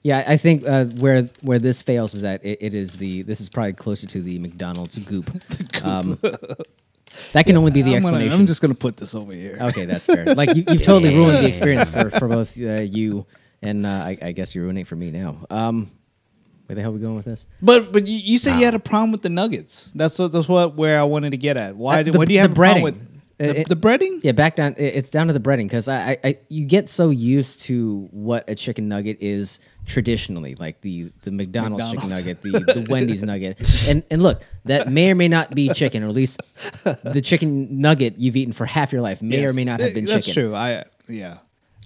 Yeah, 0.07 0.23
I 0.25 0.37
think 0.37 0.65
uh, 0.65 0.85
where 1.03 1.23
where 1.41 1.59
this 1.59 1.81
fails 1.81 2.13
is 2.15 2.21
that 2.21 2.39
it, 2.45 2.59
it 2.61 2.73
is 2.73 2.97
the 2.97 3.23
this 3.23 3.41
is 3.41 3.49
probably 3.49 3.73
closer 3.73 4.07
to 4.07 4.21
the 4.21 4.39
McDonald's 4.39 4.97
goop. 4.99 5.29
Um, 5.83 6.17
that 7.33 7.45
can 7.45 7.55
only 7.57 7.71
be 7.71 7.81
the 7.81 7.95
I'm, 7.95 8.01
gonna- 8.01 8.15
explanation. 8.17 8.39
I'm 8.41 8.45
just 8.47 8.61
gonna 8.61 8.75
put 8.75 8.95
this 8.97 9.13
over 9.15 9.33
here. 9.33 9.57
okay, 9.69 9.85
that's 9.85 10.05
fair. 10.05 10.33
Like 10.35 10.55
you, 10.55 10.63
you've 10.67 10.81
totally 10.91 11.13
ruined 11.15 11.37
the 11.43 11.47
experience 11.47 11.87
for, 11.89 12.09
for 12.09 12.27
both 12.27 12.57
uh, 12.59 12.81
you 12.81 13.25
and 13.61 13.85
uh, 13.85 13.89
I, 13.89 14.17
I 14.21 14.31
guess 14.33 14.53
you're 14.55 14.63
ruining 14.65 14.81
it 14.81 14.87
for 14.87 14.95
me 14.95 15.11
now. 15.11 15.45
Um, 15.49 15.91
where 16.67 16.75
the 16.75 16.81
hell 16.81 16.91
are 16.91 16.93
we 16.93 16.99
going 16.99 17.15
with 17.15 17.25
this? 17.25 17.45
But 17.61 17.91
but 17.91 18.07
you, 18.07 18.17
you 18.17 18.37
said 18.37 18.59
you 18.59 18.65
had 18.65 18.75
a 18.75 18.79
problem 18.79 19.11
with 19.11 19.23
the 19.23 19.29
nuggets. 19.29 19.91
That's 19.95 20.17
that's 20.17 20.47
what 20.47 20.75
where 20.75 20.99
I 20.99 21.03
wanted 21.03 21.31
to 21.31 21.37
get 21.37 21.57
at. 21.57 21.75
Why 21.75 21.99
Uh, 21.99 22.03
did 22.03 22.13
the- 22.13 22.17
why 22.19 22.25
do 22.25 22.33
you 22.33 22.37
the 22.39 22.41
have 22.43 22.51
a 22.51 22.55
problem 22.55 22.83
with 22.83 22.97
the, 23.37 23.61
it- 23.61 23.69
the 23.69 23.75
breading? 23.75 24.19
Yeah, 24.23 24.31
back 24.31 24.55
down. 24.55 24.75
It's 24.77 25.11
down 25.11 25.27
to 25.27 25.33
the 25.33 25.39
breading 25.39 25.65
because 25.65 25.87
I, 25.87 26.17
I, 26.23 26.37
you 26.49 26.65
get 26.65 26.89
so 26.89 27.09
used 27.09 27.61
to 27.61 28.07
what 28.11 28.49
a 28.49 28.55
chicken 28.55 28.87
nugget 28.87 29.17
is 29.21 29.59
traditionally, 29.85 30.55
like 30.55 30.81
the 30.81 31.11
the 31.23 31.31
McDonald's, 31.31 31.91
McDonald's. 31.93 32.23
chicken 32.23 32.51
nugget, 32.51 32.65
the, 32.67 32.73
the 32.81 32.87
Wendy's 32.89 33.23
nugget, 33.23 33.87
and 33.87 34.03
and 34.11 34.23
look, 34.23 34.41
that 34.65 34.91
may 34.91 35.11
or 35.11 35.15
may 35.15 35.27
not 35.27 35.53
be 35.55 35.69
chicken, 35.69 36.03
or 36.03 36.07
at 36.07 36.13
least 36.13 36.41
the 36.83 37.21
chicken 37.23 37.79
nugget 37.79 38.17
you've 38.17 38.35
eaten 38.35 38.53
for 38.53 38.65
half 38.65 38.91
your 38.91 39.01
life 39.01 39.21
may 39.21 39.45
or 39.45 39.53
may 39.53 39.63
not 39.63 39.79
have 39.79 39.93
been 39.93 40.05
chicken. 40.05 40.15
That's 40.15 40.25
chicken. 40.25 40.43
true. 40.43 40.55
I 40.55 40.83
yeah. 41.07 41.37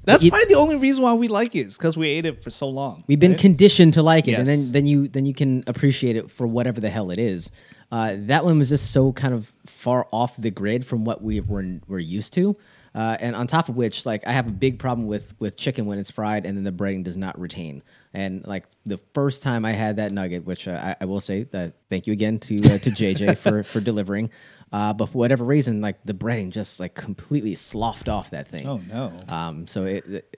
That's 0.04 0.24
You- 0.24 0.32
probably 0.32 0.48
the 0.48 0.56
only 0.58 0.78
reason 0.78 1.04
why 1.04 1.14
we 1.14 1.28
like 1.28 1.56
it 1.56 1.68
is 1.68 1.78
because 1.78 1.96
we 1.96 2.08
ate 2.10 2.26
it 2.26 2.42
for 2.44 2.50
so 2.50 2.68
long. 2.70 3.04
We've 3.08 3.20
been 3.20 3.34
right? 3.34 3.40
conditioned 3.40 3.94
to 3.94 4.02
like 4.02 4.28
it, 4.28 4.34
and 4.34 4.48
then 4.48 4.72
then 4.72 4.86
you 4.88 5.08
then 5.10 5.26
you 5.28 5.34
can 5.36 5.64
appreciate 5.68 6.16
it 6.16 6.32
for 6.32 6.48
whatever 6.48 6.82
the 6.82 6.90
hell 6.90 7.12
it 7.12 7.20
is. 7.20 7.52
Uh, 7.92 8.16
that 8.18 8.46
one 8.46 8.58
was 8.58 8.70
just 8.70 8.92
so 8.92 9.12
kind 9.12 9.34
of 9.34 9.52
far 9.66 10.08
off 10.14 10.38
the 10.38 10.50
grid 10.52 10.86
from 10.86 11.04
what 11.04 11.22
we 11.22 11.40
were 11.42 11.66
were 11.88 12.00
used 12.00 12.32
to, 12.34 12.56
uh, 12.96 13.18
and 13.20 13.36
on 13.36 13.48
top 13.48 13.68
of 13.68 13.76
which, 13.76 14.06
like 14.06 14.26
I 14.26 14.32
have 14.32 14.48
a 14.48 14.52
big 14.52 14.80
problem 14.80 15.08
with 15.08 15.34
with 15.40 15.58
chicken 15.58 15.86
when 15.88 16.00
it's 16.00 16.10
fried 16.10 16.46
and 16.46 16.56
then 16.58 16.64
the 16.64 16.72
breading 16.72 17.04
does 17.04 17.18
not 17.18 17.38
retain. 17.40 17.84
And 18.14 18.48
like 18.48 18.66
the 18.86 18.98
first 19.14 19.42
time 19.44 19.66
I 19.66 19.74
had 19.74 19.98
that 19.98 20.12
nugget, 20.14 20.46
which 20.46 20.68
uh, 20.70 20.72
I, 20.72 20.96
I 21.02 21.06
will 21.06 21.20
say 21.22 21.44
that 21.52 21.74
thank 21.90 22.08
you 22.08 22.14
again 22.14 22.40
to 22.40 22.56
uh, 22.58 22.78
to 22.78 22.90
JJ 22.92 23.38
for 23.44 23.64
for 23.64 23.82
delivering. 23.82 24.30
Uh, 24.72 24.94
but 24.94 25.08
for 25.08 25.18
whatever 25.18 25.44
reason, 25.44 25.82
like 25.82 26.02
the 26.06 26.14
breading 26.14 26.50
just 26.50 26.80
like 26.80 26.94
completely 26.94 27.56
sloughed 27.56 28.08
off 28.08 28.30
that 28.30 28.48
thing. 28.48 28.66
Oh 28.68 28.80
no. 28.88 29.12
Um, 29.28 29.68
so 29.68 29.84
it, 29.84 30.06
it- 30.08 30.38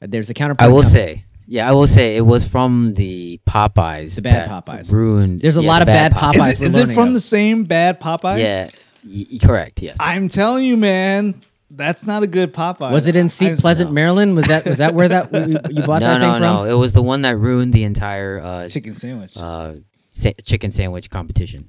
there's 0.00 0.30
a 0.30 0.34
counterpoint. 0.34 0.70
I 0.70 0.72
will 0.72 0.82
com- 0.82 0.90
say, 0.92 1.24
yeah, 1.50 1.68
I 1.68 1.72
will 1.72 1.86
say 1.86 2.16
it 2.16 2.26
was 2.26 2.46
from 2.46 2.92
the 2.94 3.40
Popeyes. 3.48 4.16
The 4.16 4.22
bad 4.22 4.48
that 4.48 4.66
Popeyes. 4.66 4.92
ruined. 4.92 5.40
There's 5.40 5.56
a 5.56 5.62
yeah, 5.62 5.68
lot 5.68 5.78
the 5.78 5.82
of 5.82 5.86
bad 5.86 6.12
Popeyes. 6.12 6.34
Popeyes. 6.34 6.50
Is, 6.50 6.60
it- 6.60 6.66
is 6.84 6.90
it 6.90 6.94
from 6.94 7.08
of. 7.08 7.14
the 7.14 7.20
same 7.20 7.64
bad 7.64 7.98
Popeyes? 8.00 8.38
Yeah, 8.38 8.70
y- 9.04 9.26
y- 9.32 9.38
correct. 9.42 9.80
Yes. 9.82 9.96
I'm 9.98 10.28
telling 10.28 10.64
you, 10.64 10.76
man, 10.76 11.40
that's 11.70 12.06
not 12.06 12.22
a 12.22 12.26
good 12.26 12.52
Popeye. 12.52 12.92
Was 12.92 13.06
it 13.06 13.16
in 13.16 13.24
I- 13.24 13.28
Seat 13.28 13.52
I- 13.52 13.56
Pleasant, 13.56 13.92
Maryland? 13.92 14.36
Was 14.36 14.46
that 14.48 14.64
was 14.66 14.78
that 14.78 14.94
where 14.94 15.08
that 15.08 15.32
you, 15.32 15.58
you 15.70 15.82
bought 15.84 16.00
no, 16.00 16.08
that 16.08 16.18
no, 16.18 16.32
thing 16.34 16.42
no. 16.42 16.56
from? 16.58 16.68
It 16.70 16.74
was 16.74 16.92
the 16.92 17.02
one 17.02 17.22
that 17.22 17.36
ruined 17.38 17.72
the 17.72 17.84
entire 17.84 18.40
uh, 18.40 18.68
chicken 18.68 18.94
sandwich? 18.94 19.36
uh, 19.36 19.74
sa- 20.12 20.30
chicken 20.44 20.70
sandwich 20.70 21.08
competition. 21.10 21.66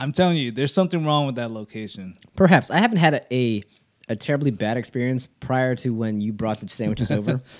I'm 0.00 0.12
telling 0.12 0.36
you, 0.36 0.52
there's 0.52 0.72
something 0.72 1.04
wrong 1.04 1.26
with 1.26 1.34
that 1.36 1.50
location. 1.50 2.16
Perhaps 2.36 2.70
I 2.70 2.78
haven't 2.78 2.98
had 2.98 3.14
a, 3.14 3.34
a 3.34 3.62
a 4.10 4.16
terribly 4.16 4.50
bad 4.52 4.76
experience 4.78 5.26
prior 5.26 5.74
to 5.76 5.92
when 5.92 6.20
you 6.22 6.32
brought 6.32 6.60
the 6.60 6.68
sandwiches 6.68 7.10
over. 7.12 7.42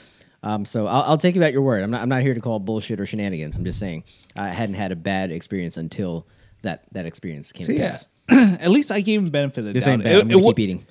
Um, 0.43 0.65
so 0.65 0.87
I'll, 0.87 1.03
I'll 1.03 1.19
take 1.19 1.35
you 1.35 1.43
at 1.43 1.53
your 1.53 1.63
word. 1.63 1.83
I'm 1.83 1.91
not 1.91 2.01
I'm 2.03 2.09
not 2.09 2.23
here 2.23 2.35
to 2.35 2.41
call 2.41 2.59
bullshit 2.61 3.01
or 3.01 3.07
shenanigans. 3.07 3.57
I'm 3.57 3.65
just 3.65 3.79
saying 3.79 4.05
I 4.37 4.49
hadn't 4.49 4.77
had 4.77 4.93
a 4.93 4.97
bad 4.97 5.31
experience 5.33 5.77
until 5.77 6.27
that 6.63 6.85
that 6.93 7.07
experience 7.07 7.51
came 7.53 7.67
So, 7.67 7.73
to 7.73 7.79
yeah. 7.79 7.91
pass. 7.91 8.09
At 8.31 8.71
least 8.71 8.91
I 8.93 9.01
gave 9.01 9.21
him 9.21 9.31
benefit 9.31 9.59
of 9.61 9.65
the 9.67 9.73
This 9.73 9.85
doubt. 9.85 9.93
ain't 9.95 10.05
bad. 10.05 10.15
It- 10.15 10.21
I'm 10.23 10.29
gonna 10.29 10.43
wa- 10.45 10.53
keep 10.53 10.59
eating. 10.61 10.87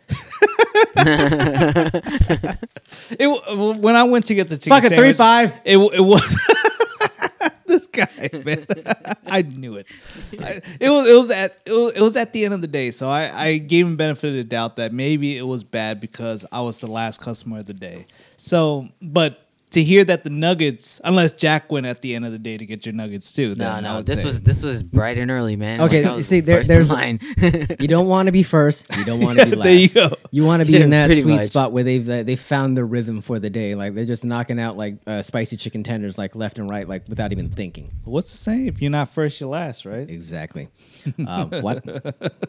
It, 3.09 3.77
when 3.79 3.95
I 3.95 4.03
went 4.03 4.25
to 4.27 4.35
get 4.35 4.49
the 4.49 4.57
chicken 4.57 4.81
Fuck 4.81 4.91
it, 4.91 4.95
three 4.95 5.13
five. 5.13 5.53
It, 5.63 5.77
it 5.77 5.99
was 6.01 6.21
this 7.65 7.87
guy, 7.87 8.29
man. 8.45 8.65
I 9.25 9.41
knew 9.43 9.75
it. 9.75 9.87
I- 10.39 10.61
it 10.79 10.89
was 10.89 11.09
it 11.09 11.15
was 11.15 11.31
at 11.31 11.57
it 11.65 11.71
was, 11.71 11.91
it 11.93 12.01
was 12.01 12.15
at 12.17 12.33
the 12.33 12.45
end 12.45 12.53
of 12.53 12.61
the 12.61 12.67
day, 12.67 12.91
so 12.91 13.07
I, 13.07 13.31
I 13.49 13.57
gave 13.57 13.85
him 13.85 13.95
benefit 13.97 14.29
of 14.29 14.35
the 14.35 14.43
doubt 14.43 14.75
that 14.77 14.93
maybe 14.93 15.37
it 15.37 15.43
was 15.43 15.63
bad 15.63 15.99
because 16.01 16.45
I 16.51 16.61
was 16.61 16.79
the 16.79 16.87
last 16.87 17.21
customer 17.21 17.57
of 17.59 17.65
the 17.65 17.73
day. 17.73 18.05
So, 18.37 18.89
but 19.01 19.46
to 19.71 19.83
hear 19.83 20.03
that 20.05 20.23
the 20.23 20.29
Nuggets, 20.29 21.01
unless 21.03 21.33
Jack 21.33 21.69
went 21.71 21.85
at 21.85 22.01
the 22.01 22.15
end 22.15 22.25
of 22.25 22.31
the 22.31 22.39
day 22.39 22.57
to 22.57 22.65
get 22.65 22.85
your 22.85 22.93
Nuggets 22.93 23.33
too, 23.33 23.53
No, 23.55 23.79
no. 23.81 24.01
This 24.01 24.19
say- 24.21 24.25
was 24.25 24.41
this 24.41 24.63
was 24.63 24.81
bright 24.81 25.17
and 25.17 25.29
early, 25.29 25.55
man. 25.57 25.81
Okay, 25.81 26.03
Like, 26.05 26.17
I 26.17 26.21
see, 26.21 26.39
there- 26.39 26.63
there's- 26.63 26.89
line. 26.89 27.19
You 27.79 27.87
don't 27.87 28.07
want 28.07 28.27
to 28.27 28.31
be 28.31 28.43
first. 28.43 28.85
You 28.97 29.03
don't 29.05 29.21
want 29.21 29.39
to 29.39 29.45
be 29.49 29.55
last. 29.55 29.63
There 29.65 29.73
you 29.73 29.89
go. 29.89 30.09
You 30.31 30.45
want 30.45 30.61
to 30.61 30.65
be 30.65 30.73
Yeah, 30.73 30.83
in 30.85 30.89
that 30.91 31.11
sweet 31.11 31.25
much. 31.25 31.45
spot 31.45 31.71
where 31.73 31.83
they've 31.83 32.07
uh, 32.09 32.23
they 32.23 32.35
found 32.35 32.75
the 32.77 32.85
rhythm 32.85 33.21
for 33.21 33.39
the 33.39 33.49
day. 33.49 33.75
Like 33.75 33.93
they're 33.93 34.05
just 34.05 34.23
knocking 34.25 34.59
out 34.59 34.77
like 34.77 34.95
uh, 35.05 35.21
spicy 35.21 35.57
chicken 35.57 35.83
tenders 35.83 36.17
like 36.17 36.35
left 36.35 36.59
and 36.59 36.69
right, 36.69 36.87
like 36.87 37.07
without 37.07 37.31
even 37.33 37.49
thinking. 37.49 37.91
what's 38.05 38.31
the 38.31 38.37
saying? 38.37 38.67
If 38.67 38.81
you're 38.81 38.89
not 38.91 39.09
first, 39.09 39.39
you're 39.39 39.49
last, 39.49 39.85
right? 39.85 40.09
Exactly. 40.09 40.69
Uh, 41.25 41.45
what? 41.61 41.85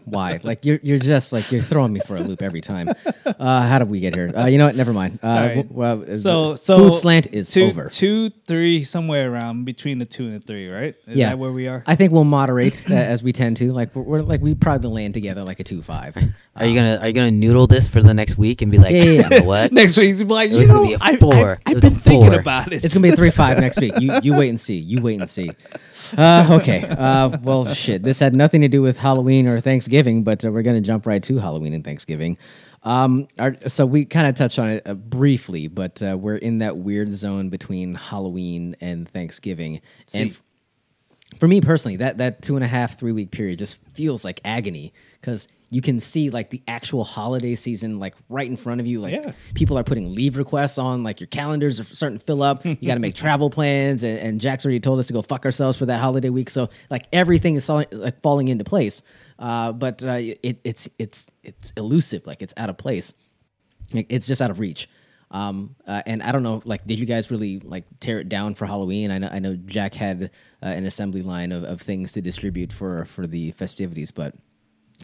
Why? 0.05 0.41
Like 0.43 0.65
you're 0.65 0.81
you're 0.83 0.99
just 0.99 1.33
like 1.33 1.51
you're 1.53 1.63
throwing 1.63 1.93
me 1.93 2.01
for 2.07 2.17
a 2.17 2.21
loop 2.21 2.43
every 2.43 2.61
time. 2.61 2.89
Uh, 3.27 3.67
how 3.67 3.79
did 3.79 3.89
we 3.91 4.01
get 4.01 4.15
here? 4.15 4.33
Uh, 4.37 4.47
you 4.47 4.59
know 4.59 4.67
what? 4.67 4.77
Never 4.77 4.93
mind. 4.93 5.19
Uh, 5.23 5.27
right. 5.27 5.55
w- 5.57 5.69
well, 5.71 6.05
uh, 6.15 6.19
So 6.19 6.57
so 6.57 6.79
food 6.79 6.97
slant 7.09 7.29
is 7.33 7.51
two, 7.51 7.65
over. 7.65 7.89
Two, 7.89 8.31
three, 8.47 8.85
somewhere 8.85 9.33
around 9.33 9.65
between 9.65 9.99
the 9.99 10.05
two 10.05 10.25
and 10.25 10.35
the 10.35 10.41
three, 10.41 10.69
right? 10.69 10.95
Is 11.07 11.17
yeah, 11.17 11.31
that 11.31 11.39
where 11.39 11.53
we 11.53 11.67
are? 11.67 11.83
I 11.87 11.95
think 11.97 12.13
we'll 12.13 12.25
moderate 12.25 12.85
uh, 12.91 12.95
as 12.95 13.23
we 13.23 13.33
tend 13.33 13.57
to. 13.59 13.73
Like 13.73 13.95
we're, 13.95 14.03
we're 14.03 14.23
like 14.23 14.41
we 14.43 14.55
probably 14.55 14.91
land 14.91 15.15
together 15.15 15.43
like 15.43 15.61
a 15.61 15.65
two 15.65 15.83
five. 15.83 16.17
Are 16.57 16.67
you 16.67 16.75
gonna 16.75 16.97
Are 16.97 17.07
you 17.07 17.13
gonna 17.15 17.31
noodle 17.31 17.67
this 17.67 17.89
for 17.89 18.03
the 18.03 18.13
next 18.13 18.37
week 18.37 18.63
and 18.63 18.71
be 18.71 18.79
like, 18.79 18.93
Yeah, 18.93 19.03
yeah, 19.03 19.29
yeah. 19.31 19.43
what? 19.43 19.73
Next 19.79 19.97
week, 19.97 20.09
he's 20.09 20.23
like, 20.23 20.51
you 20.51 20.57
was 20.57 20.71
gonna 20.71 20.83
know, 20.83 20.89
be 20.89 20.95
a 20.95 20.99
I, 21.01 21.17
four. 21.17 21.33
I, 21.65 21.71
It 21.71 21.77
I've 21.77 21.83
been 21.83 21.93
a 21.93 21.97
thinking 21.97 22.35
about 22.35 22.73
it. 22.73 22.85
It's 22.85 22.93
gonna 22.93 23.05
be 23.05 23.11
a 23.11 23.17
three 23.17 23.31
five 23.31 23.59
next 23.61 23.81
week. 23.81 23.99
You 24.01 24.13
you 24.23 24.37
wait 24.37 24.49
and 24.49 24.61
see. 24.61 24.77
You 24.77 25.01
wait 25.01 25.21
and 25.21 25.31
see. 25.31 25.51
Uh, 26.17 26.59
okay. 26.61 26.85
Uh, 26.85 27.37
well, 27.43 27.73
shit. 27.73 28.03
This 28.03 28.19
had 28.19 28.35
nothing 28.35 28.61
to 28.63 28.69
do 28.69 28.83
with 28.83 28.99
Halloween 28.99 29.47
or 29.47 29.61
Thanksgiving, 29.61 30.25
but 30.25 30.45
uh, 30.45 30.51
we're 30.51 30.63
gonna 30.63 30.81
jump 30.81 31.07
right 31.07 31.23
to 31.23 31.39
Halloween 31.39 31.75
and 31.75 31.85
Thanksgiving. 31.85 32.37
Um, 32.83 33.29
our, 33.39 33.57
so 33.69 33.85
we 33.87 34.05
kind 34.05 34.27
of 34.29 34.35
touched 34.35 34.59
on 34.59 34.71
it 34.71 34.83
uh, 34.87 34.95
briefly, 34.95 35.69
but 35.69 36.03
uh, 36.03 36.17
we're 36.19 36.37
in 36.37 36.59
that 36.59 36.77
weird 36.77 37.13
zone 37.13 37.49
between 37.49 37.95
Halloween 37.95 38.77
and 38.81 39.09
Thanksgiving. 39.09 39.81
and 40.15 40.33
See, 40.33 40.39
for 41.39 41.47
me 41.49 41.61
personally, 41.61 41.97
that 41.97 42.19
that 42.19 42.41
two 42.43 42.55
and 42.57 42.65
a 42.65 42.69
half 42.69 42.99
three 42.99 43.13
week 43.13 43.31
period 43.31 43.59
just 43.59 43.79
feels 43.95 44.25
like 44.25 44.41
agony 44.45 44.93
because 45.21 45.49
you 45.71 45.83
can 45.83 46.01
see 46.01 46.31
like 46.31 46.49
the 46.49 46.63
actual 46.67 47.05
holiday 47.05 47.55
season 47.55 47.99
like 47.99 48.15
right 48.31 48.49
in 48.49 48.57
front 48.57 48.81
of 48.81 48.87
you. 48.87 49.01
Like 49.01 49.13
Yeah. 49.13 49.33
people 49.55 49.77
are 49.79 49.85
putting 49.85 50.15
leave 50.15 50.39
requests 50.39 50.79
on, 50.79 51.03
like 51.03 51.21
your 51.21 51.27
calendars 51.27 51.79
are 51.81 51.85
starting 51.85 52.19
to 52.19 52.25
fill 52.25 52.43
up. 52.43 52.65
You 52.65 52.77
got 52.77 52.95
to 52.95 53.01
make 53.01 53.15
travel 53.17 53.51
plans, 53.51 54.03
and, 54.05 54.19
and 54.19 54.41
Jack's 54.41 54.65
already 54.65 54.81
told 54.81 54.99
us 55.01 55.09
to 55.09 55.13
go 55.13 55.21
fuck 55.21 55.45
ourselves 55.45 55.77
for 55.77 55.85
that 55.87 56.01
holiday 56.01 56.31
week. 56.31 56.49
So 56.49 56.71
like 56.89 57.07
everything 57.13 57.57
is 57.57 57.69
like 57.69 58.23
falling 58.23 58.49
into 58.49 58.65
place. 58.65 59.03
Uh, 59.39 59.73
but 59.73 60.03
uh, 60.03 60.19
it, 60.19 60.61
it's 60.65 60.89
it's 60.99 61.29
it's 61.43 61.73
elusive, 61.77 62.27
like 62.27 62.43
it's 62.43 62.55
out 62.57 62.71
of 62.71 62.77
place. 62.77 63.13
It's 63.93 64.27
just 64.27 64.43
out 64.43 64.51
of 64.51 64.59
reach. 64.59 64.89
Um, 65.31 65.77
uh, 65.87 66.03
and 66.07 66.23
I 66.23 66.33
don't 66.33 66.43
know, 66.43 66.63
like, 66.65 66.87
did 66.87 66.99
you 66.99 67.05
guys 67.05 67.31
really 67.31 67.61
like 67.61 67.85
tear 68.01 68.19
it 68.19 68.29
down 68.29 68.55
for 68.55 68.65
Halloween? 68.65 69.11
I 69.11 69.19
know, 69.19 69.29
I 69.31 69.39
know 69.41 69.57
Jack 69.57 69.93
had 69.95 70.31
uh, 70.63 70.67
an 70.67 70.87
assembly 70.87 71.23
line 71.23 71.53
of, 71.53 71.65
of 71.65 71.83
things 71.83 72.13
to 72.13 72.23
distribute 72.23 72.73
for 72.73 73.05
for 73.05 73.27
the 73.27 73.53
festivities, 73.53 74.11
but 74.11 74.35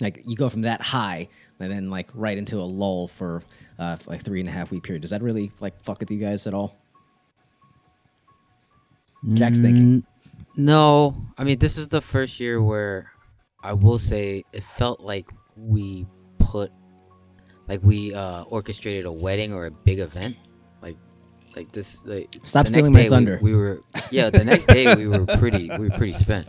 like 0.00 0.22
you 0.26 0.34
go 0.34 0.48
from 0.48 0.62
that 0.62 0.80
high 0.80 1.28
and 1.60 1.70
then 1.70 1.90
like 1.90 2.08
right 2.14 2.36
into 2.36 2.58
a 2.58 2.64
lull 2.64 3.06
for 3.06 3.42
uh, 3.78 3.96
like 4.06 4.22
three 4.22 4.40
and 4.40 4.48
a 4.48 4.52
half 4.52 4.70
week 4.70 4.82
period. 4.82 5.02
Does 5.02 5.10
that 5.10 5.22
really 5.22 5.52
like 5.60 5.82
fuck 5.82 6.00
with 6.00 6.10
you 6.10 6.18
guys 6.18 6.46
at 6.46 6.54
all? 6.54 6.76
Jack's 9.34 9.58
thinking. 9.58 10.04
No, 10.56 11.14
I 11.38 11.44
mean 11.44 11.58
this 11.58 11.76
is 11.76 11.88
the 11.88 12.00
first 12.00 12.40
year 12.40 12.62
where 12.62 13.12
I 13.64 13.72
will 13.72 13.98
say 13.98 14.44
it 14.52 14.62
felt 14.62 15.00
like 15.00 15.30
we 15.56 16.06
put 16.38 16.70
like 17.68 17.80
we 17.82 18.14
uh 18.14 18.42
orchestrated 18.44 19.06
a 19.06 19.12
wedding 19.12 19.52
or 19.52 19.66
a 19.66 19.70
big 19.70 19.98
event. 19.98 20.36
Like 20.82 20.96
like 21.56 21.72
this 21.72 22.04
like 22.04 22.34
Stop 22.42 22.66
the 22.66 22.72
stealing 22.72 22.92
my 22.92 23.00
day 23.00 23.04
we- 23.06 23.10
thunder. 23.10 23.38
We, 23.42 23.54
were 23.54 23.80
yeah, 24.10 24.30
the 24.30 24.44
next 24.44 24.66
day 24.66 24.94
we 24.94 25.08
were 25.08 25.24
pretty 25.24 25.70
we 25.70 25.88
were 25.88 25.96
pretty 25.96 26.12
spent. 26.12 26.46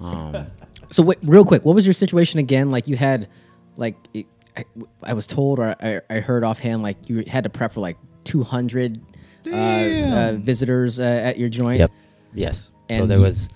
Um 0.00 0.46
So 0.90 1.02
wait, 1.02 1.18
real 1.22 1.44
quick, 1.44 1.64
what 1.64 1.74
was 1.74 1.84
your 1.86 1.92
situation 1.92 2.38
again? 2.38 2.70
Like 2.70 2.88
you 2.88 2.96
had, 2.96 3.28
like 3.76 3.96
it, 4.14 4.26
I, 4.56 4.64
I 5.02 5.12
was 5.12 5.26
told 5.26 5.58
or 5.58 5.76
I, 5.82 6.00
I 6.08 6.20
heard 6.20 6.44
offhand, 6.44 6.82
like 6.82 6.96
you 7.10 7.24
had 7.26 7.44
to 7.44 7.50
prep 7.50 7.72
for 7.72 7.80
like 7.80 7.96
two 8.24 8.42
hundred 8.42 9.00
uh, 9.46 9.54
uh, 9.56 10.32
visitors 10.40 10.98
uh, 10.98 11.02
at 11.02 11.38
your 11.38 11.48
joint. 11.50 11.80
Yep. 11.80 11.90
Yes. 12.32 12.72
so 12.90 13.04
there 13.06 13.18
you- 13.18 13.24
was 13.24 13.48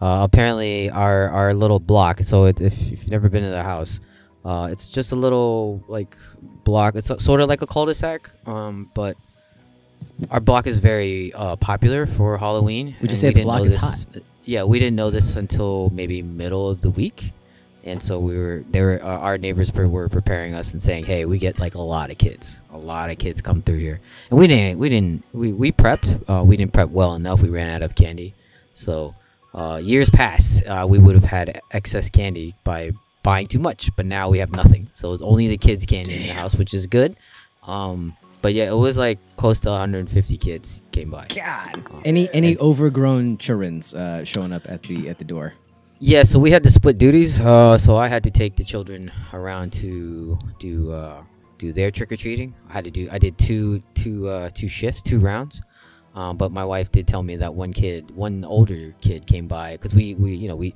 uh, 0.00 0.20
apparently 0.22 0.90
our 0.90 1.28
our 1.28 1.54
little 1.54 1.80
block. 1.80 2.20
So 2.22 2.44
it, 2.46 2.60
if, 2.60 2.74
if 2.92 3.02
you've 3.02 3.10
never 3.10 3.28
been 3.28 3.44
to 3.44 3.50
the 3.50 3.62
house, 3.62 4.00
uh, 4.44 4.68
it's 4.70 4.88
just 4.88 5.12
a 5.12 5.16
little 5.16 5.82
like 5.88 6.16
block. 6.64 6.94
It's 6.94 7.08
sort 7.22 7.40
of 7.40 7.48
like 7.48 7.62
a 7.62 7.66
cul-de-sac, 7.66 8.30
um, 8.46 8.90
but 8.94 9.16
our 10.30 10.40
block 10.40 10.66
is 10.66 10.78
very 10.78 11.32
uh, 11.32 11.56
popular 11.56 12.06
for 12.06 12.38
Halloween. 12.38 12.94
Would 13.00 13.10
you 13.10 13.16
say 13.16 13.28
we 13.28 13.34
the 13.34 13.42
block 13.42 13.64
is 13.64 13.72
this- 13.72 13.80
hot? 13.80 14.22
Yeah, 14.44 14.64
we 14.64 14.78
didn't 14.78 14.96
know 14.96 15.10
this 15.10 15.36
until 15.36 15.90
maybe 15.90 16.22
middle 16.22 16.68
of 16.68 16.80
the 16.80 16.90
week. 16.90 17.32
And 17.84 18.02
so 18.02 18.18
we 18.18 18.36
were, 18.36 18.62
they 18.70 18.82
were, 18.82 19.00
uh, 19.02 19.06
our 19.06 19.38
neighbors 19.38 19.72
were 19.72 20.08
preparing 20.08 20.54
us 20.54 20.72
and 20.72 20.82
saying, 20.82 21.04
"Hey, 21.04 21.24
we 21.24 21.38
get 21.38 21.58
like 21.58 21.74
a 21.74 21.80
lot 21.80 22.10
of 22.10 22.18
kids, 22.18 22.60
a 22.72 22.76
lot 22.76 23.08
of 23.10 23.18
kids 23.18 23.40
come 23.40 23.62
through 23.62 23.78
here." 23.78 24.00
And 24.30 24.38
we 24.38 24.46
didn't, 24.48 24.78
we 24.78 24.88
didn't, 24.88 25.24
we, 25.32 25.52
we 25.52 25.72
prepped. 25.72 26.28
Uh, 26.28 26.42
we 26.42 26.56
didn't 26.58 26.72
prep 26.74 26.90
well 26.90 27.14
enough. 27.14 27.40
We 27.40 27.48
ran 27.48 27.70
out 27.70 27.82
of 27.82 27.94
candy. 27.94 28.34
So 28.74 29.14
uh, 29.54 29.80
years 29.82 30.10
past, 30.10 30.66
uh, 30.66 30.86
we 30.88 30.98
would 30.98 31.14
have 31.14 31.24
had 31.24 31.60
excess 31.70 32.10
candy 32.10 32.54
by 32.64 32.92
buying 33.22 33.46
too 33.46 33.58
much, 33.58 33.90
but 33.96 34.06
now 34.06 34.28
we 34.28 34.38
have 34.38 34.52
nothing. 34.52 34.90
So 34.94 35.12
it's 35.12 35.22
only 35.22 35.48
the 35.48 35.58
kids' 35.58 35.86
candy 35.86 36.16
in 36.16 36.22
the 36.22 36.34
house, 36.34 36.54
which 36.54 36.72
is 36.72 36.86
good. 36.86 37.16
Um, 37.64 38.16
but 38.42 38.54
yeah, 38.54 38.64
it 38.70 38.76
was 38.76 38.96
like 38.96 39.18
close 39.36 39.60
to 39.60 39.70
150 39.70 40.36
kids 40.38 40.82
came 40.92 41.10
by. 41.10 41.26
God. 41.34 41.82
Any 42.04 42.32
any 42.32 42.56
overgrown 42.58 43.38
childrens 43.38 43.94
uh, 43.94 44.24
showing 44.24 44.52
up 44.52 44.62
at 44.68 44.82
the 44.82 45.08
at 45.08 45.18
the 45.18 45.24
door? 45.24 45.54
Yeah, 45.98 46.22
so 46.22 46.38
we 46.38 46.50
had 46.50 46.62
to 46.62 46.70
split 46.70 46.96
duties. 46.96 47.38
Uh, 47.38 47.76
so 47.76 47.96
I 47.96 48.08
had 48.08 48.22
to 48.24 48.30
take 48.30 48.56
the 48.56 48.64
children 48.64 49.10
around 49.34 49.74
to 49.74 50.38
do 50.58 50.92
uh, 50.92 51.22
do 51.58 51.72
their 51.72 51.90
trick 51.90 52.10
or 52.12 52.16
treating. 52.16 52.54
I 52.70 52.72
had 52.72 52.84
to 52.84 52.90
do. 52.90 53.08
I 53.12 53.18
did 53.18 53.36
two 53.36 53.82
two 53.94 54.28
uh, 54.28 54.50
two 54.54 54.68
shifts, 54.68 55.02
two 55.02 55.18
rounds. 55.18 55.60
Um, 56.20 56.36
but 56.36 56.52
my 56.52 56.66
wife 56.66 56.92
did 56.92 57.08
tell 57.08 57.22
me 57.22 57.36
that 57.36 57.54
one 57.54 57.72
kid, 57.72 58.10
one 58.10 58.44
older 58.44 58.94
kid, 59.00 59.26
came 59.26 59.48
by 59.48 59.72
because 59.72 59.94
we, 59.94 60.14
we 60.16 60.34
you 60.34 60.48
know 60.48 60.56
we 60.56 60.74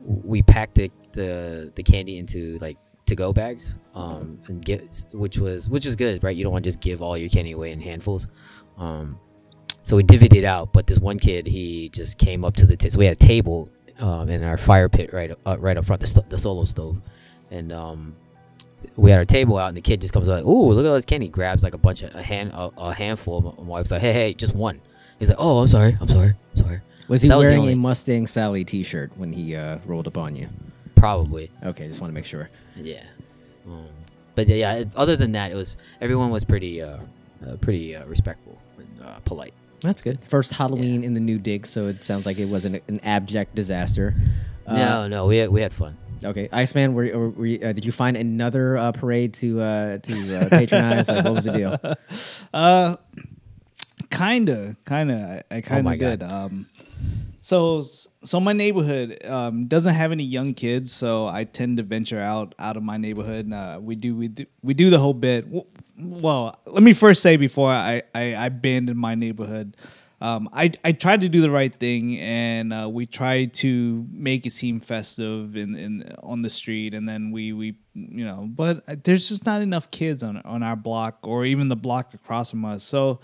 we 0.00 0.40
packed 0.42 0.76
the, 0.76 0.90
the 1.12 1.70
the 1.74 1.82
candy 1.82 2.16
into 2.16 2.56
like 2.62 2.78
to 3.04 3.14
go 3.14 3.30
bags 3.30 3.74
um, 3.94 4.40
and 4.46 4.64
get 4.64 5.04
which 5.12 5.36
was 5.36 5.68
which 5.68 5.84
was 5.84 5.96
good, 5.96 6.24
right? 6.24 6.34
You 6.34 6.44
don't 6.44 6.52
want 6.52 6.64
to 6.64 6.70
just 6.70 6.80
give 6.80 7.02
all 7.02 7.18
your 7.18 7.28
candy 7.28 7.52
away 7.52 7.72
in 7.72 7.80
handfuls. 7.80 8.26
Um, 8.78 9.18
so 9.82 9.96
we 9.96 10.02
divvied 10.02 10.34
it 10.34 10.44
out, 10.44 10.72
but 10.72 10.86
this 10.86 10.98
one 10.98 11.18
kid, 11.18 11.46
he 11.46 11.90
just 11.90 12.16
came 12.16 12.42
up 12.42 12.56
to 12.56 12.64
the 12.64 12.74
ta- 12.74 12.88
so 12.88 12.98
we 12.98 13.04
had 13.04 13.16
a 13.22 13.26
table 13.26 13.68
um, 13.98 14.30
in 14.30 14.42
our 14.42 14.56
fire 14.56 14.88
pit 14.88 15.12
right 15.12 15.30
uh, 15.44 15.58
right 15.58 15.76
up 15.76 15.84
front, 15.84 16.00
the, 16.00 16.06
sto- 16.06 16.24
the 16.30 16.38
solo 16.38 16.64
stove, 16.64 17.02
and 17.50 17.70
um, 17.70 18.16
we 18.96 19.10
had 19.10 19.18
our 19.18 19.24
table 19.24 19.58
out, 19.58 19.68
and 19.68 19.76
the 19.76 19.80
kid 19.80 20.00
just 20.00 20.12
comes 20.12 20.28
like, 20.28 20.44
"Ooh, 20.44 20.72
look 20.72 20.84
at 20.84 20.88
all 20.88 20.94
this 20.94 21.04
candy!" 21.04 21.28
Grabs 21.28 21.62
like 21.62 21.74
a 21.74 21.78
bunch 21.78 22.02
of 22.02 22.14
a 22.14 22.22
hand 22.22 22.52
a, 22.52 22.70
a 22.78 22.94
handful. 22.94 23.40
My 23.58 23.64
wife's 23.64 23.90
like, 23.90 24.00
"Hey, 24.00 24.12
hey, 24.12 24.34
just 24.34 24.54
one." 24.54 24.80
He's 25.18 25.28
like, 25.28 25.38
"Oh, 25.40 25.58
I'm 25.58 25.68
sorry, 25.68 25.96
I'm 26.00 26.08
sorry, 26.08 26.34
I'm 26.52 26.56
sorry." 26.62 26.80
Was 27.08 27.22
he 27.22 27.28
That 27.28 27.36
was 27.36 27.44
wearing 27.44 27.60
only- 27.60 27.72
a 27.72 27.76
Mustang 27.76 28.26
Sally 28.26 28.64
T-shirt 28.64 29.12
when 29.16 29.32
he 29.32 29.54
uh, 29.54 29.78
rolled 29.86 30.06
up 30.08 30.18
on 30.18 30.34
you? 30.34 30.48
Probably, 30.96 31.50
Okay, 31.64 31.86
just 31.86 32.00
want 32.00 32.10
to 32.10 32.14
make 32.14 32.24
sure. 32.24 32.50
yeah. 32.76 33.04
Um, 33.66 33.86
but 34.34 34.48
yeah, 34.48 34.84
other 34.96 35.14
than 35.16 35.32
that, 35.32 35.52
it 35.52 35.54
was 35.54 35.76
everyone 36.00 36.30
was 36.30 36.44
pretty 36.44 36.82
uh, 36.82 36.98
uh 37.46 37.56
pretty 37.60 37.94
uh, 37.96 38.04
respectful 38.06 38.58
and 38.78 39.02
uh, 39.06 39.18
polite. 39.24 39.54
That's 39.80 40.02
good. 40.02 40.18
First 40.24 40.52
Halloween 40.54 41.04
in 41.04 41.14
the 41.14 41.20
new 41.20 41.38
dig, 41.38 41.66
so 41.66 41.86
it 41.86 42.02
sounds 42.02 42.26
like 42.26 42.38
it 42.38 42.46
wasn't 42.46 42.82
an 42.88 43.00
abject 43.00 43.54
disaster. 43.54 44.14
Uh, 44.66 44.74
no, 44.76 45.06
no, 45.06 45.26
we 45.26 45.36
had, 45.36 45.50
we 45.50 45.60
had 45.60 45.72
fun. 45.72 45.96
Okay, 46.24 46.48
Iceman, 46.52 46.94
were, 46.94 47.30
were 47.30 47.46
you, 47.46 47.58
uh, 47.62 47.72
did 47.72 47.84
you 47.84 47.92
find 47.92 48.16
another 48.16 48.76
uh, 48.76 48.92
parade 48.92 49.34
to 49.34 49.60
uh, 49.60 49.98
to 49.98 50.36
uh, 50.36 50.48
patronize? 50.48 51.08
like, 51.08 51.24
what 51.24 51.34
was 51.34 51.44
the 51.44 51.52
deal? 51.52 51.78
Uh, 52.54 52.96
kinda, 54.10 54.76
kinda. 54.86 55.44
I, 55.50 55.56
I 55.56 55.60
kinda 55.60 55.82
my 55.82 55.96
did. 55.96 56.22
Um, 56.22 56.66
so 57.40 57.82
so 57.82 58.40
my 58.40 58.52
neighborhood 58.52 59.24
um, 59.26 59.66
doesn't 59.66 59.94
have 59.94 60.10
any 60.10 60.24
young 60.24 60.54
kids, 60.54 60.92
so 60.92 61.26
I 61.26 61.44
tend 61.44 61.76
to 61.76 61.82
venture 61.82 62.18
out 62.18 62.54
out 62.58 62.76
of 62.76 62.82
my 62.82 62.96
neighborhood. 62.96 63.52
Uh, 63.52 63.78
we 63.80 63.94
do 63.94 64.16
we 64.16 64.28
do 64.28 64.46
we 64.62 64.74
do 64.74 64.90
the 64.90 64.98
whole 64.98 65.14
bit. 65.14 65.46
Well, 65.98 66.58
let 66.66 66.82
me 66.82 66.92
first 66.92 67.22
say 67.22 67.36
before 67.36 67.70
I 67.70 68.02
I, 68.14 68.34
I 68.34 68.46
abandoned 68.46 68.98
my 68.98 69.14
neighborhood. 69.14 69.76
Um, 70.20 70.48
I 70.52 70.72
I 70.82 70.92
tried 70.92 71.20
to 71.20 71.28
do 71.28 71.42
the 71.42 71.50
right 71.50 71.74
thing, 71.74 72.18
and 72.18 72.72
uh, 72.72 72.88
we 72.90 73.04
tried 73.04 73.52
to 73.54 74.06
make 74.10 74.46
it 74.46 74.52
seem 74.52 74.80
festive 74.80 75.56
in, 75.56 75.76
in 75.76 76.10
on 76.22 76.40
the 76.42 76.48
street, 76.48 76.94
and 76.94 77.06
then 77.06 77.30
we 77.30 77.52
we 77.52 77.76
you 77.94 78.24
know, 78.24 78.48
but 78.48 79.04
there's 79.04 79.28
just 79.28 79.44
not 79.44 79.60
enough 79.60 79.90
kids 79.90 80.22
on 80.22 80.38
on 80.38 80.62
our 80.62 80.76
block 80.76 81.18
or 81.22 81.44
even 81.44 81.68
the 81.68 81.76
block 81.76 82.14
across 82.14 82.50
from 82.50 82.64
us. 82.64 82.82
So 82.82 83.20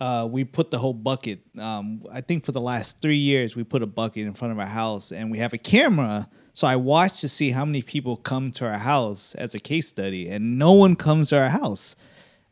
uh, 0.00 0.28
we 0.30 0.44
put 0.44 0.70
the 0.70 0.78
whole 0.78 0.92
bucket. 0.92 1.40
Um, 1.58 2.04
I 2.12 2.20
think 2.20 2.44
for 2.44 2.52
the 2.52 2.60
last 2.60 3.00
three 3.00 3.16
years, 3.16 3.56
we 3.56 3.64
put 3.64 3.82
a 3.82 3.86
bucket 3.86 4.26
in 4.26 4.34
front 4.34 4.52
of 4.52 4.58
our 4.58 4.66
house, 4.66 5.12
and 5.12 5.30
we 5.30 5.38
have 5.38 5.54
a 5.54 5.58
camera. 5.58 6.28
So 6.52 6.66
I 6.66 6.76
watch 6.76 7.20
to 7.20 7.28
see 7.28 7.50
how 7.50 7.64
many 7.64 7.82
people 7.82 8.16
come 8.16 8.50
to 8.52 8.66
our 8.66 8.78
house 8.78 9.34
as 9.36 9.54
a 9.54 9.58
case 9.58 9.88
study, 9.88 10.28
and 10.28 10.58
no 10.58 10.72
one 10.72 10.94
comes 10.94 11.30
to 11.30 11.38
our 11.38 11.48
house. 11.48 11.96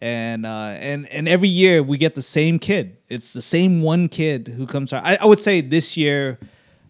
And 0.00 0.44
uh, 0.44 0.76
and 0.78 1.08
and 1.08 1.26
every 1.28 1.48
year 1.48 1.82
we 1.82 1.96
get 1.96 2.14
the 2.14 2.22
same 2.22 2.58
kid. 2.58 2.98
It's 3.08 3.32
the 3.32 3.42
same 3.42 3.80
one 3.80 4.08
kid 4.08 4.48
who 4.48 4.66
comes 4.66 4.92
I, 4.92 5.18
I 5.20 5.24
would 5.24 5.40
say 5.40 5.62
this 5.62 5.96
year 5.96 6.38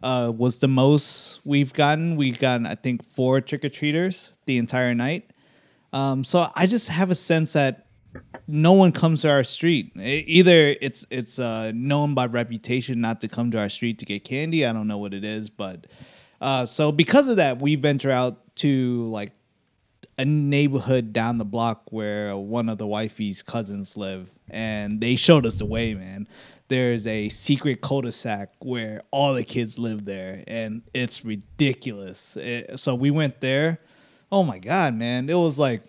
uh, 0.02 0.32
was 0.36 0.58
the 0.58 0.68
most 0.68 1.40
we've 1.44 1.72
gotten. 1.72 2.16
We've 2.16 2.38
gotten 2.38 2.66
I 2.66 2.74
think 2.74 3.04
four 3.04 3.40
trick 3.40 3.64
or 3.64 3.68
treaters 3.68 4.32
the 4.46 4.58
entire 4.58 4.94
night. 4.94 5.30
Um, 5.92 6.24
so 6.24 6.50
I 6.54 6.66
just 6.66 6.88
have 6.88 7.10
a 7.10 7.14
sense 7.14 7.52
that 7.52 7.86
no 8.48 8.72
one 8.72 8.92
comes 8.92 9.22
to 9.22 9.30
our 9.30 9.44
street. 9.44 9.92
Either 9.96 10.74
it's 10.80 11.06
it's 11.10 11.38
uh, 11.38 11.72
known 11.74 12.14
by 12.14 12.26
reputation 12.26 13.00
not 13.00 13.20
to 13.20 13.28
come 13.28 13.50
to 13.52 13.58
our 13.58 13.68
street 13.68 13.98
to 14.00 14.04
get 14.04 14.24
candy. 14.24 14.66
I 14.66 14.72
don't 14.72 14.88
know 14.88 14.98
what 14.98 15.14
it 15.14 15.24
is, 15.24 15.48
but 15.48 15.86
uh, 16.40 16.66
so 16.66 16.92
because 16.92 17.28
of 17.28 17.36
that, 17.36 17.60
we 17.60 17.76
venture 17.76 18.10
out 18.10 18.56
to 18.56 19.04
like 19.04 19.32
a 20.18 20.24
neighborhood 20.24 21.12
down 21.12 21.38
the 21.38 21.44
block 21.44 21.82
where 21.90 22.36
one 22.36 22.68
of 22.68 22.78
the 22.78 22.86
wifey's 22.86 23.42
cousins 23.42 23.96
live, 23.96 24.30
and 24.48 25.00
they 25.00 25.16
showed 25.16 25.44
us 25.46 25.56
the 25.56 25.66
way, 25.66 25.94
man. 25.94 26.26
There's 26.68 27.06
a 27.06 27.28
secret 27.28 27.80
cul-de-sac 27.80 28.48
where 28.60 29.02
all 29.10 29.34
the 29.34 29.44
kids 29.44 29.78
live 29.78 30.04
there, 30.04 30.42
and 30.46 30.82
it's 30.94 31.24
ridiculous. 31.24 32.36
It- 32.36 32.78
so 32.80 32.94
we 32.94 33.10
went 33.10 33.40
there. 33.40 33.78
Oh 34.32 34.42
my 34.42 34.58
god, 34.58 34.94
man! 34.94 35.30
It 35.30 35.34
was 35.34 35.58
like 35.58 35.82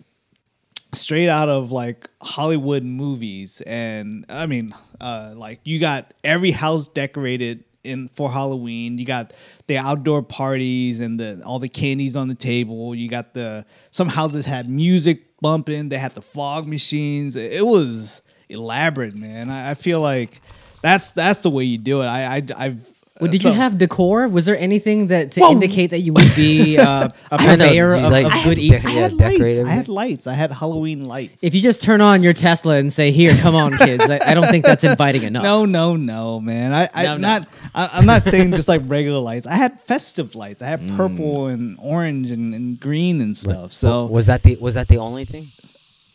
straight 0.94 1.30
out 1.30 1.50
of 1.50 1.72
like 1.72 2.10
Hollywood 2.22 2.84
movies. 2.84 3.62
And 3.66 4.26
I 4.30 4.46
mean, 4.46 4.76
uh, 5.02 5.34
like 5.36 5.60
you 5.64 5.80
got 5.80 6.14
every 6.24 6.52
house 6.52 6.88
decorated 6.88 7.64
in 7.84 8.08
for 8.10 8.32
Halloween. 8.32 8.98
You 8.98 9.06
got 9.06 9.34
the 9.68 9.78
outdoor 9.78 10.22
parties 10.24 11.00
and 11.00 11.20
the 11.20 11.42
all 11.46 11.60
the 11.60 11.70
candies 11.70 12.16
on 12.16 12.28
the 12.28 12.36
table. 12.36 12.96
You 12.96 13.10
got 13.10 13.34
the 13.34 13.66
some 13.92 14.08
houses 14.08 14.46
had 14.46 14.70
music 14.70 15.40
bumping. 15.42 15.90
They 15.90 15.98
had 15.98 16.14
the 16.14 16.22
fog 16.22 16.68
machines. 16.68 17.36
It, 17.36 17.66
was 17.66 18.22
elaborate, 18.50 19.16
man. 19.16 19.50
I, 19.50 19.72
I 19.72 19.74
feel 19.74 20.02
like 20.02 20.42
that's 20.82 21.12
that's 21.12 21.42
the 21.42 21.50
way 21.50 21.64
you 21.64 21.78
do 21.78 22.02
it. 22.02 22.06
I, 22.06 22.38
I 22.38 22.44
I've 22.58 22.97
Well, 23.20 23.32
did 23.32 23.42
so- 23.42 23.50
you 23.50 23.56
have 23.56 23.78
decor? 23.78 24.28
Was 24.28 24.46
there 24.46 24.58
anything 24.58 25.08
that 25.08 25.32
to 25.34 25.42
Whoa. 25.42 25.52
indicate 25.52 25.88
that 25.88 26.00
you 26.02 26.14
would 26.14 26.32
be 26.36 26.78
uh, 26.78 27.08
a 27.08 27.12
I 27.32 27.56
know, 27.56 27.66
purveyor 27.66 27.90
did 27.96 28.06
of, 28.06 28.12
like- 28.12 28.26
of 28.26 28.32
I 28.32 28.44
good 28.44 28.58
had 28.58 28.60
eats? 28.60 28.86
I 28.86 28.92
had 28.92 29.18
decorate 29.18 29.42
lights. 29.42 29.60
I 29.68 29.72
had 29.72 29.88
lights. 29.90 30.28
I 30.28 30.34
had 30.34 30.52
Halloween 30.52 31.04
lights. 31.04 31.44
If 31.44 31.56
you 31.56 31.62
just 31.62 31.82
turn 31.82 32.02
on 32.02 32.22
your 32.24 32.34
Tesla 32.34 32.76
and 32.78 32.92
say, 32.94 33.12
"Here, 33.12 33.34
come 33.38 33.56
on, 33.56 33.76
kids," 33.78 34.08
I, 34.10 34.20
I 34.24 34.34
don't 34.34 34.48
think 34.48 34.66
that's 34.66 34.84
inviting 34.84 35.24
enough. 35.24 35.44
no, 35.44 35.66
no, 35.66 35.96
no, 35.96 36.40
man. 36.40 36.74
I, 36.74 36.90
I 36.94 37.04
No, 37.04 37.14
no. 37.18 37.28
not. 37.28 37.48
I, 37.74 37.90
I'm 37.94 38.06
not 38.06 38.22
saying 38.22 38.52
just 38.52 38.68
like 38.68 38.82
regular 38.86 39.20
lights. 39.20 39.48
I 39.48 39.54
had 39.56 39.80
festive 39.80 40.36
lights. 40.36 40.62
I 40.62 40.68
had 40.68 40.80
Mm. 40.82 40.96
purple 40.96 41.48
and 41.48 41.78
orange 41.82 42.30
and, 42.32 42.54
and 42.54 42.80
green 42.80 43.20
and 43.22 43.36
stuff. 43.36 43.72
So 43.74 44.06
was 44.06 44.28
that 44.28 44.44
the 44.44 44.56
was 44.58 44.76
that 44.76 44.88
the 44.90 44.98
only 44.98 45.26
thing? 45.26 45.48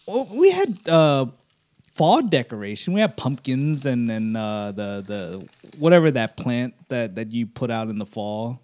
Well, 0.07 0.29
we 0.33 0.51
had 0.51 0.79
uh, 0.89 1.27
fall 1.93 2.23
decoration. 2.23 2.95
We 2.95 3.01
had 3.01 3.17
pumpkins 3.17 3.87
and 3.87 4.11
and 4.11 4.37
uh, 4.37 4.73
the 4.73 5.05
the 5.07 5.49
whatever 5.79 6.11
that 6.11 6.37
plant 6.37 6.75
that 6.89 7.15
that 7.17 7.31
you 7.31 7.47
put 7.47 7.71
out 7.71 7.89
in 7.89 7.99
the 7.99 8.07
fall. 8.07 8.61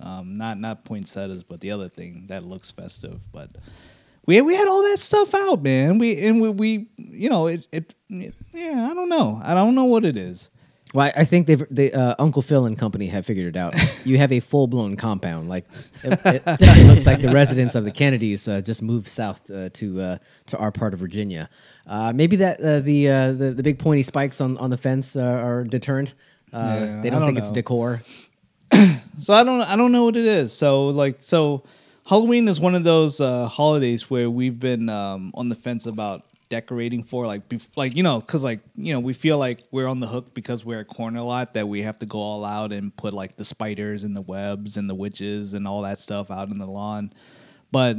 Um, 0.00 0.38
not 0.38 0.58
not 0.58 0.84
poinsettias, 0.84 1.42
but 1.42 1.60
the 1.60 1.72
other 1.72 1.88
thing 1.88 2.26
that 2.28 2.44
looks 2.44 2.70
festive. 2.70 3.20
But 3.32 3.50
we 4.26 4.40
we 4.40 4.54
had 4.54 4.68
all 4.68 4.82
that 4.84 4.98
stuff 4.98 5.34
out, 5.34 5.62
man. 5.62 5.98
We 5.98 6.24
and 6.24 6.40
we, 6.40 6.48
we 6.50 6.86
you 6.96 7.28
know 7.28 7.48
it, 7.48 7.66
it 7.72 7.94
yeah. 8.08 8.88
I 8.90 8.94
don't 8.94 9.08
know. 9.08 9.40
I 9.42 9.54
don't 9.54 9.74
know 9.74 9.84
what 9.84 10.04
it 10.04 10.16
is. 10.16 10.50
Well, 10.98 11.06
I- 11.14 11.20
I 11.22 11.24
think 11.24 11.46
they've 11.46 11.64
they, 11.70 11.92
uh, 11.92 12.14
Uncle 12.18 12.42
Phil 12.42 12.66
and 12.66 12.76
company 12.76 13.06
have 13.06 13.24
figured 13.24 13.46
it 13.46 13.56
out. 13.56 13.72
You 14.04 14.18
have 14.18 14.32
a 14.32 14.40
full 14.40 14.66
blown 14.66 14.96
compound. 14.96 15.48
Like 15.48 15.64
it, 16.02 16.20
it, 16.26 16.42
it 16.46 16.86
looks 16.90 17.06
like 17.06 17.22
the 17.22 17.30
residents 17.32 17.74
of 17.76 17.84
the 17.84 17.92
Kennedys 17.92 18.48
uh, 18.48 18.60
just 18.60 18.82
moved 18.82 19.06
south 19.08 19.48
uh, 19.50 19.68
to 19.74 20.00
uh, 20.00 20.18
to 20.46 20.58
our 20.58 20.72
part 20.72 20.94
of 20.94 20.98
Virginia. 21.00 21.48
Uh, 21.86 22.12
maybe 22.12 22.36
that 22.36 22.60
uh, 22.60 22.80
the, 22.80 23.08
uh, 23.08 23.32
the 23.32 23.50
the 23.52 23.62
big 23.62 23.78
pointy 23.78 24.02
spikes 24.02 24.40
on, 24.40 24.58
on 24.58 24.70
the 24.70 24.76
fence 24.76 25.14
uh, 25.16 25.22
are 25.22 25.62
deterrent. 25.64 26.14
Uh, 26.52 26.58
Yeah, 26.80 27.00
they 27.02 27.10
don't, 27.10 27.20
don't 27.20 27.28
think 27.28 27.38
it's 27.38 27.50
decor. 27.52 28.02
So 29.20 29.34
I 29.34 29.42
don't 29.44 29.62
I 29.62 29.76
don't 29.76 29.90
know 29.92 30.04
what 30.04 30.16
it 30.16 30.24
is. 30.26 30.52
So 30.52 30.88
like 30.88 31.16
so 31.20 31.62
Halloween 32.06 32.48
is 32.48 32.60
one 32.60 32.74
of 32.74 32.84
those 32.84 33.20
uh, 33.20 33.46
holidays 33.48 34.08
where 34.10 34.30
we've 34.30 34.58
been 34.60 34.88
um, 34.88 35.32
on 35.34 35.48
the 35.48 35.54
fence 35.56 35.86
about 35.86 36.22
decorating 36.48 37.02
for 37.02 37.26
like 37.26 37.48
bef- 37.48 37.68
like 37.76 37.94
you 37.94 38.02
know 38.02 38.20
cuz 38.20 38.42
like 38.42 38.60
you 38.74 38.92
know 38.92 39.00
we 39.00 39.12
feel 39.12 39.38
like 39.38 39.62
we're 39.70 39.86
on 39.86 40.00
the 40.00 40.06
hook 40.06 40.34
because 40.34 40.64
we're 40.64 40.80
a 40.80 40.84
corner 40.84 41.20
lot 41.22 41.54
that 41.54 41.68
we 41.68 41.82
have 41.82 41.98
to 41.98 42.06
go 42.06 42.18
all 42.18 42.44
out 42.44 42.72
and 42.72 42.94
put 42.96 43.12
like 43.12 43.36
the 43.36 43.44
spiders 43.44 44.04
and 44.04 44.16
the 44.16 44.22
webs 44.22 44.76
and 44.76 44.88
the 44.88 44.94
witches 44.94 45.54
and 45.54 45.66
all 45.66 45.82
that 45.82 45.98
stuff 45.98 46.30
out 46.30 46.50
in 46.50 46.58
the 46.58 46.66
lawn. 46.66 47.12
But 47.70 47.98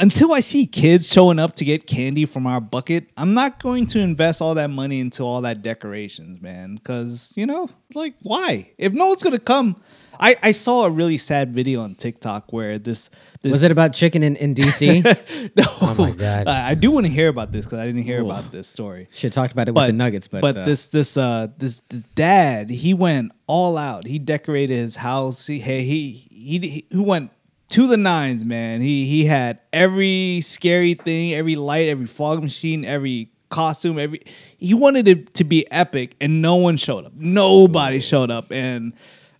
until 0.00 0.32
I 0.32 0.40
see 0.40 0.66
kids 0.66 1.06
showing 1.06 1.38
up 1.38 1.54
to 1.56 1.64
get 1.64 1.86
candy 1.86 2.24
from 2.24 2.46
our 2.46 2.60
bucket, 2.60 3.10
I'm 3.16 3.34
not 3.34 3.62
going 3.62 3.86
to 3.88 4.00
invest 4.00 4.40
all 4.40 4.54
that 4.54 4.70
money 4.70 4.98
into 4.98 5.22
all 5.22 5.42
that 5.42 5.62
decorations, 5.62 6.40
man. 6.40 6.76
Because 6.76 7.32
you 7.36 7.46
know, 7.46 7.68
like, 7.94 8.14
why? 8.22 8.72
If 8.78 8.92
no 8.94 9.08
one's 9.08 9.22
gonna 9.22 9.38
come, 9.38 9.80
I 10.20 10.36
I 10.42 10.50
saw 10.52 10.84
a 10.84 10.90
really 10.90 11.16
sad 11.16 11.52
video 11.52 11.82
on 11.82 11.94
TikTok 11.94 12.52
where 12.52 12.78
this 12.78 13.10
this 13.42 13.52
Was 13.52 13.62
it 13.62 13.70
about 13.70 13.94
chicken 13.94 14.22
in, 14.22 14.36
in 14.36 14.54
DC? 14.54 15.02
no, 15.56 15.64
Oh 15.80 15.94
my 15.98 16.10
God. 16.12 16.46
I, 16.46 16.70
I 16.70 16.74
do 16.74 16.90
want 16.90 17.06
to 17.06 17.12
hear 17.12 17.28
about 17.28 17.52
this 17.52 17.64
because 17.64 17.78
I 17.78 17.86
didn't 17.86 18.02
hear 18.02 18.20
Ooh. 18.20 18.26
about 18.26 18.52
this 18.52 18.68
story. 18.68 19.08
Should 19.12 19.34
have 19.34 19.42
talked 19.42 19.52
about 19.52 19.68
it 19.68 19.74
with 19.74 19.86
the 19.86 19.92
Nuggets, 19.92 20.28
but, 20.28 20.44
uh, 20.44 20.64
this 20.64 20.88
this 20.88 21.16
uh 21.16 21.48
this 21.58 21.80
this 21.88 22.04
dad 22.14 22.70
he 22.70 22.94
went 22.94 23.32
all 23.46 23.78
out. 23.78 24.06
He 24.06 24.18
decorated 24.18 24.74
his 24.74 24.96
house. 24.96 25.46
He 25.46 25.58
hey, 25.58 25.82
he 25.82 26.28
he 26.30 26.86
he 26.90 26.98
went 26.98 27.30
to 27.70 27.86
the 27.86 27.96
nines, 27.96 28.44
man. 28.44 28.82
He 28.82 29.06
he 29.06 29.24
had 29.24 29.60
every 29.72 30.42
scary 30.42 30.94
thing, 30.94 31.34
every 31.34 31.56
light, 31.56 31.88
every 31.88 32.06
fog 32.06 32.42
machine, 32.42 32.84
every 32.84 33.30
costume, 33.48 33.98
every 33.98 34.20
he 34.58 34.74
wanted 34.74 35.08
it 35.08 35.34
to 35.34 35.44
be 35.44 35.70
epic, 35.72 36.14
and 36.20 36.42
no 36.42 36.56
one 36.56 36.76
showed 36.76 37.06
up. 37.06 37.12
Nobody 37.14 38.00
showed 38.00 38.30
up, 38.30 38.52
and 38.52 38.92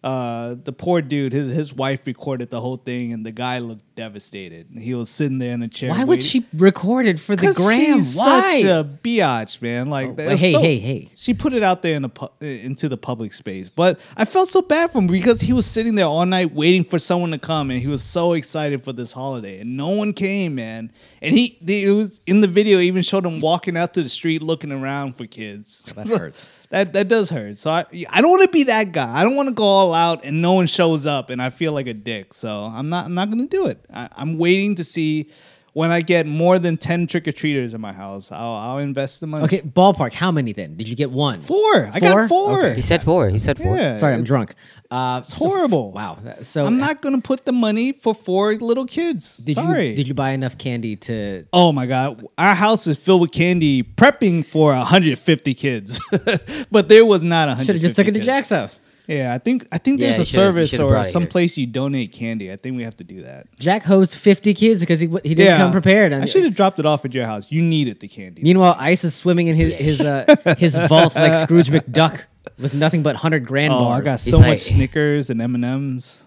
uh, 0.02 0.56
the 0.62 0.72
poor 0.72 1.02
dude, 1.02 1.32
his 1.32 1.54
his 1.54 1.74
wife 1.74 2.06
recorded 2.06 2.50
the 2.50 2.60
whole 2.60 2.76
thing, 2.76 3.12
and 3.12 3.24
the 3.24 3.32
guy 3.32 3.58
looked 3.58 3.89
devastated. 4.00 4.66
He 4.78 4.94
was 4.94 5.10
sitting 5.10 5.38
there 5.38 5.52
in 5.52 5.62
a 5.62 5.68
chair. 5.68 5.90
why 5.90 6.04
would 6.04 6.22
she 6.22 6.46
record 6.54 7.04
it 7.06 7.20
for 7.20 7.36
the 7.36 7.52
gram? 7.52 7.96
she's 7.96 8.16
Why? 8.16 8.62
such 8.62 8.64
a 8.64 8.88
biatch, 9.02 9.60
man. 9.60 9.90
Like, 9.90 10.08
Oh, 10.18 10.36
hey, 10.36 10.52
so- 10.52 10.60
hey, 10.62 10.78
hey. 10.78 11.08
She 11.16 11.34
put 11.34 11.52
it 11.52 11.62
out 11.62 11.82
there 11.82 11.94
in 11.96 12.02
the 12.02 12.08
pu- 12.08 12.30
into 12.40 12.88
the 12.88 12.96
public 12.96 13.34
space, 13.34 13.68
but 13.68 14.00
I 14.16 14.24
felt 14.24 14.48
so 14.48 14.62
bad 14.62 14.90
for 14.90 14.98
him 15.00 15.06
because 15.06 15.42
he 15.42 15.52
was 15.52 15.66
sitting 15.66 15.96
there 15.96 16.06
all 16.06 16.24
night 16.24 16.54
waiting 16.54 16.82
for 16.82 16.98
someone 16.98 17.30
to 17.32 17.38
come, 17.38 17.70
and 17.70 17.78
he 17.80 17.88
was 17.88 18.02
so 18.02 18.32
excited 18.32 18.82
for 18.82 18.94
this 18.94 19.12
holiday, 19.12 19.60
and 19.60 19.76
no 19.76 19.88
one 19.90 20.14
came, 20.14 20.54
man. 20.54 20.90
And 21.22 21.36
he, 21.36 21.58
it 21.66 21.90
was 21.92 22.22
in 22.26 22.40
the 22.40 22.48
video, 22.48 22.78
even 22.78 23.02
showed 23.02 23.26
him 23.26 23.40
walking 23.40 23.76
out 23.76 23.92
to 23.94 24.02
the 24.02 24.08
street 24.08 24.42
looking 24.42 24.72
around 24.72 25.16
for 25.16 25.26
kids. 25.26 25.92
Oh, 25.94 26.02
that 26.02 26.18
hurts. 26.18 26.48
that 26.70 26.94
that 26.94 27.08
does 27.08 27.28
hurt. 27.28 27.58
So 27.58 27.68
I 27.70 27.84
I 28.08 28.22
don't 28.22 28.30
want 28.30 28.42
to 28.44 28.48
be 28.48 28.62
that 28.64 28.92
guy. 28.92 29.20
I 29.20 29.22
don't 29.22 29.36
want 29.36 29.48
to 29.50 29.54
go 29.54 29.64
all 29.64 29.92
out 29.92 30.24
and 30.24 30.40
no 30.40 30.54
one 30.54 30.66
shows 30.66 31.04
up 31.04 31.28
and 31.28 31.42
I 31.42 31.50
feel 31.50 31.72
like 31.72 31.86
a 31.88 31.92
dick. 31.94 32.32
So 32.32 32.50
I'm 32.50 32.88
not 32.88 33.04
I'm 33.04 33.14
not 33.14 33.28
gonna 33.28 33.46
do 33.48 33.66
it. 33.66 33.84
I, 33.92 34.08
I'm 34.16 34.38
waiting 34.38 34.74
to 34.76 34.84
see 34.84 35.30
when 35.72 35.92
I 35.92 36.00
get 36.00 36.26
more 36.26 36.58
than 36.58 36.76
ten 36.76 37.06
trick 37.06 37.28
or 37.28 37.32
treaters 37.32 37.74
in 37.74 37.80
my 37.80 37.92
house. 37.92 38.32
I'll 38.32 38.54
I'll 38.54 38.78
invest 38.78 39.20
the 39.20 39.26
money. 39.28 39.44
Okay, 39.44 39.60
ballpark. 39.60 40.12
How 40.12 40.32
many 40.32 40.52
then? 40.52 40.76
Did 40.76 40.88
you 40.88 40.96
get 40.96 41.10
one? 41.12 41.38
four. 41.38 41.90
I 41.92 42.00
got 42.00 42.28
four. 42.28 42.58
Okay. 42.58 42.74
He 42.74 42.80
said 42.80 43.02
four. 43.04 43.28
He 43.28 43.38
said 43.38 43.56
four. 43.56 43.76
Yeah, 43.76 43.96
Sorry, 43.96 44.14
I'm 44.14 44.20
it's- 44.20 44.26
drunk. 44.28 44.54
Uh, 44.90 45.20
It's 45.22 45.32
horrible. 45.32 45.92
wow. 45.92 46.18
So 46.42 46.64
I'm 46.64 46.78
not 46.78 47.00
gonna 47.00 47.20
put 47.20 47.44
the 47.44 47.52
money 47.52 47.92
for 47.92 48.12
four 48.12 48.54
little 48.56 48.84
kids. 48.86 49.36
Did 49.36 49.54
Sorry. 49.54 49.90
you 49.90 49.96
did 49.96 50.08
you 50.08 50.14
buy 50.14 50.30
enough 50.32 50.58
candy 50.58 50.96
to? 51.06 51.44
Oh 51.52 51.70
my 51.70 51.86
god, 51.86 52.26
our 52.36 52.56
house 52.56 52.88
is 52.88 52.98
filled 52.98 53.20
with 53.20 53.30
candy, 53.30 53.84
prepping 53.84 54.44
for 54.44 54.72
150 54.74 55.54
kids, 55.54 56.00
but 56.72 56.88
there 56.88 57.06
was 57.06 57.22
not 57.22 57.46
150. 57.46 57.66
Should 57.66 57.76
have 57.76 57.82
just 57.82 57.94
took 57.94 58.08
it 58.08 58.12
to 58.14 58.18
kids. 58.18 58.26
Jack's 58.26 58.50
house. 58.50 58.80
Yeah, 59.10 59.34
I 59.34 59.38
think 59.38 59.66
I 59.72 59.78
think 59.78 59.98
Yeah, 59.98 60.06
there's 60.06 60.18
you 60.18 60.22
a 60.22 60.24
should've- 60.24 60.36
you 60.40 60.46
service 60.46 60.70
should've 60.70 60.86
or 60.86 60.90
brought 60.90 61.06
it 61.06 61.10
some 61.10 61.22
here. 61.22 61.30
place 61.30 61.58
you 61.58 61.66
donate 61.66 62.12
candy. 62.12 62.52
I 62.52 62.56
think 62.56 62.76
we 62.76 62.84
have 62.84 62.96
to 62.98 63.04
do 63.04 63.22
that. 63.22 63.46
Jack 63.58 63.82
hosed 63.82 64.14
50 64.14 64.54
kids 64.54 64.80
because 64.82 65.00
he 65.00 65.08
w- 65.08 65.20
he 65.28 65.34
didn't 65.34 65.56
come 65.58 65.72
prepared. 65.72 66.12
I 66.12 66.26
should 66.26 66.44
have 66.44 66.54
dropped 66.54 66.78
it 66.78 66.86
off 66.86 67.04
at 67.04 67.12
your 67.12 67.26
house. 67.26 67.46
You 67.50 67.60
needed 67.60 67.98
the 67.98 68.06
candy. 68.06 68.42
Meanwhile, 68.42 68.76
Ice 68.78 69.02
is 69.02 69.14
swimming 69.16 69.48
in 69.48 69.56
his 69.56 69.74
his 69.74 70.00
uh, 70.00 70.36
his 70.58 70.76
vault 70.76 71.16
like 71.16 71.34
Scrooge 71.34 71.70
McDuck 71.70 72.24
with 72.58 72.72
nothing 72.74 73.02
but 73.02 73.16
hundred 73.16 73.44
grand 73.46 73.72
oh, 73.72 73.80
bars. 73.80 74.00
I 74.00 74.04
got 74.04 74.20
He's 74.20 74.30
so 74.30 74.38
like- 74.38 74.46
much 74.50 74.58
Snickers 74.60 75.28
and 75.28 75.42
M 75.42 75.56
and 75.56 75.64
M's. 75.64 76.26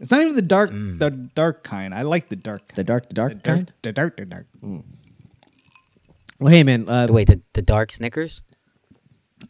It's 0.00 0.10
not 0.10 0.22
even 0.22 0.34
the 0.36 0.42
dark, 0.42 0.70
Mm. 0.70 0.98
the 1.00 1.10
dark 1.10 1.62
kind. 1.64 1.92
I 1.92 2.02
like 2.02 2.28
the 2.30 2.36
dark. 2.36 2.72
the 2.74 2.84
dark, 2.84 3.08
the 3.08 3.14
dark 3.16 3.34
the 3.34 3.40
kind. 3.40 3.66
dark, 3.66 3.82
the 3.82 3.92
dark, 3.92 4.16
the 4.16 4.24
dark. 4.24 4.46
Well, 6.40 6.52
hey 6.52 6.62
man, 6.62 6.88
uh, 6.88 7.08
Wait, 7.10 7.26
the, 7.26 7.40
the 7.52 7.62
dark 7.62 7.90
Snickers? 7.92 8.40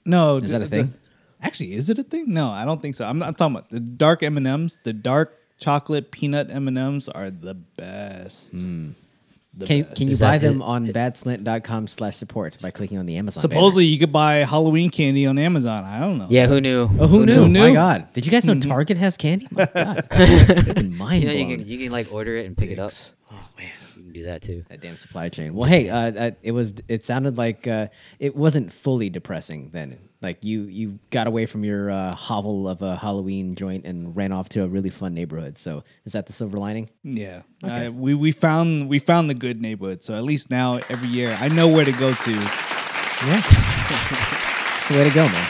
No, 0.05 0.37
Is 0.39 0.45
the- 0.51 0.59
that 0.59 0.67
a 0.67 0.69
the- 0.69 0.77
thing? 0.85 0.95
Actually, 1.43 1.73
is 1.75 1.91
it 1.91 1.99
a 1.99 2.03
thing? 2.03 2.33
No, 2.33 2.49
I 2.51 2.65
don't 2.65 2.81
think 2.81 2.95
so. 2.95 3.05
I'm, 3.07 3.23
I'm 3.23 3.35
talking 3.35 3.57
about 3.57 3.71
the 3.71 3.81
dark 3.81 4.23
M 4.23 4.37
and 4.37 4.47
M's. 4.47 4.79
The 4.85 4.93
dark 4.93 5.35
chocolate 5.59 6.11
peanut 6.11 6.51
M 6.53 6.69
and 6.69 6.79
M's 6.79 7.09
are 7.09 7.31
the 7.31 7.55
best. 7.55 8.53
The 8.53 9.67
can 9.67 9.83
best. 9.83 9.97
can 9.97 10.07
you 10.07 10.13
Is 10.13 10.21
buy 10.21 10.39
that- 10.39 10.47
them 10.47 10.61
it- 10.61 10.65
on 10.65 10.87
badslant.com 10.89 11.87
slash 11.89 12.17
support 12.17 12.57
by 12.63 12.71
clicking 12.71 12.99
on 12.99 13.07
the 13.07 13.17
Amazon? 13.17 13.41
Supposedly, 13.41 13.87
you 13.87 13.99
could 13.99 14.13
buy 14.13 14.37
Halloween 14.45 14.89
candy 14.91 15.27
on 15.27 15.37
Amazon. 15.39 15.83
I 15.85 15.99
don't 15.99 16.19
know. 16.19 16.27
Yeah, 16.31 16.47
who 16.47 16.61
knew? 16.61 16.83
Oh, 16.99 17.07
who 17.09 17.27
knew? 17.27 17.35
Who 17.35 17.41
My 17.43 17.49
knew? 17.49 17.61
Mm-hmm. 17.61 17.75
God, 17.75 18.13
did 18.13 18.25
you 18.25 18.31
guys 18.31 18.45
know 18.45 18.59
Target 18.61 18.99
has 18.99 19.17
candy? 19.17 19.49
My 19.51 19.67
God, 19.75 20.07
mind 20.91 21.23
You 21.25 21.29
know, 21.29 21.35
you 21.35 21.57
can, 21.57 21.67
you 21.67 21.79
can 21.79 21.91
like 21.93 22.13
order 22.13 22.37
it 22.37 22.47
and 22.47 22.57
pick 22.57 22.71
it 22.71 22.79
up. 22.79 22.93
Oh, 23.33 23.35
man. 23.59 23.67
You 23.97 24.03
can 24.05 24.13
do 24.13 24.25
that 24.27 24.43
too. 24.43 24.65
That 24.69 24.81
damn 24.81 24.95
supply 24.97 25.29
chain. 25.29 25.55
Well, 25.55 25.69
hey, 25.69 25.89
uh, 25.89 26.13
uh, 26.13 26.31
it 26.43 26.53
was. 26.53 26.75
It 26.87 27.05
sounded 27.05 27.37
like 27.37 27.67
uh, 27.67 27.89
it 28.21 28.37
wasn't 28.37 28.73
fully 28.73 29.11
depressing 29.11 29.71
then. 29.73 29.99
Like 30.21 30.45
you, 30.45 30.63
you 30.63 30.99
got 31.11 31.29
away 31.29 31.47
from 31.47 31.63
your 31.65 31.91
uh, 31.91 32.13
hovel 32.15 32.69
of 32.69 32.83
a 32.83 32.97
Halloween 32.97 33.55
joint 33.55 33.85
and 33.87 34.17
ran 34.17 34.33
off 34.33 34.49
to 34.51 34.65
a 34.65 34.67
really 34.67 34.91
fun 34.91 35.15
neighborhood. 35.15 35.59
So, 35.59 35.85
is 36.05 36.13
that 36.13 36.27
the 36.27 36.33
silver 36.33 36.57
lining? 36.59 36.91
Yeah, 37.05 37.43
uh, 37.63 37.91
we 37.95 38.15
we 38.15 38.33
found 38.33 38.89
we 38.89 38.99
found 38.99 39.31
the 39.31 39.35
good 39.35 39.63
neighborhood. 39.63 40.03
So 40.03 40.15
at 40.15 40.25
least 40.25 40.51
now 40.51 40.81
every 40.91 41.09
year 41.09 41.37
I 41.41 41.49
know 41.49 41.69
where 41.69 41.85
to 41.85 41.93
go 41.93 42.13
to. 42.13 42.31
Yeah, 42.33 43.39
it's 43.39 44.89
the 44.89 44.95
way 44.97 45.09
to 45.09 45.15
go, 45.15 45.27
man. 45.29 45.49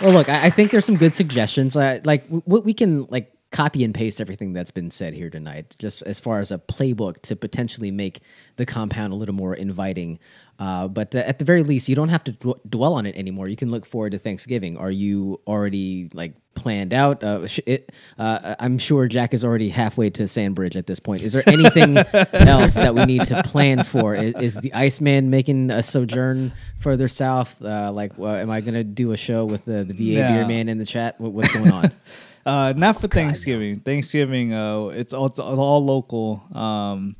Well, 0.00 0.12
look, 0.12 0.28
I, 0.28 0.46
I 0.46 0.50
think 0.50 0.70
there's 0.70 0.84
some 0.84 0.96
good 0.96 1.14
suggestions. 1.14 1.76
Uh, 1.76 2.00
like 2.04 2.24
w- 2.24 2.42
w- 2.42 2.64
we 2.64 2.74
can 2.74 3.04
like 3.06 3.32
copy 3.52 3.84
and 3.84 3.94
paste 3.94 4.20
everything 4.20 4.52
that's 4.52 4.70
been 4.70 4.90
said 4.90 5.14
here 5.14 5.30
tonight, 5.30 5.74
just 5.78 6.02
as 6.02 6.18
far 6.18 6.40
as 6.40 6.50
a 6.50 6.58
playbook 6.58 7.20
to 7.22 7.36
potentially 7.36 7.90
make 7.90 8.20
the 8.56 8.66
compound 8.66 9.12
a 9.12 9.16
little 9.16 9.34
more 9.34 9.54
inviting. 9.54 10.18
Uh, 10.58 10.86
but 10.88 11.14
uh, 11.16 11.18
at 11.20 11.38
the 11.38 11.44
very 11.44 11.62
least, 11.62 11.88
you 11.88 11.94
don't 11.96 12.08
have 12.10 12.22
to 12.24 12.32
dw- 12.32 12.60
dwell 12.68 12.94
on 12.94 13.06
it 13.06 13.16
anymore. 13.16 13.48
You 13.48 13.56
can 13.56 13.70
look 13.70 13.84
forward 13.86 14.12
to 14.12 14.18
Thanksgiving. 14.18 14.76
Are 14.76 14.90
you 14.90 15.40
already 15.46 16.08
like 16.12 16.34
planned 16.54 16.94
out? 16.94 17.24
Uh, 17.24 17.46
sh- 17.48 17.60
it, 17.66 17.90
uh, 18.18 18.54
I'm 18.60 18.78
sure 18.78 19.08
Jack 19.08 19.34
is 19.34 19.44
already 19.44 19.70
halfway 19.70 20.10
to 20.10 20.28
Sandbridge 20.28 20.76
at 20.76 20.86
this 20.86 21.00
point. 21.00 21.22
Is 21.22 21.32
there 21.32 21.42
anything 21.46 21.96
else 22.32 22.74
that 22.74 22.94
we 22.94 23.04
need 23.06 23.24
to 23.24 23.42
plan 23.42 23.82
for? 23.82 24.14
Is, 24.14 24.34
is 24.36 24.54
the 24.56 24.72
Iceman 24.74 25.30
making 25.30 25.70
a 25.70 25.82
sojourn 25.82 26.52
further 26.78 27.08
south? 27.08 27.60
Uh, 27.60 27.90
like, 27.92 28.12
uh, 28.18 28.26
am 28.28 28.50
I 28.50 28.60
going 28.60 28.74
to 28.74 28.84
do 28.84 29.10
a 29.12 29.16
show 29.16 29.44
with 29.44 29.64
the, 29.64 29.82
the 29.84 29.94
VA 30.14 30.20
No. 30.20 30.28
beer 30.28 30.46
man 30.46 30.68
in 30.68 30.78
the 30.78 30.86
chat? 30.86 31.20
What, 31.20 31.32
what's 31.32 31.52
going 31.52 31.72
on? 31.72 31.90
Uh, 32.44 32.72
not 32.76 33.00
for 33.00 33.06
Thanksgiving. 33.08 33.76
Thanksgiving, 33.80 34.52
uh, 34.52 34.86
it's 34.88 35.14
all, 35.14 35.26
it's 35.26 35.38
all 35.38 35.84
local. 35.84 36.42
Um, 36.52 37.14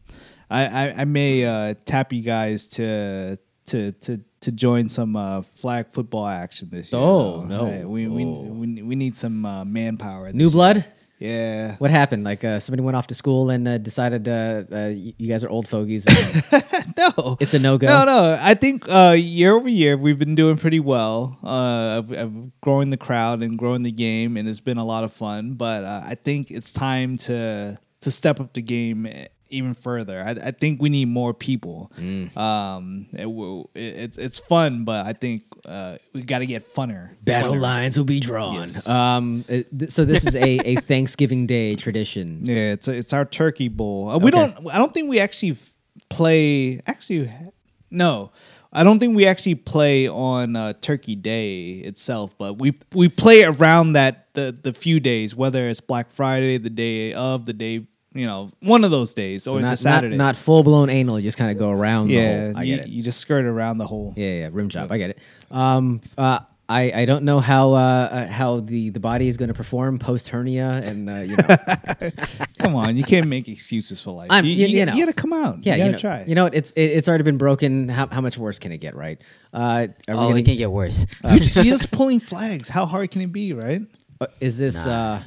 I, 0.50 0.66
I, 0.88 0.94
I 0.98 1.04
may 1.04 1.44
uh, 1.44 1.74
tap 1.84 2.12
you 2.12 2.22
guys 2.22 2.68
to 2.70 3.38
to 3.66 3.92
to 3.92 4.20
to 4.40 4.52
join 4.52 4.88
some 4.88 5.14
uh, 5.16 5.42
flag 5.42 5.86
football 5.88 6.26
action 6.26 6.68
this 6.70 6.92
year. 6.92 7.00
Oh, 7.00 7.42
no. 7.44 7.66
Hey, 7.66 7.84
we, 7.84 8.08
we 8.08 8.24
Oh. 8.24 8.42
we 8.42 8.82
we 8.82 8.94
need 8.96 9.14
some 9.16 9.46
uh, 9.46 9.64
manpower. 9.64 10.26
this 10.26 10.34
New 10.34 10.48
year. 10.48 10.84
Yeah. 11.22 11.76
What 11.78 11.92
happened? 11.92 12.24
Like 12.24 12.42
uh, 12.42 12.58
somebody 12.58 12.82
went 12.82 12.96
off 12.96 13.06
to 13.06 13.14
school 13.14 13.50
and 13.50 13.68
uh, 13.68 13.78
decided 13.78 14.26
uh, 14.26 14.64
uh, 14.72 14.86
you 14.92 15.28
guys 15.28 15.44
are 15.44 15.48
old 15.48 15.68
fogies. 15.68 16.04
and 16.06 16.64
No, 16.96 17.36
it's 17.38 17.54
a 17.54 17.60
no 17.60 17.78
go. 17.78 17.86
No, 17.86 18.04
no. 18.04 18.38
I 18.40 18.54
think 18.54 18.88
uh, 18.88 19.14
year 19.16 19.54
over 19.54 19.68
year 19.68 19.96
we've 19.96 20.18
been 20.18 20.34
doing 20.34 20.56
pretty 20.56 20.80
well 20.80 21.38
uh, 21.44 22.02
of, 22.02 22.12
of 22.12 22.60
growing 22.60 22.90
the 22.90 22.96
crowd 22.96 23.40
and 23.40 23.56
growing 23.56 23.84
the 23.84 23.92
game, 23.92 24.36
and 24.36 24.48
it's 24.48 24.58
been 24.58 24.78
a 24.78 24.84
lot 24.84 25.04
of 25.04 25.12
fun. 25.12 25.54
But 25.54 25.84
uh, 25.84 26.02
I 26.04 26.16
think 26.16 26.50
it's 26.50 26.72
time 26.72 27.16
to 27.18 27.78
to 28.00 28.10
step 28.10 28.40
up 28.40 28.52
the 28.52 28.62
game 28.62 29.06
even 29.52 29.74
further. 29.74 30.20
I, 30.22 30.30
I 30.30 30.50
think 30.50 30.80
we 30.82 30.88
need 30.88 31.08
more 31.08 31.32
people. 31.34 31.92
Mm. 31.98 32.36
Um, 32.36 33.06
it, 33.12 33.26
will- 33.26 33.70
it, 33.74 33.80
it's 34.04 34.18
it's 34.18 34.38
fun, 34.40 34.84
but 34.84 35.06
I 35.06 35.12
think 35.12 35.42
uh, 35.66 35.98
we 36.12 36.22
got 36.22 36.38
to 36.40 36.46
get 36.46 36.66
funner. 36.66 37.10
Battle 37.24 37.54
Funner. 37.54 37.60
lines 37.60 37.96
will 37.98 38.04
be 38.04 38.20
drawn. 38.20 38.54
Yes. 38.54 38.88
Um, 38.88 39.44
uh, 39.48 39.62
th- 39.78 39.90
so 39.90 40.04
this 40.04 40.26
is 40.26 40.34
a, 40.34 40.58
a 40.64 40.76
Thanksgiving 40.76 41.46
Day 41.46 41.76
tradition. 41.76 42.40
Yeah, 42.44 42.72
it's 42.72 42.88
it's 42.88 43.12
our 43.12 43.24
turkey 43.24 43.68
bowl. 43.68 44.08
Uh, 44.10 44.18
we 44.18 44.30
Okay. 44.32 44.52
don't. 44.54 44.70
I 44.74 44.78
don't 44.78 44.92
think 44.92 45.08
we 45.08 45.20
actually 45.20 45.52
f- 45.52 45.74
play. 46.08 46.80
Actually, 46.86 47.30
no. 47.90 48.32
I 48.74 48.84
don't 48.84 48.98
think 48.98 49.14
we 49.14 49.26
actually 49.26 49.56
play 49.56 50.08
on 50.08 50.56
uh, 50.56 50.72
Turkey 50.80 51.14
Day 51.14 51.72
itself, 51.84 52.34
but 52.38 52.58
we 52.58 52.72
we 52.94 53.10
play 53.10 53.44
around 53.44 53.92
that 53.92 54.32
the 54.32 54.58
the 54.62 54.72
few 54.72 54.98
days, 54.98 55.36
whether 55.36 55.68
it's 55.68 55.82
Black 55.82 56.10
Friday, 56.10 56.56
the 56.56 56.70
day 56.70 57.12
of, 57.12 57.44
the 57.44 57.52
day 57.52 57.86
you 58.14 58.26
know, 58.26 58.50
one 58.60 58.84
of 58.84 58.90
those 58.90 59.14
days, 59.14 59.44
So 59.44 59.56
or 59.56 59.60
not, 59.60 59.70
the 59.72 59.76
Saturday. 59.76 60.16
not, 60.16 60.24
not 60.26 60.36
full 60.36 60.62
blown 60.62 60.90
anal. 60.90 61.18
You 61.18 61.24
just 61.24 61.38
kind 61.38 61.50
of 61.50 61.58
go 61.58 61.70
around. 61.70 62.08
the 62.08 62.14
yeah, 62.14 62.44
hole. 62.44 62.58
I 62.58 62.62
you, 62.64 62.76
get 62.76 62.84
it. 62.86 62.90
you 62.90 63.02
just 63.02 63.20
skirt 63.20 63.44
around 63.44 63.78
the 63.78 63.86
whole. 63.86 64.14
Yeah, 64.16 64.32
yeah, 64.40 64.48
rim 64.52 64.68
job. 64.68 64.90
I 64.92 64.98
get 64.98 65.10
it. 65.10 65.18
Um, 65.50 66.00
uh, 66.18 66.40
I, 66.68 66.92
I 67.02 67.04
don't 67.04 67.24
know 67.24 67.38
how 67.40 67.72
uh, 67.72 67.76
uh, 67.76 68.26
how 68.28 68.60
the, 68.60 68.88
the 68.90 69.00
body 69.00 69.28
is 69.28 69.36
going 69.36 69.48
to 69.48 69.54
perform 69.54 69.98
post 69.98 70.28
hernia, 70.28 70.80
and 70.84 71.10
uh, 71.10 71.14
you 71.16 71.36
know, 71.36 72.10
Come 72.58 72.76
on, 72.76 72.96
you 72.96 73.04
can't 73.04 73.26
make 73.28 73.48
excuses 73.48 74.00
for 74.00 74.12
life. 74.14 74.30
I'm- 74.30 74.44
you, 74.46 74.52
you- 74.52 74.66
you, 74.68 74.78
you 74.78 74.86
know. 74.86 74.94
you 74.94 75.04
gotta 75.04 75.12
come 75.12 75.32
out. 75.32 75.58
yeah, 75.66 75.74
you 75.74 75.78
you, 75.84 75.90
gotta 75.90 75.92
know, 75.92 75.98
try. 75.98 76.24
You 76.26 76.34
know, 76.34 76.46
it's 76.46 76.70
it, 76.72 76.82
it's 76.82 77.08
already 77.08 77.24
been 77.24 77.36
broken. 77.36 77.88
How, 77.88 78.06
how 78.06 78.20
much 78.20 78.38
worse 78.38 78.58
can 78.58 78.72
it 78.72 78.78
get? 78.78 78.94
Right? 78.94 79.20
Uh, 79.52 79.58
are 79.58 79.86
we 79.88 79.94
Oh, 80.14 80.16
gonna, 80.28 80.36
it 80.36 80.44
can 80.44 80.56
get 80.56 80.70
worse. 80.70 81.04
You're 81.24 81.38
just, 81.40 81.56
you're 81.56 81.64
just 81.76 81.90
pulling 81.90 82.20
flags. 82.20 82.68
How 82.68 82.86
hard 82.86 83.10
can 83.10 83.20
it 83.22 83.32
be, 83.32 83.52
right? 83.52 83.82
uh, 84.20 84.26
is 84.40 84.56
this 84.56 84.86
uh, 84.86 85.22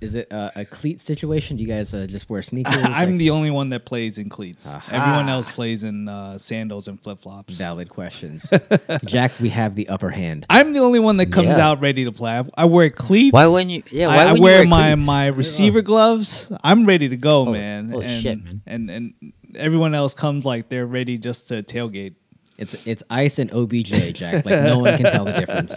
is 0.00 0.14
it 0.14 0.32
uh, 0.32 0.50
a 0.56 0.64
cleat 0.64 1.00
situation? 1.00 1.56
Do 1.56 1.62
you 1.62 1.68
guys 1.68 1.92
uh, 1.94 2.06
just 2.06 2.28
wear 2.30 2.42
sneakers? 2.50 2.74
I'm 2.76 3.10
Like, 3.10 3.18
the 3.18 3.30
only 3.30 3.50
one 3.50 3.70
that 3.70 3.84
plays 3.84 4.18
in 4.18 4.28
cleats. 4.28 4.66
Everyone 4.90 5.28
else 5.28 5.50
plays 5.50 5.82
in 5.84 6.08
uh, 6.08 6.38
sandals 6.38 6.88
and 6.88 7.00
flip 7.00 7.18
flops. 7.20 7.58
valid 7.58 7.88
questions. 7.88 8.52
Jack, 9.06 9.32
we 9.40 9.48
have 9.50 9.74
the 9.74 9.88
upper 9.88 10.10
hand. 10.10 10.46
I'm 10.50 10.72
the 10.72 10.80
only 10.80 10.98
one 11.00 11.16
that 11.18 11.32
comes 11.32 11.56
Yeah. 11.56 11.68
out 11.68 11.80
ready 11.80 12.04
to 12.04 12.12
play. 12.12 12.32
I, 12.32 12.44
I 12.56 12.64
wear 12.66 12.90
cleats. 12.90 13.32
Why 13.32 13.46
wouldn't 13.46 13.70
you- 13.70 13.82
yeah, 13.90 14.06
why 14.08 14.14
I, 14.16 14.16
I 14.16 14.22
wouldn't 14.24 14.38
you 14.38 14.42
wear, 14.44 14.58
wear 14.60 14.66
my 14.66 14.92
cleats? 14.94 15.06
my 15.06 15.26
receiver 15.28 15.82
gloves. 15.82 16.50
I'm 16.62 16.84
ready 16.84 17.08
to 17.08 17.16
go, 17.16 17.46
man. 17.46 17.90
holy 17.90 18.04
and, 18.06 18.22
shit, 18.22 18.44
man. 18.44 18.62
And 18.66 18.90
and 18.90 19.14
everyone 19.54 19.94
else 19.94 20.14
comes 20.14 20.44
like 20.44 20.68
they're 20.68 20.86
ready 20.86 21.18
just 21.18 21.48
to 21.48 21.62
tailgate. 21.62 22.14
It's 22.58 22.86
it's 22.86 23.02
ice 23.10 23.38
and 23.38 23.50
OBJ, 23.52 24.14
Jack. 24.14 24.44
Like 24.46 24.62
no 24.62 24.78
one 24.78 24.96
can 24.96 25.10
tell 25.12 25.24
the 25.24 25.32
difference. 25.32 25.76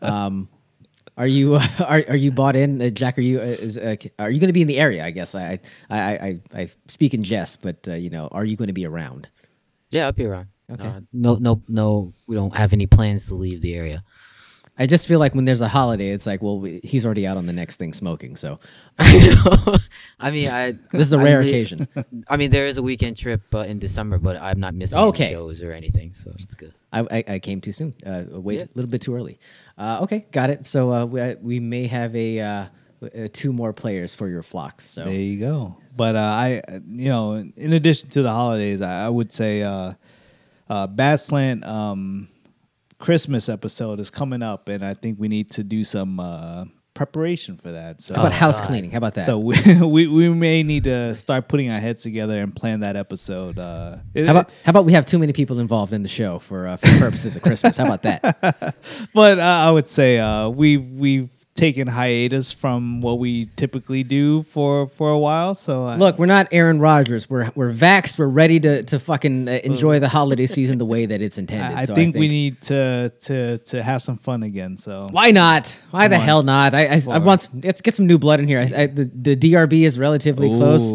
Um, 0.02 0.48
are 1.16 1.26
you 1.26 1.54
are 1.80 2.04
are 2.08 2.16
you 2.16 2.30
bought 2.30 2.56
in, 2.56 2.80
uh, 2.80 2.90
Jack? 2.90 3.18
Are 3.18 3.22
you 3.22 3.38
uh, 3.38 3.42
is 3.42 3.78
uh, 3.78 3.96
are 4.18 4.30
you 4.30 4.40
going 4.40 4.48
to 4.48 4.52
be 4.52 4.62
in 4.62 4.68
the 4.68 4.78
area? 4.78 5.04
I 5.04 5.10
guess 5.10 5.34
I 5.34 5.60
I 5.88 6.00
I, 6.00 6.12
I, 6.12 6.40
I 6.62 6.68
speak 6.88 7.14
in 7.14 7.22
jest, 7.22 7.62
but 7.62 7.86
uh, 7.88 7.94
you 7.94 8.10
know, 8.10 8.28
are 8.32 8.44
you 8.44 8.56
going 8.56 8.68
to 8.68 8.74
be 8.74 8.86
around? 8.86 9.28
Yeah, 9.90 10.06
I'll 10.06 10.12
be 10.12 10.26
around. 10.26 10.48
Okay. 10.70 10.86
Uh, 10.86 11.00
no, 11.12 11.34
no, 11.34 11.62
no. 11.68 12.12
We 12.26 12.36
don't 12.36 12.54
have 12.54 12.72
any 12.72 12.86
plans 12.86 13.26
to 13.26 13.34
leave 13.34 13.60
the 13.60 13.74
area. 13.74 14.04
I 14.78 14.86
just 14.86 15.06
feel 15.06 15.18
like 15.18 15.34
when 15.34 15.44
there's 15.44 15.60
a 15.60 15.68
holiday, 15.68 16.08
it's 16.10 16.26
like, 16.26 16.40
well, 16.42 16.58
we, 16.58 16.80
he's 16.82 17.04
already 17.04 17.26
out 17.26 17.36
on 17.36 17.44
the 17.46 17.52
next 17.52 17.76
thing 17.76 17.92
smoking. 17.92 18.34
So 18.36 18.58
I 18.98 19.18
know. 19.44 19.76
I 20.18 20.30
mean, 20.30 20.48
I. 20.50 20.72
this 20.92 21.02
is 21.08 21.12
a 21.12 21.18
rare 21.18 21.40
mean- 21.40 21.48
occasion. 21.48 21.88
I 22.28 22.36
mean, 22.38 22.50
there 22.50 22.66
is 22.66 22.78
a 22.78 22.82
weekend 22.82 23.16
trip 23.18 23.42
uh, 23.54 23.58
in 23.58 23.78
December, 23.78 24.16
but 24.18 24.36
I'm 24.40 24.58
not 24.60 24.74
missing 24.74 24.98
Okay. 24.98 25.26
any 25.26 25.34
shows 25.34 25.62
or 25.62 25.72
anything, 25.72 26.14
so 26.14 26.30
it's 26.38 26.54
good. 26.54 26.72
I, 26.92 27.00
I, 27.00 27.24
I 27.34 27.38
came 27.40 27.60
too 27.60 27.72
soon. 27.72 27.94
Uh, 28.06 28.24
wait 28.30 28.60
Yeah. 28.60 28.64
a 28.66 28.74
little 28.74 28.90
bit 28.90 29.02
too 29.02 29.14
early. 29.14 29.38
Uh, 29.76 30.00
okay, 30.02 30.26
got 30.32 30.48
it. 30.50 30.66
So 30.66 30.90
uh, 30.92 31.04
we, 31.04 31.34
we 31.42 31.60
may 31.60 31.86
have 31.86 32.16
a 32.16 32.40
uh, 32.40 32.66
uh, 33.02 33.28
two 33.32 33.52
more 33.52 33.72
players 33.72 34.14
for 34.14 34.28
your 34.28 34.42
flock. 34.42 34.82
So 34.84 35.04
There 35.04 35.12
you 35.12 35.40
go. 35.40 35.76
But 35.96 36.16
uh, 36.16 36.20
I, 36.20 36.62
you 36.88 37.08
know, 37.10 37.34
in 37.56 37.72
addition 37.74 38.08
to 38.10 38.22
the 38.22 38.30
holidays, 38.30 38.80
I, 38.80 39.06
I 39.06 39.08
would 39.10 39.30
say 39.32 39.62
uh, 39.62 39.92
uh, 40.70 40.86
Bad 40.86 41.16
Slant 41.20 41.64
um, 41.64 42.28
Christmas 43.00 43.48
episode 43.48 43.98
is 43.98 44.10
coming 44.10 44.42
up, 44.42 44.68
and 44.68 44.84
I 44.84 44.94
think 44.94 45.18
we 45.18 45.26
need 45.28 45.50
to 45.52 45.64
do 45.64 45.82
some 45.84 46.20
uh, 46.20 46.66
preparation 46.94 47.56
for 47.56 47.72
that. 47.72 48.00
So 48.02 48.14
how 48.14 48.20
about 48.20 48.32
house 48.32 48.60
cleaning? 48.60 48.90
How 48.90 48.98
about 48.98 49.14
that? 49.14 49.24
So 49.26 49.38
we, 49.38 49.56
we 49.82 50.06
we 50.06 50.28
may 50.28 50.62
need 50.62 50.84
to 50.84 51.14
start 51.14 51.48
putting 51.48 51.70
our 51.70 51.78
heads 51.80 52.02
together 52.02 52.38
and 52.40 52.54
plan 52.54 52.80
that 52.80 52.96
episode. 52.96 53.58
Uh, 53.58 53.96
it- 54.14 54.26
How 54.26 54.32
about 54.32 54.50
how 54.64 54.70
about 54.70 54.84
we 54.84 54.92
have 54.92 55.06
too 55.06 55.18
many 55.18 55.32
people 55.32 55.58
involved 55.60 55.92
in 55.92 56.02
the 56.02 56.08
show 56.08 56.38
for 56.38 56.66
uh, 56.68 56.76
for 56.76 56.86
purposes 56.98 57.36
of 57.36 57.42
Christmas? 57.42 57.76
How 57.78 57.86
about 57.86 58.02
that? 58.02 58.76
but 59.14 59.38
uh, 59.38 59.42
I 59.42 59.70
would 59.70 59.88
say 59.88 60.18
uh, 60.18 60.48
we 60.50 60.76
we've 60.76 61.30
taken 61.60 61.86
hiatus 61.86 62.52
from 62.52 63.00
what 63.02 63.18
we 63.18 63.46
typically 63.56 64.02
do 64.02 64.42
for 64.42 64.88
for 64.88 65.10
a 65.10 65.18
while. 65.18 65.54
So 65.54 65.86
uh, 65.86 65.96
Look, 65.96 66.18
we're 66.18 66.26
not 66.26 66.48
Aaron 66.52 66.80
Rodgers. 66.80 67.28
We're 67.28 67.50
we're 67.54 67.72
vaxxed. 67.72 68.18
We're 68.18 68.28
ready 68.28 68.58
to 68.60 68.82
to 68.84 68.98
fucking 68.98 69.48
uh, 69.48 69.60
enjoy 69.62 70.00
the 70.00 70.08
holiday 70.08 70.46
season 70.46 70.78
the 70.78 70.86
way 70.86 71.06
that 71.06 71.20
it's 71.20 71.36
intended. 71.42 71.76
I, 71.76 71.80
I 71.80 71.84
So 71.84 71.94
think 71.94 72.16
we 72.16 72.28
need 72.28 72.60
to 72.62 73.12
to 73.20 73.58
to 73.58 73.82
have 73.82 74.00
some 74.02 74.16
fun 74.16 74.42
again. 74.42 74.76
So 74.76 75.08
Why 75.10 75.30
not? 75.30 75.78
Why 75.90 76.08
the 76.08 76.16
on. 76.16 76.22
hell 76.22 76.42
not? 76.42 76.74
I 76.74 76.86
I, 76.96 77.02
I 77.10 77.18
want 77.18 77.42
some, 77.42 77.60
let's 77.60 77.82
get 77.82 77.94
some 77.94 78.06
new 78.06 78.18
blood 78.18 78.40
in 78.40 78.48
here. 78.48 78.60
I, 78.60 78.82
I, 78.82 78.86
the 78.86 79.04
the 79.14 79.36
DRB 79.36 79.82
is 79.82 79.98
relatively 79.98 80.48
close. 80.48 80.90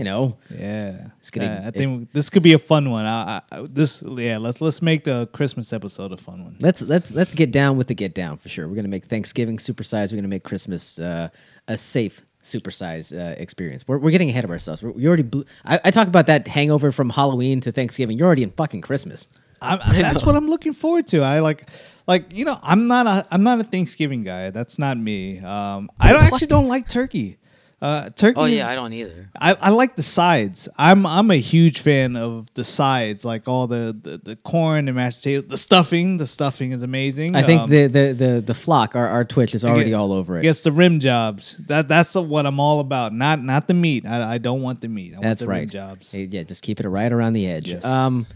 You 0.00 0.04
know, 0.04 0.38
yeah, 0.48 1.08
gonna- 1.30 1.60
Uh, 1.64 1.68
I 1.68 1.70
think 1.72 2.10
this 2.14 2.30
could 2.30 2.42
be 2.42 2.54
a 2.54 2.58
fun 2.58 2.88
one. 2.90 3.04
I, 3.04 3.42
I, 3.52 3.66
this 3.68 4.02
yeah, 4.02 4.38
let's 4.38 4.62
let's 4.62 4.80
make 4.80 5.04
the 5.04 5.26
Christmas 5.34 5.74
episode 5.74 6.10
a 6.10 6.16
fun 6.16 6.42
one. 6.42 6.56
let's 6.58 6.80
let's 6.80 7.12
let's 7.12 7.34
get 7.34 7.52
down 7.52 7.76
with 7.76 7.88
the 7.88 7.94
get 7.94 8.14
down 8.14 8.38
for 8.38 8.48
sure. 8.48 8.66
We're 8.66 8.76
gonna 8.76 8.88
make 8.88 9.04
Thanksgiving 9.04 9.58
supersize. 9.58 10.10
We're 10.10 10.16
gonna 10.16 10.28
make 10.28 10.42
Christmas 10.42 10.98
uh, 10.98 11.28
a 11.68 11.76
safe 11.76 12.24
supersize 12.42 13.12
uh, 13.14 13.34
experience. 13.36 13.86
We're, 13.86 13.98
we're 13.98 14.10
getting 14.10 14.30
ahead 14.30 14.44
of 14.44 14.50
ourselves. 14.50 14.82
We're, 14.82 14.92
we 14.92 15.06
already 15.06 15.22
blew, 15.24 15.44
I, 15.66 15.78
I 15.84 15.90
talk 15.90 16.08
about 16.08 16.28
that 16.28 16.48
hangover 16.48 16.92
from 16.92 17.10
Halloween 17.10 17.60
to 17.60 17.70
Thanksgiving. 17.70 18.16
You're 18.16 18.26
already 18.26 18.42
in 18.44 18.52
fucking 18.52 18.80
Christmas. 18.80 19.28
I'm, 19.60 19.80
that's 19.90 20.24
what 20.24 20.34
I'm 20.34 20.48
looking 20.48 20.72
forward 20.72 21.08
to. 21.08 21.20
I 21.20 21.40
like 21.40 21.68
like 22.06 22.32
you 22.34 22.46
know 22.46 22.56
I'm 22.62 22.86
not 22.88 23.06
a 23.06 23.26
I'm 23.30 23.42
not 23.42 23.60
a 23.60 23.64
Thanksgiving 23.64 24.22
guy. 24.22 24.48
That's 24.48 24.78
not 24.78 24.96
me. 24.96 25.40
Um, 25.40 25.90
I 26.00 26.14
don't, 26.14 26.22
actually 26.22 26.46
don't 26.46 26.68
like 26.68 26.88
turkey. 26.88 27.36
Uh, 27.82 28.10
turkey. 28.10 28.38
Oh 28.38 28.44
yeah, 28.44 28.68
I 28.68 28.74
don't 28.74 28.92
either. 28.92 29.30
I, 29.40 29.54
I 29.58 29.70
like 29.70 29.96
the 29.96 30.02
sides. 30.02 30.68
I'm 30.76 31.06
I'm 31.06 31.30
a 31.30 31.36
huge 31.36 31.80
fan 31.80 32.14
of 32.14 32.52
the 32.52 32.62
sides, 32.62 33.24
like 33.24 33.48
all 33.48 33.66
the 33.66 33.96
the, 33.98 34.18
the 34.18 34.36
corn 34.36 34.86
and 34.86 34.94
mashed 34.94 35.18
potato, 35.20 35.40
the 35.40 35.56
stuffing. 35.56 36.18
The 36.18 36.26
stuffing 36.26 36.72
is 36.72 36.82
amazing. 36.82 37.36
I 37.36 37.42
think 37.42 37.62
Um, 37.62 37.70
the, 37.70 37.86
the 37.86 38.12
the 38.12 38.40
the 38.42 38.54
flock, 38.54 38.94
our, 38.96 39.06
our 39.06 39.24
Twitch 39.24 39.54
is 39.54 39.64
already 39.64 39.90
get- 39.90 39.96
all 39.96 40.12
over 40.12 40.38
it. 40.38 40.42
Gets 40.42 40.60
the 40.60 40.72
rim 40.72 41.00
jobs. 41.00 41.56
That 41.68 41.88
that's 41.88 42.14
what 42.14 42.44
I'm 42.44 42.60
all 42.60 42.80
about. 42.80 43.14
Not 43.14 43.42
not 43.42 43.66
the 43.66 43.74
meat. 43.74 44.04
I, 44.06 44.34
I 44.34 44.38
don't 44.38 44.60
want 44.60 44.82
the 44.82 44.88
meat. 44.88 45.12
I 45.12 45.16
want 45.16 45.22
That's 45.24 45.40
the 45.40 45.46
right. 45.48 45.60
rim 45.60 45.70
jobs. 45.70 46.12
Hey, 46.12 46.24
Yeah, 46.30 46.42
just 46.42 46.62
keep 46.62 46.80
it 46.80 46.88
right 46.88 47.10
around 47.10 47.32
the 47.32 47.46
edge. 47.48 47.66
Yes. 47.68 47.82
Um, 47.84 48.26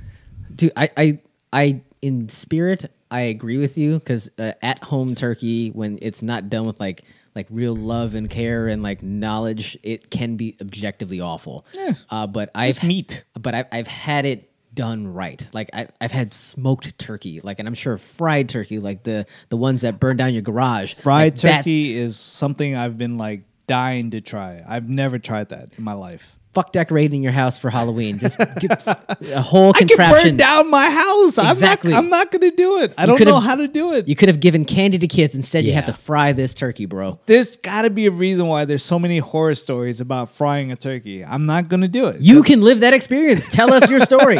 dude, 0.57 0.73
I, 0.75 0.89
I, 0.97 1.19
I, 1.53 1.83
in 2.01 2.31
spirit, 2.31 2.91
I 3.11 3.21
agree 3.23 3.59
with 3.59 3.77
you 3.77 3.99
because 3.99 4.31
uh, 4.39 4.53
at 4.63 4.83
home 4.85 5.15
turkey, 5.15 5.69
when 5.69 5.99
it's 6.01 6.23
not 6.23 6.49
done 6.49 6.65
with 6.65 6.81
like 6.81 7.05
like 7.35 7.47
real 7.51 7.75
love 7.75 8.15
and 8.15 8.31
care 8.31 8.69
and 8.69 8.83
like 8.83 9.03
knowledge, 9.03 9.77
it 9.83 10.11
can 10.11 10.37
be 10.37 10.57
objectively 10.61 11.21
awful. 11.21 11.67
Yeah. 11.73 11.95
Uh, 12.11 12.27
but 12.27 12.53
Just 12.55 12.81
I've 12.83 12.89
meat. 12.89 13.25
but 13.39 13.55
I've, 13.55 13.67
I've 13.73 13.89
had 13.89 14.25
it 14.25 14.51
done 14.73 15.07
right. 15.07 15.49
Like 15.53 15.71
I, 15.73 15.89
I've 16.01 16.13
had 16.13 16.33
smoked 16.33 16.99
turkey, 16.99 17.41
like, 17.43 17.59
and 17.59 17.69
I'm 17.69 17.75
sure 17.75 17.97
fried 17.99 18.49
turkey, 18.49 18.79
like 18.79 19.03
the 19.05 19.27
the 19.49 19.57
ones 19.57 19.83
that 19.83 20.01
burn 20.01 20.17
down 20.17 20.33
your 20.33 20.43
garage. 20.43 20.95
Fried 20.95 21.35
Like, 21.43 21.57
turkey 21.59 21.95
is 21.97 22.17
something 22.19 22.75
I've 22.75 22.99
been 22.99 23.17
like 23.19 23.43
dying 23.67 24.11
to 24.13 24.21
try. 24.21 24.63
I've 24.67 24.89
never 24.89 25.19
tried 25.19 25.49
that 25.51 25.79
in 25.79 25.85
my 25.85 25.93
life. 25.95 26.37
Fuck 26.55 26.73
decorating 26.73 27.23
your 27.23 27.33
house 27.33 27.59
for 27.59 27.69
Halloween. 27.71 28.19
Just 28.19 28.39
get 28.61 28.87
a 28.87 29.43
whole 29.43 29.73
contraption. 29.73 29.75
I 29.75 29.79
can 29.79 29.89
contraption. 29.89 30.29
burn 30.31 30.37
down 30.37 30.71
my 30.71 30.89
house. 30.91 31.39
Exactly. 31.39 31.93
I'm 31.93 32.09
not. 32.09 32.15
I'm 32.15 32.25
not 32.25 32.31
going 32.31 32.51
to 32.51 32.57
do 32.57 32.79
it. 32.79 32.95
I 32.97 33.07
don't 33.07 33.19
could've- 33.19 33.33
know 33.33 33.41
how 33.41 33.57
to 33.57 33.67
do 33.69 33.93
it. 33.95 34.07
You 34.09 34.15
could 34.17 34.29
have 34.29 34.41
given 34.41 34.65
candy 34.65 34.99
to 34.99 35.07
kids. 35.09 35.35
Instead, 35.35 35.65
you 35.65 35.73
have 35.73 35.87
to 35.87 35.93
fry 35.93 36.33
this 36.33 36.55
turkey, 36.55 36.87
bro. 36.87 37.19
there's 37.27 37.57
got 37.57 37.83
to 37.83 37.91
be 37.91 38.07
a 38.07 38.11
reason 38.11 38.47
why 38.47 38.65
there's 38.65 38.85
so 38.85 38.99
many 38.99 39.19
horror 39.19 39.55
stories 39.55 40.01
about 40.01 40.31
frying 40.31 40.71
a 40.71 40.77
turkey. 40.77 41.25
I'm 41.25 41.47
not 41.47 41.69
going 41.69 41.81
to 41.81 41.89
do 41.89 42.07
it. 42.07 42.21
You 42.21 42.43
can 42.43 42.61
live 42.61 42.81
that 42.81 42.95
experience. 42.95 43.49
Tell 43.49 43.73
us 43.73 43.91
your 43.91 44.01
story. 44.01 44.39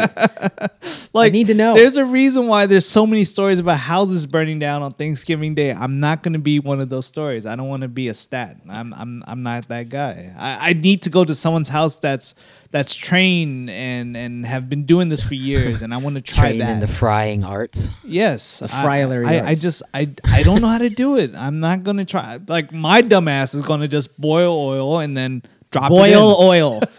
like 1.13 1.33
need 1.33 1.47
to 1.47 1.53
know. 1.53 1.73
There's 1.73 1.97
a 1.97 2.05
reason 2.05 2.47
why 2.47 2.65
there's 2.65 2.85
so 2.85 3.05
many 3.05 3.25
stories 3.25 3.59
about 3.59 3.77
houses 3.77 4.25
burning 4.25 4.59
down 4.59 4.81
on 4.81 4.93
Thanksgiving 4.93 5.53
Day. 5.53 5.71
I'm 5.71 5.99
not 5.99 6.23
going 6.23 6.33
to 6.33 6.39
be 6.39 6.59
one 6.59 6.79
of 6.79 6.89
those 6.89 7.05
stories. 7.05 7.45
I 7.45 7.55
don't 7.55 7.67
want 7.67 7.81
to 7.81 7.87
be 7.89 8.07
a 8.07 8.13
stat. 8.13 8.55
I'm 8.69 8.93
I'm 8.93 9.23
I'm 9.27 9.43
not 9.43 9.67
that 9.67 9.89
guy. 9.89 10.33
I, 10.37 10.69
I 10.69 10.73
need 10.73 11.01
to 11.03 11.09
go 11.09 11.23
to 11.25 11.35
someone's 11.35 11.69
house 11.69 11.95
that's 12.05 12.35
that's 12.71 12.93
trained 12.95 13.69
and 13.69 14.15
and 14.15 14.45
have 14.45 14.69
been 14.69 14.85
doing 14.85 15.09
this 15.09 15.25
for 15.25 15.33
years, 15.33 15.81
and 15.81 15.93
I 15.93 15.97
want 15.97 16.15
to 16.17 16.21
try 16.33 16.49
Trained 16.49 16.61
that. 16.61 16.71
in 16.73 16.79
the 16.79 16.87
frying 16.87 17.43
arts. 17.43 17.89
yes, 18.05 18.59
The 18.59 18.65
I- 18.71 18.81
friary 18.83 19.25
I, 19.25 19.33
I, 19.37 19.39
arts. 19.49 19.61
just 19.61 19.81
I 19.93 20.09
I 20.23 20.43
don't 20.43 20.61
know 20.61 20.67
how 20.67 20.77
to 20.79 20.89
do 20.89 21.17
it. 21.17 21.33
I'm 21.35 21.59
not 21.59 21.83
gonna 21.83 22.05
try. 22.05 22.39
Like 22.47 22.71
my 22.71 23.01
dumbass 23.01 23.55
is 23.55 23.65
gonna 23.65 23.87
just 23.87 24.09
boil 24.19 24.53
oil 24.55 24.99
and 24.99 25.15
then 25.17 25.41
drop 25.71 25.91
it 25.91 25.95
in. 25.95 25.99
Boil 26.13 26.35
oil. 26.39 26.81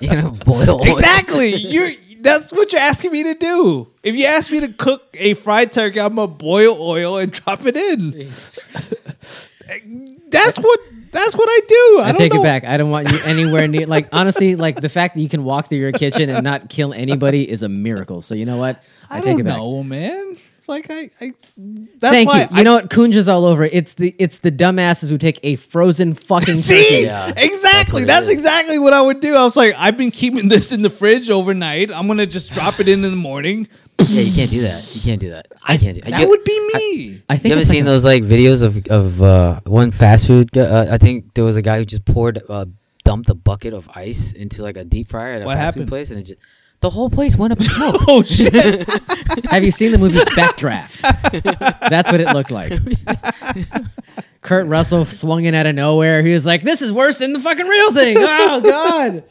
You 0.00 0.10
know, 0.16 0.30
boil. 0.30 0.80
oil. 0.80 0.96
Exactly. 0.96 1.54
You're 1.56 1.90
that's 2.20 2.52
what 2.52 2.72
you're 2.72 2.80
asking 2.80 3.12
me 3.12 3.22
to 3.24 3.34
do. 3.34 3.88
If 4.02 4.14
you 4.16 4.24
ask 4.26 4.50
me 4.50 4.60
to 4.60 4.68
cook 4.72 5.04
a 5.14 5.34
fried 5.34 5.72
turkey, 5.72 6.00
I'm 6.00 6.14
gonna 6.16 6.28
boil 6.28 6.76
oil 6.80 7.18
and 7.18 7.30
drop 7.40 7.66
it 7.66 7.76
in. 7.76 8.30
that's 10.30 10.58
what 10.58 10.80
that's 11.14 11.36
what 11.36 11.48
I 11.48 11.60
do. 11.66 11.74
I, 11.74 12.02
I 12.02 12.12
don't 12.12 12.18
take 12.18 12.34
know. 12.34 12.40
it 12.40 12.44
back. 12.44 12.64
I 12.64 12.76
don't 12.76 12.90
want 12.90 13.10
you 13.10 13.18
anywhere 13.24 13.66
near. 13.68 13.86
Like 13.86 14.08
honestly, 14.12 14.56
like 14.56 14.80
the 14.80 14.88
fact 14.88 15.14
that 15.14 15.20
you 15.20 15.28
can 15.28 15.44
walk 15.44 15.68
through 15.68 15.78
your 15.78 15.92
kitchen 15.92 16.28
and 16.28 16.44
not 16.44 16.68
kill 16.68 16.92
anybody 16.92 17.48
is 17.48 17.62
a 17.62 17.68
miracle. 17.68 18.22
So 18.22 18.34
you 18.34 18.44
know 18.44 18.56
what? 18.58 18.82
I, 19.08 19.18
I, 19.18 19.20
take 19.20 19.32
don't 19.32 19.40
it 19.40 19.44
back. 19.44 19.56
know, 19.56 19.82
man. 19.82 20.36
It's 20.58 20.68
like 20.68 20.86
I, 20.90 21.10
I 21.20 21.32
that's 21.98 22.12
Thank 22.14 22.28
why 22.30 22.40
you. 22.42 22.48
I, 22.50 22.58
You 22.58 22.64
know 22.64 22.74
what? 22.74 22.88
Kunja's 22.88 23.28
all 23.28 23.44
over. 23.44 23.64
It's 23.64 23.94
the 23.94 24.14
it's 24.18 24.38
the 24.38 24.50
dumbasses 24.50 25.10
who 25.10 25.18
take 25.18 25.38
a 25.42 25.56
frozen 25.56 26.14
fucking 26.14 26.54
See. 26.56 27.04
Yeah, 27.04 27.32
exactly. 27.36 28.04
that's 28.04 28.20
That's 28.22 28.32
exactly 28.32 28.78
what 28.78 28.94
I 28.94 29.02
would 29.02 29.20
do. 29.20 29.34
I 29.34 29.44
was 29.44 29.56
like, 29.58 29.74
I've 29.76 29.98
been 29.98 30.10
keeping 30.10 30.48
this 30.48 30.72
in 30.72 30.80
the 30.82 30.88
fridge 30.90 31.28
overnight. 31.28 31.90
I'm 31.92 32.06
gonna 32.06 32.26
just 32.26 32.52
drop 32.52 32.80
it 32.80 32.88
in 32.88 33.04
in 33.04 33.10
the 33.10 33.16
morning. 33.16 33.68
Yeah, 34.10 34.20
you 34.22 34.32
can't 34.34 34.50
do 34.50 34.62
that. 34.62 34.94
You 34.94 35.00
can't 35.00 35.20
do 35.20 35.30
that. 35.30 35.46
I 35.62 35.76
can't 35.76 35.94
do 36.02 36.10
That 36.10 36.20
you, 36.20 36.28
would 36.28 36.44
be 36.44 36.58
me. 36.74 37.22
I 37.28 37.36
think 37.36 37.44
You 37.44 37.50
haven't 37.50 37.60
it's 37.62 37.68
like 37.70 37.76
seen 37.76 37.84
those 37.84 38.04
like 38.04 38.22
videos 38.22 38.62
of 38.62 38.86
of 38.88 39.22
uh, 39.22 39.60
one 39.64 39.90
fast 39.90 40.26
food? 40.26 40.56
Uh, 40.56 40.86
I 40.90 40.98
think 40.98 41.34
there 41.34 41.44
was 41.44 41.56
a 41.56 41.62
guy 41.62 41.78
who 41.78 41.84
just 41.84 42.04
poured, 42.04 42.40
uh, 42.48 42.66
dumped 43.04 43.28
a 43.28 43.34
bucket 43.34 43.72
of 43.74 43.88
ice 43.94 44.32
into 44.32 44.62
like 44.62 44.76
a 44.76 44.84
deep 44.84 45.08
fryer 45.08 45.34
at 45.34 45.42
a 45.42 45.44
What 45.46 45.54
fast 45.56 45.64
happened? 45.64 45.84
food 45.84 45.88
place, 45.88 46.10
and 46.10 46.18
it 46.20 46.24
just 46.24 46.38
the 46.80 46.90
whole 46.90 47.08
place 47.08 47.36
went 47.36 47.52
up 47.52 47.58
in 47.60 47.64
smoke. 47.64 47.96
oh 48.08 48.22
shit! 48.22 48.86
Have 49.50 49.62
you 49.64 49.70
seen 49.70 49.92
the 49.92 49.98
movie 49.98 50.18
Backdraft? 50.18 51.00
That's 51.90 52.10
what 52.12 52.20
it 52.20 52.28
looked 52.28 52.50
like. 52.50 52.72
Kurt 54.42 54.66
Russell 54.66 55.06
swung 55.06 55.46
in 55.46 55.54
out 55.54 55.66
of 55.66 55.74
nowhere. 55.74 56.22
He 56.22 56.32
was 56.32 56.44
like, 56.46 56.62
"This 56.62 56.82
is 56.82 56.92
worse 56.92 57.18
than 57.20 57.32
the 57.32 57.40
fucking 57.40 57.66
real 57.66 57.92
thing." 57.92 58.16
Oh 58.20 58.60
God! 58.60 59.24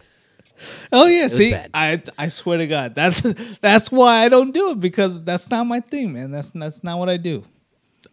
Oh 0.91 1.05
yeah, 1.05 1.27
see, 1.27 1.51
bad. 1.51 1.71
I 1.73 2.01
I 2.17 2.29
swear 2.29 2.57
to 2.57 2.67
God, 2.67 2.95
that's 2.95 3.21
that's 3.61 3.91
why 3.91 4.23
I 4.23 4.29
don't 4.29 4.51
do 4.51 4.71
it 4.71 4.79
because 4.79 5.23
that's 5.23 5.49
not 5.49 5.65
my 5.65 5.79
thing, 5.79 6.13
man. 6.13 6.31
That's 6.31 6.51
that's 6.51 6.83
not 6.83 6.99
what 6.99 7.09
I 7.09 7.17
do. 7.17 7.43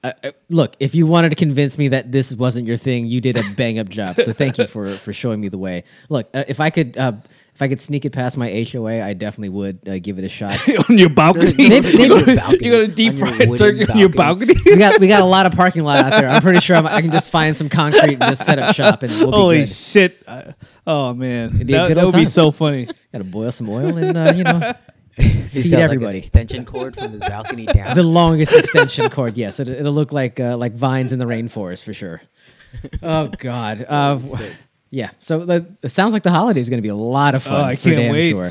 Uh, 0.03 0.13
look, 0.49 0.77
if 0.81 0.95
you 0.95 1.07
wanted 1.07 1.29
to 1.31 1.37
convince 1.37 1.77
me 1.77 1.89
that 1.89 2.11
this 2.11 2.33
wasn't 2.35 2.67
your 2.67 2.79
thing, 2.79 3.07
you 3.07 3.21
did 3.21 3.37
a 3.37 3.43
bang 3.57 3.79
up 3.79 3.89
job. 3.89 4.17
So 4.17 4.33
thank 4.33 4.57
you 4.59 4.67
for 4.69 4.89
for 4.89 5.13
showing 5.13 5.41
me 5.41 5.49
the 5.49 5.59
way. 5.59 5.85
Look, 6.09 6.29
uh, 6.35 6.45
if 6.49 6.61
I 6.61 6.71
could. 6.71 6.97
Uh, 6.97 7.13
if 7.61 7.63
I 7.63 7.69
could 7.69 7.83
sneak 7.83 8.07
it 8.07 8.11
past 8.13 8.39
my 8.39 8.67
HOA, 8.73 9.03
I 9.03 9.13
definitely 9.13 9.51
would 9.51 9.87
uh, 9.87 9.99
give 9.99 10.19
it 10.19 10.25
a 10.25 10.31
shot. 10.31 10.57
on 10.89 10.97
your 10.97 11.11
balcony, 11.11 11.53
Maybe- 11.59 11.95
maybe- 11.99 12.15
you 12.31 12.37
Balcony. 12.37 12.71
got 12.71 12.81
a 12.81 12.89
deep 12.89 13.13
On 13.13 13.19
your 13.19 13.27
fried 13.29 13.49
wooden 13.51 13.57
turkey 13.79 13.93
on 13.93 13.99
your 13.99 14.09
balcony. 14.09 14.55
we 14.65 14.77
got 14.77 14.99
we 14.99 15.09
got 15.09 15.21
a 15.21 15.27
lot 15.27 15.45
of 15.45 15.53
parking 15.53 15.83
lot 15.83 15.99
out 15.99 16.19
there. 16.19 16.29
I'm 16.31 16.41
pretty 16.41 16.61
sure 16.61 16.77
I'm, 16.77 16.87
I 16.87 17.03
can 17.03 17.11
just 17.11 17.31
find 17.31 17.55
some 17.55 17.69
concrete 17.69 18.15
and 18.15 18.23
just 18.23 18.47
set 18.47 18.59
up 18.59 18.75
shop 18.75 19.03
and 19.03 19.13
we'll 19.13 19.27
be 19.31 19.37
Holy 19.37 19.59
good. 19.59 19.69
shit! 19.69 20.23
Uh, 20.27 20.53
oh 20.87 21.13
man, 21.13 21.55
It'd 21.55 21.67
be 21.67 21.73
that, 21.75 21.89
that 21.89 21.99
old 21.99 22.15
would 22.15 22.21
be 22.21 22.25
so 22.25 22.51
funny. 22.51 22.87
Got 22.87 23.19
to 23.19 23.25
boil 23.25 23.53
some 23.53 23.69
oil 23.69 23.95
and 23.99 24.17
uh, 24.17 24.33
you 24.35 24.45
know 24.45 24.73
He's 25.17 25.65
feed 25.65 25.71
got, 25.73 25.77
like, 25.77 25.79
an 25.79 25.81
everybody. 25.83 26.17
extension 26.19 26.65
cord 26.65 26.97
from 26.97 27.13
his 27.13 27.21
balcony 27.21 27.67
down. 27.67 27.95
the 27.95 28.03
longest 28.03 28.57
extension 28.57 29.11
cord. 29.11 29.37
Yes, 29.37 29.61
it, 29.61 29.69
it'll 29.69 29.93
look 29.93 30.13
like 30.15 30.41
uh, 30.41 30.57
like 30.57 30.73
vines 30.73 31.13
in 31.13 31.19
the 31.19 31.27
rainforest 31.27 31.85
for 31.85 31.93
sure. 31.93 32.23
Oh 33.03 33.29
God. 33.39 33.85
Yeah. 34.91 35.11
So 35.19 35.45
the, 35.45 35.67
it 35.83 35.91
sounds 35.91 36.13
like 36.13 36.23
the 36.23 36.31
holiday 36.31 36.61
is 36.61 36.69
going 36.69 36.79
to 36.79 36.83
be 36.83 36.89
a 36.89 36.95
lot 36.95 37.35
of 37.35 37.47
oh, 37.47 37.51
fun. 37.51 37.61
Oh, 37.61 37.65
I 37.65 37.77
for 37.77 37.83
can't 37.85 37.97
damn 37.97 38.13
wait. 38.13 38.31
Sure. 38.31 38.47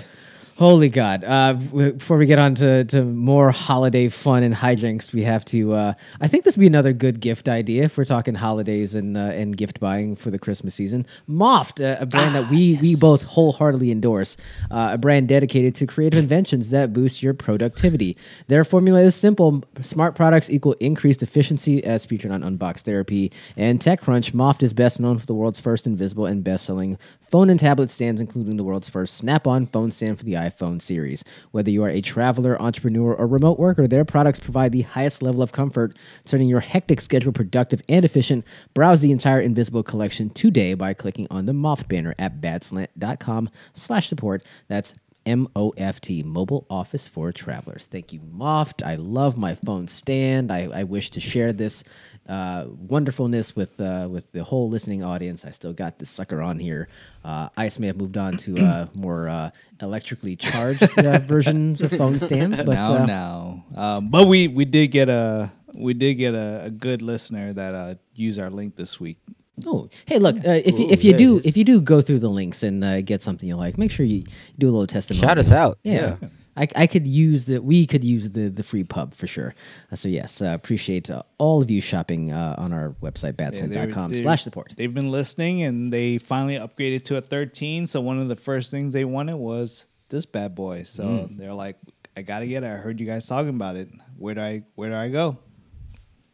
Holy 0.59 0.89
God! 0.89 1.23
Uh, 1.23 1.53
before 1.53 2.17
we 2.17 2.25
get 2.25 2.37
on 2.37 2.53
to, 2.55 2.83
to 2.83 3.05
more 3.05 3.49
holiday 3.49 4.09
fun 4.09 4.43
and 4.43 4.53
hijinks, 4.53 5.13
we 5.13 5.23
have 5.23 5.45
to. 5.45 5.71
Uh, 5.71 5.93
I 6.19 6.27
think 6.27 6.43
this 6.43 6.57
would 6.57 6.61
be 6.61 6.67
another 6.67 6.91
good 6.91 7.21
gift 7.21 7.47
idea 7.47 7.85
if 7.85 7.97
we're 7.97 8.03
talking 8.03 8.35
holidays 8.35 8.93
and 8.93 9.15
uh, 9.15 9.21
and 9.21 9.55
gift 9.55 9.79
buying 9.79 10.17
for 10.17 10.31
the 10.31 10.37
Christmas 10.37 10.75
season. 10.75 11.07
Moft, 11.29 11.79
a 11.79 12.05
brand 12.05 12.35
that 12.35 12.49
we 12.51 12.77
we 12.81 12.97
both 12.97 13.25
wholeheartedly 13.25 13.89
endorse, 13.89 14.35
uh, 14.69 14.89
a 14.91 14.97
brand 14.97 15.29
dedicated 15.29 15.75
to 15.75 15.87
creative 15.87 16.19
inventions 16.19 16.71
that 16.71 16.91
boost 16.91 17.23
your 17.23 17.33
productivity. 17.33 18.17
Their 18.47 18.65
formula 18.65 18.99
is 18.99 19.15
simple: 19.15 19.63
smart 19.79 20.13
products 20.13 20.49
equal 20.49 20.73
increased 20.81 21.23
efficiency, 21.23 21.81
as 21.85 22.03
featured 22.03 22.33
on 22.33 22.41
Unbox 22.41 22.81
Therapy 22.81 23.31
and 23.55 23.79
TechCrunch. 23.79 24.33
Moft 24.33 24.61
is 24.61 24.73
best 24.73 24.99
known 24.99 25.19
for 25.19 25.25
the 25.25 25.33
world's 25.33 25.61
first 25.61 25.87
invisible 25.87 26.25
and 26.25 26.43
best-selling 26.43 26.97
phone 27.31 27.49
and 27.49 27.61
tablet 27.61 27.89
stands, 27.89 28.19
including 28.19 28.57
the 28.57 28.63
world's 28.65 28.89
first 28.89 29.15
Snap-on 29.15 29.65
phone 29.65 29.91
stand 29.91 30.17
for 30.17 30.25
the 30.25 30.33
iPhone 30.33 30.48
series. 30.79 31.23
Whether 31.51 31.71
you 31.71 31.83
are 31.83 31.89
a 31.89 32.01
traveler, 32.01 32.61
entrepreneur, 32.61 33.13
or 33.13 33.27
remote 33.27 33.59
worker, 33.59 33.87
their 33.87 34.05
products 34.05 34.39
provide 34.39 34.71
the 34.71 34.81
highest 34.81 35.21
level 35.21 35.41
of 35.41 35.51
comfort, 35.51 35.95
turning 36.25 36.49
your 36.49 36.59
hectic 36.59 37.01
schedule 37.01 37.31
productive 37.31 37.81
and 37.89 38.05
efficient. 38.05 38.45
Browse 38.73 39.01
the 39.01 39.11
entire 39.11 39.41
Invisible 39.41 39.83
collection 39.83 40.29
today 40.29 40.73
by 40.73 40.93
clicking 40.93 41.27
on 41.29 41.45
the 41.45 41.53
Moft 41.53 41.87
banner 41.87 42.15
at 42.17 42.41
badslant.com 42.41 43.49
slash 43.73 44.07
support. 44.07 44.45
That's 44.67 44.93
M-O-F-T, 45.25 46.23
Mobile 46.23 46.65
Office 46.69 47.07
for 47.07 47.31
Travelers. 47.31 47.85
Thank 47.85 48.13
you, 48.13 48.19
Moft. 48.19 48.85
I 48.85 48.95
love 48.95 49.37
my 49.37 49.53
phone 49.53 49.87
stand. 49.87 50.51
I, 50.51 50.69
I 50.73 50.83
wish 50.83 51.11
to 51.11 51.19
share 51.19 51.53
this 51.53 51.83
uh, 52.29 52.65
wonderfulness 52.87 53.55
with 53.55 53.81
uh, 53.81 54.07
with 54.09 54.31
the 54.31 54.43
whole 54.43 54.69
listening 54.69 55.03
audience. 55.03 55.43
I 55.45 55.49
still 55.49 55.73
got 55.73 55.97
this 55.99 56.09
sucker 56.09 56.41
on 56.41 56.59
here. 56.59 56.87
Uh, 57.25 57.49
Ice 57.57 57.79
may 57.79 57.87
have 57.87 57.97
moved 57.97 58.17
on 58.17 58.37
to 58.37 58.57
uh, 58.59 58.85
more 58.93 59.27
uh, 59.27 59.49
electrically 59.81 60.35
charged 60.35 60.83
uh, 60.99 61.19
versions 61.23 61.81
of 61.81 61.91
phone 61.91 62.19
stands, 62.19 62.61
but 62.61 62.75
no, 62.75 62.93
uh, 62.95 63.05
no. 63.05 63.63
Um, 63.75 64.09
but 64.09 64.27
we 64.27 64.47
we 64.47 64.65
did 64.65 64.87
get 64.91 65.09
a 65.09 65.51
we 65.73 65.93
did 65.93 66.15
get 66.15 66.35
a, 66.35 66.65
a 66.65 66.69
good 66.69 67.01
listener 67.01 67.51
that 67.53 67.73
uh, 67.73 67.95
used 68.13 68.39
our 68.39 68.49
link 68.49 68.75
this 68.75 68.99
week. 68.99 69.17
Oh, 69.65 69.89
hey, 70.05 70.19
look! 70.19 70.37
Uh, 70.37 70.61
if 70.63 70.79
you, 70.79 70.87
if 70.89 71.03
you 71.03 71.11
there 71.11 71.17
do 71.17 71.37
is. 71.39 71.45
if 71.45 71.57
you 71.57 71.65
do 71.65 71.81
go 71.81 71.99
through 72.01 72.19
the 72.19 72.29
links 72.29 72.63
and 72.63 72.83
uh, 72.83 73.01
get 73.01 73.21
something 73.21 73.49
you 73.49 73.55
like, 73.57 73.77
make 73.77 73.91
sure 73.91 74.05
you 74.05 74.23
do 74.57 74.67
a 74.69 74.71
little 74.71 74.87
testimonial. 74.87 75.27
Shout 75.27 75.37
us 75.37 75.51
out. 75.51 75.79
Yeah, 75.83 76.15
Yeah. 76.21 76.29
I, 76.59 76.67
I 76.75 76.87
could 76.87 77.07
use 77.07 77.45
the 77.45 77.59
we 77.61 77.87
could 77.87 78.03
use 78.03 78.29
the 78.31 78.49
the 78.49 78.63
free 78.63 78.83
pub 78.83 79.13
for 79.15 79.25
sure. 79.27 79.55
Uh, 79.91 79.95
so 79.95 80.09
yes, 80.09 80.41
uh, 80.41 80.47
appreciate 80.53 81.09
uh, 81.09 81.23
all 81.37 81.61
of 81.61 81.71
you 81.71 81.79
shopping 81.81 82.31
uh, 82.31 82.55
on 82.57 82.73
our 82.73 82.95
website 83.01 83.33
badslant.com 83.33 84.13
yeah, 84.13 84.21
slash 84.21 84.43
support. 84.43 84.73
They've 84.75 84.93
been 84.93 85.09
listening 85.09 85.63
and 85.63 85.91
they 85.91 86.17
finally 86.17 86.55
upgraded 86.55 87.03
to 87.05 87.17
a 87.17 87.21
13. 87.21 87.87
So 87.87 88.01
one 88.01 88.19
of 88.19 88.27
the 88.27 88.35
first 88.35 88.69
things 88.71 88.93
they 88.93 89.05
wanted 89.05 89.37
was 89.37 89.85
this 90.09 90.25
bad 90.25 90.53
boy. 90.53 90.83
So 90.83 91.03
Mm. 91.05 91.37
they're 91.37 91.53
like, 91.53 91.77
I 92.17 92.21
gotta 92.23 92.45
get 92.45 92.63
it. 92.63 92.67
I 92.67 92.71
heard 92.75 92.99
you 92.99 93.05
guys 93.07 93.25
talking 93.25 93.49
about 93.49 93.77
it. 93.77 93.87
Where 94.17 94.35
do 94.35 94.41
I 94.41 94.63
where 94.75 94.89
do 94.89 94.95
I 94.95 95.09
go? 95.09 95.37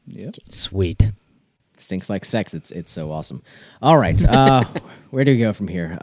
Yep. 0.08 0.36
Sweet. 0.50 1.12
Stinks 1.78 2.10
like 2.10 2.26
sex. 2.26 2.54
It's 2.54 2.72
it's 2.72 2.92
so 2.92 3.12
awesome. 3.12 3.44
All 3.82 3.98
right, 3.98 4.22
uh, 4.24 4.64
where 5.12 5.24
do 5.26 5.32
we 5.34 5.38
go 5.40 5.52
from 5.54 5.68
here? 5.68 5.98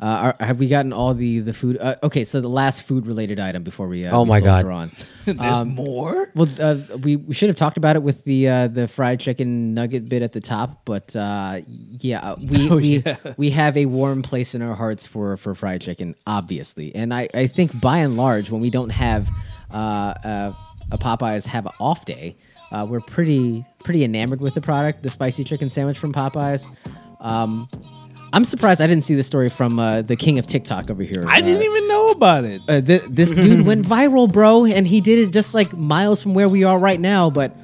Uh, 0.00 0.32
are, 0.40 0.46
have 0.46 0.58
we 0.58 0.66
gotten 0.66 0.92
all 0.92 1.14
the 1.14 1.38
the 1.40 1.52
food? 1.52 1.78
Uh, 1.80 1.94
okay, 2.02 2.24
so 2.24 2.40
the 2.40 2.48
last 2.48 2.82
food 2.82 3.06
related 3.06 3.38
item 3.38 3.62
before 3.62 3.86
we 3.86 4.04
uh, 4.04 4.16
Oh 4.16 4.22
we 4.22 4.30
my 4.30 4.40
God. 4.40 4.62
soldier 4.62 4.70
on. 4.72 4.90
There's 5.26 5.60
Um, 5.60 5.74
more. 5.76 6.28
Well, 6.34 6.48
uh, 6.60 6.78
we, 7.02 7.14
we 7.16 7.34
should 7.34 7.48
have 7.50 7.56
talked 7.56 7.76
about 7.76 7.94
it 7.94 8.02
with 8.02 8.24
the 8.24 8.48
uh, 8.48 8.68
the 8.68 8.88
fried 8.88 9.20
chicken 9.20 9.74
nugget 9.74 10.08
bit 10.08 10.22
at 10.22 10.32
the 10.32 10.40
top, 10.40 10.84
but 10.84 11.14
uh, 11.14 11.60
yeah, 11.68 12.20
uh, 12.20 12.36
we 12.50 12.68
Oh, 12.70 12.76
we, 12.76 12.98
yeah. 12.98 13.16
we 13.36 13.50
have 13.50 13.76
a 13.76 13.86
warm 13.86 14.22
place 14.22 14.54
in 14.56 14.62
our 14.62 14.74
hearts 14.74 15.06
for 15.06 15.36
for 15.36 15.54
fried 15.54 15.82
chicken, 15.82 16.16
obviously, 16.26 16.92
and 16.96 17.14
I, 17.14 17.28
I 17.34 17.46
think 17.46 17.78
by 17.80 17.98
and 17.98 18.16
large, 18.16 18.50
when 18.50 18.60
we 18.60 18.70
don't 18.70 18.90
have 18.90 19.28
uh, 19.70 19.76
uh, 19.76 20.52
a 20.90 20.98
Popeyes 20.98 21.46
have 21.46 21.66
an 21.66 21.72
off 21.78 22.04
day, 22.06 22.36
uh, 22.72 22.84
we're 22.88 23.00
pretty 23.00 23.64
pretty 23.84 24.02
enamored 24.04 24.40
with 24.40 24.54
the 24.54 24.60
product, 24.60 25.02
the 25.04 25.10
spicy 25.10 25.44
chicken 25.44 25.68
sandwich 25.68 25.98
from 25.98 26.12
Popeyes. 26.12 26.68
Um, 27.20 27.68
I'm 28.34 28.44
surprised 28.44 28.80
I 28.80 28.86
didn't 28.86 29.04
see 29.04 29.14
the 29.14 29.22
story 29.22 29.48
from 29.50 29.78
uh, 29.78 30.00
the 30.02 30.16
king 30.16 30.38
of 30.38 30.46
TikTok 30.46 30.90
over 30.90 31.02
here. 31.02 31.22
I 31.28 31.38
uh, 31.38 31.42
didn't 31.42 31.62
even 31.62 31.88
know 31.88 32.10
about 32.10 32.44
it. 32.44 32.60
uh, 32.68 32.80
th- 32.80 33.02
this 33.08 33.30
dude 33.44 33.66
went 33.66 33.84
viral, 33.86 34.30
bro, 34.32 34.64
and 34.64 34.86
he 34.86 35.00
did 35.02 35.18
it 35.18 35.32
just 35.32 35.54
like 35.54 35.72
miles 35.76 36.22
from 36.22 36.32
where 36.34 36.48
we 36.48 36.64
are 36.64 36.78
right 36.78 36.98
now. 36.98 37.28
But 37.28 37.54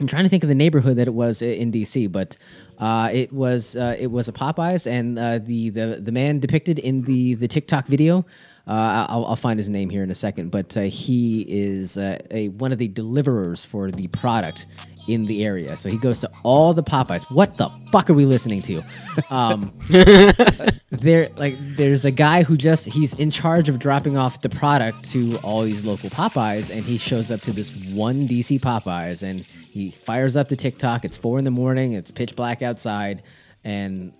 I'm 0.00 0.06
trying 0.08 0.24
to 0.24 0.28
think 0.28 0.42
of 0.42 0.48
the 0.48 0.54
neighborhood 0.56 0.96
that 0.96 1.06
it 1.06 1.14
was 1.14 1.40
i- 1.42 1.46
in 1.46 1.70
DC, 1.70 2.10
but 2.10 2.36
uh, 2.78 3.10
it 3.12 3.32
was 3.32 3.76
uh, 3.76 3.96
it 3.98 4.08
was 4.08 4.26
a 4.28 4.32
Popeyes, 4.32 4.90
and 4.90 5.18
uh, 5.18 5.38
the 5.38 5.70
the 5.70 5.98
the 6.00 6.12
man 6.12 6.40
depicted 6.40 6.78
in 6.80 7.02
the 7.02 7.34
the 7.34 7.46
TikTok 7.48 7.86
video. 7.86 8.26
Uh, 8.66 9.06
I'll, 9.08 9.26
I'll 9.26 9.36
find 9.36 9.58
his 9.58 9.70
name 9.70 9.90
here 9.90 10.02
in 10.02 10.10
a 10.10 10.14
second, 10.14 10.50
but 10.50 10.76
uh, 10.76 10.82
he 10.82 11.42
is 11.42 11.96
uh, 11.96 12.18
a 12.30 12.48
one 12.48 12.72
of 12.72 12.78
the 12.78 12.88
deliverers 12.88 13.64
for 13.64 13.92
the 13.92 14.08
product 14.08 14.66
in 15.06 15.22
the 15.22 15.44
area. 15.44 15.76
So 15.76 15.88
he 15.88 15.98
goes 15.98 16.18
to 16.20 16.30
all 16.42 16.74
the 16.74 16.82
Popeyes. 16.82 17.30
What 17.30 17.56
the 17.56 17.70
fuck 17.90 18.10
are 18.10 18.14
we 18.14 18.24
listening 18.24 18.62
to? 18.62 18.82
Um, 19.30 19.72
there 20.90 21.30
like 21.36 21.56
there's 21.76 22.04
a 22.04 22.10
guy 22.10 22.42
who 22.42 22.56
just 22.56 22.86
he's 22.86 23.14
in 23.14 23.30
charge 23.30 23.68
of 23.68 23.78
dropping 23.78 24.16
off 24.16 24.40
the 24.40 24.48
product 24.48 25.04
to 25.12 25.36
all 25.44 25.62
these 25.62 25.84
local 25.84 26.10
Popeyes 26.10 26.74
and 26.74 26.84
he 26.84 26.98
shows 26.98 27.30
up 27.30 27.40
to 27.42 27.52
this 27.52 27.70
one 27.92 28.26
DC 28.26 28.60
Popeyes 28.60 29.22
and 29.22 29.40
he 29.40 29.90
fires 29.90 30.36
up 30.36 30.48
the 30.48 30.56
TikTok. 30.56 31.04
It's 31.04 31.16
four 31.16 31.38
in 31.38 31.44
the 31.44 31.50
morning, 31.50 31.92
it's 31.92 32.10
pitch 32.10 32.34
black 32.34 32.62
outside, 32.62 33.22
and 33.62 34.12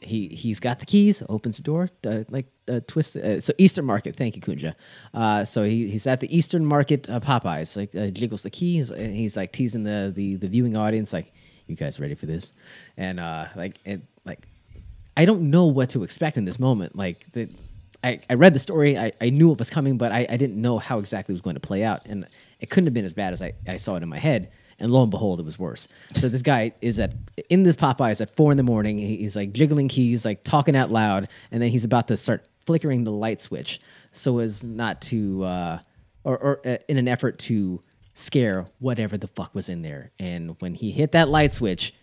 he 0.00 0.28
he's 0.28 0.60
got 0.60 0.80
the 0.80 0.86
keys, 0.86 1.22
opens 1.28 1.56
the 1.56 1.62
door, 1.64 1.90
uh, 2.06 2.24
like 2.28 2.46
uh, 2.68 2.80
twist. 2.86 3.16
Uh, 3.16 3.40
so 3.40 3.52
Eastern 3.58 3.84
Market, 3.84 4.16
thank 4.16 4.36
you, 4.36 4.42
Kunja. 4.42 4.74
Uh, 5.14 5.44
so 5.44 5.62
he, 5.64 5.88
he's 5.88 6.06
at 6.06 6.20
the 6.20 6.36
Eastern 6.36 6.64
Market 6.64 7.08
uh, 7.08 7.20
Popeyes, 7.20 7.76
like 7.76 7.94
uh, 7.94 8.08
jiggles 8.08 8.42
the 8.42 8.50
keys, 8.50 8.90
and 8.90 9.14
he's 9.14 9.36
like 9.36 9.52
teasing 9.52 9.84
the, 9.84 10.12
the 10.14 10.36
the 10.36 10.48
viewing 10.48 10.76
audience, 10.76 11.12
like, 11.12 11.32
"You 11.66 11.76
guys 11.76 11.98
ready 12.00 12.14
for 12.14 12.26
this?" 12.26 12.52
And 12.96 13.20
uh, 13.20 13.46
like 13.56 13.76
and 13.86 14.02
like, 14.24 14.40
I 15.16 15.24
don't 15.24 15.50
know 15.50 15.66
what 15.66 15.90
to 15.90 16.02
expect 16.04 16.36
in 16.36 16.44
this 16.44 16.58
moment. 16.58 16.96
Like 16.96 17.24
the, 17.32 17.48
I, 18.04 18.20
I 18.30 18.34
read 18.34 18.54
the 18.54 18.60
story, 18.60 18.96
I, 18.96 19.12
I 19.20 19.30
knew 19.30 19.50
it 19.50 19.58
was 19.58 19.70
coming, 19.70 19.98
but 19.98 20.12
I, 20.12 20.26
I 20.30 20.36
didn't 20.36 20.60
know 20.60 20.78
how 20.78 20.98
exactly 20.98 21.32
it 21.32 21.34
was 21.34 21.40
going 21.40 21.56
to 21.56 21.60
play 21.60 21.82
out, 21.82 22.06
and 22.06 22.26
it 22.60 22.70
couldn't 22.70 22.86
have 22.86 22.94
been 22.94 23.04
as 23.04 23.12
bad 23.12 23.32
as 23.32 23.42
I, 23.42 23.54
I 23.66 23.76
saw 23.76 23.96
it 23.96 24.02
in 24.02 24.08
my 24.08 24.18
head. 24.18 24.50
And 24.80 24.92
lo 24.92 25.02
and 25.02 25.10
behold, 25.10 25.40
it 25.40 25.42
was 25.44 25.58
worse. 25.58 25.88
So 26.14 26.28
this 26.28 26.42
guy 26.42 26.72
is 26.80 27.00
at 27.00 27.12
in 27.50 27.64
this 27.64 27.74
Popeyes 27.74 28.20
at 28.20 28.30
four 28.36 28.52
in 28.52 28.56
the 28.56 28.62
morning. 28.62 28.96
He's 28.96 29.34
like 29.34 29.52
jiggling 29.52 29.88
keys, 29.88 30.24
like 30.24 30.44
talking 30.44 30.76
out 30.76 30.92
loud, 30.92 31.26
and 31.50 31.60
then 31.60 31.70
he's 31.70 31.84
about 31.84 32.06
to 32.08 32.16
start 32.16 32.46
flickering 32.68 33.02
the 33.02 33.10
light 33.10 33.40
switch 33.40 33.80
so 34.12 34.40
as 34.40 34.62
not 34.62 35.00
to, 35.00 35.42
uh, 35.42 35.78
or, 36.22 36.36
or 36.36 36.60
uh, 36.66 36.76
in 36.86 36.98
an 36.98 37.08
effort 37.08 37.38
to 37.38 37.80
scare 38.12 38.66
whatever 38.78 39.16
the 39.16 39.26
fuck 39.26 39.54
was 39.54 39.70
in 39.70 39.80
there. 39.80 40.10
And 40.18 40.54
when 40.58 40.74
he 40.74 40.90
hit 40.90 41.12
that 41.12 41.30
light 41.30 41.54
switch, 41.54 41.94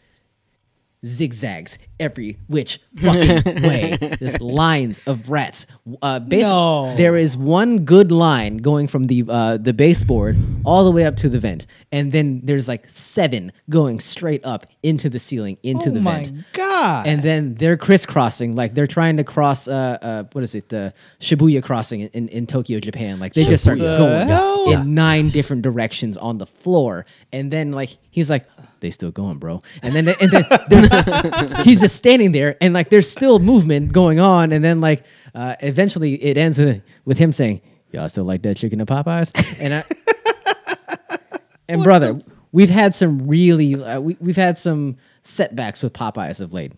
zigzags 1.05 1.77
every 1.99 2.37
which 2.47 2.79
fucking 2.97 3.43
way. 3.63 3.97
There's 4.19 4.39
lines 4.41 4.99
of 5.07 5.29
rats. 5.29 5.65
Uh, 6.01 6.19
basi- 6.19 6.41
No. 6.41 6.95
There 6.95 7.15
is 7.15 7.37
one 7.37 7.85
good 7.85 8.11
line 8.11 8.57
going 8.57 8.87
from 8.87 9.05
the 9.05 9.23
uh, 9.27 9.57
the 9.57 9.73
baseboard 9.73 10.37
all 10.65 10.83
the 10.83 10.91
way 10.91 11.05
up 11.05 11.15
to 11.17 11.29
the 11.29 11.39
vent, 11.39 11.67
and 11.91 12.11
then 12.11 12.41
there's 12.43 12.67
like 12.67 12.87
seven 12.89 13.51
going 13.69 13.99
straight 13.99 14.45
up 14.45 14.65
into 14.83 15.09
the 15.09 15.19
ceiling 15.19 15.57
into 15.63 15.89
oh 15.89 15.93
the 15.93 16.01
vent. 16.01 16.31
Oh 16.31 16.35
my 16.35 16.43
god! 16.53 17.07
And 17.07 17.21
then 17.23 17.55
they're 17.55 17.77
crisscrossing, 17.77 18.55
like 18.55 18.73
they're 18.73 18.87
trying 18.87 19.17
to 19.17 19.23
cross. 19.23 19.67
Uh, 19.67 19.97
uh, 20.01 20.23
what 20.33 20.43
is 20.43 20.55
it? 20.55 20.69
The 20.69 20.93
Shibuya 21.19 21.63
crossing 21.63 22.01
in, 22.01 22.09
in, 22.09 22.27
in 22.29 22.47
Tokyo, 22.47 22.79
Japan. 22.79 23.19
Like 23.19 23.33
they 23.33 23.45
just 23.45 23.63
start 23.63 23.77
The 23.77 23.95
going 23.97 24.27
hell? 24.27 24.71
in 24.71 24.93
nine 24.95 25.29
different 25.29 25.61
directions 25.61 26.17
on 26.17 26.37
the 26.39 26.45
floor, 26.45 27.05
and 27.31 27.51
then 27.51 27.71
like 27.71 27.97
he's 28.11 28.29
like, 28.29 28.45
"They 28.79 28.89
still 28.89 29.11
going, 29.11 29.37
bro." 29.37 29.61
And 29.83 29.93
then 29.93 30.07
and 30.19 30.31
then 30.31 31.55
he's 31.63 31.84
just 31.85 31.97
standing 31.97 32.31
there, 32.31 32.57
and 32.61 32.73
like 32.73 32.89
there's 32.89 33.07
still 33.07 33.37
movement 33.37 33.91
going 33.91 34.19
on, 34.19 34.51
and 34.51 34.65
then 34.65 34.81
like 34.81 35.03
uh, 35.35 35.55
eventually 35.59 36.15
it 36.15 36.35
ends 36.35 36.57
with 36.57 36.81
with 37.05 37.19
him 37.19 37.31
saying, 37.31 37.61
"Y'all 37.91 38.09
still 38.09 38.23
like 38.23 38.41
that 38.41 38.57
chicken 38.57 38.81
at 38.81 38.87
Popeyes?" 38.87 39.31
And 39.61 39.75
I 39.75 41.27
and 41.69 41.83
brother, 41.83 42.19
we've 42.51 42.71
had 42.71 42.95
some 42.95 43.27
really 43.27 43.75
uh, 43.75 43.99
we, 43.99 44.17
we've 44.19 44.35
had 44.35 44.57
some 44.57 44.97
setbacks 45.21 45.83
with 45.83 45.93
Popeyes 45.93 46.41
of 46.41 46.53
late. 46.53 46.71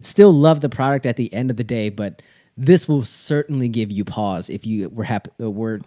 Still 0.00 0.32
love 0.32 0.60
the 0.60 0.68
product 0.68 1.06
at 1.06 1.14
the 1.16 1.32
end 1.32 1.52
of 1.52 1.56
the 1.56 1.64
day, 1.64 1.88
but 1.88 2.20
this 2.56 2.88
will 2.88 3.04
certainly 3.04 3.68
give 3.68 3.92
you 3.92 4.04
pause 4.04 4.50
if 4.50 4.66
you 4.66 4.88
were 4.88 5.04
happy. 5.04 5.30
Uh, 5.40 5.52
were 5.52 5.82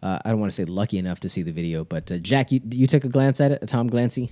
uh, 0.00 0.20
I 0.24 0.30
don't 0.30 0.38
want 0.38 0.52
to 0.52 0.54
say 0.54 0.64
lucky 0.64 0.96
enough 0.96 1.18
to 1.20 1.28
see 1.28 1.42
the 1.42 1.52
video, 1.52 1.84
but 1.84 2.12
uh, 2.12 2.18
Jack, 2.18 2.52
you 2.52 2.60
you 2.70 2.86
took 2.86 3.02
a 3.02 3.08
glance 3.08 3.40
at 3.40 3.50
it, 3.50 3.66
Tom 3.66 3.90
Glancy. 3.90 4.30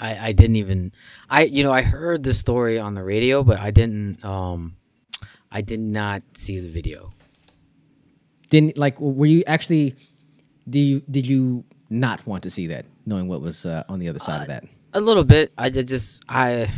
I, 0.00 0.28
I 0.28 0.32
didn't 0.32 0.56
even 0.56 0.92
I 1.28 1.42
you 1.42 1.62
know 1.62 1.72
I 1.72 1.82
heard 1.82 2.24
the 2.24 2.34
story 2.34 2.78
on 2.78 2.94
the 2.94 3.02
radio, 3.02 3.42
but 3.42 3.58
I 3.58 3.70
didn't 3.70 4.24
um 4.24 4.76
I 5.50 5.60
did 5.60 5.80
not 5.80 6.22
see 6.34 6.60
the 6.60 6.68
video. 6.68 7.12
Didn't 8.50 8.78
like 8.78 9.00
were 9.00 9.26
you 9.26 9.44
actually? 9.46 9.94
Do 10.68 10.78
you 10.78 11.02
did 11.10 11.26
you 11.26 11.64
not 11.90 12.26
want 12.26 12.42
to 12.42 12.50
see 12.50 12.66
that, 12.68 12.84
knowing 13.06 13.28
what 13.28 13.40
was 13.40 13.64
uh, 13.64 13.84
on 13.88 13.98
the 13.98 14.08
other 14.08 14.18
side 14.18 14.42
of 14.42 14.46
that? 14.48 14.64
A 14.92 15.00
little 15.00 15.24
bit. 15.24 15.52
I 15.56 15.70
ju- 15.70 15.82
just 15.82 16.22
I 16.28 16.70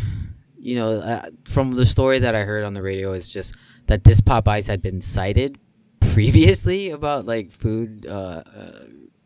you 0.59 0.77
know 0.77 0.93
uh, 1.01 1.27
from 1.45 1.73
the 1.73 1.87
story 1.87 2.21
that 2.21 2.35
I 2.35 2.43
heard 2.43 2.65
on 2.65 2.75
the 2.75 2.83
radio 2.83 3.13
is 3.13 3.29
just 3.31 3.55
that 3.87 4.05
this 4.05 4.21
Popeyes 4.21 4.67
had 4.67 4.83
been 4.83 5.01
cited 5.01 5.59
previously 6.01 6.91
about 6.91 7.27
like 7.27 7.51
food 7.51 8.07
uh, 8.07 8.43
uh 8.55 8.85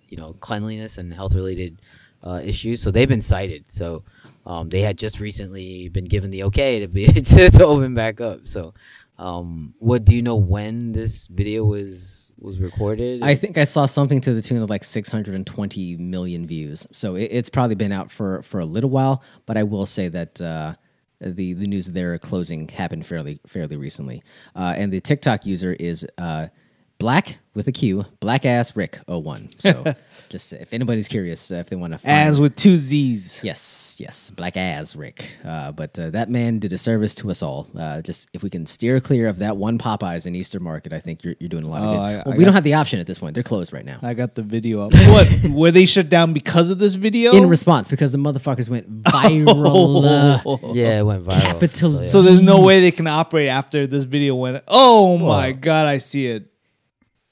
you 0.08 0.16
know 0.16 0.34
cleanliness 0.34 0.98
and 0.98 1.12
health 1.12 1.34
related 1.34 1.80
uh, 2.24 2.40
issues. 2.44 2.82
So 2.82 2.90
they've 2.90 3.08
been 3.08 3.20
cited. 3.20 3.70
So 3.70 4.02
um, 4.46 4.68
they 4.68 4.80
had 4.80 4.98
just 4.98 5.20
recently 5.20 5.88
been 5.88 6.06
given 6.06 6.30
the 6.30 6.44
okay 6.44 6.80
to 6.80 6.88
be 6.88 7.06
to, 7.12 7.50
to 7.50 7.64
open 7.64 7.94
back 7.94 8.20
up. 8.20 8.46
So 8.46 8.74
um, 9.18 9.74
what 9.78 10.04
do 10.04 10.14
you 10.14 10.22
know 10.22 10.36
when 10.36 10.92
this 10.92 11.26
video 11.28 11.64
was 11.64 12.32
was 12.38 12.60
recorded? 12.60 13.22
I 13.22 13.34
think 13.34 13.58
I 13.58 13.64
saw 13.64 13.86
something 13.86 14.20
to 14.22 14.34
the 14.34 14.42
tune 14.42 14.62
of 14.62 14.70
like 14.70 14.84
620 14.84 15.96
million 15.96 16.46
views. 16.46 16.86
So 16.92 17.14
it, 17.14 17.28
it's 17.30 17.48
probably 17.48 17.76
been 17.76 17.92
out 17.92 18.10
for 18.10 18.42
for 18.42 18.60
a 18.60 18.66
little 18.66 18.90
while. 18.90 19.22
But 19.46 19.56
I 19.56 19.62
will 19.62 19.86
say 19.86 20.08
that 20.08 20.40
uh, 20.40 20.74
the 21.20 21.54
the 21.54 21.66
news 21.66 21.88
of 21.88 21.94
they're 21.94 22.18
closing 22.18 22.68
happened 22.68 23.06
fairly 23.06 23.40
fairly 23.46 23.76
recently. 23.76 24.22
Uh, 24.56 24.74
and 24.76 24.92
the 24.92 25.00
TikTok 25.00 25.46
user 25.46 25.74
is 25.74 26.06
uh, 26.18 26.48
black 26.98 27.38
with 27.54 27.68
a 27.68 27.72
Q, 27.72 28.04
black 28.20 28.44
ass 28.44 28.74
Rick 28.76 28.98
01. 29.06 29.50
So 29.58 29.94
just 30.28 30.52
if 30.52 30.72
anybody's 30.72 31.08
curious, 31.08 31.50
uh, 31.50 31.56
if 31.56 31.68
they 31.70 31.76
want 31.76 31.92
to 31.92 31.98
find 31.98 32.12
As 32.28 32.40
with 32.40 32.56
two 32.56 32.76
Z's. 32.76 33.40
Yes, 33.44 33.96
yes, 34.00 34.30
black 34.30 34.56
as 34.56 34.94
Rick. 34.96 35.30
Uh, 35.44 35.72
but 35.72 35.98
uh, 35.98 36.10
that 36.10 36.30
man 36.30 36.58
did 36.58 36.72
a 36.72 36.78
service 36.78 37.14
to 37.16 37.30
us 37.30 37.42
all. 37.42 37.68
Uh, 37.78 38.02
just 38.02 38.28
if 38.32 38.42
we 38.42 38.50
can 38.50 38.66
steer 38.66 39.00
clear 39.00 39.28
of 39.28 39.38
that 39.38 39.56
one 39.56 39.78
Popeyes 39.78 40.26
in 40.26 40.34
Eastern 40.34 40.62
Market, 40.62 40.92
I 40.92 40.98
think 40.98 41.24
you're, 41.24 41.34
you're 41.38 41.48
doing 41.48 41.64
a 41.64 41.68
lot 41.68 41.82
of 41.82 41.88
Oh, 41.88 41.92
good. 41.92 41.98
I- 42.00 42.12
well, 42.14 42.22
I 42.26 42.30
we 42.30 42.36
got- 42.38 42.44
don't 42.46 42.54
have 42.54 42.64
the 42.64 42.74
option 42.74 43.00
at 43.00 43.06
this 43.06 43.18
point. 43.18 43.34
They're 43.34 43.42
closed 43.44 43.72
right 43.72 43.84
now. 43.84 43.98
I 44.02 44.14
got 44.14 44.34
the 44.34 44.42
video 44.42 44.82
up. 44.86 44.92
what? 45.08 45.28
Were 45.50 45.70
they 45.70 45.84
shut 45.86 46.08
down 46.08 46.32
because 46.32 46.70
of 46.70 46.78
this 46.78 46.94
video? 46.94 47.32
in 47.32 47.48
response, 47.48 47.88
because 47.88 48.12
the 48.12 48.18
motherfuckers 48.18 48.68
went 48.68 49.02
viral. 49.02 50.04
uh, 50.64 50.72
yeah, 50.72 51.00
it 51.00 51.02
went 51.02 51.24
viral. 51.24 51.40
capital. 51.40 51.94
So, 51.94 52.00
yeah. 52.00 52.06
so 52.08 52.22
there's 52.22 52.42
no 52.42 52.62
way 52.62 52.80
they 52.80 52.90
can 52.92 53.06
operate 53.06 53.48
after 53.48 53.86
this 53.86 54.04
video 54.04 54.34
went. 54.34 54.62
Oh 54.68 55.18
my 55.18 55.52
god, 55.52 55.86
I 55.86 55.98
see 55.98 56.26
it. 56.28 56.46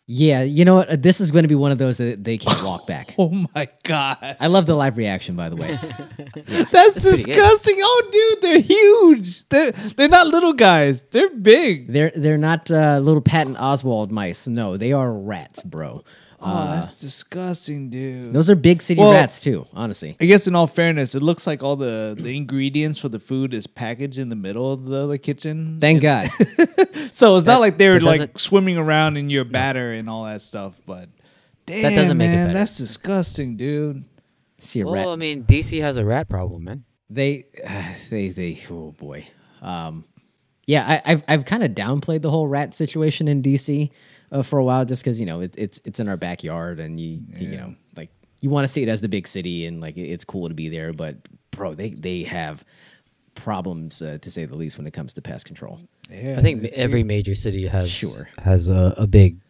Yeah, 0.07 0.43
you 0.43 0.65
know 0.65 0.75
what? 0.77 0.89
Uh, 0.91 0.97
This 0.97 1.21
is 1.21 1.31
going 1.31 1.45
to 1.45 1.49
be 1.49 1.55
one 1.55 1.71
of 1.71 1.79
those 1.79 1.99
that 1.99 2.25
they 2.25 2.37
can't 2.37 2.63
walk 2.65 2.87
back. 2.87 3.15
Oh 3.19 3.47
my 3.55 3.69
god, 3.85 4.37
I 4.41 4.49
love 4.49 4.67
the 4.67 4.75
live 4.75 4.97
reaction, 4.97 5.37
by 5.37 5.49
the 5.49 5.57
way. 5.57 5.79
that's, 6.73 7.01
pretty 7.01 7.23
good. 7.23 7.33
disgusting. 7.33 7.77
Oh, 7.79 8.09
dude, 8.11 8.43
they're 8.43 8.59
huge. 8.61 9.49
They're 9.49 9.71
they're 9.71 10.09
not 10.09 10.27
little 10.27 10.53
guys. 10.55 11.07
They're 11.07 11.31
big. 11.31 11.93
They're 11.93 12.11
they're 12.15 12.39
not 12.39 12.71
uh, 12.71 12.99
little 12.99 13.21
Patton 13.23 13.55
Oswalt 13.57 14.11
mice. 14.11 14.49
No, 14.49 14.77
they 14.77 14.93
are 14.93 15.13
rats, 15.13 15.63
bro. 15.63 16.03
Oh, 16.45 16.67
that's 16.75 17.01
disgusting, 17.01 17.89
dude. 17.91 18.33
Those 18.33 18.51
are 18.51 18.55
big 18.55 18.83
city 18.83 19.01
Well- 19.01 19.13
rats 19.13 19.41
too. 19.41 19.67
Honestly, 19.73 20.17
I 20.21 20.27
guess 20.27 20.47
in 20.47 20.55
all 20.55 20.67
fairness, 20.67 21.15
it 21.15 21.23
looks 21.23 21.47
like 21.47 21.63
all 21.63 21.77
the, 21.77 22.17
the 22.19 22.37
ingredients 22.37 22.99
for 22.99 23.09
the 23.09 23.19
food 23.21 23.55
is 23.55 23.67
packaged 23.67 24.19
in 24.19 24.29
the 24.29 24.37
middle 24.37 24.73
of 24.73 24.85
the, 24.87 25.07
the 25.07 25.19
kitchen. 25.19 25.79
thank 25.81 26.03
God. 26.03 26.29
so 27.13 27.37
it's 27.37 27.47
not 27.47 27.61
like 27.61 27.79
they're 27.79 27.95
that 27.95 28.03
like 28.03 28.19
doesn't- 28.21 28.41
swimming 28.41 28.77
around 28.79 29.17
in 29.17 29.31
your 29.31 29.45
batter 29.45 29.93
and 29.93 30.09
all 30.11 30.25
that 30.25 30.43
stuff. 30.43 30.81
But 30.87 31.09
damn, 31.67 31.95
doesn't 31.95 32.17
make 32.19 32.29
it 32.29 32.33
man, 32.33 32.47
better. 32.49 32.59
that's 32.59 32.77
disgusting, 32.79 33.57
dude. 33.57 34.05
See 34.59 34.81
a 34.81 34.85
rat. 34.85 34.93
Well, 34.93 35.11
I 35.13 35.17
mean, 35.17 35.45
DC 35.45 35.81
has 35.81 35.97
a 35.97 36.05
rat 36.05 36.29
problem, 36.29 36.65
man. 36.65 36.85
they 37.11 37.47
they 38.11 38.29
they 38.31 38.59
oh 38.71 38.93
boy 38.99 39.27
um 39.61 40.05
yeah 40.67 40.85
I, 41.05 41.13
i've 41.13 41.25
i've 41.29 41.45
kind 41.45 41.63
of 41.63 41.73
downplayed 41.73 42.23
the 42.23 42.31
whole 42.31 42.49
rat 42.49 42.73
situation 42.75 43.29
in 43.29 43.43
dc 43.43 43.91
uh, 44.33 44.43
for 44.43 44.59
a 44.59 44.65
while 44.65 44.85
just 44.85 45.05
because 45.05 45.21
you 45.21 45.27
know 45.27 45.41
it, 45.43 45.55
it's 45.57 45.81
it's 45.85 46.01
in 46.01 46.09
our 46.09 46.17
backyard 46.17 46.81
and 46.81 47.01
you 47.01 47.21
you 47.37 47.57
know 47.57 47.75
like 47.97 48.11
you 48.41 48.51
want 48.51 48.65
to 48.65 48.69
see 48.69 48.83
it 48.83 48.89
as 48.89 49.01
the 49.01 49.09
big 49.09 49.29
city 49.29 49.67
and 49.67 49.81
like 49.81 49.97
it's 49.97 50.25
cool 50.25 50.49
to 50.49 50.55
be 50.55 50.69
there 50.69 50.93
but 50.93 51.17
bro 51.53 51.73
they 51.75 51.91
they 51.91 52.23
have 52.25 52.65
problems 53.35 54.03
uh, 54.03 54.19
to 54.21 54.31
say 54.31 54.45
the 54.45 54.57
least 54.57 54.77
when 54.79 54.87
it 54.87 54.93
comes 54.93 55.13
to 55.15 55.23
pest 55.23 55.47
control. 55.47 55.81
Yeah, 56.11 56.39
I 56.39 56.43
think 56.43 56.65
every 56.75 57.03
major 57.03 57.35
city 57.35 57.67
has 57.67 57.91
Sure. 57.91 58.29
has 58.39 58.69
a, 58.69 58.95
a 58.99 59.07
big 59.07 59.41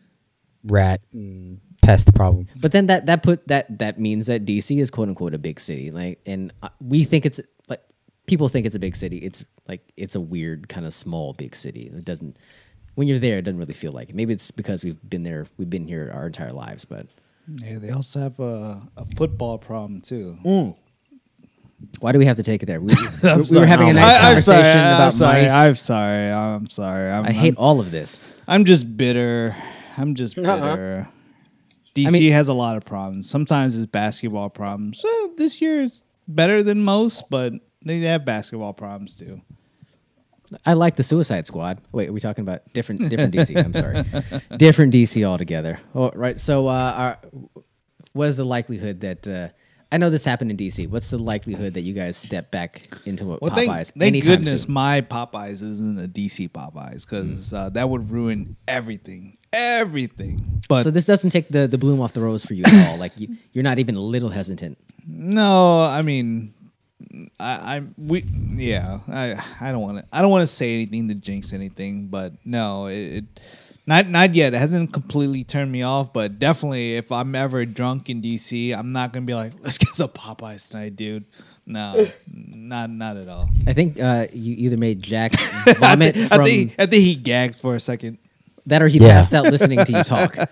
rat 0.65 1.01
and 1.13 1.61
pest 1.83 2.15
problem. 2.15 2.47
but 2.61 2.71
then 2.71 2.87
that 2.87 3.07
that 3.07 3.23
put 3.25 3.49
that 3.49 3.79
that 3.81 3.99
means 3.99 4.27
that 4.27 4.45
dc 4.45 4.79
is 4.81 4.89
quote 4.91 5.09
unquote 5.09 5.35
a 5.35 5.39
big 5.39 5.59
city. 5.59 5.91
Like 5.91 6.21
and 6.27 6.53
uh, 6.63 6.69
we 6.81 7.05
think 7.05 7.27
it's 7.27 7.41
like 7.69 7.83
people 8.27 8.49
think 8.49 8.67
it's 8.67 8.77
a 8.77 8.81
big 8.81 8.95
city. 8.95 9.19
It's 9.19 9.45
like 9.69 9.83
it's 9.97 10.15
a 10.15 10.21
weird 10.21 10.69
kind 10.69 10.87
of 10.87 10.95
small 10.95 11.33
big 11.33 11.57
city. 11.57 11.91
It 11.93 12.05
doesn't 12.05 12.37
when 12.95 13.09
you're 13.09 13.19
there 13.19 13.39
it 13.39 13.43
doesn't 13.43 13.59
really 13.59 13.75
feel 13.75 13.93
like 13.93 14.11
it 14.11 14.15
maybe 14.15 14.33
it's 14.33 14.51
because 14.51 14.85
we've 14.85 14.99
been 15.09 15.23
there 15.23 15.47
we've 15.59 15.71
been 15.71 15.87
here 15.87 16.11
our 16.15 16.27
entire 16.27 16.53
lives 16.53 16.85
but 16.85 17.07
Yeah, 17.63 17.79
they 17.79 17.91
also 17.91 18.21
have 18.21 18.39
a, 18.41 18.83
a 18.97 19.05
football 19.17 19.59
problem 19.59 20.01
too. 20.01 20.37
Mm. 20.45 20.77
why 22.01 22.13
do 22.13 22.19
we 22.19 22.27
have 22.27 22.37
to 22.37 22.43
take 22.43 22.63
it 22.63 22.67
there 22.67 22.81
we, 22.81 22.95
we, 23.23 23.43
we 23.51 23.59
were 23.59 23.67
having 23.67 23.89
a 23.91 23.93
nice 23.95 24.17
I'm 24.17 24.21
conversation 24.23 24.63
sorry, 24.63 24.79
about 24.79 25.01
I'm 25.03 25.13
sorry, 25.13 25.43
mice 25.43 25.51
I'm 25.53 25.77
sorry. 25.77 26.31
I'm 26.31 26.69
sorry. 26.71 27.11
I'm, 27.11 27.25
i 27.27 27.33
hate 27.33 27.55
I'm, 27.59 27.65
all 27.65 27.81
of 27.81 27.91
this 27.91 28.21
I'm 28.47 28.65
just 28.65 28.97
bitter. 28.97 29.57
I'm 29.97 30.15
just 30.15 30.39
Uh-uh. 30.39 30.57
bitter. 30.77 31.09
DC 31.95 32.11
mean- 32.13 32.33
has 32.33 32.49
a 32.49 32.55
lot 32.55 32.77
of 32.77 32.85
problems. 32.85 33.29
Sometimes 33.29 33.77
it's 33.77 33.87
basketball 33.87 34.49
problems. 34.51 35.01
Well, 35.05 35.31
this 35.37 35.61
year 35.61 35.83
is 35.83 36.05
better 36.27 36.63
than 36.63 36.83
most, 36.83 37.29
but 37.29 37.53
they 37.85 37.99
have 38.01 38.25
basketball 38.25 38.73
problems 38.73 39.15
too. 39.17 39.43
I 40.67 40.75
like 40.75 40.97
the 40.97 41.03
Suicide 41.03 41.47
Squad. 41.47 41.81
Wait, 41.93 42.09
are 42.09 42.13
we 42.13 42.21
talking 42.21 42.43
about 42.43 42.61
different 42.73 43.01
different 43.11 43.35
DC? 43.35 43.57
I'm 43.65 43.73
sorry, 43.73 44.05
different 44.59 44.93
DC 44.93 45.25
altogether. 45.25 45.81
Oh, 45.95 46.11
right. 46.15 46.39
So, 46.39 46.67
uh, 46.69 46.73
our, 46.97 47.19
what 48.13 48.29
is 48.29 48.37
the 48.37 48.45
likelihood 48.45 49.01
that 49.01 49.27
uh, 49.29 49.49
I 49.91 49.99
know 49.99 50.09
this 50.09 50.25
happened 50.25 50.51
in 50.51 50.57
DC. 50.57 50.89
What's 50.89 51.11
the 51.11 51.19
likelihood 51.19 51.75
that 51.75 51.83
you 51.83 51.93
guys 51.93 52.17
step 52.17 52.51
back 52.51 52.89
into 53.05 53.27
what 53.27 53.43
Well, 53.43 53.51
Popeyes? 53.51 53.93
thank, 53.93 54.13
thank 54.15 54.25
goodness 54.25 54.63
soon? 54.63 54.73
my 54.73 55.03
Popeyes 55.03 55.63
isn't 55.63 55.99
a 56.03 56.09
DC 56.09 56.51
Popeyes 56.51 57.09
because 57.09 57.53
uh, 57.53 57.69
that 57.71 57.89
would 57.91 58.11
ruin 58.11 58.57
everything, 58.67 59.37
everything. 59.53 60.63
But 60.69 60.85
So 60.85 60.91
this 60.91 61.05
doesn't 61.05 61.29
take 61.31 61.49
the, 61.51 61.67
the 61.67 61.77
bloom 61.79 62.01
off 62.01 62.15
the 62.15 62.23
rose 62.23 62.45
for 62.45 62.55
you 62.55 62.63
at 62.67 62.89
all. 62.89 62.97
Like 62.99 63.21
you, 63.21 63.37
you're 63.53 63.65
not 63.65 63.79
even 63.79 63.97
a 63.97 64.01
little 64.01 64.31
hesitant. 64.31 64.79
no, 65.07 65.83
I 65.85 66.01
mean, 66.03 66.55
I, 67.39 67.77
I 67.77 67.83
we 67.99 68.25
yeah, 68.57 69.01
I 69.09 69.37
I 69.61 69.73
don't 69.73 69.83
want 69.83 69.99
to 69.99 70.05
I 70.13 70.23
don't 70.23 70.31
want 70.31 70.43
to 70.43 70.47
say 70.47 70.75
anything 70.75 71.09
to 71.09 71.15
jinx 71.15 71.53
anything, 71.53 72.07
but 72.09 72.33
no, 72.45 72.87
it, 72.87 72.95
it 72.99 73.25
not 73.87 74.09
not 74.09 74.35
yet. 74.35 74.55
It 74.55 74.59
hasn't 74.59 74.93
completely 74.93 75.45
turned 75.45 75.71
me 75.73 75.83
off, 75.83 76.13
but 76.13 76.39
definitely 76.39 76.97
if 76.97 77.11
I'm 77.13 77.35
ever 77.35 77.65
drunk 77.67 78.09
in 78.09 78.23
DC, 78.23 78.75
I'm 78.77 78.93
not 78.93 79.13
gonna 79.13 79.27
be 79.27 79.35
like, 79.35 79.53
let's 79.61 79.77
get 79.79 79.95
some 79.95 80.09
Popeyes 80.09 80.71
tonight, 80.71 80.97
dude. 80.97 81.25
No, 81.67 82.07
not 82.33 82.91
not 82.91 83.17
at 83.17 83.29
all. 83.29 83.49
I 83.67 83.73
think 83.73 84.01
uh, 84.01 84.29
you 84.33 84.55
either 84.57 84.77
made 84.77 85.03
Jack 85.03 85.33
I, 85.67 85.75
vomit 85.75 86.17
from 86.17 86.41
I 86.41 86.45
think 86.45 86.75
I 86.79 86.87
think 86.87 87.03
he 87.05 87.15
gagged 87.15 87.61
for 87.61 87.75
a 87.75 87.81
second. 87.81 88.19
that, 88.67 88.81
or 88.83 88.89
he 88.89 88.99
Yeah. 88.99 89.09
passed 89.09 89.35
out 89.35 89.45
listening 89.45 89.85
to 89.85 89.93
you 89.93 90.03
talk. 90.05 90.37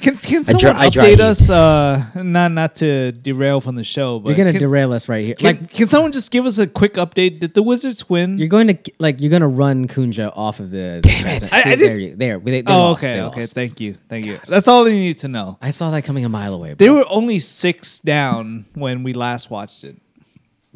Can, 0.00 0.16
can 0.16 0.40
I 0.40 0.52
dri- 0.52 0.60
someone 0.60 0.76
I 0.76 0.90
dry 0.90 1.04
update 1.04 1.10
heat. 1.10 1.20
us? 1.20 1.50
Uh, 1.50 2.04
not 2.16 2.52
not 2.52 2.74
to 2.76 3.12
derail 3.12 3.60
from 3.60 3.76
the 3.76 3.84
show, 3.84 4.20
but 4.20 4.28
You're 4.28 4.36
gonna 4.36 4.52
can, 4.52 4.60
derail 4.60 4.92
us 4.92 5.08
right 5.08 5.24
here. 5.24 5.34
Can, 5.34 5.46
like 5.46 5.70
can 5.72 5.86
someone 5.86 6.12
just 6.12 6.30
give 6.30 6.44
us 6.46 6.58
a 6.58 6.66
quick 6.66 6.94
update? 6.94 7.40
Did 7.40 7.54
the 7.54 7.62
Wizards 7.62 8.08
win? 8.08 8.38
you're 8.38 8.48
going 8.48 8.68
to 8.68 8.92
like 8.98 9.20
you're 9.20 9.30
gonna 9.30 9.48
run 9.48 9.88
Kunja 9.88 10.32
off 10.36 10.60
of 10.60 10.70
the. 10.70 11.00
Damn 11.02 11.22
the 11.24 11.34
it. 11.36 11.42
transa- 11.42 11.52
I- 11.52 11.58
I 11.58 11.62
See, 11.62 11.70
just- 11.70 11.80
there, 11.80 11.98
you, 12.00 12.14
there. 12.16 12.38
They, 12.38 12.60
they 12.60 12.72
oh, 12.72 12.78
lost, 12.78 13.04
okay, 13.04 13.14
they 13.16 13.22
okay. 13.22 13.46
Thank 13.46 13.80
you, 13.80 13.94
thank 14.08 14.26
you. 14.26 14.38
That's 14.46 14.68
all 14.68 14.86
you 14.88 14.94
need 14.94 15.18
to 15.18 15.28
know. 15.28 15.58
I 15.62 15.70
saw 15.70 15.90
that 15.90 16.04
coming 16.04 16.24
a 16.24 16.28
mile 16.28 16.54
away. 16.54 16.74
They 16.74 16.90
were 16.90 17.04
only 17.10 17.38
six 17.38 17.98
down 18.00 18.66
when 18.74 19.02
we 19.02 19.12
last 19.12 19.50
watched 19.50 19.84
it. 19.84 19.96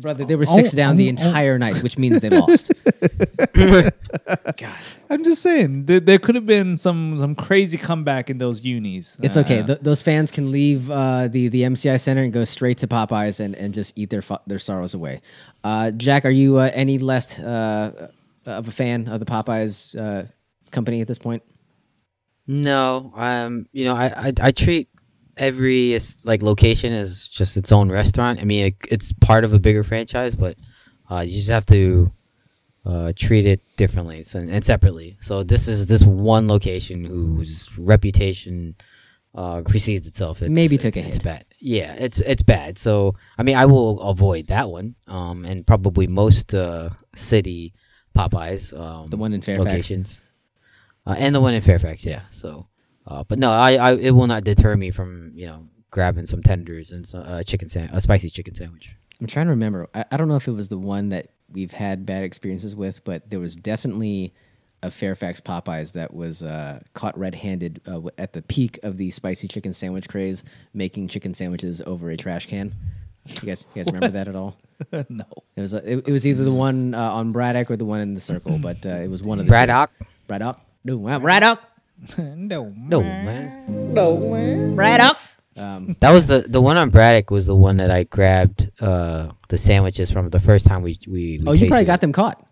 Brother. 0.00 0.24
They 0.24 0.36
were 0.36 0.46
six 0.46 0.72
Oh, 0.74 0.76
down 0.76 0.96
the 0.96 1.06
oh, 1.06 1.14
oh. 1.20 1.26
entire 1.26 1.58
night, 1.58 1.82
which 1.82 1.96
means 1.98 2.20
they 2.20 2.30
lost. 2.30 2.72
God, 3.54 4.78
I'm 5.08 5.24
just 5.24 5.42
saying 5.42 5.86
there, 5.86 6.00
there 6.00 6.18
could 6.18 6.34
have 6.34 6.46
been 6.46 6.76
some 6.76 7.18
some 7.18 7.34
crazy 7.34 7.78
comeback 7.78 8.30
in 8.30 8.38
those 8.38 8.62
unis. 8.64 9.16
it's 9.22 9.36
Uh, 9.36 9.40
okay. 9.40 9.62
Th- 9.62 9.78
those 9.80 10.02
fans 10.02 10.30
can 10.30 10.50
leave 10.50 10.90
uh, 10.90 11.28
the 11.28 11.48
the 11.48 11.62
MCI 11.62 12.00
Center 12.00 12.22
and 12.22 12.32
go 12.32 12.44
straight 12.44 12.78
to 12.78 12.86
Popeyes 12.88 13.40
and, 13.40 13.54
and 13.54 13.74
just 13.74 13.96
eat 13.96 14.10
their 14.10 14.22
fu- 14.22 14.38
their 14.46 14.58
sorrows 14.58 14.94
away. 14.94 15.20
Uh, 15.64 15.90
Jack, 15.92 16.24
are 16.24 16.30
you 16.30 16.58
uh, 16.58 16.70
any 16.74 16.98
less 16.98 17.38
uh, 17.38 18.08
of 18.46 18.68
a 18.68 18.72
fan 18.72 19.08
of 19.08 19.20
the 19.20 19.26
Popeyes 19.26 19.96
uh, 19.98 20.26
company 20.70 21.00
at 21.00 21.08
this 21.08 21.18
point? 21.18 21.42
No, 22.46 23.12
um, 23.14 23.66
you 23.72 23.84
know, 23.84 23.94
I, 23.96 24.28
I 24.28 24.32
I 24.40 24.50
treat 24.50 24.88
every 25.40 25.98
like 26.24 26.42
location 26.42 26.92
is 26.92 27.26
just 27.26 27.56
its 27.56 27.72
own 27.72 27.90
restaurant. 27.90 28.40
I 28.40 28.44
mean, 28.44 28.66
it, 28.66 28.74
it's 28.88 29.12
part 29.12 29.44
of 29.44 29.52
a 29.52 29.58
bigger 29.58 29.82
franchise, 29.82 30.34
but 30.36 30.56
uh, 31.10 31.20
you 31.20 31.32
just 31.32 31.50
have 31.50 31.66
to 31.66 32.12
uh, 32.86 33.12
treat 33.16 33.46
it 33.46 33.60
differently 33.76 34.22
so, 34.22 34.38
and 34.38 34.64
separately. 34.64 35.16
So 35.20 35.42
this 35.42 35.66
is 35.66 35.86
this 35.88 36.04
one 36.04 36.46
location 36.46 37.04
whose 37.04 37.76
reputation 37.76 38.76
uh, 39.34 39.62
precedes 39.62 40.06
itself. 40.06 40.42
It's, 40.42 40.50
Maybe 40.50 40.76
it's, 40.76 40.84
took 40.84 40.96
a 40.96 41.00
it's 41.00 41.16
hit. 41.16 41.24
bad. 41.24 41.44
Yeah, 41.58 41.94
it's 41.94 42.20
it's 42.20 42.42
bad. 42.42 42.78
So 42.78 43.16
I 43.38 43.42
mean, 43.42 43.56
I 43.56 43.66
will 43.66 44.00
avoid 44.02 44.46
that 44.48 44.70
one, 44.70 44.94
um, 45.08 45.44
and 45.44 45.66
probably 45.66 46.06
most 46.06 46.54
uh, 46.54 46.90
city 47.16 47.72
Popeyes, 48.16 48.78
um, 48.78 49.08
The 49.08 49.16
one 49.16 49.32
in 49.32 49.40
Fairfax. 49.40 49.64
locations, 49.66 50.20
uh, 51.06 51.14
and 51.18 51.34
the 51.34 51.40
one 51.40 51.54
in 51.54 51.60
Fairfax. 51.60 52.04
Yeah. 52.04 52.22
So, 52.30 52.66
uh, 53.06 53.24
but 53.24 53.38
no, 53.38 53.50
I, 53.50 53.74
I 53.74 53.94
it 53.96 54.10
will 54.12 54.26
not 54.26 54.44
deter 54.44 54.76
me 54.76 54.90
from 54.90 55.32
you 55.34 55.46
know 55.46 55.66
grabbing 55.90 56.26
some 56.26 56.42
tenders 56.42 56.92
and 56.92 57.06
some 57.06 57.24
uh, 57.26 57.42
chicken 57.42 57.68
sand, 57.68 57.90
a 57.92 58.00
spicy 58.00 58.30
chicken 58.30 58.54
sandwich. 58.54 58.90
I'm 59.20 59.26
trying 59.26 59.46
to 59.46 59.50
remember. 59.50 59.88
I, 59.94 60.04
I 60.12 60.16
don't 60.16 60.28
know 60.28 60.36
if 60.36 60.48
it 60.48 60.52
was 60.52 60.68
the 60.68 60.78
one 60.78 61.10
that 61.10 61.28
we've 61.52 61.72
had 61.72 62.06
bad 62.06 62.24
experiences 62.24 62.74
with, 62.74 63.04
but 63.04 63.28
there 63.28 63.40
was 63.40 63.56
definitely 63.56 64.32
a 64.82 64.90
Fairfax 64.90 65.40
Popeyes 65.40 65.92
that 65.92 66.14
was 66.14 66.42
uh, 66.42 66.80
caught 66.94 67.18
red-handed 67.18 67.82
uh, 67.86 68.00
at 68.16 68.32
the 68.32 68.40
peak 68.40 68.78
of 68.82 68.96
the 68.96 69.10
spicy 69.10 69.46
chicken 69.46 69.74
sandwich 69.74 70.08
craze, 70.08 70.42
making 70.72 71.08
chicken 71.08 71.34
sandwiches 71.34 71.82
over 71.82 72.08
a 72.10 72.16
trash 72.16 72.46
can. 72.46 72.74
You 73.26 73.40
guys, 73.40 73.66
you 73.74 73.82
guys 73.82 73.92
remember 73.92 74.08
that 74.18 74.28
at 74.28 74.36
all? 74.36 74.56
no. 75.10 75.24
It 75.56 75.60
was 75.60 75.74
a, 75.74 75.92
it, 75.92 76.08
it 76.08 76.12
was 76.12 76.26
either 76.26 76.44
the 76.44 76.52
one 76.52 76.94
uh, 76.94 77.12
on 77.12 77.32
Braddock 77.32 77.70
or 77.70 77.76
the 77.76 77.84
one 77.84 78.00
in 78.00 78.14
the 78.14 78.20
Circle, 78.20 78.58
but 78.58 78.86
uh, 78.86 78.90
it 78.90 79.10
was 79.10 79.22
one 79.22 79.38
of 79.38 79.44
the 79.44 79.50
Braddock? 79.50 79.90
Two. 79.98 80.06
Braddock. 80.26 80.60
No, 80.84 81.06
uh, 81.06 81.18
Braddock. 81.18 81.62
No. 82.18 82.72
No 82.76 83.02
man. 83.02 84.74
Braddock. 84.74 85.18
Um, 85.56 85.96
That 86.00 86.12
was 86.12 86.26
the 86.26 86.40
the 86.40 86.60
one 86.60 86.76
on 86.76 86.90
Braddock 86.90 87.30
was 87.30 87.46
the 87.46 87.56
one 87.56 87.78
that 87.78 87.90
I 87.90 88.04
grabbed 88.04 88.70
uh, 88.80 89.32
the 89.48 89.58
sandwiches 89.58 90.10
from 90.10 90.30
the 90.30 90.40
first 90.40 90.66
time 90.66 90.82
we 90.82 90.98
we. 91.06 91.38
we 91.38 91.44
oh, 91.46 91.52
you 91.52 91.68
probably 91.68 91.84
tasted 91.84 91.86
got 91.86 92.00
them 92.00 92.12
caught. 92.12 92.46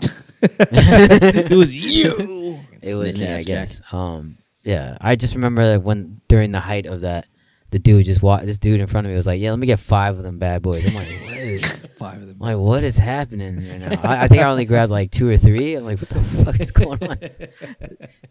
it 0.42 1.56
was 1.56 1.74
you. 1.96 2.60
It 2.82 2.94
was 2.94 3.10
Snitch 3.10 3.20
me, 3.20 3.34
I 3.34 3.42
guess. 3.42 3.80
Um, 3.92 4.38
yeah, 4.62 4.96
I 5.00 5.16
just 5.16 5.34
remember 5.34 5.76
like 5.76 5.82
when 5.82 6.20
during 6.28 6.52
the 6.52 6.60
height 6.60 6.86
of 6.86 7.02
that, 7.02 7.26
the 7.74 7.80
dude 7.80 8.06
just 8.06 8.22
walked. 8.22 8.46
This 8.46 8.60
dude 8.60 8.78
in 8.78 8.86
front 8.86 9.04
of 9.06 9.10
me 9.10 9.16
was 9.16 9.26
like, 9.26 9.40
"Yeah, 9.40 9.50
let 9.50 9.58
me 9.58 9.66
get 9.66 9.80
five 9.80 10.16
of 10.16 10.22
them 10.22 10.38
bad 10.38 10.62
boys." 10.62 10.86
I'm 10.86 10.94
like, 10.94 11.08
"What 11.26 11.36
is?" 11.38 11.64
Five 11.98 12.22
of 12.22 12.26
them. 12.28 12.36
I'm 12.40 12.56
like, 12.56 12.56
what 12.58 12.82
is 12.82 12.98
happening 12.98 13.56
right 13.68 13.78
now? 13.80 14.00
I, 14.02 14.24
I 14.24 14.28
think 14.28 14.42
I 14.42 14.50
only 14.50 14.64
grabbed 14.64 14.90
like 14.90 15.12
two 15.12 15.28
or 15.28 15.36
three. 15.38 15.74
I'm 15.76 15.84
like, 15.84 16.00
what 16.00 16.08
the 16.08 16.20
fuck 16.22 16.58
is 16.60 16.72
going 16.72 17.00
on? 17.02 17.18
It 17.20 17.40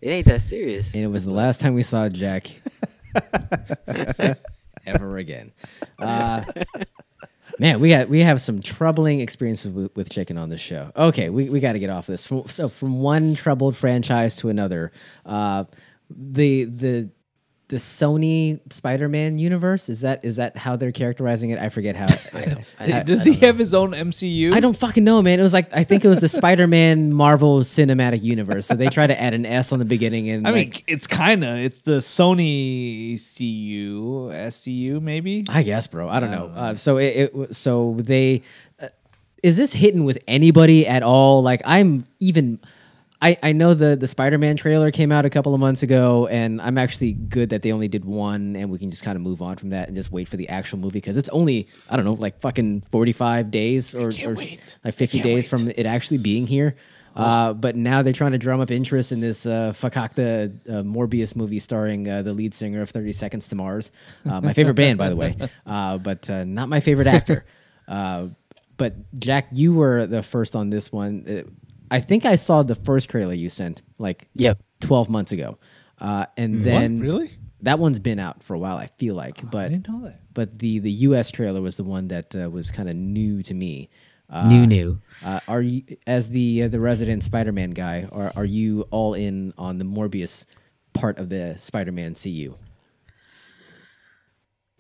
ain't 0.01 0.25
that 0.27 0.41
serious. 0.41 0.93
and 0.93 1.01
it 1.01 1.07
was 1.07 1.23
the 1.23 1.33
last 1.33 1.61
time 1.61 1.73
we 1.73 1.81
saw 1.81 2.09
Jack 2.09 2.49
ever 4.85 5.17
again. 5.17 5.51
Uh, 5.97 6.43
man, 7.59 7.79
we 7.79 7.89
got 7.89 8.09
we 8.09 8.19
have 8.21 8.41
some 8.41 8.61
troubling 8.61 9.21
experiences 9.21 9.71
with, 9.71 9.95
with 9.95 10.09
chicken 10.09 10.37
on 10.37 10.49
this 10.49 10.61
show. 10.61 10.91
Okay, 10.95 11.29
we, 11.29 11.49
we 11.49 11.59
got 11.61 11.73
to 11.73 11.79
get 11.79 11.89
off 11.89 12.05
this. 12.05 12.27
From- 12.27 12.47
So 12.47 12.67
from 12.69 12.99
one 13.01 13.33
troubled 13.35 13.75
franchise 13.77 14.35
to 14.35 14.49
another, 14.49 14.91
uh, 15.25 15.63
the 16.09 16.65
the 16.65 17.09
the 17.69 17.77
Sony 17.77 18.59
Spider-Man 18.71 19.37
universe 19.37 19.87
is 19.89 20.01
that 20.01 20.23
is 20.25 20.35
that 20.35 20.57
how 20.57 20.75
they're 20.75 20.91
characterizing 20.91 21.49
it? 21.51 21.59
I 21.59 21.69
forget 21.69 21.95
how. 21.95 22.05
I 22.33 22.45
know. 22.45 22.57
I, 22.79 23.03
Does 23.03 23.25
I 23.25 23.31
he 23.31 23.45
have 23.45 23.57
his 23.57 23.73
own 23.73 23.91
MCU? 23.91 24.53
I 24.53 24.59
don't 24.59 24.75
fucking 24.75 25.03
know, 25.03 25.21
man. 25.21 25.39
It 25.39 25.43
was 25.43 25.53
like 25.53 25.73
I 25.73 25.83
think 25.83 26.03
it 26.03 26.07
was 26.07 26.19
the 26.19 26.29
Spider-Man 26.29 27.13
Marvel 27.13 27.61
Cinematic 27.61 28.21
Universe. 28.21 28.65
So 28.65 28.75
they 28.75 28.87
try 28.87 29.07
to 29.07 29.19
add 29.19 29.33
an 29.33 29.45
S 29.45 29.71
on 29.71 29.79
the 29.79 29.85
beginning, 29.85 30.29
and 30.29 30.47
I 30.47 30.51
like, 30.51 30.75
mean, 30.75 30.83
it's 30.87 31.07
kind 31.07 31.43
of 31.43 31.57
it's 31.57 31.81
the 31.81 31.99
Sony 31.99 33.15
CU, 33.15 34.29
SCU, 34.31 35.01
maybe. 35.01 35.45
I 35.47 35.63
guess, 35.63 35.87
bro. 35.87 36.09
I 36.09 36.19
don't 36.19 36.31
know. 36.31 36.51
Uh, 36.53 36.75
so 36.75 36.97
it, 36.97 37.31
it 37.33 37.55
so 37.55 37.95
they 37.97 38.41
uh, 38.81 38.89
is 39.41 39.57
this 39.57 39.73
hitting 39.73 40.03
with 40.03 40.19
anybody 40.27 40.85
at 40.85 41.01
all? 41.01 41.41
Like 41.41 41.61
I'm 41.65 42.05
even. 42.19 42.59
I, 43.23 43.37
I 43.41 43.51
know 43.53 43.73
the 43.73 43.95
the 43.95 44.07
Spider 44.07 44.37
Man 44.37 44.57
trailer 44.57 44.91
came 44.91 45.09
out 45.09 45.25
a 45.25 45.29
couple 45.29 45.53
of 45.53 45.59
months 45.61 45.81
ago, 45.81 46.27
and 46.27 46.61
I'm 46.61 46.77
actually 46.77 47.13
good 47.13 47.51
that 47.51 47.61
they 47.61 47.71
only 47.71 47.87
did 47.87 48.03
one, 48.03 48.57
and 48.57 48.69
we 48.69 48.77
can 48.77 48.91
just 48.91 49.03
kind 49.03 49.15
of 49.15 49.21
move 49.21 49.41
on 49.41 49.55
from 49.55 49.69
that 49.69 49.87
and 49.87 49.95
just 49.95 50.11
wait 50.11 50.27
for 50.27 50.35
the 50.35 50.49
actual 50.49 50.77
movie 50.77 50.99
because 50.99 51.15
it's 51.15 51.29
only 51.29 51.69
I 51.89 51.95
don't 51.95 52.03
know 52.03 52.13
like 52.15 52.41
fucking 52.41 52.81
45 52.91 53.49
days 53.49 53.95
or, 53.95 54.09
or 54.09 54.35
like 54.35 54.93
50 54.93 55.21
days 55.21 55.25
wait. 55.25 55.47
from 55.49 55.69
it 55.69 55.85
actually 55.85 56.17
being 56.17 56.47
here. 56.47 56.75
Uh, 57.15 57.53
but 57.53 57.75
now 57.75 58.01
they're 58.01 58.11
trying 58.11 58.31
to 58.31 58.39
drum 58.39 58.59
up 58.59 58.71
interest 58.71 59.11
in 59.11 59.19
this 59.19 59.45
uh, 59.45 59.71
Fakakta 59.71 60.51
uh, 60.67 60.81
Morbius 60.81 61.35
movie 61.35 61.59
starring 61.59 62.09
uh, 62.09 62.23
the 62.23 62.33
lead 62.33 62.55
singer 62.55 62.81
of 62.81 62.89
30 62.89 63.13
Seconds 63.13 63.47
to 63.49 63.55
Mars. 63.55 63.91
Uh, 64.25 64.41
my 64.41 64.53
favorite 64.53 64.73
band, 64.73 64.97
by 64.97 65.09
the 65.09 65.15
way, 65.15 65.37
uh, 65.65 65.97
but 65.99 66.27
uh, 66.29 66.43
not 66.43 66.69
my 66.69 66.79
favorite 66.79 67.07
actor. 67.07 67.45
Uh, 67.87 68.29
but 68.77 68.95
Jack, 69.19 69.49
you 69.53 69.73
were 69.75 70.07
the 70.07 70.23
first 70.23 70.55
on 70.55 70.69
this 70.69 70.91
one. 70.91 71.45
I 71.91 71.99
think 71.99 72.25
I 72.25 72.35
saw 72.35 72.63
the 72.63 72.75
first 72.75 73.09
trailer 73.09 73.33
you 73.33 73.49
sent 73.49 73.81
like 73.97 74.29
Yep. 74.35 74.59
12 74.81 75.09
months 75.09 75.31
ago. 75.31 75.57
Uh, 75.99 76.25
and 76.37 76.63
then 76.65 76.99
Really? 76.99 77.31
that 77.61 77.79
one's 77.79 77.99
been 77.99 78.19
out 78.19 78.43
for 78.43 78.53
a 78.55 78.59
while, 78.59 78.77
I 78.77 78.87
feel 78.97 79.15
like. 79.15 79.49
But 79.49 79.65
I 79.65 79.69
didn't 79.69 79.87
know 79.89 80.01
that. 80.03 80.19
but 80.33 80.59
the 80.59 80.79
the 80.79 80.91
US 81.07 81.31
trailer 81.31 81.61
was 81.61 81.75
the 81.77 81.83
one 81.83 82.07
that 82.09 82.35
uh, 82.35 82.49
was 82.49 82.71
kind 82.71 82.89
of 82.89 82.95
new 82.95 83.41
to 83.43 83.53
me. 83.53 83.89
Uh, 84.29 84.47
new, 84.47 84.65
new. 84.65 84.99
uh, 85.23 85.39
are 85.47 85.61
you 85.61 85.83
as 86.07 86.29
the 86.31 86.63
uh, 86.63 86.67
the 86.67 86.79
resident 86.79 87.23
Spider-Man 87.23 87.71
guy? 87.71 88.07
Are 88.11 88.31
are 88.35 88.45
you 88.45 88.87
all 88.89 89.13
in 89.13 89.53
on 89.57 89.77
the 89.77 89.85
Morbius 89.85 90.45
part 90.93 91.19
of 91.19 91.29
the 91.29 91.55
Spider-Man 91.59 92.15
CU? 92.15 92.55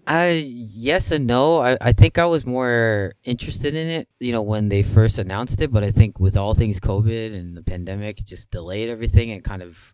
I 0.05 0.29
yes 0.45 1.11
and 1.11 1.25
no. 1.27 1.59
I, 1.61 1.77
I 1.79 1.93
think 1.93 2.17
I 2.17 2.25
was 2.25 2.45
more 2.45 3.13
interested 3.23 3.73
in 3.75 3.87
it, 3.87 4.09
you 4.19 4.31
know, 4.31 4.41
when 4.41 4.69
they 4.69 4.83
first 4.83 5.17
announced 5.17 5.61
it. 5.61 5.71
But 5.71 5.83
I 5.83 5.91
think 5.91 6.19
with 6.19 6.35
all 6.35 6.53
things 6.53 6.79
COVID 6.79 7.33
and 7.33 7.55
the 7.55 7.63
pandemic, 7.63 8.17
just 8.25 8.51
delayed 8.51 8.89
everything 8.89 9.31
and 9.31 9.43
kind 9.43 9.61
of 9.61 9.93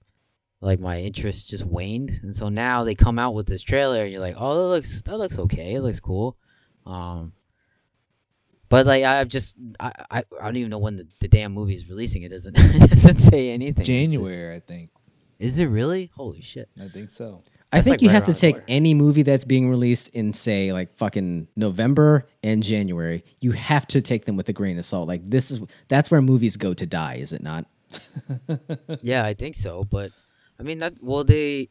like 0.62 0.80
my 0.80 1.00
interest 1.00 1.50
just 1.50 1.64
waned. 1.66 2.20
And 2.24 2.36
so 2.36 2.50
now 2.50 2.84
they 2.84 2.96
come 2.96 3.20
out 3.20 3.34
with 3.36 3.48
this 3.48 3.62
trailer, 3.62 4.04
and 4.04 4.12
you're 4.12 4.22
like, 4.22 4.36
oh, 4.38 4.56
that 4.56 4.68
looks 4.76 5.02
that 5.04 5.18
looks 5.18 5.38
okay. 5.40 5.76
It 5.76 5.82
looks 5.82 6.00
cool. 6.00 6.38
Um, 6.86 7.34
but 8.68 8.86
like 8.88 9.04
I've 9.04 9.28
just 9.28 9.58
I, 9.80 9.92
I, 10.10 10.24
I 10.42 10.46
don't 10.46 10.56
even 10.58 10.72
know 10.72 10.80
when 10.80 10.96
the, 10.96 11.08
the 11.20 11.28
damn 11.28 11.54
movie 11.54 11.76
is 11.76 11.88
releasing. 11.88 12.24
It 12.24 12.30
doesn't 12.30 12.56
it 12.58 12.90
doesn't 12.90 13.18
say 13.20 13.52
anything. 13.52 13.82
It's 13.82 13.88
just- 13.90 14.12
January, 14.14 14.56
I 14.56 14.60
think. 14.60 14.90
is 15.38 15.60
it 15.60 15.66
really? 15.68 16.10
Holy 16.16 16.42
shit! 16.42 16.68
I 16.82 16.88
think 16.88 17.10
so. 17.12 17.44
I 17.72 17.82
think 17.82 17.96
like, 17.96 18.02
you 18.02 18.08
right 18.08 18.16
have 18.16 18.24
to 18.26 18.34
take 18.34 18.58
any 18.68 18.94
movie 18.94 19.22
that's 19.22 19.46
being 19.46 19.70
released 19.70 20.10
in 20.16 20.34
say 20.34 20.74
like 20.74 20.96
fucking 20.98 21.48
November 21.56 22.28
and 22.44 22.64
January. 22.64 23.24
You 23.42 23.52
have 23.52 23.86
to 23.88 24.02
take 24.02 24.26
them 24.26 24.36
with 24.36 24.50
a 24.50 24.54
grain 24.54 24.78
of 24.80 24.86
salt. 24.86 25.08
Like 25.08 25.30
this 25.30 25.52
is 25.52 25.62
that's 25.88 26.10
where 26.10 26.22
movies 26.22 26.58
go 26.58 26.74
to 26.74 26.86
die, 26.86 27.16
is 27.16 27.34
it 27.34 27.44
not? 27.44 27.66
Yeah, 29.02 29.24
I 29.24 29.34
think 29.34 29.56
so. 29.56 29.84
But 29.84 30.12
I 30.60 30.64
mean, 30.64 30.80
that 30.80 30.96
well, 31.02 31.24
they, 31.24 31.70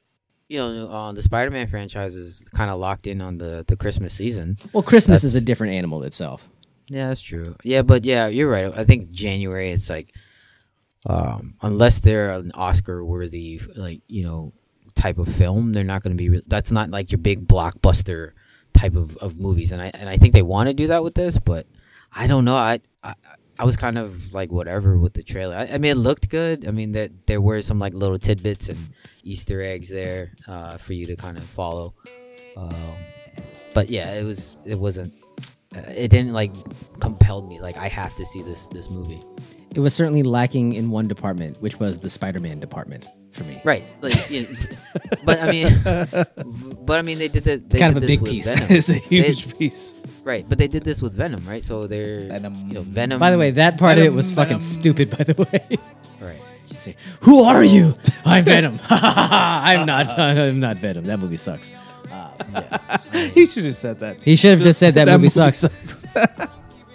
you 0.49 0.59
know, 0.59 0.89
uh, 0.89 1.13
the 1.13 1.23
Spider-Man 1.23 1.67
franchise 1.67 2.15
is 2.15 2.45
kind 2.55 2.71
of 2.71 2.79
locked 2.79 3.07
in 3.07 3.21
on 3.21 3.39
the 3.39 3.65
the 3.67 3.77
Christmas 3.77 4.15
season. 4.15 4.57
Well, 4.73 4.83
Christmas 4.83 5.25
is 5.25 5.35
a 5.35 5.41
different 5.41 5.75
animal 5.75 6.05
itself. 6.05 6.49
Yeah, 6.89 7.09
that's 7.09 7.21
true. 7.21 7.57
Yeah, 7.65 7.83
but 7.83 8.05
yeah, 8.05 8.29
you're 8.29 8.49
right. 8.49 8.73
I 8.75 8.85
think 8.85 9.11
January 9.11 9.71
it's 9.71 9.91
like, 9.91 10.15
um, 11.07 11.55
unless 11.61 12.01
they're 12.01 12.31
an 12.31 12.53
Oscar-worthy, 12.55 13.61
like 13.77 14.01
you 14.09 14.23
know, 14.23 14.53
type 14.99 15.19
of 15.19 15.29
film, 15.29 15.73
they're 15.73 15.85
not 15.85 16.03
going 16.03 16.17
to 16.17 16.21
be. 16.21 16.29
Re- 16.29 16.43
that's 16.47 16.73
not 16.73 16.91
like 16.91 17.13
your 17.13 17.19
big 17.19 17.47
blockbuster 17.47 18.33
type 18.75 18.97
of, 18.97 19.17
of 19.19 19.39
movies, 19.39 19.73
and 19.73 19.81
I 19.81 19.91
and 19.95 20.09
I 20.09 20.17
think 20.17 20.35
they 20.35 20.43
want 20.43 20.69
to 20.69 20.75
do 20.75 20.89
that 20.89 21.03
with 21.03 21.15
this, 21.15 21.39
but 21.39 21.67
I 22.13 22.27
don't 22.27 22.45
know. 22.45 22.57
I, 22.57 22.81
I 23.03 23.15
I 23.59 23.65
was 23.65 23.77
kind 23.77 23.97
of 23.97 24.33
like 24.35 24.53
whatever 24.53 24.99
with 24.99 25.15
the 25.15 25.23
trailer. 25.23 25.57
I, 25.57 25.75
I 25.75 25.79
mean, 25.79 25.93
it 25.93 25.97
looked 25.97 26.29
good. 26.29 26.67
I 26.67 26.73
mean, 26.73 26.93
that 26.93 27.27
there 27.27 27.41
were 27.41 27.63
some 27.63 27.79
like 27.79 27.95
little 27.95 28.19
tidbits 28.19 28.69
and 28.69 28.79
Easter 29.23 29.63
eggs 29.63 29.89
there 29.89 30.33
uh, 30.47 30.77
for 30.77 30.93
you 30.93 31.07
to 31.07 31.17
kind 31.17 31.39
of 31.39 31.45
follow. 31.45 31.95
Um, 32.57 32.95
but 33.75 33.89
yeah, 33.91 34.13
it 34.15 34.25
was 34.25 34.59
it 34.67 34.79
wasn't 34.79 35.13
uh, 35.77 35.83
it 35.89 36.09
didn't 36.09 36.33
like 36.33 36.53
compel 37.01 37.43
me 37.43 37.61
like 37.61 37.77
I 37.77 37.89
have 37.89 38.15
to 38.17 38.27
see 38.27 38.43
this 38.43 38.67
this 38.69 38.91
movie. 38.91 39.21
It 39.75 39.81
was 39.81 39.95
certainly 39.95 40.23
lacking 40.23 40.73
in 40.75 40.91
one 40.91 41.07
department, 41.07 41.61
which 41.61 41.79
was 41.79 41.99
the 41.99 42.11
Spider-Man 42.11 42.59
department 42.59 43.07
for 43.39 43.45
me. 43.45 43.61
Right. 43.65 43.85
Like 44.03 44.31
you 44.35 44.43
know, 44.43 44.49
but 45.25 45.41
I 45.41 45.51
mean 45.51 45.81
but 46.85 46.99
I 46.99 47.03
mean 47.03 47.19
they 47.19 47.29
did 47.29 47.45
the, 47.45 47.57
they 47.57 47.79
kind 47.79 47.95
did 47.95 48.03
of 48.03 48.05
a 48.05 48.07
big 48.07 48.25
piece. 48.25 48.47
Venom. 48.53 48.67
it's 48.77 48.89
a 48.91 48.95
They- 48.95 48.99
huge 49.23 49.57
piece. 49.59 49.95
right, 50.25 50.45
but 50.49 50.59
they 50.59 50.69
did 50.69 50.85
this 50.85 51.01
with 51.01 51.15
Venom, 51.15 51.47
right? 51.49 51.63
So 51.65 51.87
they're 51.87 52.29
Venom. 52.29 52.55
you 52.69 52.75
know 52.75 52.83
Venom 52.83 53.19
By 53.19 53.31
the 53.31 53.39
way, 53.39 53.51
that 53.53 53.79
part 53.79 53.97
of 53.99 54.05
it 54.05 54.13
was 54.13 54.31
Venom, 54.31 54.37
fucking 54.45 54.61
Venom. 54.61 54.83
stupid. 54.83 55.07
By 55.17 55.25
the 55.25 55.37
way, 55.45 55.79
right. 56.21 56.43
Say, 56.79 56.97
who 57.21 57.43
are 57.45 57.65
you? 57.65 57.95
I'm 58.27 58.45
Venom. 58.45 58.79
I'm 58.91 59.87
not. 59.87 60.07
I'm 60.19 60.61
not 60.61 60.77
Venom. 60.77 61.05
That 61.05 61.19
movie 61.19 61.39
sucks. 61.39 61.71
Ah, 62.13 62.33
uh, 62.55 62.99
he 63.33 63.47
should 63.47 63.65
have 63.65 63.77
said 63.77 63.99
that. 64.01 64.23
He 64.23 64.37
should 64.37 64.51
have 64.53 64.61
just 64.61 64.79
said 64.79 64.95
that, 64.95 65.09
movie, 65.09 65.29
sucks. 65.31 65.65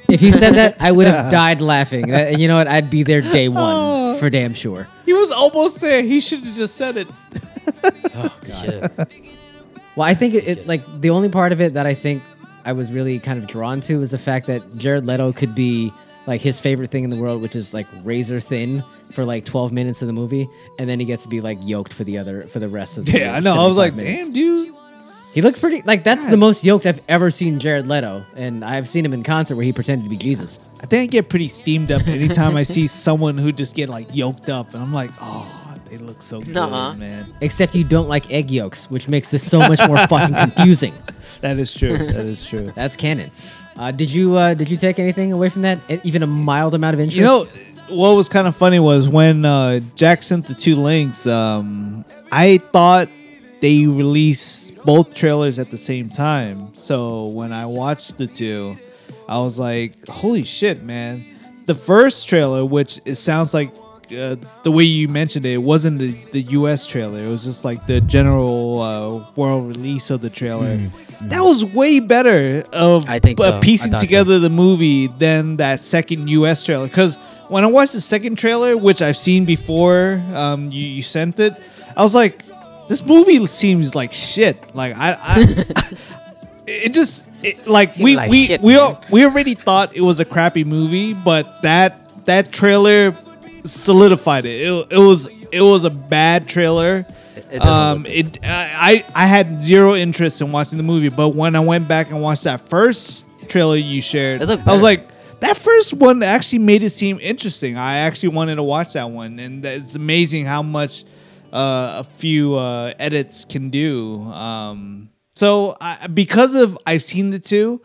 If 0.10 0.20
he 0.22 0.32
said 0.32 0.54
that, 0.56 0.78
I 0.80 0.92
would 0.92 1.08
have 1.08 1.32
died 1.32 1.60
laughing. 1.60 2.08
That- 2.14 2.34
And 2.34 2.42
you 2.42 2.48
know 2.48 2.56
what? 2.56 2.68
I'd 2.68 2.90
be 2.90 3.02
there 3.04 3.22
day 3.22 3.50
one 3.50 3.64
oh, 3.66 4.03
for 4.24 4.30
damn 4.30 4.54
sure. 4.54 4.88
He 5.06 5.12
was 5.12 5.32
almost 5.32 5.82
there. 5.82 6.02
He 6.02 6.22
should 6.22 6.44
have 6.46 6.56
just 6.56 6.76
said 6.78 6.96
it. 6.96 7.08
Oh, 8.16 8.34
you 8.48 8.54
should've- 8.54 9.08
Well, 9.98 10.08
I 10.08 10.14
think 10.14 10.34
it, 10.34 10.48
it 10.48 10.68
like 10.68 10.82
the 11.02 11.10
only 11.10 11.28
part 11.30 11.52
of 11.52 11.60
it 11.60 11.74
that 11.74 11.86
I 11.86 11.94
think 11.94 12.24
I 12.64 12.72
was 12.72 12.92
really 12.94 13.20
kind 13.20 13.38
of 13.38 13.48
drawn 13.48 13.82
to 13.82 13.98
was 14.00 14.12
the 14.12 14.18
fact 14.18 14.48
that 14.48 14.62
Jared 14.78 15.06
Leto 15.06 15.34
could 15.34 15.54
be 15.54 15.92
like 16.26 16.40
his 16.40 16.62
favorite 16.62 16.90
thing 16.90 17.04
in 17.04 17.10
the 17.10 17.18
world, 17.18 17.42
which 17.42 17.54
is 17.56 17.74
like 17.74 17.86
razor 18.04 18.40
thin 18.40 18.82
for 19.12 19.26
like 19.26 19.44
12 19.44 19.74
minutes 19.74 20.02
of 20.02 20.08
the 20.08 20.14
movie, 20.14 20.48
and 20.80 20.90
then 20.90 21.00
he 21.02 21.06
gets 21.06 21.24
to 21.24 21.30
be 21.30 21.42
like 21.42 21.58
yoked 21.62 21.92
for 21.94 22.06
the 22.06 22.18
other 22.18 22.44
for 22.44 22.60
the 22.60 22.70
rest 22.70 22.98
of 22.98 23.06
the 23.06 23.12
movie. 23.12 23.24
Yeah, 23.26 23.36
I 23.36 23.40
know. 23.42 23.62
I 23.62 23.68
was 23.68 23.76
like, 23.76 23.94
minutes. 23.94 24.24
damn, 24.28 24.34
dude. 24.34 24.74
He 25.34 25.42
looks 25.42 25.58
pretty 25.58 25.82
like 25.82 26.04
that's 26.04 26.28
the 26.28 26.38
most 26.38 26.64
yoked 26.64 26.86
I've 26.86 27.02
ever 27.10 27.32
seen 27.32 27.60
Jared 27.60 27.88
Leto, 27.88 28.24
and 28.36 28.64
I've 28.64 28.88
seen 28.88 29.04
him 29.04 29.14
in 29.14 29.24
concert 29.24 29.56
where 29.56 29.66
he 29.66 29.74
pretended 29.74 30.04
to 30.04 30.10
be 30.10 30.18
Jesus. 30.18 30.60
I 30.82 30.86
think 30.86 31.04
I 31.04 31.06
get 31.08 31.28
pretty 31.30 31.48
steamed 31.48 31.92
up 31.92 32.08
anytime 32.08 32.56
I 32.56 32.62
see 32.64 32.86
someone 32.86 33.38
who 33.38 33.52
just 33.52 33.76
get 33.76 33.90
like 33.90 34.14
yoked 34.14 34.50
up, 34.50 34.74
and 34.76 34.84
I'm 34.84 34.94
like, 34.94 35.10
oh, 35.20 35.76
they 35.86 35.98
look 35.98 36.22
so 36.22 36.40
good, 36.40 36.54
Nuh-uh. 36.54 36.94
man. 36.96 37.34
Except 37.42 37.74
you 37.74 37.84
don't 37.84 38.08
like 38.08 38.32
egg 38.32 38.52
yolks, 38.52 38.92
which 38.92 39.08
makes 39.08 39.32
this 39.32 39.50
so 39.50 39.58
much 39.60 39.80
more 39.88 39.98
fucking 40.08 40.36
confusing. 40.36 40.94
That 41.42 41.60
is 41.60 41.74
true. 41.74 41.98
That 41.98 42.26
is 42.26 42.46
true. 42.46 42.72
That's 42.74 42.96
canon. 42.96 43.30
Uh, 43.76 43.92
did 43.92 44.10
you 44.10 44.38
uh, 44.38 44.54
did 44.54 44.70
you 44.70 44.78
take 44.78 44.98
anything 44.98 45.34
away 45.34 45.50
from 45.50 45.64
that? 45.64 45.78
Even 46.06 46.24
a 46.24 46.28
mild 46.28 46.74
amount 46.74 46.94
of 46.94 47.02
interest? 47.02 47.18
You 47.18 47.24
know, 47.24 47.48
what 47.90 48.16
was 48.16 48.30
kind 48.30 48.48
of 48.48 48.56
funny 48.56 48.80
was 48.80 49.10
when 49.10 49.44
uh, 49.44 49.82
Jack 49.96 50.24
sent 50.24 50.48
the 50.48 50.54
two 50.54 50.78
links. 50.78 51.28
Um, 51.28 52.06
I 52.32 52.60
thought 52.60 53.10
they 53.64 53.88
release 53.88 54.72
both 54.84 55.16
trailers 55.16 55.58
at 55.58 55.72
the 55.72 55.78
same 55.78 56.10
time. 56.10 56.76
So 56.76 57.28
when 57.28 57.54
I 57.54 57.66
watched 57.66 58.18
the 58.18 58.28
two, 58.28 58.76
I 59.30 59.40
was 59.40 59.58
like, 59.58 60.06
"Holy 60.06 60.44
shit, 60.44 60.84
man!" 60.84 61.24
The 61.66 61.74
first 61.74 62.28
trailer, 62.28 62.66
which 62.66 63.00
it 63.06 63.16
sounds 63.16 63.54
like 63.54 63.72
uh, 64.12 64.36
the 64.64 64.72
way 64.72 64.84
you 64.84 65.08
mentioned 65.08 65.46
it, 65.46 65.54
it 65.54 65.64
wasn't 65.64 66.00
the, 66.00 66.12
the 66.34 66.42
U.S. 66.60 66.86
trailer. 66.86 67.24
It 67.24 67.30
was 67.30 67.46
just 67.46 67.64
like 67.64 67.88
the 67.88 68.02
general 68.02 68.82
uh, 68.82 69.32
world 69.38 69.70
release 69.70 70.10
of 70.10 70.20
the 70.20 70.30
trailer. 70.30 70.76
That 71.22 71.42
was 71.42 71.64
way 71.64 72.02
better 72.02 72.66
of 72.74 73.08
I 73.08 73.20
think 73.20 73.40
so. 73.40 73.60
I 73.60 73.62
piecing 73.62 73.92
thought 73.92 74.02
so. 74.02 74.06
together 74.06 74.40
the 74.40 74.50
movie 74.50 75.08
than 75.08 75.56
that 75.58 75.80
second 75.80 76.28
U.S. 76.28 76.64
trailer. 76.64 76.90
Because 76.90 77.16
when 77.48 77.64
I 77.64 77.68
watched 77.68 77.94
the 77.94 78.02
second 78.02 78.38
trailer, 78.38 78.76
which 78.76 79.02
I've 79.02 79.16
seen 79.16 79.46
before, 79.46 80.22
um, 80.34 80.70
you, 80.70 80.86
you 80.86 81.02
sent 81.02 81.40
it, 81.40 81.54
I 81.96 82.02
was 82.02 82.14
like, 82.14 82.44
this 82.88 83.06
movie 83.06 83.46
seems 83.46 83.96
like 83.96 84.14
shit. 84.14 84.76
Like 84.76 84.96
I, 84.96 85.18
I 85.20 85.66
it 86.68 86.94
just 86.94 87.26
it, 87.42 87.68
like 87.68 87.96
we 87.98 88.16
like 88.16 88.30
we 88.30 88.46
shit, 88.46 88.62
we 88.62 88.78
al- 88.78 89.02
we 89.10 89.26
already 89.26 89.54
thought 89.54 89.96
it 89.96 90.02
was 90.02 90.20
a 90.20 90.26
crappy 90.26 90.64
movie, 90.64 91.14
but 91.14 91.62
that 91.62 92.26
that 92.26 92.52
trailer 92.52 93.18
solidified 93.66 94.46
it. 94.46 94.62
It, 94.68 94.88
it 94.92 95.00
was 95.00 95.28
it 95.52 95.62
was 95.62 95.84
a 95.84 95.90
bad 95.90 96.48
trailer. 96.48 97.06
it 97.52 97.62
um, 97.62 98.06
it 98.06 98.40
I 98.44 99.06
I 99.16 99.26
had 99.28 99.62
zero 99.62 99.96
interest 99.96 100.42
in 100.42 100.52
watching 100.52 100.78
the 100.78 100.84
movie, 100.84 101.10
but 101.10 101.30
when 101.30 101.56
I 101.56 101.60
went 101.60 101.88
back 101.88 102.12
and 102.12 102.22
watched 102.22 102.44
that 102.46 102.62
first 102.70 103.24
trailer 103.48 103.76
you 103.76 104.02
shared, 104.02 104.42
I 104.42 104.74
was 104.74 104.84
like. 104.84 105.10
That 105.40 105.58
first 105.58 105.94
one 105.94 106.24
actually 106.24 106.60
made 106.60 106.84
it 106.84 106.92
seem 106.92 107.20
interesting. 107.20 107.76
I 107.76 107.98
actually 107.98 108.30
wanted 108.30 108.56
to 108.56 108.64
watch 108.64 108.94
that 108.94 109.12
one, 109.12 109.40
and 109.40 109.66
it's 109.66 109.94
amazing 109.94 110.46
how 110.46 110.64
much 110.64 111.04
uh, 111.54 112.00
a 112.00 112.04
few 112.04 112.56
uh, 112.56 112.94
edits 112.98 113.46
can 113.46 113.70
do. 113.70 114.24
Um, 114.24 115.10
so 115.36 115.78
I, 115.80 116.08
because 116.08 116.56
of 116.56 116.78
I've 116.86 117.04
seen 117.04 117.30
the 117.30 117.40
two, 117.40 117.82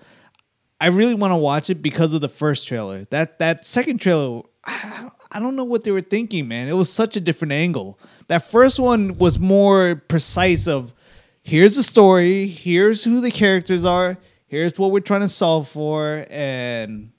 I 0.81 0.87
really 0.87 1.15
want 1.15 1.33
to 1.33 1.37
watch 1.37 1.69
it 1.71 1.83
because 1.83 2.15
of 2.15 2.21
the 2.21 2.29
first 2.29 2.67
trailer. 2.67 3.05
That 3.11 3.39
that 3.41 3.67
second 3.67 4.01
trailer, 4.01 4.43
I, 4.65 5.11
I 5.31 5.39
don't 5.39 5.55
know 5.55 5.65
what 5.65 5.85
they 5.85 5.93
were 5.93 6.03
thinking, 6.03 6.49
man. 6.49 6.69
It 6.69 6.73
was 6.73 6.91
such 6.91 7.17
a 7.17 7.21
different 7.21 7.53
angle. 7.53 7.99
That 8.29 8.43
first 8.51 8.81
one 8.81 9.19
was 9.19 9.39
more 9.39 9.97
precise. 10.09 10.67
Of 10.67 10.95
here's 11.43 11.77
the 11.77 11.83
story, 11.83 12.47
here's 12.47 13.05
who 13.05 13.21
the 13.21 13.31
characters 13.31 13.85
are, 13.85 14.17
here's 14.47 14.79
what 14.79 14.93
we're 14.93 15.01
trying 15.01 15.21
to 15.21 15.29
solve 15.29 15.69
for, 15.69 16.25
and 16.31 17.11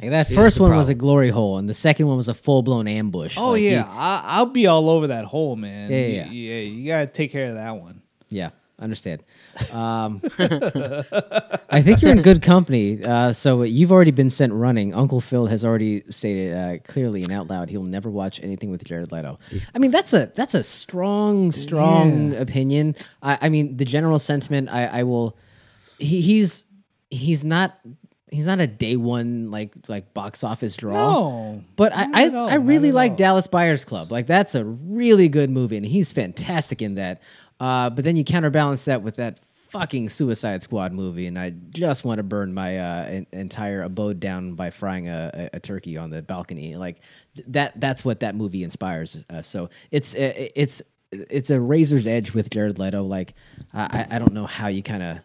Like 0.00 0.10
that 0.10 0.28
first 0.28 0.56
the 0.56 0.62
one 0.62 0.76
was 0.76 0.88
a 0.88 0.94
glory 0.94 1.30
hole, 1.30 1.58
and 1.58 1.68
the 1.68 1.74
second 1.74 2.06
one 2.06 2.16
was 2.16 2.28
a 2.28 2.34
full 2.34 2.62
blown 2.62 2.86
ambush. 2.86 3.36
oh 3.38 3.52
Like, 3.52 3.62
yeah, 3.62 3.70
you- 3.84 3.90
I, 3.90 4.22
I'll 4.24 4.46
be 4.46 4.66
all 4.68 4.88
over 4.90 5.08
that 5.08 5.24
hole, 5.24 5.56
man. 5.56 5.90
Yeah, 5.90 5.98
yeah, 6.06 6.30
You- 6.30 6.52
yeah. 6.54 6.60
You 6.60 6.86
gotta 6.86 7.06
take 7.08 7.32
care 7.32 7.46
of 7.48 7.54
that 7.54 7.76
one. 7.76 8.02
yeah, 8.28 8.50
understand. 8.78 9.22
Um, 9.72 10.20
I 11.70 11.82
think 11.82 12.00
you're 12.00 12.12
in 12.12 12.22
good 12.22 12.42
company. 12.42 13.02
Uh, 13.02 13.32
so 13.32 13.62
you've 13.62 13.90
already 13.90 14.10
been 14.12 14.30
sent 14.30 14.52
running. 14.52 14.94
Uncle 14.94 15.20
Phil 15.20 15.46
has 15.46 15.64
already 15.64 16.04
stated 16.10 16.56
uh, 16.56 16.78
clearly 16.90 17.22
and 17.24 17.32
out 17.32 17.48
loud 17.48 17.68
he'll 17.68 17.82
never 17.82 18.08
watch 18.10 18.40
anything 18.42 18.70
with 18.70 18.84
Jared 18.84 19.10
Leto. 19.12 19.38
I 19.74 19.78
mean, 19.78 19.90
that's 19.90 20.12
a 20.14 20.30
that's 20.34 20.54
a 20.54 20.62
strong, 20.62 21.50
strong 21.52 22.34
opinion. 22.36 22.94
I, 23.22 23.38
I 23.42 23.48
mean, 23.48 23.76
the 23.76 23.84
general 23.84 24.18
sentiment. 24.18 24.68
I, 24.72 24.86
I 24.86 25.02
will. 25.02 25.36
He, 25.98 26.20
he's 26.20 26.64
he's 27.10 27.42
not. 27.44 27.76
He's 28.30 28.46
not 28.46 28.60
a 28.60 28.66
day 28.66 28.96
one 28.96 29.50
like 29.50 29.74
like 29.88 30.12
box 30.14 30.44
office 30.44 30.76
draw. 30.76 30.92
No, 30.94 31.64
But 31.76 31.92
I, 31.94 32.06
I, 32.12 32.28
all, 32.28 32.48
I 32.48 32.54
really 32.54 32.92
like 32.92 33.12
all. 33.12 33.16
Dallas 33.16 33.46
Buyers 33.46 33.84
Club. 33.84 34.10
Like 34.12 34.26
that's 34.26 34.54
a 34.54 34.64
really 34.64 35.28
good 35.28 35.50
movie, 35.50 35.76
and 35.76 35.86
he's 35.86 36.12
fantastic 36.12 36.82
in 36.82 36.94
that. 36.96 37.22
Uh, 37.60 37.90
but 37.90 38.04
then 38.04 38.16
you 38.16 38.24
counterbalance 38.24 38.84
that 38.84 39.02
with 39.02 39.16
that 39.16 39.40
fucking 39.70 40.08
Suicide 40.08 40.62
Squad 40.62 40.92
movie, 40.92 41.26
and 41.26 41.38
I 41.38 41.50
just 41.50 42.04
want 42.04 42.18
to 42.18 42.22
burn 42.22 42.54
my 42.54 42.78
uh, 42.78 43.04
en- 43.04 43.26
entire 43.32 43.82
abode 43.82 44.20
down 44.20 44.54
by 44.54 44.70
frying 44.70 45.08
a, 45.08 45.50
a, 45.52 45.60
turkey 45.60 45.96
on 45.98 46.10
the 46.10 46.22
balcony. 46.22 46.76
Like 46.76 47.00
that. 47.48 47.78
That's 47.80 48.04
what 48.04 48.20
that 48.20 48.34
movie 48.34 48.62
inspires. 48.62 49.18
Uh, 49.28 49.42
so 49.42 49.70
it's 49.90 50.14
uh, 50.14 50.32
it's 50.54 50.82
it's 51.10 51.50
a 51.50 51.60
razor's 51.60 52.06
edge 52.06 52.32
with 52.32 52.50
Jared 52.50 52.78
Leto. 52.78 53.02
Like 53.02 53.34
I- 53.74 54.06
I 54.10 54.18
don't 54.18 54.32
know 54.32 54.46
how 54.46 54.68
you 54.68 54.82
kind 54.82 55.02
of. 55.02 55.18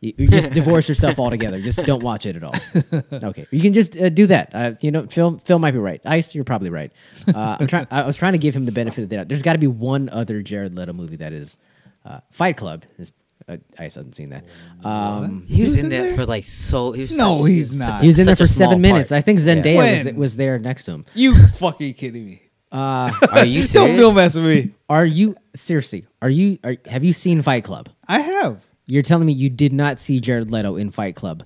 You, 0.00 0.12
you 0.18 0.28
just 0.28 0.52
divorce 0.52 0.88
yourself 0.88 1.18
altogether. 1.18 1.60
Just 1.60 1.82
don't 1.84 2.02
watch 2.02 2.26
it 2.26 2.36
at 2.36 2.42
all. 2.42 2.54
Okay, 3.30 3.46
you 3.50 3.60
can 3.60 3.72
just 3.72 3.96
uh, 4.00 4.08
do 4.10 4.26
that. 4.26 4.50
Uh, 4.54 4.72
you 4.80 4.90
know, 4.90 5.06
Phil. 5.06 5.38
Phil 5.44 5.58
might 5.58 5.70
be 5.72 5.78
right. 5.78 6.00
Ice, 6.04 6.34
you're 6.34 6.44
probably 6.44 6.70
right. 6.70 6.92
Uh, 7.26 7.56
I'm 7.60 7.66
trying. 7.66 7.86
I 7.90 8.04
was 8.04 8.16
trying 8.16 8.32
to 8.32 8.38
give 8.38 8.54
him 8.54 8.66
the 8.66 8.72
benefit 8.72 9.02
of 9.04 9.08
the 9.08 9.16
doubt. 9.16 9.28
There's 9.28 9.42
got 9.42 9.54
to 9.54 9.58
be 9.58 9.66
one 9.66 10.08
other 10.10 10.42
Jared 10.42 10.74
Leto 10.76 10.92
movie 10.92 11.16
that 11.16 11.32
is 11.32 11.58
uh, 12.04 12.20
Fight 12.30 12.56
Club. 12.58 12.84
Is 12.98 13.12
uh, 13.48 13.56
Ice 13.78 13.94
hasn't 13.94 14.16
seen 14.16 14.30
that. 14.30 14.44
Um, 14.84 15.44
He 15.48 15.62
was, 15.62 15.70
was 15.72 15.78
in 15.78 15.84
in 15.86 15.90
there, 15.90 16.02
there? 16.08 16.16
for 16.16 16.26
like 16.26 16.44
so. 16.44 16.92
He 16.92 17.02
was 17.02 17.16
No, 17.16 17.38
such- 17.38 17.48
he's 17.48 17.68
just 17.76 17.78
not. 17.78 18.00
he 18.02 18.06
was 18.08 18.18
in 18.18 18.26
there 18.26 18.36
for 18.36 18.46
seven 18.46 18.80
minutes. 18.80 19.10
part. 19.10 19.18
I 19.18 19.22
think 19.22 19.38
Zendaya 19.40 20.04
was, 20.04 20.14
was 20.14 20.36
there 20.36 20.58
next 20.58 20.84
to 20.86 20.92
him. 20.92 21.04
you 21.14 21.46
fucking 21.48 21.94
kidding 21.94 22.26
me? 22.26 22.42
Uh, 22.72 23.10
Are 23.32 23.44
you 23.46 23.60
Don't 23.62 23.68
serious? 23.68 24.00
don't 24.00 24.14
mess 24.16 24.34
with 24.34 24.44
me. 24.44 24.70
are 24.90 25.06
you 25.06 25.36
seriously? 25.54 26.04
Are 26.20 26.28
you? 26.28 26.58
Are, 26.64 26.76
have 26.90 27.04
you 27.04 27.12
seen 27.12 27.40
Fight 27.42 27.62
Club? 27.64 27.88
I 28.08 28.18
have. 28.18 28.65
You're 28.86 29.02
telling 29.02 29.26
me 29.26 29.32
you 29.32 29.50
did 29.50 29.72
not 29.72 29.98
see 30.00 30.20
Jared 30.20 30.50
Leto 30.50 30.76
in 30.76 30.90
Fight 30.90 31.16
Club? 31.16 31.44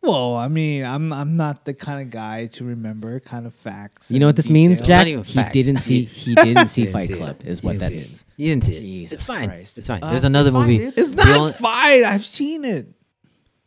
Well, 0.00 0.36
I 0.36 0.46
mean, 0.48 0.84
I'm 0.84 1.12
I'm 1.12 1.34
not 1.34 1.64
the 1.64 1.74
kind 1.74 2.00
of 2.00 2.10
guy 2.10 2.46
to 2.52 2.64
remember 2.64 3.18
kind 3.20 3.46
of 3.46 3.54
facts. 3.54 4.10
You 4.10 4.20
know 4.20 4.26
what 4.26 4.30
and 4.30 4.38
this 4.38 4.48
means, 4.50 4.80
details. 4.80 4.88
not 4.88 4.94
Jack? 4.98 5.06
even 5.08 5.24
He 5.24 5.32
facts. 5.34 5.52
didn't 5.52 5.76
see. 5.78 6.04
He 6.04 6.34
didn't 6.36 6.68
see 6.68 6.82
Didn't 6.82 6.92
Fight 6.92 7.08
see. 7.08 7.14
Club. 7.14 7.36
Is 7.44 7.62
what 7.62 7.72
didn't 7.72 7.82
that 7.82 7.92
means. 7.92 8.24
You 8.36 8.48
didn't 8.50 8.64
see 8.64 8.76
it. 8.76 8.80
Jesus 8.80 9.12
it's 9.14 9.26
fine. 9.26 9.48
Christ. 9.48 9.78
It's 9.78 9.88
fine. 9.88 10.02
Uh, 10.02 10.10
There's 10.10 10.24
another 10.24 10.48
it's 10.50 10.54
movie. 10.54 10.78
dude. 10.78 10.94
It's 10.96 11.14
not 11.14 11.28
only- 11.36 11.52
fine. 11.52 12.04
I've 12.04 12.24
seen 12.24 12.64
it. 12.64 12.86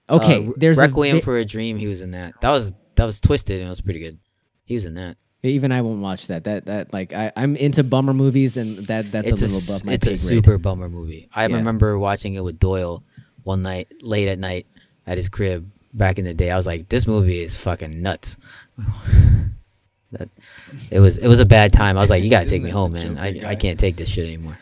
Okay, 0.10 0.48
uh, 0.48 0.52
there's 0.58 0.78
Requiem 0.78 1.18
a 1.18 1.20
vi- 1.20 1.24
for 1.24 1.38
a 1.38 1.46
Dream. 1.46 1.78
He 1.78 1.88
was 1.88 2.02
in 2.02 2.12
that. 2.12 2.34
That 2.42 2.52
was 2.52 2.74
that 2.96 3.06
was 3.06 3.20
twisted 3.20 3.58
and 3.60 3.68
it 3.68 3.70
was 3.70 3.82
pretty 3.82 4.00
good. 4.00 4.18
He 4.66 4.74
was 4.76 4.86
in 4.86 4.94
that. 4.96 5.18
Even 5.44 5.72
I 5.72 5.82
won't 5.82 6.02
watch 6.02 6.28
that. 6.28 6.44
That 6.44 6.66
that 6.66 6.94
like 6.94 7.14
I 7.14 7.32
I'm 7.36 7.56
into 7.56 7.84
bummer 7.84 8.14
movies 8.14 8.58
and 8.58 8.78
that 8.88 9.12
that's 9.12 9.32
it's 9.32 9.42
a 9.42 9.46
a, 9.46 9.48
little 9.48 9.58
s- 9.58 9.70
above 9.70 9.86
my 9.86 9.94
it's 9.94 10.06
a 10.06 10.10
grade. 10.10 10.18
super 10.20 10.58
bummer 10.58 10.90
movie. 10.90 11.28
I 11.34 11.48
Yeah. 11.48 11.56
remember 11.58 11.98
watching 11.98 12.36
it 12.36 12.44
with 12.44 12.60
Doyle 12.60 13.04
one 13.44 13.64
night, 13.64 13.92
late 14.02 14.28
at 14.28 14.38
night, 14.40 14.68
at 15.08 15.18
his 15.18 15.30
crib 15.30 15.70
back 15.94 16.20
in 16.20 16.26
the 16.26 16.34
day. 16.34 16.52
I 16.52 16.58
was 16.58 16.68
like, 16.68 16.90
this 16.90 17.08
movie 17.08 17.40
is 17.42 17.58
fucking 17.58 18.02
nuts. 18.02 18.38
that 20.12 20.30
it 20.90 21.00
was 21.00 21.18
it 21.18 21.28
was 21.28 21.40
a 21.40 21.46
bad 21.46 21.72
time. 21.74 21.98
I 21.98 22.02
was 22.02 22.10
like, 22.10 22.24
you 22.24 22.30
gotta 22.30 22.48
take 22.48 22.62
me 22.62 22.70
home, 22.70 22.94
man. 22.94 23.18
I, 23.18 23.42
I 23.52 23.56
can't 23.56 23.80
take 23.80 23.96
this 23.96 24.10
shit 24.10 24.26
anymore. 24.26 24.58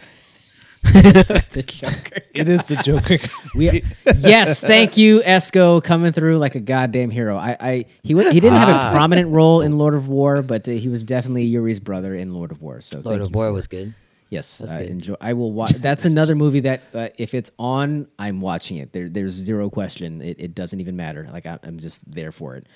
the 0.83 1.63
Joker. 1.65 2.21
It 2.33 2.47
is 2.49 2.67
the 2.67 2.75
Joker. 2.77 3.17
We 3.55 3.83
yes, 4.17 4.61
thank 4.61 4.95
you, 4.97 5.19
Esco, 5.21 5.83
coming 5.83 6.11
through 6.11 6.37
like 6.37 6.55
a 6.55 6.59
goddamn 6.59 7.09
hero. 7.09 7.35
I, 7.37 7.57
I 7.59 7.85
he 8.03 8.15
wa- 8.15 8.23
he 8.31 8.39
didn't 8.39 8.57
have 8.59 8.69
a 8.69 8.73
Ah. 8.73 8.91
prominent 8.91 9.29
role 9.33 9.61
in 9.61 9.77
Lord 9.77 9.93
of 9.95 10.07
War, 10.07 10.41
but 10.41 10.67
uh, 10.69 10.71
he 10.71 10.87
was 10.87 11.03
definitely 11.03 11.43
Yuri's 11.43 11.79
brother 11.79 12.15
in 12.15 12.31
Lord 12.31 12.51
of 12.51 12.61
War. 12.61 12.79
So 12.81 12.97
Lord 12.97 13.05
thank 13.05 13.21
of 13.23 13.29
you 13.29 13.35
War 13.35 13.51
was 13.51 13.67
good. 13.67 13.93
Yes, 14.29 14.61
I 14.61 14.83
good. 14.83 14.89
enjoy. 14.91 15.15
I 15.19 15.33
will 15.33 15.51
watch. 15.51 15.71
That's 15.71 16.05
another 16.05 16.35
movie 16.35 16.59
that 16.61 16.81
uh, 16.93 17.09
if 17.17 17.33
it's 17.33 17.49
on, 17.57 18.07
I'm 18.19 18.39
watching 18.41 18.77
it. 18.77 18.93
There, 18.93 19.09
there's 19.09 19.33
zero 19.33 19.69
question. 19.71 20.21
It, 20.21 20.39
it 20.39 20.55
doesn't 20.55 20.79
even 20.79 20.95
matter. 20.95 21.27
Like 21.33 21.45
I, 21.47 21.57
I'm 21.63 21.79
just 21.79 22.09
there 22.09 22.31
for 22.31 22.55
it. 22.55 22.67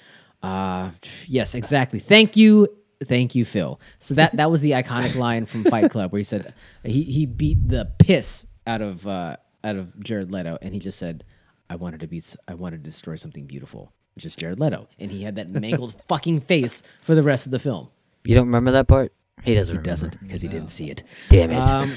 Uh, 0.41 0.89
yes, 1.27 1.53
exactly. 1.55 1.99
Thank 1.99 2.35
you, 2.35 2.67
thank 3.07 3.35
you, 3.35 3.45
Phil. 3.45 3.79
So 3.99 4.13
that 4.15 4.35
that 4.35 4.51
was 4.51 4.61
the 4.61 4.71
iconic 4.71 5.15
line 5.25 5.45
from 5.45 5.63
Fight 5.63 5.91
Club 5.91 6.11
where 6.11 6.19
he 6.19 6.23
said 6.23 6.53
he 6.83 7.03
he 7.03 7.25
beat 7.25 7.67
the 7.67 7.91
piss 7.99 8.47
out 8.67 8.81
of 8.81 9.05
uh, 9.07 9.37
out 9.63 9.75
of 9.75 9.99
Jared 9.99 10.31
Leto, 10.31 10.57
and 10.61 10.73
he 10.73 10.79
just 10.79 10.97
said, 10.99 11.23
"I 11.69 11.75
wanted 11.75 11.99
to 12.01 12.07
beat. 12.07 12.35
I 12.47 12.53
wanted 12.53 12.77
to 12.77 12.83
destroy 12.83 13.15
something 13.15 13.45
beautiful." 13.45 13.91
Which 14.15 14.25
is 14.25 14.35
Jared 14.35 14.59
Leto, 14.59 14.87
and 14.99 15.09
he 15.09 15.23
had 15.23 15.37
that 15.37 15.49
mangled 15.49 15.99
fucking 16.07 16.41
face 16.41 16.83
for 17.01 17.15
the 17.15 17.23
rest 17.23 17.47
of 17.47 17.51
the 17.51 17.57
film. 17.57 17.89
You 18.25 18.35
don't 18.35 18.45
remember 18.45 18.71
that 18.71 18.87
part? 18.87 19.11
He 19.43 19.55
doesn't. 19.55 19.73
He 19.73 19.77
remember. 19.77 19.89
doesn't 19.89 20.19
because 20.21 20.41
he 20.41 20.47
didn't 20.47 20.69
see 20.69 20.89
it. 20.89 21.03
Damn 21.29 21.51
it. 21.51 21.57
Um, 21.57 21.93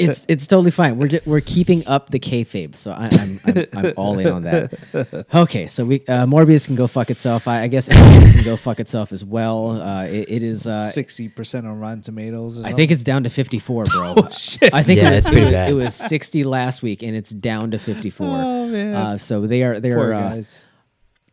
it's 0.00 0.24
it's 0.28 0.46
totally 0.46 0.70
fine. 0.70 0.98
We're 0.98 1.08
ju- 1.08 1.20
we're 1.26 1.40
keeping 1.40 1.86
up 1.86 2.10
the 2.10 2.18
kayfabe, 2.20 2.76
so 2.76 2.90
I, 2.92 3.08
I'm, 3.12 3.40
I'm 3.46 3.66
I'm 3.86 3.92
all 3.96 4.18
in 4.18 4.26
on 4.28 4.42
that. 4.42 5.26
Okay, 5.34 5.66
so 5.66 5.84
we 5.84 5.96
uh, 6.08 6.26
Morbius 6.26 6.66
can 6.66 6.76
go 6.76 6.86
fuck 6.86 7.10
itself. 7.10 7.48
I, 7.48 7.62
I 7.62 7.68
guess 7.68 7.88
Morbius 7.88 8.34
can 8.34 8.44
go 8.44 8.56
fuck 8.56 8.80
itself 8.80 9.12
as 9.12 9.24
well. 9.24 9.70
Uh, 9.80 10.04
it, 10.04 10.30
it 10.30 10.42
is. 10.42 10.66
Uh, 10.66 10.88
Sixty 10.90 11.28
percent 11.28 11.66
on 11.66 11.78
Rotten 11.78 12.02
Tomatoes. 12.02 12.58
Or 12.58 12.66
I 12.66 12.72
think 12.72 12.90
it's 12.90 13.02
down 13.02 13.22
to 13.24 13.30
54, 13.30 13.84
bro. 13.84 14.14
shit. 14.30 14.74
I 14.74 14.82
think 14.82 15.00
Yeah, 15.00 15.08
it, 15.08 15.16
was, 15.16 15.18
it's 15.18 15.28
pretty 15.30 15.50
bad. 15.50 15.70
it 15.70 15.74
was 15.74 15.94
60 15.94 16.44
last 16.44 16.82
week, 16.82 17.02
and 17.02 17.16
it's 17.16 17.30
down 17.30 17.70
to 17.70 17.78
54. 17.78 18.26
Oh, 18.26 18.66
man. 18.68 18.94
Uh, 18.94 19.18
so 19.18 19.46
they 19.46 19.62
are 19.62 19.80
they 19.80 19.90
Poor 19.92 20.10
are 20.10 20.14
uh, 20.14 20.20
guys. 20.34 20.64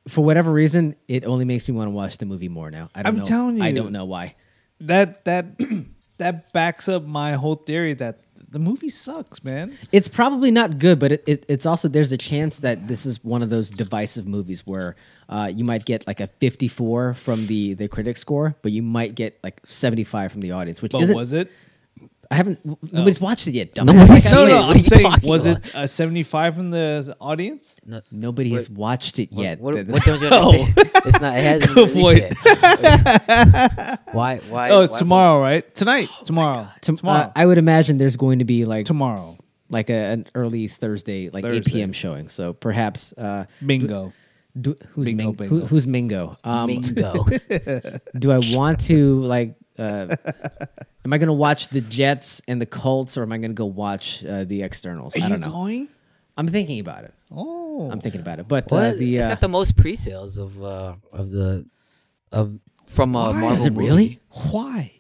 for 0.08 0.24
whatever 0.24 0.52
reason, 0.52 0.96
it 1.08 1.26
only 1.26 1.46
makes 1.46 1.68
me 1.68 1.76
want 1.76 1.88
to 1.88 1.92
watch 1.92 2.18
the 2.18 2.26
movie 2.26 2.50
more 2.50 2.72
now. 2.72 2.90
I 2.96 3.04
don't 3.04 3.14
I'm 3.14 3.20
know. 3.20 3.26
telling 3.26 3.62
I 3.62 3.72
don't 3.74 3.92
know 3.92 4.06
why. 4.06 4.34
That 4.82 5.24
that 5.26 5.46
that 6.18 6.52
backs 6.54 6.88
up 6.90 7.04
my 7.06 7.34
whole 7.34 7.56
theory 7.56 7.94
that 7.96 8.20
the 8.50 8.60
movie 8.60 8.90
sucks, 8.90 9.44
man. 9.44 9.78
It's 9.92 10.08
probably 10.08 10.50
not 10.50 10.80
good, 10.80 10.98
but 11.00 11.12
it, 11.12 11.24
it, 11.28 11.46
it's 11.50 11.66
also 11.66 11.88
there's 11.90 12.12
a 12.14 12.18
chance 12.18 12.60
that 12.60 12.88
this 12.88 13.06
is 13.06 13.22
one 13.24 13.42
of 13.42 13.50
those 13.50 13.70
divisive 13.70 14.26
movies 14.28 14.66
where 14.66 14.96
uh, 15.28 15.52
you 15.54 15.66
might 15.66 15.84
get 15.86 16.08
like 16.08 16.22
a 16.22 16.28
54 16.28 17.16
from 17.16 17.48
the 17.48 17.74
the 17.74 17.88
critic 17.88 18.16
score, 18.18 18.56
but 18.62 18.72
you 18.72 18.82
might 18.82 19.16
get 19.16 19.38
like 19.44 19.60
75 19.66 20.32
from 20.32 20.42
the 20.42 20.52
audience, 20.52 20.82
which 20.82 20.92
But 20.94 21.02
isn't. 21.02 21.16
was 21.16 21.34
it? 21.34 21.52
I 22.32 22.36
haven't. 22.36 22.60
Nobody's 22.92 23.22
watched 23.22 23.48
it 23.48 23.54
yet. 23.54 23.76
Dumbass. 23.76 23.86
Nobody's 23.94 24.10
Like, 24.10 24.18
I 24.18 24.20
seen 24.20 24.34
No, 24.34 24.46
said, 24.46 24.48
it. 24.48 24.52
no. 24.52 24.68
What 24.68 24.76
are 24.76 24.80
I'm 24.80 24.84
saying, 24.84 25.14
was 25.24 25.46
about? 25.46 25.66
it 25.66 25.72
a 25.76 25.88
75 25.88 26.56
from 26.56 26.72
the 26.72 27.16
audience? 27.22 27.76
Nobody 28.12 28.50
has 28.52 28.70
watched 28.70 29.20
it 29.20 29.32
yet. 29.32 29.60
What, 29.60 29.76
Th- 29.76 29.88
what 29.88 30.04
don't 30.04 30.22
you 30.22 30.28
understand? 30.28 30.92
It's 31.06 31.22
not. 31.22 31.36
It 31.38 31.44
hasn't 31.44 31.74
Good 31.76 31.94
been 31.94 32.02
point. 32.02 32.18
yet. 32.18 34.00
why? 34.12 34.38
Why? 34.50 34.70
Oh, 34.72 34.82
it's 34.82 34.94
why- 34.94 35.00
tomorrow, 35.00 35.42
right? 35.42 35.76
Tonight. 35.76 36.10
tomorrow. 36.24 36.68
Tom- 36.82 36.96
tomorrow. 36.96 37.20
uh, 37.26 37.32
I 37.36 37.46
would 37.46 37.58
imagine 37.58 37.98
there's 37.98 38.18
going 38.18 38.40
to 38.40 38.46
be 38.46 38.66
like 38.66 38.86
tomorrow. 38.86 39.38
like 39.70 39.90
a, 39.90 39.94
an 39.94 40.28
early 40.36 40.68
Thursday, 40.68 41.30
like 41.30 41.46
8 41.46 41.66
p.m. 41.66 41.94
showing. 41.94 42.30
So 42.30 42.54
perhaps 42.54 43.14
uh, 43.14 43.46
Bingo. 43.66 44.14
do, 44.60 44.76
who's 44.90 45.08
Bingo, 45.08 45.24
Ming, 45.26 45.34
bingo. 45.34 45.56
Who, 45.60 45.66
who's 45.66 45.86
Mingo? 45.88 46.38
Um, 46.44 46.68
Mingo. 46.68 47.24
do 48.18 48.32
I 48.32 48.40
want 48.56 48.82
to 48.88 49.22
like? 49.22 49.56
Uh, 49.78 50.16
am 51.06 51.14
I 51.14 51.18
going 51.18 51.28
to 51.28 51.34
watch 51.34 51.70
the 51.70 51.82
Jets 51.82 52.42
and 52.48 52.62
the 52.62 52.66
Colts, 52.66 53.18
or 53.18 53.24
am 53.24 53.32
I 53.32 53.38
going 53.38 53.52
to 53.52 53.56
go 53.56 53.66
watch 53.66 54.24
uh, 54.26 54.44
the 54.44 54.64
Eternals? 54.64 55.16
Are 55.16 55.20
I 55.20 55.24
you 55.24 55.30
don't 55.30 55.42
know. 55.42 55.52
going? 55.52 55.90
I'm 56.38 56.48
thinking 56.48 56.80
about 56.80 57.06
it. 57.06 57.14
Oh. 57.32 57.90
I'm 57.92 58.00
thinking 58.00 58.22
about 58.22 58.40
it. 58.40 58.48
But 58.48 58.68
Well, 58.72 58.94
uh, 58.94 58.96
the 58.96 59.18
it's 59.18 59.26
uh, 59.26 59.30
got 59.30 59.42
the 59.42 59.48
most 59.48 59.76
pre-sales 59.78 60.38
of 60.38 60.62
uh 60.64 60.96
of 61.12 61.32
the 61.32 61.66
of 62.32 62.60
from 62.88 63.16
a 63.16 63.20
Why? 63.20 63.32
Marvel. 63.34 63.58
Is 63.58 63.66
it 63.66 63.74
movie. 63.74 63.86
really? 63.88 64.20
Why? 64.52 64.92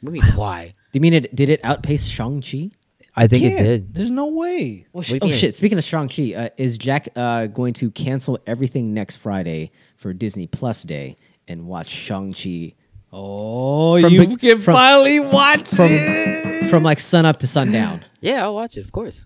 What 0.00 0.10
do 0.10 0.16
you 0.16 0.22
mean 0.22 0.32
why? 0.32 0.74
do 0.92 0.96
you 0.98 1.00
mean 1.00 1.14
it? 1.14 1.34
Did 1.34 1.48
it 1.48 1.60
outpace 1.64 2.06
Shang 2.06 2.42
Chi? 2.42 2.70
I 3.16 3.26
think 3.28 3.44
it 3.44 3.50
Can't. 3.50 3.62
did. 3.62 3.94
There's 3.94 4.10
no 4.10 4.26
way. 4.26 4.86
Well, 4.92 5.02
do 5.02 5.14
you 5.14 5.20
oh 5.22 5.26
mean? 5.26 5.34
shit! 5.34 5.56
Speaking 5.56 5.78
of 5.78 5.84
Shang 5.84 6.08
Chi, 6.08 6.34
uh, 6.34 6.48
is 6.58 6.76
Jack 6.76 7.08
uh, 7.16 7.46
going 7.46 7.72
to 7.74 7.90
cancel 7.90 8.38
everything 8.46 8.92
next 8.92 9.16
Friday 9.18 9.70
for 9.96 10.12
Disney 10.12 10.46
Plus 10.46 10.82
Day 10.82 11.16
and 11.48 11.66
watch 11.66 11.88
Shang 11.88 12.32
Chi 12.34 12.74
Oh, 13.16 14.00
From 14.00 14.12
you 14.12 14.26
big- 14.26 14.40
can 14.40 14.60
from- 14.60 14.74
finally 14.74 15.20
watch 15.20 15.68
from 15.68 15.86
it. 15.90 16.70
from 16.70 16.82
like 16.82 16.98
sun 16.98 17.24
up 17.26 17.38
to 17.38 17.46
sundown? 17.46 18.04
Yeah, 18.20 18.42
I'll 18.42 18.54
watch 18.54 18.76
it. 18.76 18.84
Of 18.84 18.90
course. 18.90 19.24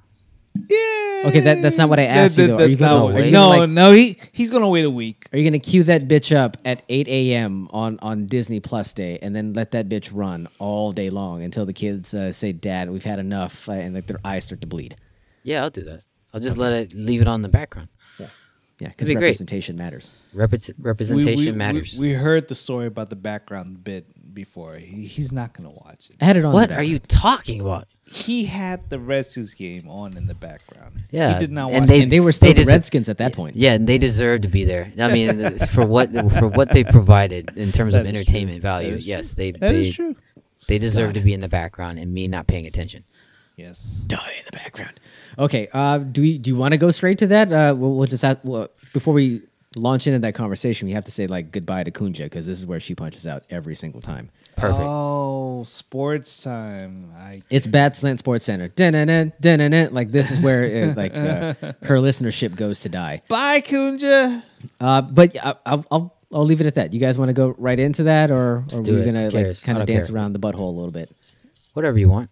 Yeah. 0.55 1.23
Okay, 1.27 1.41
that- 1.41 1.63
that's 1.63 1.79
not 1.79 1.89
what 1.89 1.99
I 1.99 2.05
asked 2.05 2.37
you, 2.37 2.49
though. 2.49 2.57
Are 2.59 2.67
you 2.67 2.77
gonna- 2.77 3.13
that- 3.13 3.21
are 3.23 3.25
you 3.25 3.31
no, 3.31 3.49
gonna, 3.51 3.61
like- 3.61 3.71
no, 3.71 3.93
he 3.93 4.19
he's 4.33 4.51
gonna 4.51 4.69
wait 4.69 4.85
a 4.85 4.91
week. 4.91 5.27
Are 5.33 5.39
you 5.39 5.45
gonna 5.49 5.59
cue 5.59 5.83
that 5.85 6.07
bitch 6.09 6.35
up 6.37 6.57
at 6.65 6.83
8 6.89 7.09
a.m. 7.09 7.69
on 7.71 7.99
on 8.03 8.27
Disney 8.27 8.61
Plus 8.61 8.93
Day 8.93 9.19
and 9.23 9.35
then 9.35 9.53
let 9.55 9.71
that 9.71 9.89
bitch 9.89 10.11
run 10.13 10.49
all 10.59 10.93
day 10.93 11.09
long 11.11 11.43
until 11.43 11.65
the 11.65 11.73
kids 11.73 12.13
uh, 12.13 12.31
say, 12.33 12.53
"Dad, 12.53 12.91
we've 12.91 13.05
had 13.05 13.19
enough," 13.19 13.69
uh, 13.69 13.73
and 13.73 13.95
like 13.95 14.07
their 14.07 14.21
eyes 14.25 14.45
start 14.45 14.61
to 14.61 14.67
bleed? 14.67 14.97
Yeah, 15.45 15.63
I'll 15.63 15.71
do 15.71 15.83
that. 15.85 16.03
I'll 16.35 16.41
just 16.41 16.59
let 16.59 16.73
it 16.75 16.93
leave 16.93 17.23
it 17.23 17.29
on 17.29 17.41
the 17.43 17.49
background. 17.49 17.89
Yeah, 18.81 18.89
because 18.89 19.09
be 19.09 19.15
great. 19.15 19.25
representation 19.27 19.77
matters. 19.77 20.13
Repre- 20.35 20.73
representation 20.79 21.37
we, 21.37 21.53
matters. 21.53 21.97
We, 21.99 22.09
we 22.09 22.13
heard 22.15 22.47
the 22.49 22.55
story 22.55 22.87
about 22.87 23.11
the 23.11 23.17
background 23.17 23.83
bit 23.83 24.07
before. 24.33 24.75
He, 24.77 25.05
he's 25.07 25.33
not 25.33 25.53
gonna 25.53 25.71
watch 25.85 26.11
it. 26.11 26.17
I 26.21 26.27
had 26.27 26.37
it 26.37 26.45
on. 26.45 26.53
what 26.53 26.71
are 26.71 26.83
you 26.85 27.01
talking 27.01 27.61
about? 27.61 27.89
He 28.09 28.45
had 28.45 28.89
the 28.89 29.01
Redskins 29.01 29.55
game 29.55 29.89
on 29.89 30.17
in 30.17 30.29
the 30.29 30.35
background. 30.35 31.03
Yeah, 31.11 31.35
he 31.35 31.41
did 31.41 31.51
not 31.51 31.73
and 31.73 31.85
they- 31.87 31.99
it. 31.99 32.03
And 32.05 32.13
they 32.13 32.21
were 32.21 32.31
still 32.31 32.55
the 32.55 32.63
deser- 32.63 32.67
Redskins 32.69 33.09
at 33.09 33.19
that 33.19 33.33
point. 33.33 33.57
Yeah, 33.57 33.73
and 33.73 33.89
they 33.89 33.99
deserve 33.99 34.43
to 34.43 34.49
be 34.49 34.65
there. 34.65 34.93
I 34.99 35.13
mean, 35.13 35.59
for 35.67 35.85
what 35.85 36.13
for 36.39 36.47
what 36.47 36.71
they 36.71 36.85
provided 36.85 37.57
in 37.57 37.73
terms 37.73 37.97
of 37.97 38.05
That 38.05 38.15
is 38.15 38.25
true. 38.27 38.37
entertainment 38.37 38.63
value, 38.63 38.91
That 38.93 38.97
is 38.99 39.07
yes, 39.09 39.35
they 39.35 39.51
That 39.51 39.61
they 39.61 39.89
is 39.89 39.95
true. 39.97 40.15
they 40.69 40.79
deserve 40.79 41.15
to 41.15 41.21
be 41.21 41.35
in 41.35 41.41
the 41.41 41.49
background 41.49 41.99
and 41.99 42.13
me 42.15 42.29
not 42.29 42.47
paying 42.47 42.67
attention. 42.67 43.03
Yes. 43.59 44.05
die 44.07 44.33
in 44.39 44.45
the 44.51 44.57
background. 44.57 45.01
Okay, 45.39 45.69
uh, 45.73 45.99
do 45.99 46.23
we 46.23 46.39
do 46.39 46.49
you 46.51 46.57
want 46.57 46.73
to 46.73 46.79
go 46.79 46.91
straight 46.91 47.19
to 47.19 47.27
that? 47.27 47.53
Uh, 47.53 47.75
we'll, 47.77 47.97
we'll 47.97 48.07
just 48.07 48.23
have, 48.23 48.39
well, 48.45 48.69
before 48.93 49.13
we 49.15 49.43
launch 49.77 50.07
into 50.07 50.19
that 50.21 50.35
conversation, 50.35 50.87
we 50.87 50.93
have 50.95 51.05
to 51.05 51.11
say 51.11 51.27
like 51.27 51.53
goodbye 51.53 51.83
to 51.85 51.91
Kunja 51.91 52.25
because 52.25 52.47
this 52.47 52.57
is 52.59 52.65
where 52.67 52.81
she 52.81 52.95
punches 52.95 53.27
out 53.27 53.43
every 53.51 53.75
single 53.75 54.01
time. 54.01 54.31
Perfect. 54.57 54.81
Oh, 54.83 55.63
sports 55.65 56.43
time. 56.43 57.11
I 57.17 57.43
It's 57.51 57.67
Bad 57.69 57.95
Slant 57.95 58.19
Sports 58.19 58.45
Center. 58.47 58.67
Dun-dun-dun, 58.69 59.33
dun-dun-dun. 59.41 59.93
Like 59.95 60.11
this 60.11 60.31
is 60.33 60.39
where 60.41 60.91
uh, 60.91 60.95
like 60.95 61.15
uh, 61.15 61.55
her 61.83 61.99
listenership 61.99 62.57
goes 62.57 62.81
to 62.81 62.89
die. 62.89 63.23
bye, 63.29 63.61
Kunja. 63.61 64.43
Uh, 64.81 65.03
but 65.03 65.37
I, 65.45 65.55
I'll, 65.67 65.85
I'll 65.91 66.15
I'll 66.33 66.45
leave 66.45 66.61
it 66.61 66.67
at 66.67 66.75
that. 66.75 66.93
You 66.93 67.01
guys 67.01 67.17
want 67.19 67.29
to 67.31 67.33
go 67.33 67.55
right 67.59 67.79
into 67.79 68.03
that, 68.05 68.31
or, 68.31 68.65
or 68.73 68.81
are 68.81 68.83
do 68.83 68.95
we 68.97 69.01
it. 69.03 69.05
gonna 69.05 69.21
Who 69.27 69.31
like 69.31 69.45
cares? 69.45 69.63
kind 69.63 69.79
I 69.79 69.83
of 69.83 69.87
don't 69.87 69.95
dance 69.97 70.09
care. 70.09 70.17
around 70.17 70.33
the 70.33 70.39
butthole 70.41 70.61
a 70.61 70.77
little 70.77 70.91
bit? 70.93 71.11
Whatever 71.75 71.99
you 71.99 72.09
want. 72.09 72.31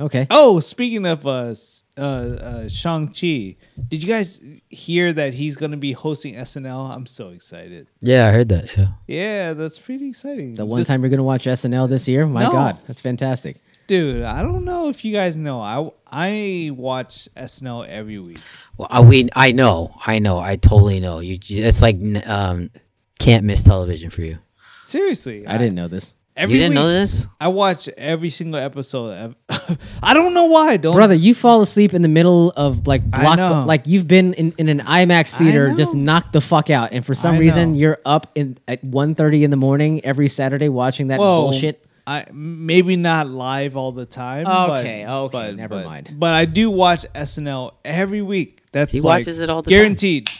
Okay. 0.00 0.26
Oh, 0.30 0.60
speaking 0.60 1.04
of 1.06 1.26
uh, 1.26 1.54
uh, 1.98 2.00
uh, 2.00 2.68
Shang 2.68 3.08
Chi, 3.08 3.56
did 3.88 4.02
you 4.02 4.06
guys 4.08 4.40
hear 4.70 5.12
that 5.12 5.34
he's 5.34 5.56
going 5.56 5.72
to 5.72 5.76
be 5.76 5.92
hosting 5.92 6.34
SNL? 6.34 6.90
I'm 6.90 7.04
so 7.06 7.28
excited. 7.28 7.86
Yeah, 8.00 8.26
I 8.26 8.30
heard 8.30 8.48
that. 8.48 8.76
Yeah. 8.76 8.86
Yeah, 9.06 9.52
that's 9.52 9.78
pretty 9.78 10.08
exciting. 10.08 10.54
The 10.54 10.64
one 10.64 10.80
This- 10.80 10.88
time 10.88 11.02
you're 11.02 11.10
gonna 11.10 11.22
watch 11.22 11.44
SNL 11.46 11.88
this 11.88 12.08
year, 12.08 12.26
my 12.26 12.44
No. 12.44 12.52
God, 12.52 12.78
that's 12.86 13.00
fantastic. 13.02 13.56
dude, 13.88 14.22
I 14.22 14.42
don't 14.42 14.64
know 14.64 14.88
if 14.88 15.04
you 15.04 15.12
guys 15.12 15.36
know. 15.36 15.60
I 15.60 15.90
I 16.10 16.70
watch 16.72 17.28
SNL 17.36 17.86
every 17.88 18.18
week. 18.18 18.38
Well, 18.78 18.88
I, 18.90 19.00
we 19.00 19.28
I 19.36 19.52
know, 19.52 19.94
I 20.06 20.18
know, 20.20 20.38
I 20.38 20.56
totally 20.56 21.00
know. 21.00 21.18
You, 21.18 21.38
it's 21.42 21.82
like 21.82 21.98
um, 22.26 22.70
can't 23.18 23.44
miss 23.44 23.62
television 23.64 24.08
for 24.10 24.22
you. 24.22 24.38
Seriously, 24.84 25.46
I 25.46 25.58
didn't 25.58 25.74
know 25.74 25.88
this. 25.88 26.14
Every 26.40 26.54
you 26.54 26.60
didn't 26.60 26.70
week, 26.70 26.74
know 26.82 26.88
this? 26.88 27.26
I 27.40 27.48
watch 27.48 27.88
every 27.98 28.30
single 28.30 28.58
episode. 28.60 29.34
I 30.02 30.14
don't 30.14 30.32
know 30.34 30.44
why. 30.46 30.76
Don't 30.78 30.94
Brother, 30.94 31.14
you 31.14 31.34
fall 31.34 31.60
asleep 31.60 31.92
in 31.92 32.02
the 32.02 32.08
middle 32.08 32.50
of 32.52 32.86
like 32.86 33.02
I 33.12 33.20
block, 33.20 33.36
know. 33.36 33.64
like 33.66 33.86
you've 33.86 34.08
been 34.08 34.32
in, 34.34 34.52
in 34.56 34.68
an 34.68 34.78
IMAX 34.80 35.36
theater, 35.36 35.72
just 35.76 35.94
knocked 35.94 36.32
the 36.32 36.40
fuck 36.40 36.70
out, 36.70 36.92
and 36.92 37.04
for 37.04 37.14
some 37.14 37.34
I 37.36 37.38
reason 37.38 37.72
know. 37.72 37.78
you're 37.78 37.98
up 38.06 38.28
in 38.34 38.56
at 38.66 38.82
1.30 38.84 39.42
in 39.42 39.50
the 39.50 39.56
morning 39.58 40.04
every 40.04 40.28
Saturday 40.28 40.68
watching 40.70 41.08
that 41.08 41.20
Well, 41.20 41.42
bullshit. 41.42 41.84
I 42.06 42.24
maybe 42.32 42.96
not 42.96 43.28
live 43.28 43.76
all 43.76 43.92
the 43.92 44.06
time. 44.06 44.46
Okay, 44.46 45.04
but, 45.06 45.12
okay, 45.12 45.30
but- 45.32 45.56
never 45.56 45.74
but- 45.76 45.84
mind. 45.84 46.14
But 46.18 46.34
I 46.34 46.46
do 46.46 46.70
watch 46.70 47.04
SNL 47.14 47.72
every 47.84 48.22
week. 48.22 48.62
That's 48.72 48.92
He 48.92 49.00
like 49.00 49.20
watches 49.26 49.38
it 49.40 49.50
all 49.50 49.62
the 49.62 49.70
time. 49.70 49.78
guaranteed. 49.78 50.30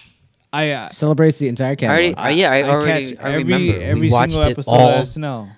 I 0.52 0.70
uh, 0.72 0.88
Celebrates 0.88 1.38
the 1.38 1.46
entire 1.48 1.76
I 1.80 1.86
already, 1.86 2.14
uh, 2.14 2.28
yeah, 2.28 2.50
I, 2.50 2.62
already, 2.64 3.12
catch 3.12 3.24
I 3.24 3.32
every 3.34 3.44
remember. 3.44 3.82
every 3.84 4.00
we 4.00 4.10
single 4.10 4.42
episode 4.42 4.72
all. 4.72 4.88
of 4.90 5.04
SNL. 5.04 5.50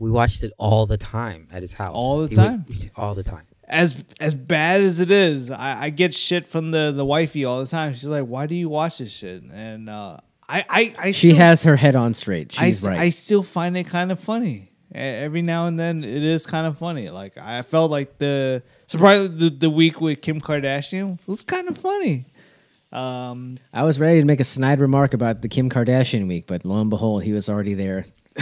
We 0.00 0.10
watched 0.10 0.42
it 0.42 0.52
all 0.58 0.86
the 0.86 0.96
time 0.98 1.46
at 1.52 1.62
his 1.62 1.74
house. 1.74 1.92
All 1.94 2.26
the 2.26 2.28
He 2.28 2.34
would- 2.36 2.36
time? 2.36 2.64
all 2.96 3.14
the 3.14 3.22
time. 3.22 3.44
As 3.68 4.02
as 4.18 4.34
bad 4.34 4.80
as 4.80 4.98
it 4.98 5.12
is, 5.12 5.48
I, 5.52 5.84
I 5.84 5.90
get 5.90 6.12
shit 6.12 6.48
from 6.48 6.72
the 6.72 6.90
the 6.90 7.04
wifey 7.04 7.44
all 7.44 7.60
the 7.60 7.68
time. 7.70 7.92
She's 7.94 8.06
like, 8.06 8.24
"Why 8.26 8.46
do 8.48 8.56
you 8.56 8.68
watch 8.68 8.98
this 8.98 9.12
shit?" 9.12 9.44
And 9.52 9.88
uh, 9.88 10.16
I 10.48 10.64
I, 10.68 10.94
I 10.98 11.10
she 11.12 11.28
still- 11.28 11.36
has 11.38 11.62
her 11.62 11.76
head 11.76 11.94
on 11.94 12.14
straight. 12.14 12.52
I, 12.60 12.66
She's 12.66 12.82
s- 12.82 12.90
right. 12.90 12.98
I 12.98 13.10
still 13.10 13.44
find 13.44 13.76
it 13.76 13.86
kind 13.86 14.10
of 14.10 14.18
funny. 14.18 14.72
Every 14.92 15.42
now 15.42 15.66
and 15.66 15.78
then, 15.78 16.02
it 16.02 16.24
is 16.24 16.46
kind 16.46 16.66
of 16.66 16.78
funny. 16.78 17.10
Like 17.10 17.38
I 17.40 17.62
felt 17.62 17.92
like 17.92 18.18
the 18.18 18.64
surprisingly 18.88 19.50
the, 19.50 19.56
the 19.56 19.70
week 19.70 20.00
with 20.00 20.20
Kim 20.20 20.40
Kardashian 20.40 21.20
was 21.28 21.42
kind 21.42 21.68
of 21.68 21.78
funny. 21.78 22.24
Um, 22.92 23.58
I 23.72 23.84
was 23.84 24.00
ready 24.00 24.18
to 24.18 24.26
make 24.26 24.40
a 24.40 24.44
snide 24.44 24.80
remark 24.80 25.14
about 25.14 25.42
the 25.42 25.48
Kim 25.48 25.70
Kardashian 25.70 26.26
week, 26.26 26.48
but 26.48 26.64
lo 26.64 26.80
and 26.80 26.90
behold, 26.90 27.22
he 27.22 27.32
was 27.32 27.48
already 27.48 27.74
there, 27.74 28.06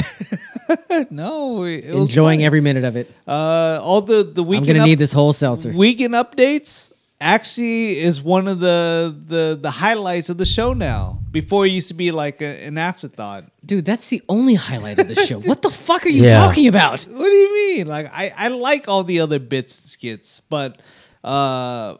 no, 1.10 1.64
it 1.64 1.84
it 1.84 1.94
was 1.94 2.08
enjoying 2.08 2.38
funny. 2.38 2.46
every 2.46 2.60
minute 2.60 2.84
of 2.84 2.96
it. 2.96 3.10
uh, 3.26 3.80
all 3.82 4.00
the 4.02 4.22
the 4.22 4.42
I'm 4.42 4.48
weekend. 4.48 4.66
gonna 4.68 4.80
up- 4.80 4.86
need 4.86 4.98
this 4.98 5.12
whole 5.12 5.32
seltzer. 5.32 5.72
weekend 5.72 6.14
updates. 6.14 6.92
Actually, 7.20 7.98
is 7.98 8.22
one 8.22 8.46
of 8.46 8.60
the 8.60 9.12
the 9.26 9.58
the 9.60 9.70
highlights 9.72 10.28
of 10.28 10.38
the 10.38 10.44
show 10.44 10.72
now. 10.72 11.18
Before 11.32 11.66
it 11.66 11.70
used 11.70 11.88
to 11.88 11.94
be 11.94 12.12
like 12.12 12.40
a, 12.40 12.64
an 12.64 12.78
afterthought. 12.78 13.44
Dude, 13.66 13.84
that's 13.84 14.08
the 14.08 14.22
only 14.28 14.54
highlight 14.54 14.98
of 15.00 15.08
the 15.08 15.16
show. 15.16 15.40
what 15.40 15.60
the 15.62 15.70
fuck 15.70 16.06
are 16.06 16.10
you 16.10 16.22
Yeah. 16.24 16.38
talking 16.46 16.68
about? 16.68 17.02
What 17.02 17.24
do 17.28 17.36
you 17.44 17.52
mean? 17.54 17.86
Like 17.88 18.06
I, 18.12 18.32
I 18.36 18.48
like 18.48 18.86
all 18.86 19.02
the 19.02 19.18
other 19.20 19.40
bits 19.40 19.80
and 19.80 19.88
skits, 19.88 20.40
but 20.48 20.78
uh 21.24 21.96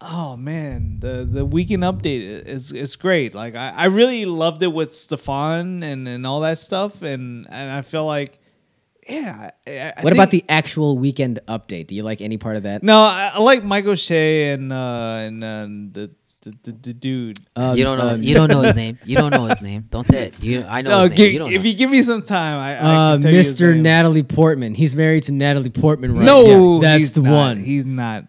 oh 0.00 0.36
man, 0.36 0.98
the 1.00 1.24
the 1.30 1.44
weekend 1.44 1.82
update 1.82 2.46
is 2.46 2.72
is 2.72 2.96
great. 2.96 3.34
Like 3.34 3.54
I, 3.54 3.72
I 3.76 3.84
really 3.86 4.24
loved 4.24 4.62
it 4.62 4.72
with 4.72 4.92
Stefon 4.92 5.82
and, 5.82 6.06
and 6.08 6.26
all 6.26 6.40
that 6.40 6.58
stuff 6.58 7.02
and 7.02 7.46
and 7.50 7.70
I 7.70 7.82
feel 7.82 8.06
like 8.06 8.38
yeah. 9.08 9.50
I, 9.66 9.92
I 9.96 10.00
What 10.02 10.12
about 10.12 10.30
the 10.30 10.44
actual 10.48 10.98
weekend 10.98 11.40
update? 11.48 11.88
Do 11.88 11.94
you 11.94 12.02
like 12.02 12.20
any 12.20 12.36
part 12.36 12.56
of 12.56 12.62
that? 12.64 12.82
No, 12.82 12.98
I, 13.00 13.32
I 13.34 13.40
like 13.40 13.64
Michael 13.64 13.96
Che 13.96 14.52
and 14.52 14.72
uh 14.72 15.16
and 15.26 15.42
uh, 15.44 15.66
the, 15.66 16.10
the, 16.42 16.56
the 16.62 16.72
the 16.72 16.92
dude. 16.94 17.38
Um, 17.56 17.76
you 17.76 17.84
don't 17.84 17.98
know. 17.98 18.08
um, 18.10 18.22
you 18.22 18.34
don't 18.34 18.48
know 18.48 18.62
his 18.62 18.74
name. 18.84 18.98
You 19.04 19.16
don't 19.16 19.30
know 19.30 19.44
his 19.44 19.60
name. 19.60 19.86
Don't 19.90 20.04
say 20.06 20.28
it. 20.28 20.42
You. 20.42 20.64
I 20.66 20.80
know. 20.82 20.90
No, 20.90 21.08
his 21.08 21.10
name. 21.10 21.16
gi- 21.16 21.32
You 21.34 21.38
don't 21.40 21.52
if 21.52 21.62
know. 21.62 21.68
you 21.68 21.74
give 21.74 21.90
me 21.90 22.02
some 22.02 22.22
time, 22.22 22.58
I, 22.58 22.76
I 22.76 22.78
uh, 22.78 23.12
can 23.14 23.20
tell 23.22 23.32
you 23.32 23.38
his 23.38 23.54
Mr. 23.54 23.74
name. 23.74 23.82
Natalie 23.82 24.22
Portman. 24.22 24.74
He's 24.74 24.94
married 24.96 25.24
to 25.24 25.32
Natalie 25.32 25.68
Portman 25.70 26.14
right 26.16 26.24
No, 26.24 26.76
now. 26.76 26.80
That's 26.80 26.98
he's 27.00 27.14
the 27.14 27.22
not. 27.22 27.32
one. 27.32 27.56
He's 27.58 27.86
not. 27.86 28.24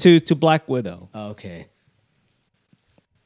To 0.00 0.20
to 0.20 0.34
Black 0.34 0.68
Widow. 0.68 1.08
okay. 1.14 1.66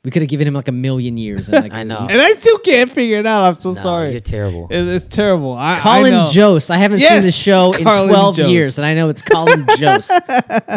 We 0.05 0.10
could 0.10 0.20
have 0.20 0.28
given 0.28 0.46
him 0.46 0.52
like 0.52 0.68
a 0.68 0.72
million 0.72 1.16
years. 1.16 1.48
And 1.48 1.62
like, 1.62 1.72
I 1.80 1.82
know. 1.82 2.06
And 2.10 2.20
I 2.20 2.32
still 2.32 2.59
can't 2.59 2.92
figure 2.92 3.20
it 3.20 3.26
out. 3.26 3.42
I'm 3.42 3.59
so 3.59 3.70
No, 3.72 3.80
sorry. 3.80 4.10
You're 4.10 4.20
terrible. 4.20 4.68
It- 4.70 4.86
it's 4.86 5.06
terrible. 5.06 5.55
I, 5.55 5.76
I 5.76 5.80
Colin 5.80 6.10
know. 6.12 6.26
Jost. 6.26 6.70
I 6.70 6.76
haven't 6.76 7.01
seen 7.01 7.09
Yes, 7.09 7.24
the 7.24 7.32
show 7.32 7.72
in 7.72 7.84
Colin 7.84 8.09
12 8.10 8.36
Jost. 8.36 8.51
years, 8.51 8.76
and 8.78 8.86
I 8.86 8.92
know 8.92 9.09
it's 9.09 9.22
Colin 9.22 9.64
Jost. 9.78 10.10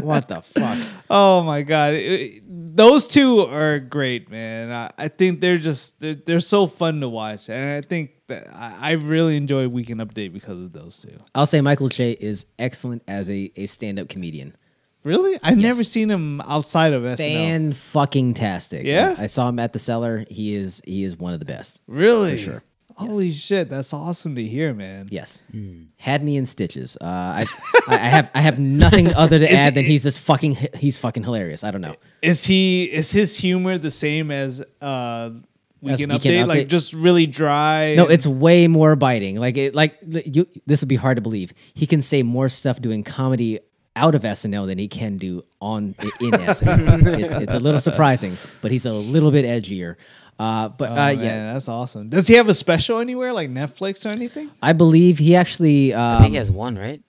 What 0.02 0.30
the 0.30 0.42
fuck? 0.42 0.78
Oh 1.10 1.44
my 1.44 1.62
god, 1.62 1.94
It- 1.96 2.00
it- 2.22 2.44
those 2.78 3.08
two 3.08 3.40
are 3.40 3.80
great, 3.80 4.30
man. 4.30 4.72
I, 4.72 4.92
I 4.98 5.08
think 5.10 5.42
they're 5.42 5.58
just 5.58 6.00
they're, 6.00 6.14
they're 6.16 6.40
so 6.40 6.68
fun 6.68 7.02
to 7.02 7.10
watch, 7.10 7.50
and 7.50 7.72
I 7.74 7.82
think 7.82 8.12
that 8.28 8.48
I, 8.54 8.78
I 8.80 8.92
really 8.92 9.36
enjoy 9.36 9.68
Weekend 9.68 10.00
Update 10.00 10.32
because 10.32 10.62
of 10.62 10.72
those 10.74 11.02
two. 11.02 11.18
I'll 11.36 11.48
say 11.48 11.60
Michael 11.60 11.90
Che 11.90 12.12
is 12.12 12.46
excellent 12.60 13.02
as 13.10 13.30
a, 13.32 13.52
a 13.58 13.66
stand 13.66 13.98
up 14.00 14.08
comedian. 14.10 14.56
Really, 15.08 15.40
I've 15.42 15.58
never 15.58 15.86
seen 15.86 16.12
him 16.12 16.42
outside 16.42 16.92
of 16.92 17.04
SNL. 17.04 17.18
Fan 17.18 17.72
fucking 17.72 18.34
tastic. 18.34 18.86
Yeah? 18.86 19.16
I, 19.18 19.28
saw 19.28 19.48
him 19.48 19.58
at 19.58 19.72
the 19.72 19.80
cellar. 19.80 20.26
He 20.30 20.54
is 20.54 20.82
he 20.86 21.06
is 21.06 21.16
one 21.16 21.32
of 21.32 21.40
the 21.40 21.46
best. 21.46 21.82
really? 21.88 22.34
For 22.34 22.38
sure. 22.38 22.64
Holy 22.98 23.32
shit, 23.32 23.70
that's 23.70 23.94
awesome 23.94 24.36
to 24.36 24.44
hear, 24.44 24.74
man. 24.74 25.08
Yes. 25.10 25.44
Hmm. 25.52 25.84
Had 25.98 26.24
me 26.24 26.36
in 26.36 26.46
stitches. 26.46 26.98
Uh, 27.00 27.06
I, 27.06 27.46
I 27.88 27.96
I 27.96 27.98
have 27.98 28.32
I 28.34 28.42
have 28.42 28.60
nothing 28.60 29.14
other 29.14 29.40
to 29.40 29.50
add 29.52 29.76
than 29.76 29.86
he's 29.86 30.04
just 30.04 30.20
fucking 30.20 30.58
he's 30.74 30.98
fucking 30.98 31.24
hilarious. 31.24 31.64
I 31.64 31.72
don't 31.72 31.82
know. 31.82 31.96
Is 32.22 32.44
he 32.44 32.86
is 32.86 33.12
his 33.12 33.38
humor 33.38 33.78
the 33.78 33.92
same 33.92 34.30
as 34.30 34.64
uh 34.82 35.30
Weekend, 35.80 36.12
Weekend 36.12 36.36
Update? 36.36 36.48
Like 36.48 36.68
just 36.68 36.94
really 36.94 37.28
dry? 37.28 37.94
No, 37.96 38.08
it's 38.08 38.26
way 38.26 38.68
more 38.68 38.96
biting. 38.96 39.40
Like 39.40 39.58
it 39.58 39.76
like 39.76 40.00
you 40.02 40.48
this 40.66 40.82
would 40.82 40.90
be 40.90 40.96
hard 40.96 41.18
to 41.18 41.22
believe. 41.22 41.54
He 41.76 41.86
can 41.86 42.02
say 42.02 42.24
more 42.24 42.50
stuff 42.50 42.82
doing 42.82 43.04
comedy 43.04 43.60
out 43.98 44.16
of 44.16 44.22
SNL 44.22 44.68
than 44.68 44.78
he 44.78 44.88
can 44.88 45.18
do 45.18 45.44
on 45.60 45.96
in 46.22 46.32
SNL. 46.32 47.08
It- 47.20 47.42
it's 47.44 47.54
a 47.54 47.60
little 47.60 47.80
surprising, 47.80 48.38
but 48.62 48.72
he's 48.72 48.86
a 48.86 48.94
little 48.94 49.32
bit 49.32 49.44
edgier. 49.46 49.96
Uh, 50.40 50.70
but 50.70 50.90
Oh, 50.92 50.94
uh, 50.94 50.96
man, 50.96 51.20
yeah, 51.20 51.54
that's 51.54 51.68
awesome. 51.68 52.10
Does 52.10 52.28
he 52.28 52.36
have 52.36 52.48
a 52.48 52.54
special 52.54 53.00
anywhere, 53.00 53.34
like 53.34 53.50
Netflix 53.50 54.06
or 54.06 54.14
anything? 54.14 54.52
I 54.62 54.74
believe 54.74 55.18
he 55.18 55.36
actually 55.36 55.94
um, 55.94 56.18
I 56.18 56.22
think 56.22 56.32
he 56.32 56.38
has 56.38 56.52
one, 56.52 56.78
right? 56.78 57.02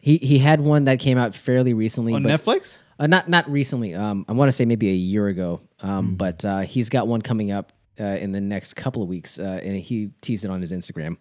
he 0.00 0.18
he 0.18 0.38
had 0.38 0.60
one 0.60 0.84
that 0.84 1.00
came 1.00 1.18
out 1.18 1.34
fairly 1.34 1.74
recently. 1.74 2.14
On 2.14 2.22
but, 2.22 2.30
Netflix? 2.30 2.82
Uh, 2.98 3.08
not 3.08 3.28
not 3.28 3.50
recently. 3.50 3.92
Um, 3.94 4.24
I 4.28 4.32
want 4.34 4.48
to 4.48 4.52
say 4.52 4.64
maybe 4.64 4.88
a 4.88 4.94
year 4.94 5.26
ago. 5.26 5.60
Um, 5.80 6.10
Hmm. 6.10 6.14
but 6.14 6.44
uh, 6.44 6.60
he's 6.60 6.88
got 6.88 7.06
one 7.08 7.20
coming 7.22 7.50
up 7.50 7.72
uh, 8.00 8.04
in 8.04 8.30
the 8.32 8.40
next 8.40 8.74
couple 8.74 9.02
of 9.02 9.08
weeks, 9.08 9.38
uh, 9.40 9.60
and 9.64 9.76
he 9.76 10.10
teased 10.22 10.44
it 10.44 10.50
on 10.50 10.60
his 10.60 10.72
Instagram. 10.72 11.16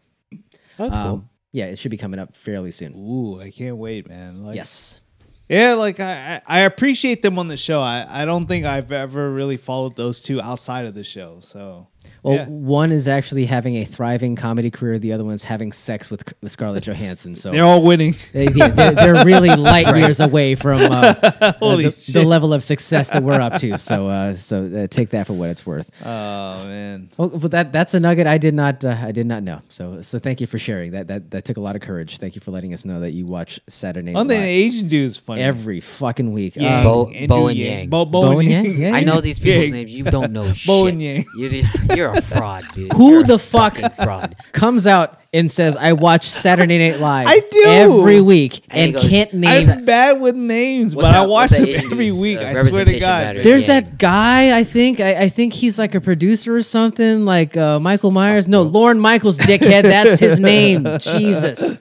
That's 0.77 0.95
Um, 0.95 1.30
yeah, 1.52 1.65
it 1.65 1.80
should 1.80 1.91
be 1.91 1.97
coming 1.97 2.19
up 2.19 2.35
fairly 2.38 2.69
soon. 2.72 2.93
Ooh, 2.95 3.39
I 3.41 3.49
can't 3.49 3.77
wait, 3.77 4.07
man. 4.07 4.43
Like, 4.43 4.56
Yes. 4.56 4.99
Yeah, 5.47 5.73
like 5.76 5.99
I, 5.99 6.41
I 6.47 6.61
appreciate 6.61 7.22
them 7.22 7.38
on 7.38 7.47
the 7.47 7.57
show. 7.57 7.81
I, 7.81 8.05
I 8.09 8.26
don't 8.26 8.47
think 8.47 8.65
I've 8.65 8.91
ever 8.91 9.31
really 9.31 9.57
followed 9.57 9.95
those 9.95 10.22
two 10.22 10.41
outside 10.41 10.85
of 10.85 10.95
the 10.95 11.03
show. 11.03 11.39
So 11.41 11.88
Well, 12.23 12.36
yeah. 12.36 12.45
one 12.48 12.91
is 12.91 13.07
actually 13.07 13.45
having 13.45 13.76
a 13.77 13.86
thriving 13.86 14.36
comedy 14.36 14.72
career. 14.72 14.98
The 14.98 15.14
other 15.14 15.23
one's 15.23 15.44
having 15.44 15.72
sex 15.72 16.10
with, 16.10 16.23
with 16.41 16.52
Scarlett 16.52 16.84
Johansson. 16.84 17.36
So 17.36 17.52
they're 17.52 17.64
all 17.64 17.84
winning. 17.84 18.15
they, 18.32 18.48
yeah, 18.48 18.69
they're, 18.69 18.91
they're 18.94 19.26
really 19.26 19.49
light 19.56 19.95
years 19.95 20.19
away 20.19 20.56
from 20.56 20.80
uh, 20.82 21.14
uh, 21.23 21.53
Holy 21.60 21.86
the, 21.90 22.11
the 22.14 22.23
level 22.23 22.53
of 22.53 22.64
success 22.64 23.10
that 23.10 23.22
we're 23.23 23.40
up 23.40 23.56
to. 23.61 23.77
So, 23.77 24.07
uh, 24.10 24.36
so 24.36 24.65
uh, 24.65 24.88
take 24.88 25.10
that 25.11 25.27
for 25.27 25.34
what 25.34 25.49
it's 25.49 25.65
worth. 25.65 25.90
Oh 26.02 26.65
man. 26.65 27.10
Well, 27.18 27.30
well, 27.30 27.40
that 27.49 27.72
that's 27.72 27.94
a 27.94 27.99
nugget 27.99 28.27
I 28.27 28.38
did 28.38 28.53
not 28.53 28.84
uh, 28.84 28.95
I 28.99 29.11
did 29.11 29.27
not 29.27 29.44
know. 29.44 29.60
So, 29.69 30.02
so 30.02 30.18
thank 30.19 30.41
you 30.41 30.48
for 30.48 30.57
sharing 30.57 30.91
that. 30.91 31.07
That 31.07 31.32
that 31.32 31.45
took 31.45 31.57
a 31.57 31.61
lot 31.61 31.76
of 31.76 31.82
courage. 31.82 32.18
Thank 32.18 32.36
you 32.36 32.41
for 32.41 32.52
letting 32.52 32.73
us 32.73 32.86
know 32.86 32.99
that 33.02 33.11
you 33.11 33.26
watch 33.26 33.60
Saturday 33.68 34.11
Night 34.11 34.15
One 34.15 34.27
thing 34.27 34.40
Live 34.41 34.48
Asian 34.49 34.88
dude 34.88 35.06
is 35.07 35.18
funny. 35.18 35.41
every 35.41 35.80
fucking 35.80 36.34
week. 36.34 36.56
Yang, 36.56 36.73
Um, 36.73 36.84
Bo- 36.84 37.27
Bowen 37.27 37.56
Yang. 37.56 37.72
Yang. 37.80 37.90
Bo, 37.90 38.06
Bo, 38.06 38.22
Bo 38.22 38.40
and 38.40 38.52
and 38.52 38.65
Yang. 38.68 38.77
Yang? 38.80 38.95
I 38.95 39.02
know 39.02 39.22
these 39.22 39.40
people's 39.40 39.64
Yang. 39.65 39.72
names. 39.73 39.91
You 39.94 40.03
don't 40.06 40.32
know 40.32 40.52
shit. 40.53 40.68
Bowen 40.68 40.99
Yang. 40.99 41.26
You're, 41.38 41.64
you're 41.95 42.09
a 42.09 42.22
fraud, 42.22 42.63
dude. 42.73 42.93
Who 42.93 43.11
You're 43.11 43.23
the 43.23 43.39
fuck 43.39 43.77
fraud? 43.95 44.35
comes 44.51 44.85
out 44.88 45.19
and 45.34 45.51
says 45.51 45.76
I 45.76 45.93
watch 45.93 46.26
Saturday 46.27 46.77
Night 46.89 46.99
Live 46.99 47.27
I 47.27 47.39
do. 47.39 47.63
every 47.65 48.22
week 48.22 48.61
And 48.69 48.80
and 48.85 48.93
goes, 48.93 49.09
can't 49.09 49.34
name 49.34 49.69
I'm 49.69 49.85
bad 49.85 50.22
with 50.22 50.35
names, 50.35 50.95
What's 50.95 51.07
but 51.07 51.15
I 51.15 51.22
watch 51.26 51.51
what's 51.51 51.59
them 51.59 51.69
every 51.91 52.07
dude's, 52.07 52.17
week. 52.19 52.38
uh, 52.38 52.41
I 52.45 52.63
swear 52.63 52.85
to 52.85 52.99
God. 52.99 53.23
matter? 53.26 53.41
There's 53.43 53.67
Yeah. 53.67 53.81
that 53.81 53.97
guy. 53.97 54.57
I 54.57 54.63
think. 54.63 54.99
I, 54.99 55.23
I 55.23 55.30
think 55.30 55.53
he's 55.53 55.77
like 55.80 55.93
a 55.95 56.01
producer 56.01 56.55
or 56.55 56.63
something. 56.63 57.26
Like 57.26 57.57
uh, 57.57 57.80
Michael 57.80 58.11
Myers. 58.11 58.47
No, 58.47 58.61
Lorne 58.61 58.99
Michaels, 58.99 59.38
dickhead. 59.38 59.84
That's 59.84 60.19
his 60.19 60.39
name. 60.39 60.85
Jesus. 60.99 61.77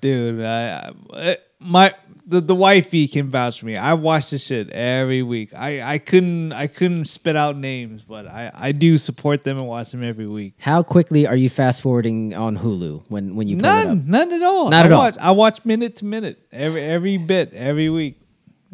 dude. 0.00 0.42
I, 0.44 0.92
I, 1.14 1.36
my 1.58 1.94
the 2.30 2.40
the 2.40 2.54
wifey 2.54 3.08
can 3.08 3.28
vouch 3.28 3.60
for 3.60 3.66
me. 3.66 3.76
I 3.76 3.92
watch 3.94 4.30
this 4.30 4.44
shit 4.46 4.70
every 4.70 5.22
week. 5.22 5.50
I, 5.54 5.82
I 5.94 5.98
couldn't 5.98 6.52
I 6.52 6.66
couldn't 6.68 7.06
spit 7.06 7.36
out 7.36 7.56
names, 7.56 8.02
but 8.02 8.26
I, 8.26 8.50
I 8.54 8.72
do 8.72 8.96
support 8.98 9.44
them 9.44 9.58
and 9.58 9.66
watch 9.66 9.90
them 9.90 10.02
every 10.04 10.26
week. 10.26 10.54
How 10.58 10.82
quickly 10.82 11.26
are 11.26 11.36
you 11.36 11.50
fast 11.50 11.82
forwarding 11.82 12.32
on 12.34 12.56
Hulu 12.56 13.04
when 13.08 13.34
when 13.36 13.48
you 13.48 13.56
pull 13.56 13.66
it 13.66 13.68
up? 13.68 13.86
None, 13.88 14.04
none 14.06 14.32
at 14.32 14.42
all. 14.42 14.70
Not 14.70 14.84
I 14.84 14.86
at 14.86 14.92
all. 14.92 15.12
I 15.20 15.30
watch 15.32 15.64
minute 15.64 15.96
to 15.96 16.04
minute 16.04 16.38
every 16.52 16.82
every 16.82 17.16
bit 17.18 17.52
every 17.52 17.90
week. 17.90 18.16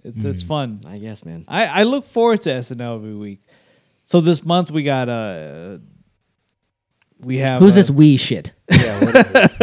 It's 0.04 0.24
it's 0.24 0.42
Hmm. 0.42 0.48
fun. 0.48 0.80
I 0.86 0.98
guess, 0.98 1.24
man. 1.24 1.44
I, 1.48 1.80
I 1.80 1.82
look 1.82 2.04
forward 2.06 2.42
to 2.42 2.50
SNL 2.50 2.96
every 2.96 3.14
week. 3.14 3.40
So 4.04 4.20
this 4.20 4.44
month 4.44 4.70
we 4.70 4.82
got 4.84 5.08
uh 5.08 5.78
we 7.20 7.38
have 7.38 7.60
Who's 7.60 7.72
uh, 7.72 7.76
this 7.76 7.90
we 7.90 8.16
shit? 8.16 8.52
Yeah, 8.70 9.04
what 9.04 9.16
is 9.16 9.32
this? 9.32 9.56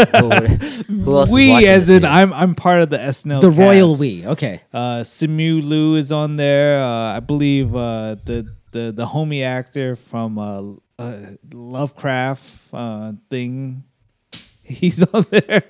Who, 0.87 0.93
who 0.95 1.17
else 1.17 1.29
is 1.29 1.35
we 1.35 1.49
watching 1.49 1.67
as 1.69 1.87
this 1.87 1.97
in 1.97 2.01
shit? 2.03 2.11
I'm 2.11 2.33
I'm 2.33 2.55
part 2.55 2.81
of 2.81 2.89
the 2.89 2.97
SNL 2.97 3.41
The 3.41 3.51
royal 3.51 3.89
cast. 3.91 3.99
we. 3.99 4.25
Okay. 4.25 4.61
Uh, 4.73 5.01
Simu 5.01 5.63
Liu 5.63 5.95
is 5.95 6.11
on 6.11 6.35
there. 6.37 6.81
Uh, 6.81 7.17
I 7.17 7.19
believe 7.19 7.75
uh, 7.75 8.15
the 8.25 8.53
the 8.71 8.91
the 8.91 9.05
homie 9.05 9.43
actor 9.43 9.95
from 9.95 10.37
uh, 10.39 10.61
uh, 10.99 11.17
Lovecraft 11.53 12.69
uh, 12.73 13.13
thing. 13.29 13.83
He's 14.63 15.03
on 15.03 15.25
there, 15.29 15.63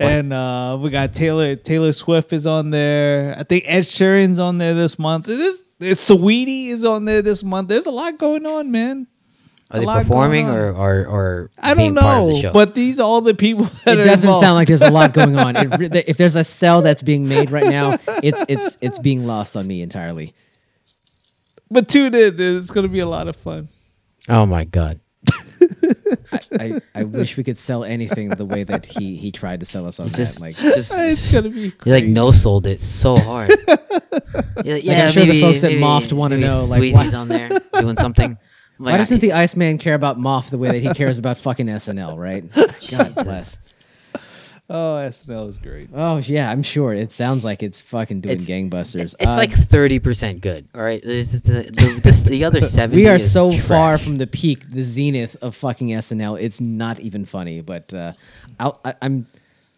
and 0.00 0.32
uh, 0.32 0.78
we 0.80 0.88
got 0.90 1.12
Taylor 1.12 1.54
Taylor 1.54 1.92
Swift 1.92 2.32
is 2.32 2.46
on 2.46 2.70
there. 2.70 3.34
I 3.38 3.42
think 3.42 3.64
Ed 3.66 3.84
Sheeran's 3.84 4.38
on 4.38 4.56
there 4.58 4.74
this 4.74 4.98
month. 4.98 5.26
This, 5.26 5.62
this 5.78 6.08
Saweetie 6.08 6.68
is 6.68 6.82
on 6.84 7.04
there 7.04 7.20
this 7.20 7.44
month. 7.44 7.68
There's 7.68 7.86
a 7.86 7.90
lot 7.90 8.18
going 8.18 8.46
on, 8.46 8.70
man. 8.70 9.06
Are 9.70 9.80
they 9.80 9.86
performing 9.86 10.48
or, 10.48 10.70
or 10.72 11.06
or 11.06 11.50
I 11.58 11.74
being 11.74 11.94
don't 11.94 12.02
part 12.02 12.22
of 12.22 12.26
the 12.28 12.32
know, 12.34 12.40
show? 12.40 12.52
but 12.54 12.74
these 12.74 12.98
are 12.98 13.02
all 13.02 13.20
the 13.20 13.34
people 13.34 13.64
that 13.84 13.98
It 13.98 14.00
are 14.00 14.04
doesn't 14.04 14.26
involved. 14.26 14.42
sound 14.42 14.54
like 14.54 14.68
there's 14.68 14.80
a 14.82 14.90
lot 14.90 15.12
going 15.12 15.36
on. 15.38 15.56
It, 15.56 15.94
if 16.08 16.16
there's 16.16 16.36
a 16.36 16.44
cell 16.44 16.80
that's 16.80 17.02
being 17.02 17.28
made 17.28 17.50
right 17.50 17.66
now, 17.66 17.98
it's 18.22 18.42
it's 18.48 18.78
it's 18.80 18.98
being 18.98 19.26
lost 19.26 19.56
on 19.56 19.66
me 19.66 19.82
entirely. 19.82 20.32
But 21.70 21.88
tune 21.88 22.14
in; 22.14 22.34
it's 22.38 22.70
going 22.70 22.84
to 22.86 22.92
be 22.92 23.00
a 23.00 23.06
lot 23.06 23.28
of 23.28 23.36
fun. 23.36 23.68
oh 24.28 24.46
my 24.46 24.64
god. 24.64 25.00
I, 26.60 26.80
I 26.94 27.04
wish 27.04 27.36
we 27.36 27.44
could 27.44 27.58
sell 27.58 27.84
anything 27.84 28.28
the 28.30 28.44
way 28.44 28.62
that 28.62 28.86
he 28.86 29.16
he 29.16 29.30
tried 29.32 29.60
to 29.60 29.66
sell 29.66 29.86
us 29.86 29.98
on 30.00 30.06
You 30.06 30.12
that. 30.12 30.16
just, 30.18 30.40
Like 30.40 30.56
just 30.56 30.92
It's 30.94 31.32
going 31.32 31.44
to 31.44 31.50
be. 31.50 31.60
you 31.84 31.92
like 31.92 32.04
no 32.04 32.32
sold 32.32 32.66
it 32.66 32.80
so 32.80 33.16
hard. 33.16 33.50
You're 34.64 34.76
like, 34.76 34.88
I'm 34.88 35.10
sure 35.12 35.26
the 35.26 35.40
folks 35.40 35.64
at 35.64 35.72
Moft 35.72 36.12
wanna 36.12 36.38
know, 36.38 36.64
like, 36.70 36.80
Saweetie's 36.80 37.12
why- 37.12 37.18
on 37.18 37.28
there 37.28 37.50
doing 37.78 37.96
something. 37.96 38.38
I'm 38.78 38.84
Why 38.84 38.96
doesn't 38.96 39.16
I- 39.16 39.20
the 39.20 39.32
Iceman 39.32 39.78
care 39.78 39.94
about 39.94 40.18
MOFT 40.18 40.50
the 40.50 40.58
way 40.58 40.68
that 40.68 40.82
he 40.82 40.94
cares 40.94 41.18
about 41.18 41.38
fucking 41.38 41.66
SNL, 41.66 42.16
right? 42.16 42.44
God 42.90 43.14
bless. 43.24 43.58
Oh, 44.70 44.96
SNL 45.08 45.48
is 45.48 45.56
great. 45.56 45.88
Oh 45.94 46.18
yeah, 46.18 46.50
I'm 46.50 46.62
sure. 46.62 46.92
It 46.92 47.10
sounds 47.10 47.42
like 47.42 47.62
it's 47.62 47.80
fucking 47.80 48.20
doing 48.20 48.34
It's- 48.38 48.46
gangbusters. 48.46 49.14
It's 49.18 49.26
Uh, 49.32 49.36
like 49.36 49.50
thirty 49.52 49.98
percent 49.98 50.42
good. 50.42 50.68
All 50.74 50.82
right, 50.82 51.02
There's 51.02 51.30
just 51.32 51.44
the, 51.46 51.62
the, 51.62 52.00
this- 52.04 52.22
the 52.22 52.44
other 52.44 52.60
seventy. 52.78 53.02
we 53.02 53.08
are 53.08 53.16
is 53.16 53.32
so 53.32 53.50
trash. 53.52 53.62
far 53.64 53.98
from 53.98 54.18
the 54.18 54.26
peak, 54.26 54.70
the 54.70 54.82
zenith 54.82 55.36
of 55.40 55.56
fucking 55.56 55.88
SNL. 55.88 56.38
It's 56.40 56.60
not 56.60 57.00
even 57.00 57.24
funny, 57.24 57.62
but 57.62 57.94
uh, 57.94 58.12
I'll, 58.60 58.78
I, 58.84 58.94
I'm. 59.00 59.26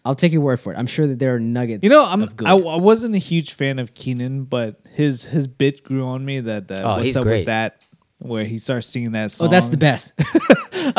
I'll 0.04 0.14
take 0.14 0.32
your 0.32 0.40
word 0.40 0.58
for 0.58 0.72
it. 0.72 0.76
I'm 0.78 0.86
sure 0.86 1.06
that 1.06 1.18
there 1.18 1.34
are 1.34 1.40
nuggets. 1.40 1.84
You 1.84 1.90
know, 1.90 2.04
I'm 2.08 2.22
Of 2.22 2.34
good. 2.36 2.48
I, 2.48 2.52
I 2.56 2.78
wasn't 2.78 3.14
a 3.14 3.18
huge 3.18 3.52
fan 3.52 3.78
of 3.78 3.92
Kenan, 3.94 4.44
but 4.44 4.80
his 4.94 5.24
his 5.26 5.46
bit 5.46 5.84
grew 5.84 6.04
on 6.06 6.24
me. 6.24 6.40
That, 6.40 6.66
that 6.68 6.84
Oh, 6.84 6.92
what's 6.94 7.02
he's 7.04 7.16
up 7.18 7.24
great. 7.24 7.40
with 7.40 7.46
that? 7.46 7.84
Where 8.22 8.44
he 8.44 8.58
starts 8.58 8.86
singing 8.86 9.12
that 9.12 9.30
song. 9.30 9.48
oh, 9.48 9.50
that's 9.50 9.68
the 9.68 9.76
best. 9.78 10.12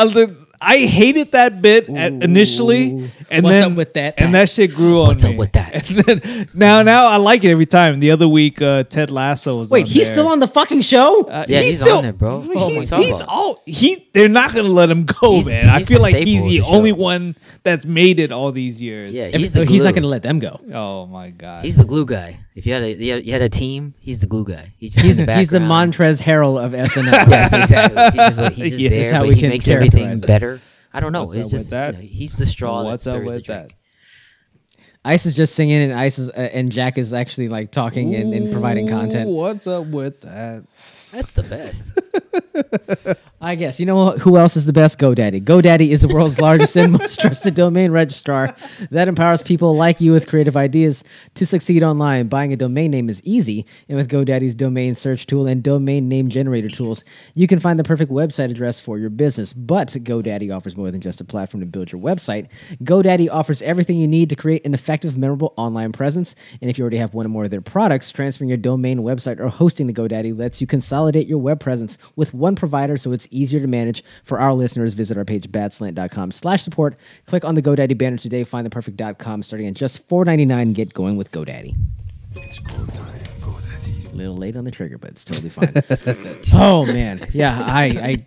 I, 0.64 0.78
hated 0.78 1.32
that 1.32 1.60
bit 1.60 1.88
at, 1.88 2.12
initially, 2.22 3.10
and 3.30 3.44
What's 3.44 3.56
then 3.60 3.72
up 3.72 3.76
with 3.76 3.94
that? 3.94 4.14
and 4.20 4.34
that 4.34 4.48
shit 4.48 4.74
grew 4.74 5.00
on 5.02 5.08
What's 5.08 5.24
up 5.24 5.30
me. 5.32 5.36
with 5.38 5.52
that? 5.52 5.88
And 5.92 5.98
then, 6.22 6.48
now, 6.54 6.82
now 6.82 7.06
I 7.06 7.16
like 7.16 7.42
it 7.44 7.50
every 7.50 7.66
time. 7.66 7.98
The 8.00 8.10
other 8.12 8.28
week, 8.28 8.62
uh, 8.62 8.84
Ted 8.84 9.10
Lasso 9.10 9.58
was. 9.58 9.70
Wait, 9.70 9.82
on 9.84 9.86
he's 9.88 10.04
there. 10.06 10.12
still 10.14 10.28
on 10.28 10.38
the 10.40 10.46
fucking 10.46 10.82
show? 10.82 11.22
Uh, 11.24 11.44
Yeah, 11.48 11.60
he's 11.62 11.86
on 11.88 12.04
it, 12.04 12.16
bro. 12.18 12.40
What 12.40 12.56
are 12.56 12.70
you 12.70 12.80
He's, 12.80 12.94
he's 12.94 13.22
all 13.22 13.62
he. 13.66 14.08
They're 14.12 14.28
not 14.28 14.54
gonna 14.54 14.68
let 14.68 14.88
him 14.90 15.04
go, 15.04 15.32
He's- 15.34 15.46
man. 15.46 15.68
I 15.68 15.78
he's 15.78 15.88
feel 15.88 15.98
the 15.98 16.02
like 16.02 16.14
he's 16.16 16.38
staple 16.40 16.46
of 16.46 16.50
the 16.52 16.58
the 16.60 16.66
only 16.66 16.92
one 16.92 17.36
that's 17.64 17.84
made 17.86 18.20
it 18.20 18.30
all 18.32 18.52
these 18.52 18.80
years. 18.80 19.12
Yeah, 19.12 19.24
Every- 19.24 19.40
he's 19.40 19.52
the. 19.52 19.64
glue. 19.64 19.72
he's 19.72 19.84
not 19.84 19.94
going 19.94 20.02
to 20.04 20.08
let 20.08 20.22
them 20.22 20.38
go. 20.38 20.60
Oh 20.72 21.06
my 21.06 21.30
god. 21.30 21.64
He's 21.64 21.76
the 21.76 21.84
glue 21.84 22.06
guy. 22.06 22.38
If 22.54 22.66
you 22.66 22.74
had 22.74 22.82
a 22.82 22.92
you 22.94 23.12
had, 23.14 23.26
you 23.26 23.32
had 23.32 23.42
a 23.42 23.48
team, 23.48 23.94
he's 23.98 24.18
the 24.18 24.26
glue 24.26 24.44
guy. 24.44 24.74
He's 24.78 24.92
just 24.94 25.06
He's, 25.06 25.18
in 25.18 25.26
the 25.26 25.36
he's 25.36 25.48
the. 25.48 25.58
Montrezl 25.58 26.20
Harrell 26.22 26.62
of 26.62 26.72
SNL. 26.72 27.04
yes, 27.30 27.52
exactly. 27.52 28.02
He's 28.02 28.14
just, 28.28 28.38
like, 28.38 28.52
he's 28.52 28.70
just 28.72 28.80
Yeah. 28.80 28.88
there, 28.90 29.12
how 29.12 29.20
but 29.20 29.28
we 29.28 29.34
he 29.34 29.40
can 29.40 29.48
makes 29.50 29.68
everything 29.68 30.10
it. 30.10 30.26
better. 30.26 30.60
I 30.92 31.00
don't 31.00 31.12
know. 31.12 31.24
What's 31.24 31.36
it's 31.36 31.46
up 31.46 31.52
with 31.52 31.60
just 31.60 31.70
that? 31.70 31.94
you 31.94 32.02
know, 32.02 32.06
he's 32.08 32.34
the 32.34 32.44
straw 32.46 32.84
What's 32.84 33.04
that 33.04 33.10
up 33.12 33.16
stirs 33.16 33.28
the 33.28 33.34
with 33.36 33.44
drink. 33.46 33.68
that? 33.70 33.76
Ice 35.04 35.26
is 35.26 35.34
just 35.34 35.54
singing, 35.54 35.82
and 35.82 35.92
Ice 35.94 36.18
is, 36.18 36.28
uh, 36.30 36.34
and 36.34 36.70
Jack 36.70 36.96
is 36.98 37.12
actually 37.14 37.48
like 37.48 37.72
talking 37.72 38.14
and, 38.14 38.32
and 38.34 38.52
providing 38.52 38.86
content. 38.86 39.28
What's 39.30 39.66
up 39.66 39.86
with 39.86 40.20
that? 40.20 40.64
That's 41.10 41.32
the 41.32 41.42
best. 41.42 43.18
I 43.44 43.56
guess 43.56 43.80
you 43.80 43.86
know 43.86 44.12
who 44.12 44.36
else 44.36 44.56
is 44.56 44.66
the 44.66 44.72
best? 44.72 45.00
GoDaddy. 45.00 45.42
GoDaddy 45.42 45.88
is 45.88 46.02
the 46.02 46.06
world's 46.06 46.40
largest 46.40 46.76
and 46.76 46.92
most 46.92 47.18
trusted 47.18 47.56
domain 47.56 47.90
registrar 47.90 48.54
that 48.92 49.08
empowers 49.08 49.42
people 49.42 49.74
like 49.74 50.00
you 50.00 50.12
with 50.12 50.28
creative 50.28 50.56
ideas 50.56 51.02
to 51.34 51.44
succeed 51.44 51.82
online. 51.82 52.28
Buying 52.28 52.52
a 52.52 52.56
domain 52.56 52.92
name 52.92 53.08
is 53.08 53.20
easy, 53.24 53.66
and 53.88 53.98
with 53.98 54.08
GoDaddy's 54.08 54.54
domain 54.54 54.94
search 54.94 55.26
tool 55.26 55.48
and 55.48 55.60
domain 55.60 56.08
name 56.08 56.28
generator 56.28 56.68
tools, 56.68 57.02
you 57.34 57.48
can 57.48 57.58
find 57.58 57.80
the 57.80 57.84
perfect 57.84 58.12
website 58.12 58.52
address 58.52 58.78
for 58.78 58.96
your 58.96 59.10
business. 59.10 59.52
But 59.52 59.88
GoDaddy 59.88 60.56
offers 60.56 60.76
more 60.76 60.92
than 60.92 61.00
just 61.00 61.20
a 61.20 61.24
platform 61.24 61.62
to 61.62 61.66
build 61.66 61.90
your 61.90 62.00
website. 62.00 62.46
GoDaddy 62.84 63.28
offers 63.28 63.60
everything 63.62 63.98
you 63.98 64.06
need 64.06 64.30
to 64.30 64.36
create 64.36 64.64
an 64.64 64.72
effective, 64.72 65.18
memorable 65.18 65.52
online 65.56 65.90
presence. 65.90 66.36
And 66.60 66.70
if 66.70 66.78
you 66.78 66.82
already 66.82 66.98
have 66.98 67.12
one 67.12 67.26
or 67.26 67.30
more 67.30 67.42
of 67.42 67.50
their 67.50 67.60
products, 67.60 68.12
transferring 68.12 68.50
your 68.50 68.56
domain, 68.56 69.00
website, 69.00 69.40
or 69.40 69.48
hosting 69.48 69.88
to 69.88 69.92
GoDaddy 69.92 70.38
lets 70.38 70.60
you 70.60 70.68
consolidate 70.68 71.26
your 71.26 71.38
web 71.38 71.58
presence 71.58 71.98
with 72.14 72.32
one 72.32 72.54
provider 72.54 72.96
so 72.96 73.10
it's 73.10 73.31
easier 73.32 73.60
to 73.60 73.66
manage. 73.66 74.04
For 74.24 74.40
our 74.40 74.54
listeners, 74.54 74.94
visit 74.94 75.16
our 75.16 75.24
page 75.24 75.50
badslant.com 75.50 76.32
slash 76.32 76.62
support. 76.62 76.96
Click 77.26 77.44
on 77.44 77.54
the 77.54 77.62
GoDaddy 77.62 77.96
banner 77.96 78.16
today, 78.18 78.44
find 78.44 78.64
the 78.66 78.70
perfect 78.70 79.00
.com 79.18 79.42
starting 79.42 79.68
at 79.68 79.74
just 79.74 80.08
$4.99 80.08 80.62
and 80.62 80.74
get 80.74 80.94
going 80.94 81.16
with 81.16 81.30
GoDaddy. 81.32 81.76
It's 82.36 82.58
go 82.60 82.74
time, 82.86 83.18
GoDaddy. 83.40 84.12
A 84.12 84.14
little 84.14 84.36
late 84.36 84.56
on 84.56 84.64
the 84.64 84.70
trigger, 84.70 84.98
but 84.98 85.10
it's 85.10 85.24
totally 85.24 85.48
fine. 85.50 85.72
oh 86.54 86.84
man, 86.86 87.26
yeah. 87.32 87.58
I, 87.66 87.84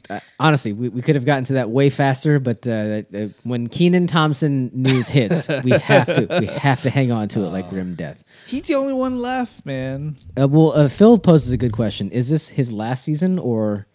I, 0.10 0.16
I 0.16 0.22
honestly, 0.40 0.74
we, 0.74 0.90
we 0.90 1.02
could 1.02 1.16
have 1.16 1.26
gotten 1.26 1.44
to 1.46 1.54
that 1.54 1.70
way 1.70 1.90
faster, 1.90 2.40
but 2.40 2.68
uh, 2.68 3.04
uh, 3.14 3.28
when 3.44 3.68
Kenan 3.68 4.08
Thompson 4.08 4.72
news 4.74 5.08
hits, 5.08 5.48
we 5.64 5.72
have 5.72 6.08
to, 6.08 6.28
we 6.40 6.48
have 6.48 6.82
to 6.82 6.90
hang 6.90 7.12
on 7.12 7.28
to 7.30 7.42
it 7.42 7.50
like 7.50 7.70
grim 7.70 7.96
death. 7.96 8.24
He's 8.48 8.64
the 8.64 8.76
only 8.76 8.94
one 8.94 9.20
left, 9.20 9.66
man. 9.66 10.18
Uh, 10.40 10.48
well, 10.48 10.72
uh, 10.74 10.88
Phil 10.88 11.18
poses 11.18 11.52
a 11.52 11.58
good 11.58 11.74
question. 11.74 12.12
Is 12.12 12.30
this 12.30 12.50
his 12.50 12.72
last 12.72 13.04
season, 13.04 13.40
or 13.40 13.88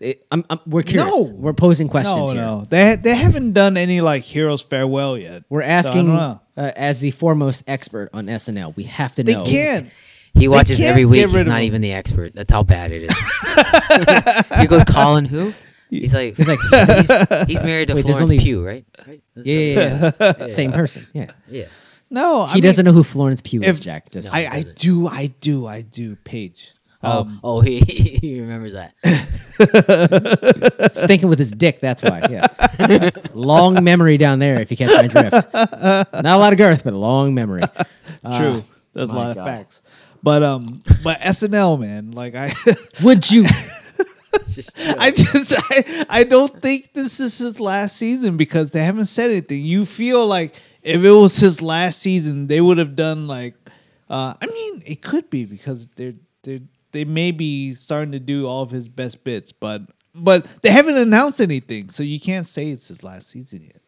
it, 0.00 0.06
it, 0.06 0.26
I'm, 0.30 0.44
I'm, 0.50 0.60
we're 0.66 0.82
curious? 0.82 1.10
No. 1.14 1.22
we're 1.38 1.52
posing 1.52 1.88
questions 1.88 2.18
No, 2.18 2.26
here. 2.28 2.36
no, 2.36 2.64
they 2.68 2.96
they 2.96 3.14
haven't 3.14 3.52
done 3.52 3.76
any 3.76 4.00
like 4.00 4.22
heroes 4.22 4.62
farewell 4.62 5.16
yet. 5.18 5.44
We're 5.48 5.62
asking 5.62 6.06
don't 6.06 6.40
uh, 6.56 6.72
as 6.76 7.00
the 7.00 7.10
foremost 7.10 7.64
expert 7.66 8.10
on 8.12 8.26
SNL. 8.26 8.74
We 8.76 8.84
have 8.84 9.12
to 9.16 9.22
They 9.24 9.34
know. 9.34 9.44
can't. 9.44 9.90
He 10.34 10.48
watches 10.48 10.78
can't 10.78 10.90
every 10.90 11.06
week. 11.06 11.26
He's 11.28 11.46
not 11.46 11.62
even 11.62 11.80
the 11.80 11.92
expert. 11.92 12.34
That's 12.34 12.52
how 12.52 12.62
bad 12.62 12.92
it 12.92 13.04
is. 13.10 14.56
he 14.60 14.66
goes, 14.66 14.84
Colin 14.84 15.24
who? 15.24 15.54
He's 15.88 16.12
like, 16.12 16.36
he's 16.36 16.48
like, 16.48 16.58
he's, 16.60 17.46
he's 17.46 17.62
married 17.62 17.88
to 17.88 17.94
Wait, 17.94 18.02
Florence 18.02 18.20
only- 18.20 18.38
Pugh, 18.40 18.62
right? 18.62 18.84
right? 19.06 19.22
Yeah, 19.36 19.54
yeah, 19.54 20.10
yeah. 20.20 20.46
same 20.48 20.72
person. 20.72 21.06
Yeah, 21.12 21.30
yeah. 21.48 21.66
No, 22.10 22.42
I 22.42 22.54
he 22.54 22.60
doesn't 22.60 22.84
know 22.84 22.92
who 22.92 23.02
Florence 23.02 23.40
Pugh 23.40 23.62
is. 23.62 23.80
Jack. 23.80 24.10
Just, 24.10 24.34
I, 24.34 24.46
I 24.46 24.62
do, 24.62 25.08
I 25.08 25.28
do, 25.40 25.66
I 25.66 25.82
do. 25.82 26.16
Paige. 26.16 26.72
Oh, 27.02 27.20
Um, 27.20 27.40
oh, 27.44 27.60
he, 27.60 27.80
he 27.80 28.40
remembers 28.40 28.72
that. 28.72 28.94
He's 30.92 31.06
thinking 31.06 31.28
with 31.28 31.38
his 31.38 31.50
dick. 31.50 31.80
That's 31.80 32.02
why. 32.02 32.22
Yeah. 32.30 33.10
long 33.34 33.82
memory 33.84 34.16
down 34.16 34.38
there. 34.38 34.60
If 34.60 34.70
you 34.70 34.76
catch 34.76 34.94
my 34.94 35.06
drift. 35.08 35.52
Not 35.52 36.24
a 36.24 36.36
lot 36.36 36.52
of 36.52 36.58
girth, 36.58 36.84
but 36.84 36.92
a 36.92 36.98
long 36.98 37.34
memory. 37.34 37.62
True. 38.36 38.64
There's 38.92 39.10
a 39.10 39.14
lot 39.14 39.34
God. 39.34 39.38
of 39.38 39.44
facts. 39.44 39.82
But 40.22 40.42
um, 40.42 40.82
but 41.04 41.20
SNL 41.20 41.78
man, 41.78 42.10
like 42.12 42.34
I, 42.34 42.52
Would 43.04 43.30
you? 43.30 43.44
I 44.98 45.10
just 45.10 45.54
I, 45.70 46.06
I 46.08 46.24
don't 46.24 46.50
think 46.60 46.94
this 46.94 47.20
is 47.20 47.38
his 47.38 47.60
last 47.60 47.96
season 47.96 48.36
because 48.36 48.72
they 48.72 48.82
haven't 48.82 49.06
said 49.06 49.30
anything. 49.30 49.64
You 49.64 49.84
feel 49.84 50.26
like 50.26 50.56
if 50.82 51.04
it 51.04 51.10
was 51.10 51.36
his 51.36 51.60
last 51.62 52.00
season, 52.00 52.46
they 52.46 52.60
would 52.60 52.78
have 52.78 52.96
done 52.96 53.26
like, 53.28 53.54
uh, 54.08 54.34
I 54.40 54.46
mean, 54.46 54.82
it 54.86 55.02
could 55.02 55.28
be 55.30 55.44
because 55.44 55.86
they're 55.96 56.14
they 56.42 56.62
they 56.96 57.04
may 57.04 57.30
be 57.30 57.74
starting 57.74 58.12
to 58.12 58.18
do 58.18 58.46
all 58.46 58.62
of 58.62 58.70
his 58.70 58.88
best 58.88 59.22
bits, 59.24 59.52
but 59.52 59.82
but 60.14 60.46
they 60.62 60.70
haven't 60.70 60.96
announced 60.96 61.40
anything, 61.40 61.90
so 61.90 62.02
you 62.02 62.18
can't 62.18 62.46
say 62.46 62.68
it's 62.70 62.88
his 62.88 63.02
last 63.02 63.28
season 63.28 63.62
yet. 63.62 63.82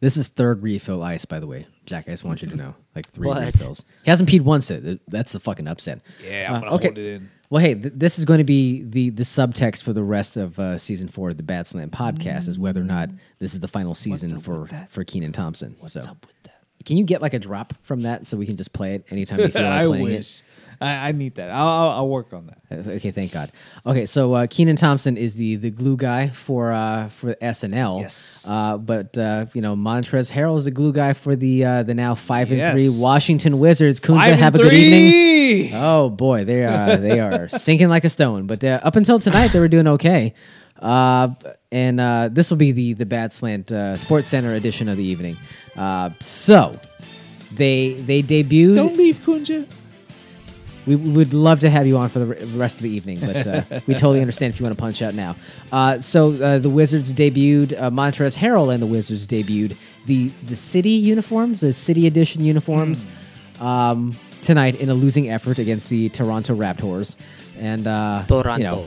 This 0.00 0.16
is 0.16 0.28
third 0.28 0.62
refill 0.62 1.02
ice, 1.02 1.24
by 1.24 1.40
the 1.40 1.48
way, 1.48 1.66
Jack. 1.84 2.04
I 2.06 2.12
just 2.12 2.22
want 2.22 2.40
you 2.40 2.48
to 2.50 2.56
know, 2.56 2.74
like 2.94 3.08
three 3.10 3.26
What? 3.26 3.44
refills. 3.44 3.84
He 4.04 4.10
hasn't 4.10 4.30
peed 4.30 4.42
once. 4.42 4.70
Yet. 4.70 5.00
That's 5.08 5.34
a 5.34 5.40
fucking 5.40 5.66
upset. 5.66 6.02
Yeah, 6.24 6.46
I'm 6.50 6.54
Uh, 6.56 6.60
gonna 6.60 6.70
hold 6.70 6.84
it 6.84 6.98
in. 6.98 7.30
Well, 7.50 7.60
hey, 7.64 7.74
th- 7.74 7.94
this 7.96 8.18
is 8.18 8.24
going 8.24 8.38
to 8.38 8.44
be 8.44 8.82
the 8.82 9.10
the 9.10 9.24
subtext 9.24 9.82
for 9.82 9.92
the 9.92 10.04
rest 10.04 10.36
of 10.36 10.56
uh, 10.60 10.78
season 10.78 11.08
four 11.08 11.30
of 11.30 11.36
the 11.36 11.42
Bad 11.42 11.66
Slant 11.66 11.90
podcast 11.90 12.46
is 12.46 12.58
whether 12.60 12.80
or 12.80 12.84
not 12.84 13.10
this 13.40 13.54
is 13.54 13.60
the 13.60 13.66
final 13.68 13.96
season 13.96 14.38
for 14.40 14.68
for 14.88 15.02
Kenan 15.02 15.32
Thompson. 15.32 15.74
so, 15.78 15.82
What's 15.82 15.96
up 15.96 16.24
with 16.26 16.42
that? 16.44 16.62
can 16.84 16.96
you 16.96 17.02
get 17.04 17.20
like 17.20 17.34
a 17.34 17.38
drop 17.40 17.74
from 17.82 18.02
that 18.02 18.24
so 18.26 18.36
we 18.36 18.46
can 18.46 18.56
just 18.56 18.72
play 18.72 18.94
it 18.94 19.04
anytime 19.10 19.40
you 19.40 19.48
feel 19.48 19.62
like 19.62 19.80
I 19.82 19.86
playing 19.86 20.04
wish. 20.04 20.42
I, 20.80 21.08
I 21.08 21.12
need 21.12 21.34
that. 21.36 21.50
I'll, 21.50 21.66
I'll, 21.66 21.88
I'll 21.90 22.08
work 22.08 22.32
on 22.32 22.46
that. 22.46 22.58
Uh, 22.70 22.90
Okay, 22.98 23.10
thank 23.10 23.32
God. 23.32 23.50
Okay, 23.84 24.06
so 24.06 24.32
uh, 24.34 24.46
Kenan 24.46 24.76
Thompson 24.76 25.16
is 25.16 25.34
the 25.34 25.56
the 25.56 25.70
glue 25.70 25.96
guy 25.96 26.28
for 26.28 26.70
uh, 26.72 27.08
for 27.08 27.34
SNL. 27.34 28.00
Yes. 28.00 28.46
Uh, 28.48 28.76
but 28.78 29.16
uh, 29.18 29.46
you 29.54 29.60
know 29.62 29.74
Montrezl 29.74 30.30
Harrell 30.32 30.56
is 30.56 30.64
the 30.64 30.70
glue 30.70 30.92
guy 30.92 31.12
for 31.14 31.34
the 31.34 31.64
uh, 31.64 31.82
the 31.82 31.94
now 31.94 32.14
five 32.14 32.50
and 32.50 32.58
Yes. 32.58 32.74
three 32.74 32.90
Washington 33.02 33.58
Wizards. 33.58 33.98
Kunja, 34.00 34.16
Five 34.16 34.36
have 34.36 34.54
a 34.54 34.58
good 34.58 34.72
evening. 34.72 35.72
Oh 35.74 36.10
boy, 36.10 36.44
they 36.44 36.64
are 36.64 36.96
they 36.96 37.18
are 37.20 37.48
sinking 37.66 37.88
like 37.88 38.04
a 38.04 38.10
stone. 38.10 38.46
But 38.46 38.62
uh, 38.62 38.80
up 38.82 38.96
until 38.96 39.18
tonight, 39.18 39.48
they 39.48 39.60
were 39.60 39.68
doing 39.68 39.86
okay. 39.88 40.34
Uh, 40.78 41.30
and 41.72 41.98
uh, 42.00 42.28
this 42.30 42.50
will 42.50 42.56
be 42.58 42.70
the 42.72 42.92
the 42.92 43.06
Bad 43.06 43.32
Slant 43.32 43.72
uh, 43.72 43.96
Sports 43.96 44.28
Center 44.28 44.52
edition 44.54 44.88
of 44.88 44.96
the 44.96 45.04
evening. 45.04 45.36
Uh, 45.76 46.10
so 46.20 46.72
they 47.52 47.94
they 47.94 48.22
debuted. 48.22 48.76
Don't 48.76 48.96
leave 48.96 49.18
Kunja. 49.18 49.66
We 50.96 51.12
would 51.12 51.34
love 51.34 51.60
to 51.60 51.70
have 51.70 51.86
you 51.86 51.96
on 51.98 52.08
for 52.08 52.18
the 52.20 52.26
rest 52.56 52.76
of 52.76 52.82
the 52.82 52.90
evening, 52.90 53.18
but 53.20 53.46
uh, 53.46 53.62
we 53.86 53.94
totally 53.94 54.20
understand 54.20 54.54
if 54.54 54.60
you 54.60 54.64
want 54.64 54.76
to 54.76 54.80
punch 54.80 55.02
out 55.02 55.14
now. 55.14 55.36
Uh, 55.70 56.00
so 56.00 56.32
uh, 56.42 56.58
the 56.58 56.70
Wizards 56.70 57.12
debuted, 57.12 57.78
uh, 57.80 57.90
Montrezl 57.90 58.38
Harrell 58.38 58.72
and 58.72 58.82
the 58.82 58.86
Wizards 58.86 59.26
debuted 59.26 59.76
the 60.06 60.28
the 60.44 60.56
city 60.56 60.90
uniforms, 60.90 61.60
the 61.60 61.72
city 61.72 62.06
edition 62.06 62.42
uniforms, 62.42 63.04
um, 63.60 64.16
tonight 64.42 64.80
in 64.80 64.88
a 64.88 64.94
losing 64.94 65.30
effort 65.30 65.58
against 65.58 65.90
the 65.90 66.08
Toronto 66.08 66.56
Raptors, 66.56 67.16
and 67.58 67.86
uh, 67.86 68.24
Toronto. 68.26 68.56
You 68.58 68.64
know, 68.64 68.86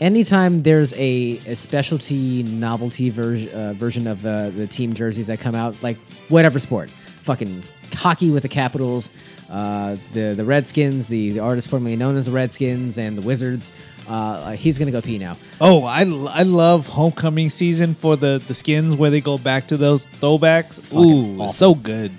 anytime 0.00 0.62
there's 0.62 0.92
a, 0.94 1.40
a 1.46 1.56
specialty 1.56 2.42
novelty 2.44 3.10
version 3.10 3.48
uh, 3.50 3.72
version 3.74 4.06
of 4.06 4.24
uh, 4.24 4.50
the 4.50 4.66
team 4.66 4.94
jerseys 4.94 5.26
that 5.26 5.40
come 5.40 5.54
out, 5.54 5.82
like 5.82 5.96
whatever 6.28 6.58
sport, 6.58 6.90
fucking 7.24 7.62
hockey 7.94 8.30
with 8.30 8.42
the 8.42 8.48
Capitals, 8.48 9.10
uh, 9.50 9.96
the 10.12 10.34
the 10.36 10.44
Redskins, 10.44 11.08
the, 11.08 11.30
the 11.32 11.40
artist 11.40 11.68
formerly 11.70 11.96
known 11.96 12.16
as 12.16 12.26
the 12.26 12.32
Redskins, 12.32 12.98
and 12.98 13.16
the 13.16 13.22
Wizards. 13.22 13.72
Uh, 14.08 14.52
he's 14.52 14.78
gonna 14.78 14.90
go 14.90 15.00
pee 15.00 15.18
now. 15.18 15.36
Oh, 15.60 15.84
I, 15.84 16.00
I 16.00 16.42
love 16.42 16.86
homecoming 16.86 17.48
season 17.50 17.94
for 17.94 18.16
the, 18.16 18.42
the 18.46 18.52
skins 18.52 18.96
where 18.96 19.10
they 19.10 19.20
go 19.22 19.38
back 19.38 19.68
to 19.68 19.76
those 19.76 20.04
throwbacks. 20.06 20.92
Ooh, 20.92 21.34
awful. 21.34 21.44
it's 21.46 21.56
so 21.56 21.74
good. 21.74 22.10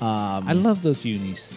Um, 0.00 0.48
I 0.48 0.52
love 0.52 0.82
those 0.82 1.04
unis. 1.04 1.56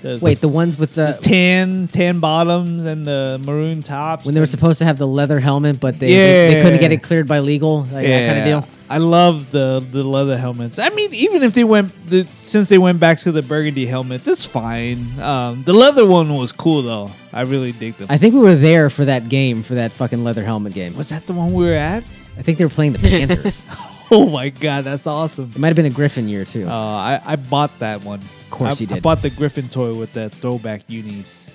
The, 0.00 0.18
wait, 0.22 0.40
the 0.40 0.48
ones 0.48 0.78
with 0.78 0.94
the, 0.94 1.18
the 1.20 1.28
tan 1.28 1.88
tan 1.88 2.20
bottoms 2.20 2.86
and 2.86 3.04
the 3.04 3.40
maroon 3.44 3.82
tops. 3.82 4.24
when 4.24 4.32
they 4.32 4.40
were 4.40 4.46
supposed 4.46 4.78
to 4.78 4.84
have 4.84 4.96
the 4.96 5.06
leather 5.08 5.40
helmet, 5.40 5.80
but 5.80 5.98
they 5.98 6.06
they, 6.06 6.54
they 6.54 6.62
couldn't 6.62 6.80
get 6.80 6.92
it 6.92 7.02
cleared 7.02 7.26
by 7.26 7.40
legal, 7.40 7.80
like 7.80 8.06
that 8.06 8.26
kind 8.28 8.38
of 8.38 8.44
deal. 8.44 8.77
I 8.90 8.98
love 8.98 9.50
the 9.50 9.84
the 9.90 10.02
leather 10.02 10.38
helmets. 10.38 10.78
I 10.78 10.88
mean, 10.90 11.12
even 11.14 11.42
if 11.42 11.54
they 11.54 11.64
went 11.64 11.92
the 12.06 12.26
since 12.44 12.68
they 12.68 12.78
went 12.78 13.00
back 13.00 13.18
to 13.20 13.32
the 13.32 13.42
burgundy 13.42 13.86
helmets, 13.86 14.26
it's 14.26 14.46
fine. 14.46 14.98
Um, 15.20 15.62
the 15.64 15.72
leather 15.74 16.06
one 16.06 16.34
was 16.34 16.52
cool 16.52 16.82
though. 16.82 17.10
I 17.32 17.42
really 17.42 17.72
dig 17.72 17.94
them. 17.94 18.06
I 18.10 18.16
think 18.18 18.34
we 18.34 18.40
were 18.40 18.54
there 18.54 18.88
for 18.90 19.04
that 19.04 19.28
game, 19.28 19.62
for 19.62 19.74
that 19.74 19.92
fucking 19.92 20.24
leather 20.24 20.42
helmet 20.42 20.72
game. 20.74 20.96
was 20.96 21.10
that 21.10 21.26
the 21.26 21.34
one 21.34 21.52
we 21.52 21.66
were 21.66 21.72
at? 21.74 22.02
I 22.38 22.42
think 22.42 22.56
they 22.58 22.64
were 22.64 22.70
playing 22.70 22.92
the 22.92 22.98
Panthers. 23.00 23.64
Oh 24.10 24.26
my 24.30 24.48
god, 24.48 24.84
that's 24.84 25.06
awesome. 25.06 25.52
it 25.54 25.58
might 25.58 25.68
have 25.68 25.76
been 25.76 25.84
a 25.84 25.90
Griffin 25.90 26.28
year 26.28 26.46
too. 26.46 26.66
Uh, 26.66 26.72
I 26.72 27.20
I 27.26 27.36
bought 27.36 27.78
that 27.80 28.04
one. 28.04 28.20
Of 28.20 28.48
course 28.48 28.80
I, 28.80 28.80
you 28.80 28.86
did. 28.86 28.96
I 28.96 29.00
bought 29.00 29.20
the 29.20 29.28
Griffin 29.28 29.68
toy 29.68 29.92
with 29.92 30.14
the 30.14 30.30
throwback 30.30 30.80
unis. 30.88 31.46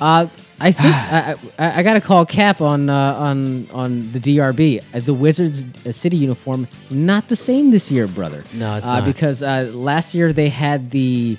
Uh, 0.00 0.28
I 0.60 0.72
think 0.72 0.94
I, 0.94 1.34
I, 1.58 1.80
I 1.80 1.82
got 1.82 1.94
to 1.94 2.00
call 2.00 2.24
Cap 2.24 2.60
on 2.60 2.88
uh, 2.88 3.14
on 3.18 3.68
on 3.70 4.12
the 4.12 4.20
DRB. 4.20 4.82
Uh, 4.94 5.00
the 5.00 5.14
Wizards 5.14 5.64
uh, 5.84 5.92
city 5.92 6.16
uniform 6.16 6.68
not 6.90 7.28
the 7.28 7.36
same 7.36 7.70
this 7.70 7.90
year, 7.90 8.06
brother. 8.06 8.44
No, 8.54 8.76
it's 8.76 8.86
uh, 8.86 9.00
not. 9.00 9.04
because 9.04 9.42
uh, 9.42 9.70
last 9.74 10.14
year 10.14 10.32
they 10.32 10.48
had 10.48 10.90
the 10.90 11.36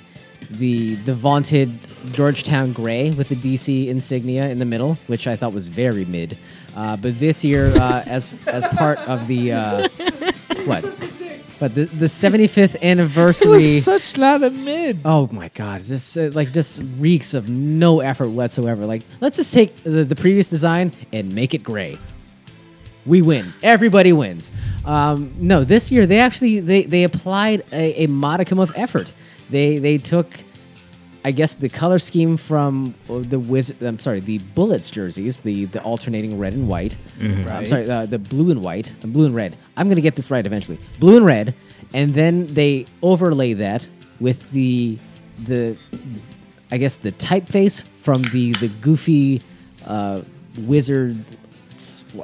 the 0.50 0.96
the 0.96 1.14
vaunted 1.14 1.70
Georgetown 2.12 2.72
gray 2.72 3.10
with 3.10 3.28
the 3.28 3.36
DC 3.36 3.88
insignia 3.88 4.48
in 4.48 4.58
the 4.58 4.64
middle, 4.64 4.96
which 5.06 5.26
I 5.26 5.36
thought 5.36 5.52
was 5.52 5.68
very 5.68 6.04
mid. 6.04 6.36
Uh, 6.76 6.96
but 6.96 7.18
this 7.18 7.42
year, 7.42 7.74
uh, 7.76 8.02
as 8.06 8.32
as 8.46 8.66
part 8.66 8.98
of 9.08 9.26
the 9.28 9.52
uh, 9.52 9.88
what, 10.66 10.84
but 11.58 11.74
the 11.74 11.84
the 11.86 12.06
75th 12.06 12.74
It 12.76 12.82
anniversary. 12.84 13.50
was 13.50 13.84
such 13.84 14.16
not 14.18 14.42
a 14.42 14.50
mid. 14.50 15.00
Oh 15.04 15.28
my 15.32 15.48
god, 15.54 15.80
this 15.82 16.16
uh, 16.16 16.30
like 16.34 16.52
just 16.52 16.82
reeks 16.98 17.34
of 17.34 17.48
no 17.48 18.00
effort 18.00 18.28
whatsoever. 18.28 18.84
Like, 18.86 19.02
let's 19.20 19.36
just 19.36 19.52
take 19.54 19.82
the, 19.82 20.04
the 20.04 20.16
previous 20.16 20.48
design 20.48 20.92
and 21.12 21.34
make 21.34 21.54
it 21.54 21.62
gray. 21.62 21.98
We 23.06 23.22
win. 23.22 23.54
Everybody 23.62 24.12
wins. 24.12 24.50
Um, 24.84 25.32
no, 25.38 25.62
this 25.62 25.92
year 25.92 26.06
they 26.06 26.18
actually 26.18 26.60
they 26.60 26.82
they 26.82 27.04
applied 27.04 27.64
a, 27.72 28.04
a 28.04 28.06
modicum 28.08 28.58
of 28.58 28.72
effort. 28.76 29.12
They 29.48 29.78
they 29.78 29.98
took, 29.98 30.28
I 31.26 31.32
guess, 31.32 31.56
the 31.56 31.68
color 31.68 31.98
scheme 31.98 32.36
from 32.36 32.94
uh, 33.10 33.18
the 33.18 33.40
wizard. 33.40 33.82
I'm 33.82 33.98
sorry, 33.98 34.20
the 34.20 34.38
Bullets 34.54 34.90
jerseys, 34.90 35.40
the 35.40 35.64
the 35.64 35.82
alternating 35.82 36.38
red 36.38 36.52
and 36.52 36.68
white. 36.68 36.96
I'm 37.20 37.66
sorry, 37.66 37.90
uh, 37.90 38.06
the 38.06 38.20
blue 38.20 38.52
and 38.52 38.62
white, 38.62 38.94
uh, 39.02 39.08
blue 39.08 39.26
and 39.26 39.34
red. 39.34 39.56
I'm 39.76 39.88
gonna 39.88 40.00
get 40.00 40.14
this 40.14 40.30
right 40.30 40.46
eventually. 40.46 40.78
Blue 41.00 41.16
and 41.16 41.26
red, 41.26 41.52
and 41.92 42.14
then 42.14 42.46
they 42.54 42.86
overlay 43.02 43.54
that 43.54 43.88
with 44.20 44.48
the 44.52 44.98
the 45.46 45.76
I 46.70 46.78
guess 46.78 46.96
the 46.96 47.10
typeface 47.10 47.82
from 47.98 48.22
the 48.32 48.52
the 48.52 48.68
goofy 48.80 49.42
uh, 49.84 50.22
wizard. 50.60 51.16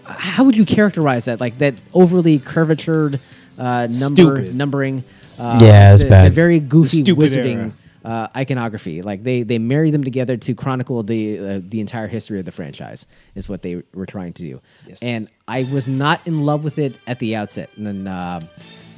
How 0.06 0.44
would 0.44 0.56
you 0.56 0.64
characterize 0.64 1.24
that? 1.24 1.40
Like 1.40 1.58
that 1.58 1.74
overly 1.92 2.38
curvatured 2.38 3.18
uh, 3.58 3.88
number 3.90 4.36
Stupid. 4.36 4.54
numbering. 4.54 5.02
Uh, 5.38 5.58
Yeah, 5.60 5.92
it's 5.92 6.04
the, 6.04 6.08
bad. 6.08 6.26
The 6.30 6.34
very 6.34 6.60
goofy 6.60 7.02
stupid 7.02 7.18
wizarding 7.20 7.56
era. 7.56 7.72
Uh, 8.04 8.28
iconography. 8.36 9.02
Like 9.02 9.22
they 9.24 9.42
they 9.42 9.58
marry 9.58 9.90
them 9.90 10.04
together 10.04 10.36
to 10.36 10.54
chronicle 10.54 11.02
the 11.02 11.38
uh, 11.38 11.60
the 11.62 11.80
entire 11.80 12.08
history 12.08 12.38
of 12.38 12.44
the 12.44 12.52
franchise. 12.52 13.06
Is 13.34 13.48
what 13.48 13.62
they 13.62 13.82
were 13.94 14.06
trying 14.06 14.32
to 14.34 14.42
do. 14.42 14.60
Yes. 14.86 15.02
And 15.02 15.28
I 15.48 15.64
was 15.64 15.88
not 15.88 16.20
in 16.26 16.44
love 16.44 16.64
with 16.64 16.78
it 16.78 16.94
at 17.06 17.18
the 17.18 17.36
outset, 17.36 17.70
and 17.76 17.86
then. 17.86 18.06
Uh, 18.06 18.40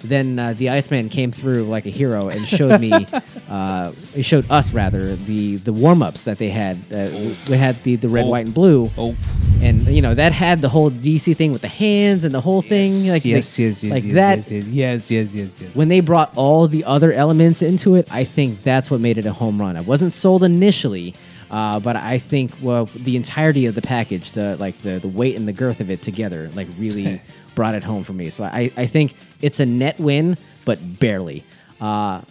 then 0.05 0.39
uh, 0.39 0.53
the 0.55 0.71
Iceman 0.71 1.09
came 1.09 1.33
through 1.33 1.65
like 1.65 1.87
a 1.87 1.91
hero 1.91 2.29
and 2.29 2.47
showed 2.47 2.81
me, 2.81 2.93
uh, 3.49 3.93
he 4.15 4.23
showed 4.23 4.49
us 4.51 4.73
rather 4.73 5.17
the 5.17 5.57
the 5.57 5.73
warm 5.73 6.03
ups 6.03 6.25
that 6.25 6.39
they 6.39 6.51
had. 6.51 6.77
Uh, 6.93 7.09
we- 7.49 7.57
had 7.57 7.83
the 7.85 7.97
the 7.97 8.09
red, 8.09 8.25
Oh. 8.27 8.31
white, 8.31 8.47
and 8.47 8.55
blue, 8.55 8.91
Oh. 8.99 9.15
and 9.61 9.87
you 9.87 10.03
know 10.03 10.15
that 10.15 10.33
had 10.33 10.61
the 10.61 10.69
whole 10.69 10.91
DC 10.91 11.35
thing 11.37 11.53
with 11.53 11.63
the 11.63 11.69
hands 11.69 12.25
and 12.25 12.35
the 12.35 12.41
whole 12.41 12.61
thing, 12.63 12.91
like 13.09 13.25
yes, 13.25 13.59
yes, 13.59 13.83
yes, 13.83 13.93
like 13.93 14.05
yes, 14.05 14.15
that. 14.15 14.37
Yes, 14.39 14.51
yes, 14.51 14.67
yes, 14.67 15.11
yes, 15.11 15.35
yes, 15.35 15.49
yes. 15.61 15.75
When 15.75 15.89
they 15.89 16.01
brought 16.01 16.33
all 16.37 16.69
the 16.69 16.85
other 16.85 17.13
elements 17.13 17.63
into 17.63 17.95
it, 17.95 18.09
I 18.11 18.25
think 18.25 18.63
that's 18.63 18.91
what 18.91 19.01
made 19.01 19.19
it 19.19 19.27
a 19.27 19.33
home 19.33 19.61
run. 19.61 19.77
I 19.77 19.81
wasn't 19.83 20.13
sold 20.13 20.43
initially, 20.45 21.15
uh, 21.51 21.79
but 21.81 21.97
I 21.97 22.19
think 22.19 22.51
well 22.61 22.87
the 22.97 23.17
entirety 23.17 23.67
of 23.67 23.75
the 23.75 23.83
package, 23.83 24.33
the 24.33 24.57
like 24.59 24.77
the 24.83 24.99
the 24.99 25.09
weight 25.09 25.37
and 25.37 25.47
the 25.47 25.53
girth 25.53 25.81
of 25.81 25.91
it 25.91 26.03
together, 26.03 26.51
like 26.55 26.69
really 26.79 27.21
brought 27.55 27.75
it 27.75 27.85
home 27.85 28.05
for 28.05 28.13
me. 28.13 28.31
So 28.31 28.45
I 28.45 28.71
I 28.77 28.87
think 28.87 29.15
it's 29.41 29.61
a 29.61 29.67
net 29.67 29.99
win, 29.99 30.37
but 30.65 30.79
barely. 30.99 31.45
Uh, 31.81 32.23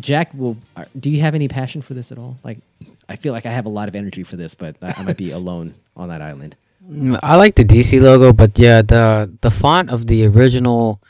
Jack, 0.00 0.32
will 0.34 0.56
do 0.98 1.10
you 1.10 1.20
have 1.20 1.34
any 1.34 1.48
passion 1.48 1.82
for 1.82 1.94
this 1.94 2.10
at 2.12 2.18
all? 2.18 2.36
Like, 2.42 2.58
I 3.08 3.16
feel 3.16 3.32
like 3.32 3.46
I 3.46 3.52
have 3.52 3.66
a 3.66 3.70
lot 3.70 3.88
of 3.88 3.96
energy 3.96 4.22
for 4.22 4.36
this, 4.36 4.54
but 4.54 4.76
I, 4.82 4.94
I 4.96 5.02
might 5.02 5.16
be 5.16 5.30
alone 5.40 5.74
on 5.96 6.08
that 6.08 6.22
island. 6.22 6.56
Mm, 6.90 7.18
I 7.22 7.36
like 7.36 7.54
the 7.54 7.64
DC 7.64 8.00
logo, 8.00 8.32
but 8.32 8.58
yeah, 8.58 8.82
the 8.82 9.32
the 9.40 9.50
font 9.50 9.90
of 9.90 10.06
the 10.06 10.26
original 10.26 11.00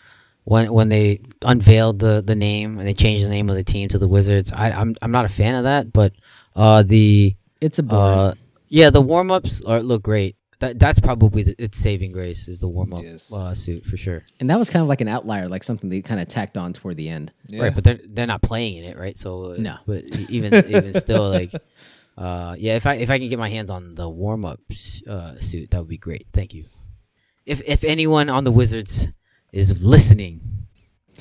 when 0.44 0.73
when 0.73 0.89
they 0.89 1.20
unveiled 1.43 1.98
the 1.98 2.23
the 2.24 2.35
name 2.35 2.78
and 2.78 2.86
they 2.86 2.94
changed 2.94 3.24
the 3.24 3.28
name 3.28 3.51
of 3.51 3.56
the 3.56 3.64
team 3.64 3.89
to 3.89 3.98
the 3.98 4.09
Wizards. 4.09 4.52
I 4.55 4.70
I'm 4.70 4.94
I'm 5.02 5.10
not 5.10 5.24
a 5.24 5.28
fan 5.28 5.55
of 5.55 5.64
that, 5.64 5.93
but 5.93 6.12
uh 6.55 6.82
the 6.82 7.36
It's 7.60 7.78
a 7.78 7.85
uh 7.85 8.35
yeah 8.68 8.90
the 8.90 9.01
warm 9.01 9.31
ups 9.31 9.60
are 9.66 9.81
look 9.82 10.02
great. 10.02 10.36
That 10.61 10.78
that's 10.78 10.99
probably 11.01 11.43
the, 11.43 11.55
its 11.62 11.78
saving 11.78 12.12
grace 12.12 12.49
is 12.49 12.61
the 12.61 12.69
warm 12.69 12.95
up 12.95 13.03
Yes. 13.03 13.31
uh, 13.33 13.55
suit 13.55 13.85
for 13.85 13.97
sure. 13.99 14.24
and 14.41 14.49
that 14.49 14.59
was 14.59 14.70
kind 14.70 14.83
of 14.83 14.89
like 14.89 15.03
an 15.03 15.09
outlier, 15.09 15.49
like 15.49 15.62
something 15.62 15.91
they 15.91 16.01
kind 16.01 16.19
of 16.20 16.28
tacked 16.28 16.57
on 16.57 16.73
toward 16.73 16.97
the 16.97 17.11
end. 17.11 17.31
Yeah. 17.49 17.65
Right, 17.65 17.74
but 17.74 17.85
they're 17.85 18.01
they're 18.09 18.27
not 18.27 18.41
playing 18.41 18.77
in 18.78 18.85
it, 18.85 18.97
right? 18.97 19.19
So 19.19 19.53
uh, 19.53 19.57
No. 19.59 19.77
but 19.87 20.05
even 20.31 20.55
even 20.55 20.95
still, 20.95 21.28
like, 21.28 21.53
uh, 22.19 22.57
yeah, 22.59 22.77
if 22.77 22.87
I 22.87 22.95
if 22.95 23.11
I 23.11 23.19
can 23.19 23.28
get 23.28 23.39
my 23.39 23.51
hands 23.51 23.69
on 23.69 23.97
the 23.97 24.09
warm 24.09 24.45
up 24.47 24.61
uh, 25.07 25.39
suit, 25.41 25.70
that 25.73 25.78
would 25.78 25.89
be 25.89 25.99
great. 25.99 26.27
Thank 26.33 26.55
you. 26.55 26.65
If 27.45 27.61
if 27.66 27.85
anyone 27.85 28.31
on 28.31 28.45
the 28.45 28.53
Wizards 28.53 29.09
is 29.53 29.85
listening, 29.85 30.41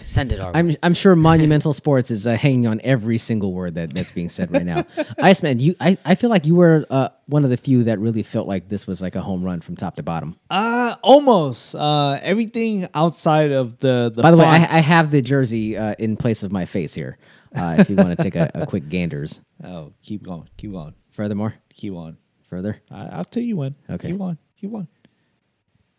send 0.02 0.32
it 0.32 0.40
our 0.40 0.52
I'm 0.56 0.70
way. 0.70 0.76
I'm 0.84 0.94
sure 0.94 1.16
Monumental 1.16 1.74
Sports 1.82 2.12
is 2.12 2.28
uh, 2.28 2.36
hanging 2.36 2.68
on 2.68 2.82
every 2.84 3.18
single 3.18 3.54
word 3.54 3.76
that, 3.76 3.94
that's 3.94 4.12
being 4.12 4.30
said 4.30 4.52
right 4.52 4.66
now. 4.66 4.86
Iceman, 5.22 5.60
you 5.60 5.76
I, 5.80 5.98
I 6.06 6.16
feel 6.16 6.30
like 6.30 6.46
you 6.46 6.56
were 6.56 6.86
uh, 6.90 7.10
one 7.28 7.44
of 7.44 7.50
the 7.50 7.58
few 7.58 7.84
that 7.84 8.00
really 8.00 8.24
felt 8.24 8.48
like 8.48 8.70
this 8.70 8.88
was 8.88 9.02
like 9.02 9.16
a 9.16 9.22
home 9.22 9.44
run 9.44 9.62
from 9.62 9.76
top 9.76 9.96
to 9.98 10.04
bottom. 10.04 10.36
Uh, 10.50 10.96
almost. 11.02 11.76
Uh, 11.76 12.20
everything 12.22 12.88
outside 12.94 13.52
of 13.52 13.80
the 13.80 14.12
the. 14.14 14.22
By 14.22 14.32
the 14.32 14.38
way, 14.38 14.46
I, 14.46 14.78
I 14.78 14.80
have 14.80 15.12
the 15.12 15.22
jersey 15.22 15.78
uh, 15.78 15.96
in 16.00 16.18
place 16.18 16.44
of 16.44 16.52
my 16.52 16.66
face 16.66 16.94
here. 16.94 17.18
Uh, 17.56 17.78
if 17.80 17.90
you 17.90 17.96
want 17.96 18.10
to 18.10 18.22
take 18.22 18.36
a, 18.36 18.52
a 18.54 18.66
quick 18.66 18.90
ganders. 18.90 19.40
oh, 19.64 19.94
keep 20.04 20.24
going, 20.24 20.50
keep 20.58 20.72
going, 20.72 20.94
Furthermore, 21.12 21.56
keep 21.74 21.94
on. 21.94 22.18
further. 22.48 22.82
I, 22.92 23.08
I'll 23.14 23.26
tell 23.26 23.44
you 23.44 23.56
when. 23.58 23.76
Okay. 23.90 24.12
keep 24.12 24.20
on, 24.20 24.38
keep 24.60 24.74
on. 24.74 24.88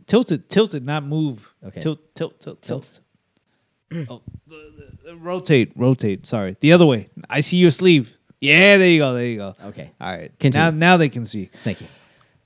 Tilt 0.07 0.31
it, 0.31 0.49
tilt 0.49 0.75
it, 0.75 0.85
not 0.85 1.03
move. 1.03 1.53
Okay. 1.65 1.81
Tilt, 1.81 2.15
tilt, 2.15 2.39
tilt, 2.41 2.63
tilt. 2.63 3.01
oh, 4.11 4.23
rotate, 5.15 5.73
rotate. 5.77 6.27
Sorry, 6.27 6.57
the 6.61 6.73
other 6.73 6.87
way. 6.87 7.09
I 7.31 7.41
see 7.41 7.57
your 7.59 7.71
sleeve. 7.71 8.17
Yeah, 8.41 8.77
there 8.77 8.89
you 8.89 8.99
go, 8.99 9.15
there 9.15 9.25
you 9.27 9.37
go. 9.39 9.55
Okay. 9.67 9.91
All 10.01 10.15
right. 10.17 10.31
Continue. 10.39 10.65
Now, 10.73 10.77
now 10.93 10.97
they 10.97 11.09
can 11.09 11.25
see. 11.25 11.51
Thank 11.65 11.81
you. 11.81 11.87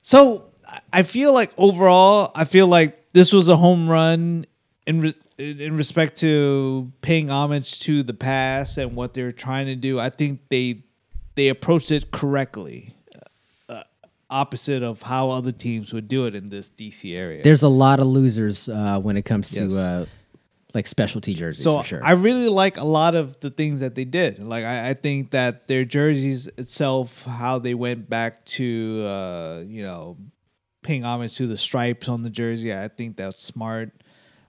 So 0.01 0.45
I- 0.67 0.79
I 0.93 1.03
feel 1.03 1.33
like 1.33 1.51
overall, 1.57 2.31
I 2.33 2.45
feel 2.45 2.67
like 2.67 3.11
this 3.13 3.33
was 3.33 3.49
a 3.49 3.57
home 3.57 3.89
run 3.89 4.45
in 4.87 5.01
re- 5.01 5.15
in 5.37 5.75
respect 5.75 6.15
to 6.17 6.91
paying 7.01 7.29
homage 7.29 7.79
to 7.81 8.03
the 8.03 8.13
past 8.13 8.77
and 8.77 8.95
what 8.95 9.13
they're 9.13 9.31
trying 9.33 9.65
to 9.65 9.75
do. 9.75 9.99
I 9.99 10.09
think 10.09 10.39
they 10.49 10.83
they 11.35 11.49
approached 11.49 11.91
it 11.91 12.11
correctly, 12.11 12.93
uh, 13.67 13.83
opposite 14.29 14.83
of 14.83 15.01
how 15.01 15.29
other 15.31 15.51
teams 15.51 15.91
would 15.93 16.07
do 16.07 16.25
it 16.25 16.35
in 16.35 16.49
this 16.49 16.69
DC 16.71 17.15
area. 17.15 17.41
There's 17.43 17.63
a 17.63 17.69
lot 17.69 17.99
of 17.99 18.05
losers 18.05 18.69
uh, 18.69 18.99
when 18.99 19.17
it 19.17 19.23
comes 19.23 19.49
to 19.51 19.61
Yes. 19.63 19.73
uh, 19.73 20.05
like 20.73 20.87
specialty 20.87 21.33
jerseys 21.33 21.63
so 21.63 21.79
for 21.79 21.83
sure. 21.85 21.99
I 22.03 22.11
really 22.11 22.49
like 22.49 22.77
a 22.77 22.83
lot 22.83 23.15
of 23.15 23.39
the 23.39 23.49
things 23.49 23.79
that 23.81 23.95
they 23.95 24.05
did. 24.05 24.39
Like 24.39 24.63
I, 24.63 24.89
I 24.89 24.93
think 24.93 25.31
that 25.31 25.67
their 25.67 25.85
jerseys 25.85 26.47
itself, 26.47 27.23
how 27.23 27.59
they 27.59 27.73
went 27.73 28.09
back 28.09 28.45
to 28.45 29.03
uh, 29.05 29.63
you 29.65 29.83
know 29.83 30.17
paying 30.83 31.03
homage 31.03 31.35
to 31.37 31.47
the 31.47 31.57
stripes 31.57 32.09
on 32.09 32.23
the 32.23 32.29
jersey, 32.29 32.73
I 32.73 32.87
think 32.87 33.17
that's 33.17 33.41
smart. 33.41 34.00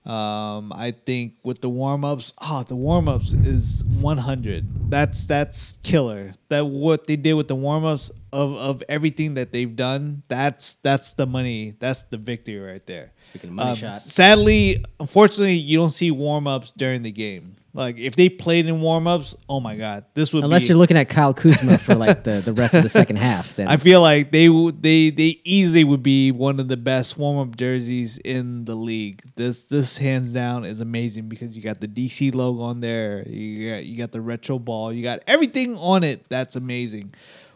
Um, 0.05 0.73
I 0.75 0.91
think 0.91 1.35
with 1.45 1.61
the 1.61 1.69
warm 1.69 2.05
ups, 2.05 2.33
oh, 2.43 2.65
the 2.67 2.75
warm 2.75 3.09
ups 3.09 3.35
is 3.35 3.85
100. 4.01 4.91
That's 4.91 5.27
that's 5.27 5.75
killer. 5.85 6.33
That 6.49 6.67
what 6.67 7.07
they 7.07 7.15
did 7.15 7.35
with 7.35 7.47
the 7.47 7.55
warm 7.55 7.85
ups 7.85 8.11
of, 8.33 8.55
of 8.57 8.83
everything 8.89 9.35
that 9.35 9.53
they've 9.53 9.75
done. 9.75 10.23
That's 10.27 10.75
that's 10.77 11.15
the 11.15 11.27
money. 11.27 11.75
That's 11.79 12.03
the 12.03 12.17
victory 12.19 12.59
right 12.59 12.85
there. 12.87 13.13
Speaking 13.23 13.51
of 13.51 13.55
money 13.55 13.71
Um, 13.71 13.77
shot. 13.77 14.01
Sadly, 14.01 14.85
unfortunately, 14.99 15.55
you 15.55 15.79
don't 15.79 15.91
see 15.91 16.11
warm 16.11 16.49
ups 16.49 16.73
during 16.77 17.03
the 17.03 17.13
game. 17.13 17.55
Like 17.75 17.99
if 17.99 18.17
they 18.17 18.29
played 18.29 18.67
in 18.67 18.83
warm 18.83 19.07
ups, 19.07 19.35
oh 19.49 19.59
my 19.59 19.77
god, 19.77 20.05
this 20.13 20.35
would 20.35 20.45
Unless 20.45 20.65
be, 20.65 20.69
you're 20.69 20.77
looking 20.77 20.99
at 20.99 21.09
Kyle 21.09 21.33
Kuzma 21.33 21.79
for 21.79 21.95
like 21.95 22.23
the, 22.23 22.43
the 22.45 22.53
rest 22.53 22.75
of 22.75 22.83
the 22.83 22.89
second 22.91 23.17
half, 23.17 23.57
then 23.57 23.67
I 23.67 23.79
feel 23.79 24.03
like 24.03 24.31
they 24.31 24.51
would 24.51 24.83
they 24.83 25.09
they 25.09 25.41
easily 25.45 25.83
would 25.83 26.03
be 26.03 26.33
one 26.33 26.61
of 26.61 26.69
the 26.69 26.77
best 26.77 27.17
warm 27.17 27.39
up 27.39 27.57
jerseys 27.57 28.19
in 28.19 28.67
the 28.67 28.75
league. 28.75 29.23
This 29.37 29.65
this 29.65 29.97
hands 29.97 30.35
down 30.35 30.67
is 30.67 30.83
amazing 30.83 31.31
because 31.31 31.57
you 31.57 31.63
got 31.63 31.81
the 31.81 31.89
DC 31.89 32.35
logo 32.35 32.61
on 32.61 32.81
there, 32.81 33.27
you 33.27 33.71
got 33.71 33.85
you 33.87 33.97
got 33.97 34.13
the 34.13 34.21
retro 34.21 34.59
ball, 34.59 34.93
you 34.93 35.03
got 35.03 35.21
everything 35.27 35.79
on 35.79 36.05
it. 36.05 36.29
That's 36.29 36.57
amazing. 36.57 37.15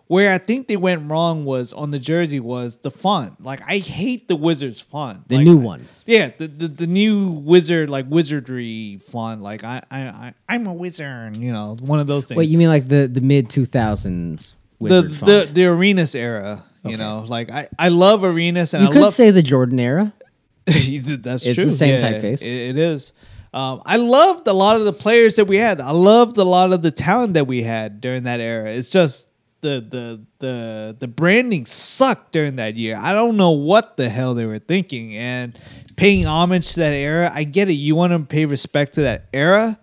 Where 0.08 0.32
I 0.32 0.38
think 0.38 0.68
they 0.68 0.76
went 0.76 1.10
wrong 1.10 1.44
was 1.44 1.72
on 1.72 1.90
the 1.90 1.98
jersey 1.98 2.38
was 2.38 2.76
the 2.78 2.92
font. 2.92 3.42
Like 3.44 3.60
I 3.66 3.78
hate 3.78 4.28
the 4.28 4.36
Wizards 4.36 4.80
font. 4.80 5.26
the 5.28 5.36
Like, 5.38 5.44
new 5.44 5.56
one. 5.56 5.86
Yeah, 6.06 6.30
the, 6.36 6.46
the 6.46 6.68
the 6.68 6.86
new 6.86 7.28
wizard 7.30 7.90
like 7.90 8.06
wizardry 8.08 8.98
font. 8.98 9.42
Like 9.42 9.64
I 9.64 9.82
I, 9.90 10.00
I 10.00 10.34
I'm 10.48 10.66
a 10.68 10.72
wizard. 10.72 11.36
You 11.36 11.52
know, 11.52 11.76
one 11.80 11.98
of 11.98 12.06
those 12.06 12.26
things. 12.26 12.38
Wait, 12.38 12.48
you 12.50 12.56
mean 12.58 12.68
like 12.68 12.86
the, 12.86 13.08
the 13.08 13.20
mid 13.20 13.48
2000s 13.48 14.54
the 14.78 14.84
wizard 14.84 15.10
the 15.10 15.14
font? 15.14 15.54
the 15.54 15.66
Arenas 15.66 16.14
era. 16.14 16.64
You 16.84 16.96
know, 16.96 17.24
like 17.26 17.50
I 17.50 17.68
I 17.76 17.88
love 17.88 18.22
Arenas 18.22 18.74
and 18.74 18.84
you 18.84 18.90
I 18.90 18.92
could 18.92 19.02
love 19.02 19.14
say 19.14 19.32
the 19.32 19.42
Jordan 19.42 19.80
era. 19.80 20.12
that's 20.66 21.44
It's 21.46 21.54
true. 21.54 21.64
the 21.64 21.72
same 21.72 21.94
Yeah, 21.94 22.12
typeface. 22.12 22.42
It, 22.42 22.70
it 22.70 22.78
is. 22.78 23.12
Um, 23.52 23.80
I 23.86 23.96
loved 23.96 24.46
a 24.48 24.52
lot 24.52 24.76
of 24.76 24.84
the 24.84 24.92
players 24.92 25.36
that 25.36 25.46
we 25.46 25.56
had. 25.56 25.80
I 25.80 25.90
loved 25.92 26.36
a 26.38 26.44
lot 26.44 26.72
of 26.72 26.82
the 26.82 26.90
talent 26.90 27.34
that 27.34 27.46
we 27.46 27.62
had 27.62 28.00
during 28.00 28.24
that 28.24 28.38
era. 28.40 28.70
It's 28.70 28.90
just 28.90 29.28
the 29.66 29.80
the 29.80 30.26
the 30.38 30.96
the 31.00 31.08
branding 31.08 31.66
sucked 31.66 32.32
during 32.32 32.56
that 32.56 32.76
year. 32.76 32.96
I 32.96 33.12
don't 33.12 33.36
know 33.36 33.50
what 33.50 33.96
the 33.96 34.08
hell 34.08 34.34
they 34.34 34.46
were 34.46 34.60
thinking. 34.60 35.16
And 35.16 35.58
paying 35.96 36.24
homage 36.24 36.74
to 36.74 36.80
that 36.80 36.92
era, 36.92 37.30
I 37.34 37.44
get 37.44 37.68
it. 37.68 37.74
You 37.74 37.96
want 37.96 38.12
to 38.12 38.20
pay 38.20 38.46
respect 38.46 38.94
to 38.94 39.02
that 39.02 39.26
era, 39.32 39.78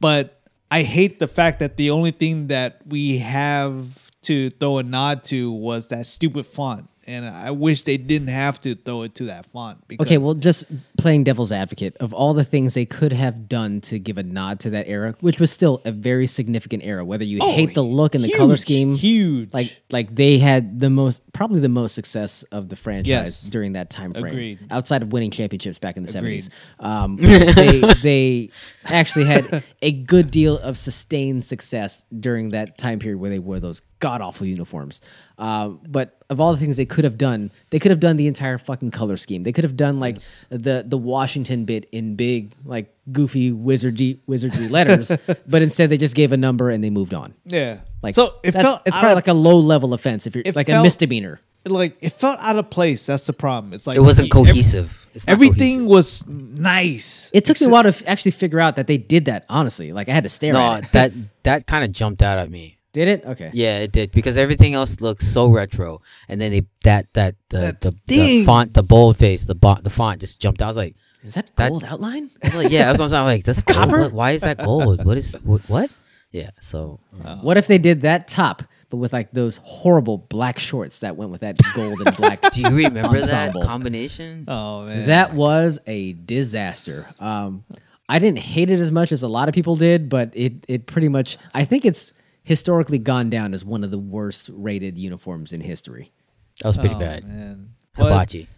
but 0.00 0.40
I 0.70 0.82
hate 0.82 1.18
the 1.18 1.28
fact 1.28 1.58
that 1.58 1.76
the 1.76 1.90
only 1.90 2.12
thing 2.12 2.46
that 2.48 2.82
we 2.86 3.18
have 3.18 4.10
to 4.22 4.50
throw 4.50 4.78
a 4.78 4.82
nod 4.82 5.24
to 5.24 5.50
was 5.50 5.88
that 5.88 6.06
stupid 6.06 6.46
font. 6.46 6.88
And 7.06 7.26
I 7.26 7.50
wish 7.50 7.82
they 7.82 7.96
didn't 7.96 8.28
have 8.28 8.60
to 8.62 8.74
throw 8.74 9.02
it 9.02 9.14
to 9.16 9.24
that 9.24 9.46
font. 9.46 9.86
Because 9.88 10.06
Okay, 10.06 10.18
well, 10.18 10.34
just 10.34 10.64
playing 10.96 11.24
devil's 11.24 11.52
advocate 11.52 11.96
of 11.98 12.14
all 12.14 12.32
the 12.34 12.44
things 12.44 12.74
they 12.74 12.86
could 12.86 13.12
have 13.12 13.48
done 13.48 13.80
to 13.82 13.98
give 13.98 14.16
a 14.16 14.22
nod 14.22 14.60
to 14.60 14.70
that 14.70 14.88
era, 14.88 15.14
which 15.20 15.38
was 15.38 15.50
still 15.50 15.82
a 15.84 15.92
very 15.92 16.26
significant 16.26 16.82
era. 16.84 17.04
Whether 17.04 17.24
you 17.24 17.38
Oh, 17.42 17.52
hate 17.52 17.74
the 17.74 17.82
look 17.82 18.14
and 18.14 18.24
the 18.24 18.30
color 18.32 18.56
scheme, 18.56 18.94
huge. 18.94 19.52
like 19.52 19.82
like 19.90 20.14
they 20.14 20.38
had 20.38 20.80
the 20.80 20.88
most, 20.90 21.20
probably 21.32 21.60
the 21.60 21.68
most 21.68 21.94
success 21.94 22.42
of 22.44 22.68
the 22.70 22.76
franchise 22.76 23.06
Yes. 23.08 23.42
during 23.42 23.72
that 23.74 23.90
time 23.90 24.14
frame, 24.14 24.26
Agreed. 24.26 24.58
outside 24.70 25.02
of 25.02 25.12
winning 25.12 25.30
championships 25.30 25.78
back 25.78 25.96
in 25.96 26.02
the 26.04 26.10
seventies. 26.10 26.48
Um, 26.80 27.16
they 27.20 27.80
they 28.02 28.50
actually 28.86 29.26
had 29.26 29.62
a 29.82 29.92
good 29.92 30.30
deal 30.30 30.58
of 30.58 30.78
sustained 30.78 31.44
success 31.44 32.04
during 32.18 32.50
that 32.50 32.78
time 32.78 32.98
period 32.98 33.18
where 33.18 33.30
they 33.30 33.38
wore 33.38 33.60
those 33.60 33.80
god 34.00 34.20
awful 34.20 34.46
uniforms. 34.46 35.00
Um, 35.36 35.80
but 35.88 36.22
of 36.30 36.40
all 36.40 36.52
the 36.52 36.58
things 36.58 36.76
they 36.76 36.84
could 36.86 37.02
have 37.04 37.18
done, 37.18 37.50
they 37.70 37.78
could 37.80 37.90
have 37.90 37.98
done 38.00 38.16
the 38.16 38.28
entire 38.28 38.56
fucking 38.56 38.92
color 38.92 39.16
scheme. 39.16 39.42
They 39.42 39.50
could 39.52 39.64
have 39.64 39.76
done 39.76 39.98
like 39.98 40.18
the 40.48 40.84
the 40.86 40.96
Washington 40.98 41.64
bit 41.64 41.88
in 41.90 42.14
big 42.14 42.52
like 42.64 42.94
goofy 43.10 43.50
wizardry 43.50 44.20
wizardry 44.26 44.68
letters, 44.68 45.10
but 45.46 45.60
instead 45.62 45.90
they 45.90 45.96
just 45.98 46.14
gave 46.14 46.30
a 46.32 46.36
number 46.36 46.70
and 46.70 46.84
they 46.84 46.90
moved 46.90 47.14
on. 47.14 47.34
yeah. 47.44 47.80
Like 48.02 48.14
so 48.14 48.26
it 48.44 48.52
that's- 48.52 48.62
felt 48.62 48.82
it's 48.86 48.96
probably 48.96 49.12
of- 49.12 49.16
like 49.16 49.28
a 49.28 49.34
low 49.34 49.56
level 49.58 49.92
offense 49.94 50.26
if 50.26 50.34
you're 50.36 50.42
it 50.46 50.54
like 50.54 50.68
a 50.68 50.82
misdemeanor. 50.82 51.40
like 51.66 51.96
it 52.00 52.10
felt 52.12 52.38
out 52.40 52.56
of 52.56 52.70
place. 52.70 53.04
That's 53.06 53.26
the 53.26 53.32
problem. 53.32 53.72
It's 53.72 53.86
like 53.86 53.96
It 53.96 54.00
wasn't 54.02 54.26
ev- 54.26 54.30
cohesive. 54.32 55.06
It's 55.14 55.26
not 55.26 55.32
everything 55.32 55.88
cohesive. 55.88 56.28
was 56.28 56.28
nice. 56.28 57.30
It 57.32 57.44
took 57.44 57.60
me 57.60 57.66
a 57.66 57.70
while 57.70 57.82
to 57.84 57.88
f- 57.90 58.02
actually 58.06 58.32
figure 58.32 58.60
out 58.60 58.76
that 58.76 58.86
they 58.86 58.98
did 58.98 59.24
that. 59.26 59.46
Honestly, 59.48 59.92
like 59.92 60.08
I 60.08 60.12
had 60.12 60.22
to 60.24 60.28
stare 60.28 60.52
No, 60.52 60.60
at 60.74 60.84
it. 60.84 60.92
that 60.92 61.12
that 61.42 61.66
kind 61.66 61.84
of 61.84 61.92
jumped 61.92 62.22
out 62.22 62.38
at 62.38 62.50
me. 62.50 62.78
Did 62.94 63.08
it? 63.08 63.24
Okay. 63.26 63.50
Yeah, 63.52 63.80
it 63.80 63.92
did 63.92 64.10
because 64.12 64.36
everything 64.38 64.72
else 64.74 65.00
looks 65.02 65.26
so 65.28 65.48
retro, 65.48 66.00
and 66.28 66.40
then 66.40 66.50
they 66.52 66.62
that 66.84 67.12
that 67.12 67.34
the 67.50 67.76
the, 67.80 67.94
the 68.06 68.44
font, 68.46 68.72
the 68.72 68.82
boldface, 68.82 69.44
the 69.44 69.54
bo- 69.54 69.80
the 69.82 69.90
font 69.90 70.20
just 70.20 70.40
jumped 70.40 70.62
out. 70.62 70.66
I 70.66 70.68
was 70.68 70.76
like, 70.78 70.94
Is 71.24 71.34
that 71.34 71.50
That- 71.56 71.68
gold 71.70 71.84
outline? 71.84 72.30
I 72.42 72.46
was 72.46 72.56
like 72.56 72.70
yeah, 72.72 72.86
that's 72.86 72.98
what 73.00 73.06
I'm 73.06 73.10
saying. 73.10 73.24
Like, 73.26 73.44
that's 73.44 73.62
gold? 73.62 73.76
copper? 73.78 74.00
What- 74.02 74.12
Why 74.12 74.30
is 74.30 74.42
that 74.42 74.58
gold? 74.58 75.04
What 75.04 75.18
is 75.18 75.34
what? 75.42 75.60
what? 75.68 75.90
Yeah, 76.30 76.50
so 76.60 77.00
What 77.42 77.56
if 77.58 77.66
they 77.66 77.78
did 77.78 78.02
that 78.02 78.26
top, 78.28 78.62
but 78.90 78.96
with 78.98 79.12
like 79.12 79.30
those 79.32 79.58
horrible 79.62 80.18
black 80.18 80.58
shorts 80.58 81.00
that 81.00 81.16
went 81.16 81.30
with 81.32 81.40
that 81.42 81.58
gold 81.74 82.00
and 82.00 82.16
black? 82.16 82.40
do 82.52 82.60
you 82.60 82.70
remember 82.70 83.20
that 83.20 83.54
combination? 83.62 84.44
Oh 84.48 84.84
man, 84.86 85.06
That 85.08 85.34
was 85.34 85.78
a 85.86 86.12
disaster. 86.12 87.06
Um, 87.20 87.64
I 88.08 88.18
didn't 88.18 88.38
hate 88.40 88.68
it 88.70 88.78
as 88.80 88.92
much 88.92 89.12
as 89.12 89.22
a 89.22 89.28
lot 89.28 89.48
of 89.48 89.54
people 89.54 89.76
did, 89.76 90.08
but 90.08 90.30
it 90.34 90.52
it 90.68 90.86
pretty 90.86 91.08
much. 91.08 91.38
I 91.54 91.64
think 91.64 91.84
it's 91.84 92.12
historically 92.44 92.98
gone 92.98 93.30
down 93.30 93.54
as 93.54 93.64
one 93.64 93.82
of 93.82 93.90
the 93.90 93.98
worst 93.98 94.50
rated 94.52 94.96
uniforms 94.96 95.52
in 95.52 95.60
history. 95.60 96.12
That 96.60 96.68
was 96.68 96.76
pretty 96.76 96.94
oh, 96.94 97.00
bad. 97.00 97.24
man. 97.24 97.70
But, 97.96 98.04
Hibachi. 98.04 98.48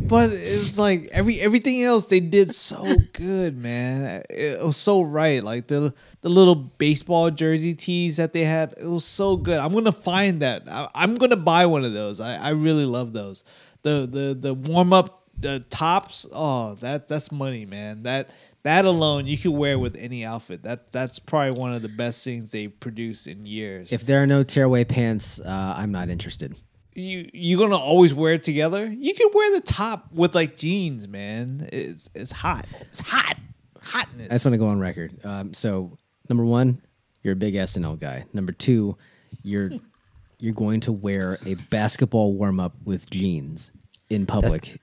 but 0.00 0.30
it's 0.32 0.76
like 0.78 1.08
every 1.10 1.40
everything 1.40 1.82
else 1.82 2.08
they 2.08 2.20
did 2.20 2.54
so 2.54 2.96
good, 3.14 3.56
man. 3.56 4.22
It 4.28 4.62
was 4.62 4.76
so 4.76 5.00
right. 5.00 5.42
Like 5.42 5.66
the 5.66 5.94
the 6.20 6.28
little 6.28 6.54
baseball 6.54 7.30
jersey 7.30 7.74
tees 7.74 8.18
that 8.18 8.34
they 8.34 8.44
had, 8.44 8.74
it 8.76 8.86
was 8.86 9.06
so 9.06 9.36
good. 9.36 9.58
I'm 9.58 9.72
gonna 9.72 9.92
find 9.92 10.42
that. 10.42 10.68
I, 10.68 10.88
I'm 10.94 11.14
gonna 11.14 11.36
buy 11.36 11.64
one 11.66 11.84
of 11.84 11.94
those. 11.94 12.20
I, 12.20 12.36
I 12.36 12.50
really 12.50 12.84
love 12.84 13.14
those. 13.14 13.44
The 13.82 14.06
the 14.10 14.36
the 14.38 14.54
warm 14.54 14.92
up 14.92 15.24
the 15.38 15.50
uh, 15.50 15.58
tops. 15.70 16.26
Oh, 16.32 16.74
that 16.76 17.08
that's 17.08 17.32
money, 17.32 17.64
man. 17.64 18.02
That 18.02 18.28
that 18.64 18.84
alone 18.86 19.26
you 19.26 19.38
could 19.38 19.52
wear 19.52 19.78
with 19.78 19.96
any 19.96 20.24
outfit. 20.24 20.62
That 20.64 20.90
that's 20.90 21.18
probably 21.18 21.58
one 21.58 21.72
of 21.72 21.82
the 21.82 21.88
best 21.88 22.24
things 22.24 22.50
they've 22.50 22.78
produced 22.80 23.26
in 23.26 23.46
years. 23.46 23.92
If 23.92 24.04
there 24.04 24.22
are 24.22 24.26
no 24.26 24.42
tearaway 24.42 24.84
pants, 24.84 25.40
uh, 25.40 25.74
I'm 25.76 25.92
not 25.92 26.08
interested. 26.08 26.56
you 26.94 27.28
you're 27.32 27.58
gonna 27.58 27.76
always 27.76 28.12
wear 28.12 28.34
it 28.34 28.42
together. 28.42 28.86
You 28.86 29.14
can 29.14 29.28
wear 29.32 29.52
the 29.52 29.60
top 29.60 30.10
with 30.12 30.34
like 30.34 30.56
jeans, 30.56 31.06
man. 31.06 31.68
It's 31.72 32.10
it's 32.14 32.32
hot. 32.32 32.66
It's 32.80 33.00
hot. 33.00 33.36
Hotness. 33.80 34.30
I 34.30 34.34
just 34.34 34.44
want 34.46 34.54
to 34.54 34.58
go 34.58 34.68
on 34.68 34.78
record. 34.78 35.12
Um, 35.24 35.52
so 35.52 35.98
number 36.30 36.44
one, 36.44 36.80
you're 37.22 37.34
a 37.34 37.36
big 37.36 37.54
SNL 37.54 38.00
guy. 38.00 38.24
Number 38.32 38.52
two, 38.52 38.96
you're 39.42 39.70
you're 40.38 40.54
going 40.54 40.80
to 40.80 40.92
wear 40.92 41.38
a 41.44 41.54
basketball 41.68 42.32
warm 42.32 42.60
up 42.60 42.72
with 42.84 43.10
jeans 43.10 43.72
in 44.08 44.24
public. 44.24 44.80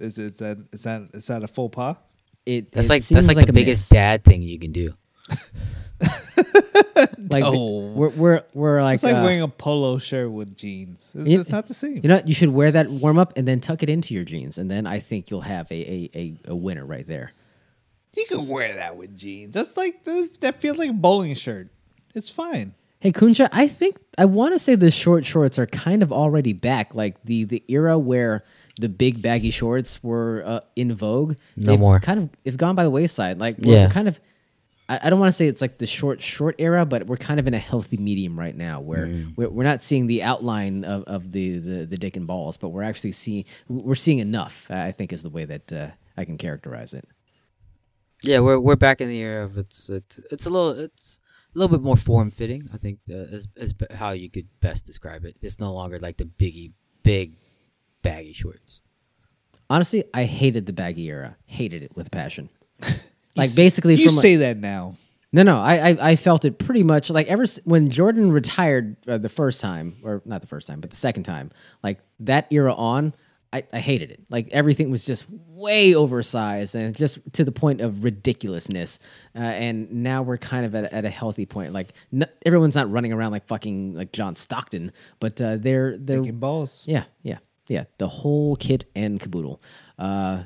is, 0.00 0.18
is 0.18 0.36
that 0.38 0.58
is 0.70 0.82
that 0.82 1.08
is 1.14 1.26
that 1.28 1.42
a 1.42 1.48
faux 1.48 1.74
pas? 1.74 1.96
It 2.46 2.72
That's 2.72 2.86
it 2.86 2.90
like 2.90 3.02
seems 3.02 3.26
that's 3.26 3.36
like, 3.36 3.46
the 3.46 3.52
biggest 3.52 3.90
miss. 3.90 3.96
bad 3.96 4.24
thing 4.24 4.42
you 4.42 4.58
can 4.58 4.72
do. 4.72 4.94
Like 7.30 7.44
No. 7.44 7.92
we're 7.94 8.08
we're 8.10 8.42
we're 8.52 8.82
like, 8.82 8.94
It's 8.96 9.02
like 9.04 9.14
uh, 9.16 9.22
wearing 9.22 9.42
a 9.42 9.48
polo 9.48 9.98
shirt 9.98 10.30
with 10.30 10.56
jeans. 10.56 11.12
It's, 11.14 11.28
you- 11.28 11.40
it's 11.40 11.50
not 11.50 11.66
the 11.66 11.74
same. 11.74 11.96
You 12.02 12.08
know, 12.08 12.20
you 12.26 12.34
should 12.34 12.50
wear 12.50 12.70
that 12.72 12.88
warm 12.90 13.18
up 13.18 13.32
and 13.36 13.46
then 13.48 13.60
tuck 13.60 13.82
it 13.82 13.88
into 13.88 14.12
your 14.14 14.24
jeans, 14.24 14.58
and 14.58 14.70
then 14.70 14.86
I 14.86 14.98
think 14.98 15.30
you'll 15.30 15.40
have 15.42 15.70
a 15.70 15.74
a, 15.74 16.10
a, 16.14 16.36
a 16.52 16.56
winner 16.56 16.84
right 16.84 17.06
there. 17.06 17.32
you 18.14 18.24
can 18.28 18.46
wear 18.48 18.74
that 18.74 18.96
with 18.96 19.16
jeans. 19.16 19.54
That's 19.54 19.76
like 19.76 20.04
that 20.04 20.56
feels 20.60 20.78
like 20.78 20.90
a 20.90 20.94
bowling 20.94 21.34
shirt. 21.34 21.68
It's 22.14 22.28
fine. 22.30 22.74
Hey 23.00 23.12
Kunja, 23.12 23.48
I 23.52 23.66
think 23.66 23.96
I 24.18 24.26
want 24.26 24.52
to 24.54 24.58
say 24.58 24.74
the 24.74 24.90
short 24.90 25.24
shorts 25.24 25.58
are 25.58 25.66
kind 25.66 26.02
of 26.02 26.12
already 26.12 26.52
back. 26.52 26.94
Like 26.94 27.22
the 27.24 27.44
the 27.44 27.62
era 27.68 27.98
where 27.98 28.44
the 28.78 28.88
big 28.88 29.20
baggy 29.22 29.50
shorts 29.50 30.02
were 30.02 30.42
uh, 30.46 30.60
in 30.76 30.92
vogue. 30.94 31.36
No 31.56 31.72
they've 31.72 31.80
more. 31.80 32.00
Kind 32.00 32.20
of, 32.20 32.30
it's 32.44 32.56
gone 32.56 32.74
by 32.74 32.84
the 32.84 32.90
wayside. 32.90 33.38
Like 33.38 33.58
we're 33.58 33.74
Yeah. 33.82 33.88
kind 33.88 34.08
of. 34.08 34.20
I, 34.88 35.00
I 35.04 35.10
don't 35.10 35.20
want 35.20 35.28
to 35.28 35.32
say 35.32 35.46
it's 35.46 35.60
like 35.62 35.78
the 35.78 35.86
short 35.86 36.20
short 36.20 36.56
era, 36.58 36.84
but 36.84 37.06
we're 37.06 37.16
kind 37.16 37.38
of 37.38 37.46
in 37.46 37.54
a 37.54 37.58
healthy 37.58 37.96
medium 37.98 38.38
right 38.38 38.56
now, 38.56 38.80
where 38.80 39.06
Mm. 39.06 39.34
we're, 39.36 39.48
we're 39.50 39.64
not 39.64 39.82
seeing 39.82 40.06
the 40.08 40.22
outline 40.22 40.84
of, 40.84 41.04
of 41.04 41.32
the, 41.32 41.58
the 41.58 41.86
the 41.86 41.96
dick 41.96 42.16
and 42.16 42.26
balls, 42.26 42.56
but 42.56 42.70
we're 42.70 42.82
actually 42.82 43.12
seeing 43.12 43.44
we're 43.68 43.94
seeing 43.94 44.18
enough. 44.18 44.66
I 44.70 44.90
think 44.92 45.12
is 45.12 45.22
the 45.22 45.30
way 45.30 45.44
that 45.44 45.72
uh, 45.72 45.88
I 46.16 46.24
can 46.24 46.36
characterize 46.38 46.94
it. 46.94 47.06
Yeah, 48.24 48.40
we're 48.40 48.58
we're 48.58 48.76
back 48.76 49.00
in 49.00 49.08
the 49.08 49.18
era 49.18 49.44
of 49.44 49.58
it's 49.58 49.88
it, 49.90 50.04
it's 50.30 50.46
a 50.46 50.50
little 50.50 50.70
it's 50.70 51.20
a 51.54 51.58
little 51.58 51.76
bit 51.76 51.84
more 51.84 51.96
form 51.96 52.30
fitting. 52.30 52.68
I 52.72 52.76
think 52.78 52.98
uh, 53.10 53.14
is 53.36 53.48
is 53.56 53.74
how 53.94 54.10
you 54.12 54.30
could 54.30 54.46
best 54.60 54.86
describe 54.86 55.24
it. 55.24 55.36
It's 55.42 55.58
no 55.60 55.72
longer 55.72 55.98
like 55.98 56.16
the 56.18 56.24
biggie 56.24 56.72
big 57.02 57.36
baggy 58.02 58.32
shorts. 58.32 58.80
Honestly, 59.70 60.04
I 60.12 60.24
hated 60.24 60.66
the 60.66 60.72
baggy 60.72 61.06
era. 61.08 61.36
Hated 61.46 61.82
it 61.82 61.96
with 61.96 62.10
passion. 62.10 62.48
Like 63.34 63.54
basically, 63.56 63.96
from 63.96 64.02
you 64.02 64.08
from 64.08 64.16
say 64.16 64.36
that 64.36 64.58
now. 64.58 64.96
no, 65.32 65.42
no, 65.42 65.56
I, 65.58 65.88
I 65.92 66.10
I 66.10 66.16
felt 66.16 66.44
it 66.44 66.58
pretty 66.58 66.82
much 66.82 67.08
like 67.08 67.28
ever 67.28 67.44
s- 67.44 67.60
when 67.64 67.88
Jordan 67.88 68.30
retired 68.30 68.94
uh, 69.08 69.16
the 69.16 69.30
first 69.30 69.62
time, 69.62 69.96
or 70.04 70.20
not 70.26 70.42
the 70.42 70.46
first 70.46 70.68
time, 70.68 70.82
but 70.82 70.90
the 70.90 70.96
second 70.96 71.22
time, 71.22 71.50
like 71.82 71.98
that 72.20 72.46
era 72.52 72.74
on, 72.74 73.14
I, 73.50 73.64
I 73.72 73.78
hated 73.78 74.10
it. 74.10 74.20
Like 74.28 74.48
everything 74.50 74.90
was 74.90 75.06
just 75.06 75.24
way 75.30 75.94
oversized 75.94 76.74
and 76.74 76.94
just 76.94 77.20
to 77.32 77.42
the 77.42 77.52
point 77.52 77.80
of 77.80 78.04
ridiculousness. 78.04 78.98
Uh, 79.34 79.38
and 79.38 79.90
now 79.90 80.20
we're 80.22 80.36
kind 80.36 80.66
of 80.66 80.74
at, 80.74 80.92
at 80.92 81.06
a 81.06 81.10
healthy 81.10 81.46
point. 81.46 81.72
Like 81.72 81.94
n- 82.12 82.28
everyone's 82.44 82.76
not 82.76 82.90
running 82.90 83.14
around 83.14 83.32
like 83.32 83.46
fucking 83.46 83.94
like 83.94 84.12
John 84.12 84.36
Stockton, 84.36 84.92
but 85.20 85.40
uh, 85.40 85.56
they're 85.56 85.96
they're 85.96 86.20
Taking 86.20 86.38
balls. 86.38 86.84
yeah, 86.86 87.04
yeah, 87.22 87.38
yeah. 87.68 87.84
The 87.98 88.08
whole 88.08 88.56
kit 88.56 88.84
and 88.94 89.20
caboodle. 89.20 89.62
Uh, 89.98 90.44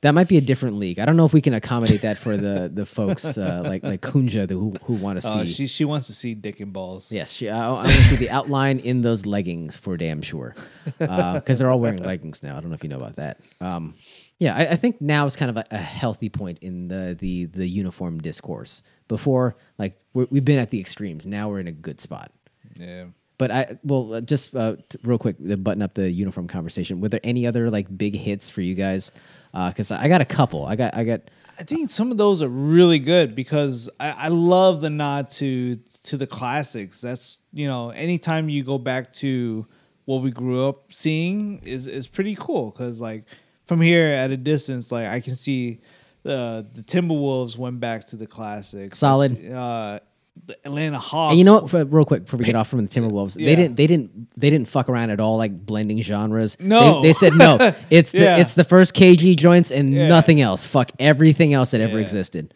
that 0.00 0.12
might 0.12 0.28
be 0.28 0.36
a 0.36 0.40
different 0.40 0.76
league. 0.76 1.00
I 1.00 1.04
don't 1.06 1.16
know 1.16 1.26
if 1.26 1.32
we 1.32 1.40
can 1.40 1.54
accommodate 1.54 2.02
that 2.02 2.18
for 2.18 2.36
the 2.36 2.70
the 2.72 2.86
folks 2.86 3.36
uh, 3.36 3.62
like 3.64 3.82
like 3.82 4.00
Kunja 4.00 4.46
the, 4.46 4.54
who 4.54 4.76
who 4.84 4.94
want 4.94 5.20
to 5.20 5.26
see. 5.26 5.40
Uh, 5.40 5.44
she 5.44 5.66
she 5.66 5.84
wants 5.84 6.06
to 6.06 6.14
see 6.14 6.34
dick 6.34 6.60
and 6.60 6.72
balls. 6.72 7.10
yes, 7.10 7.32
she, 7.32 7.48
I, 7.48 7.66
I 7.66 7.70
want 7.70 7.88
to 7.88 8.04
see 8.04 8.16
the 8.16 8.30
outline 8.30 8.78
in 8.78 9.02
those 9.02 9.26
leggings 9.26 9.76
for 9.76 9.96
damn 9.96 10.22
sure, 10.22 10.54
because 10.98 11.58
they're 11.58 11.70
all 11.70 11.80
wearing 11.80 12.02
leggings 12.02 12.44
now. 12.44 12.56
I 12.56 12.60
don't 12.60 12.70
know 12.70 12.74
if 12.74 12.84
you 12.84 12.90
know 12.90 12.96
about 12.98 13.16
that. 13.16 13.40
Um, 13.60 13.94
yeah, 14.38 14.54
I, 14.54 14.66
I 14.68 14.76
think 14.76 15.00
now 15.00 15.26
is 15.26 15.34
kind 15.34 15.50
of 15.50 15.56
a, 15.56 15.64
a 15.72 15.78
healthy 15.78 16.28
point 16.28 16.60
in 16.60 16.86
the 16.86 17.16
the 17.18 17.46
the 17.46 17.66
uniform 17.66 18.20
discourse. 18.20 18.84
Before, 19.08 19.56
like 19.78 20.00
we're, 20.14 20.28
we've 20.30 20.44
been 20.44 20.60
at 20.60 20.70
the 20.70 20.78
extremes. 20.78 21.26
Now 21.26 21.48
we're 21.48 21.60
in 21.60 21.66
a 21.66 21.72
good 21.72 22.00
spot. 22.00 22.30
Yeah. 22.76 23.06
But 23.38 23.50
I 23.50 23.78
well, 23.84 24.14
uh, 24.14 24.20
just 24.20 24.54
uh, 24.54 24.76
real 25.02 25.18
quick, 25.18 25.38
to 25.38 25.56
button 25.56 25.82
up 25.82 25.94
the 25.94 26.10
uniform 26.10 26.48
conversation. 26.48 27.00
Were 27.00 27.08
there 27.08 27.20
any 27.24 27.46
other 27.46 27.70
like 27.70 27.96
big 27.96 28.16
hits 28.16 28.50
for 28.50 28.60
you 28.60 28.74
guys? 28.74 29.12
Because 29.52 29.90
I 29.90 30.08
got 30.08 30.20
a 30.20 30.26
couple. 30.26 30.66
I 30.66 30.76
got 30.76 30.94
I 30.94 31.04
got 31.04 31.22
I 31.58 31.64
think 31.64 31.90
some 31.90 32.12
of 32.12 32.18
those 32.18 32.40
are 32.40 32.48
really 32.48 33.00
good 33.00 33.34
because 33.34 33.90
I, 33.98 34.10
I 34.10 34.28
love 34.28 34.80
the 34.80 34.90
nod 34.90 35.30
to 35.30 35.76
to 36.04 36.16
the 36.16 36.26
classics. 36.26 37.00
That's 37.00 37.38
you 37.52 37.66
know, 37.66 37.90
anytime 37.90 38.48
you 38.48 38.62
go 38.62 38.78
back 38.78 39.12
to 39.14 39.66
what 40.04 40.22
we 40.22 40.30
grew 40.30 40.68
up 40.68 40.92
seeing 40.92 41.58
is 41.64 41.88
is 41.88 42.06
pretty 42.06 42.36
cool 42.36 42.70
because 42.70 43.00
like 43.00 43.24
from 43.66 43.80
here 43.80 44.06
at 44.06 44.30
a 44.30 44.36
distance, 44.36 44.92
like 44.92 45.08
I 45.08 45.18
can 45.18 45.34
see 45.34 45.80
the 46.22 46.64
the 46.74 46.82
Timberwolves 46.82 47.58
went 47.58 47.80
back 47.80 48.04
to 48.06 48.16
the 48.16 48.26
classics. 48.26 49.00
Solid. 49.00 49.50
Uh, 49.50 49.98
the 50.46 50.56
Atlanta 50.64 50.98
Hawks. 50.98 51.32
And 51.32 51.38
you 51.38 51.44
know 51.44 51.54
what? 51.54 51.70
For, 51.70 51.84
real 51.84 52.04
quick, 52.04 52.24
before 52.24 52.38
we 52.38 52.44
get 52.44 52.54
off 52.54 52.68
from 52.68 52.84
the 52.84 52.88
Timberwolves, 52.88 53.36
Yeah. 53.38 53.46
they 53.46 53.56
didn't. 53.56 53.76
They 53.76 53.86
didn't. 53.86 54.30
They 54.38 54.50
didn't 54.50 54.68
fuck 54.68 54.88
around 54.88 55.10
at 55.10 55.20
all, 55.20 55.36
like 55.36 55.66
blending 55.66 56.00
genres. 56.00 56.56
No. 56.60 57.00
they, 57.02 57.08
they 57.08 57.12
said 57.12 57.34
no. 57.34 57.56
It's 57.90 58.14
Yeah. 58.14 58.36
the 58.36 58.40
it's 58.40 58.54
the 58.54 58.64
first 58.64 58.94
KG 58.94 59.36
joints 59.36 59.70
and 59.70 59.92
Yeah. 59.94 60.08
nothing 60.08 60.40
else. 60.40 60.64
Fuck 60.64 60.92
everything 60.98 61.52
else 61.54 61.70
that 61.72 61.80
ever 61.80 61.98
existed. 61.98 62.54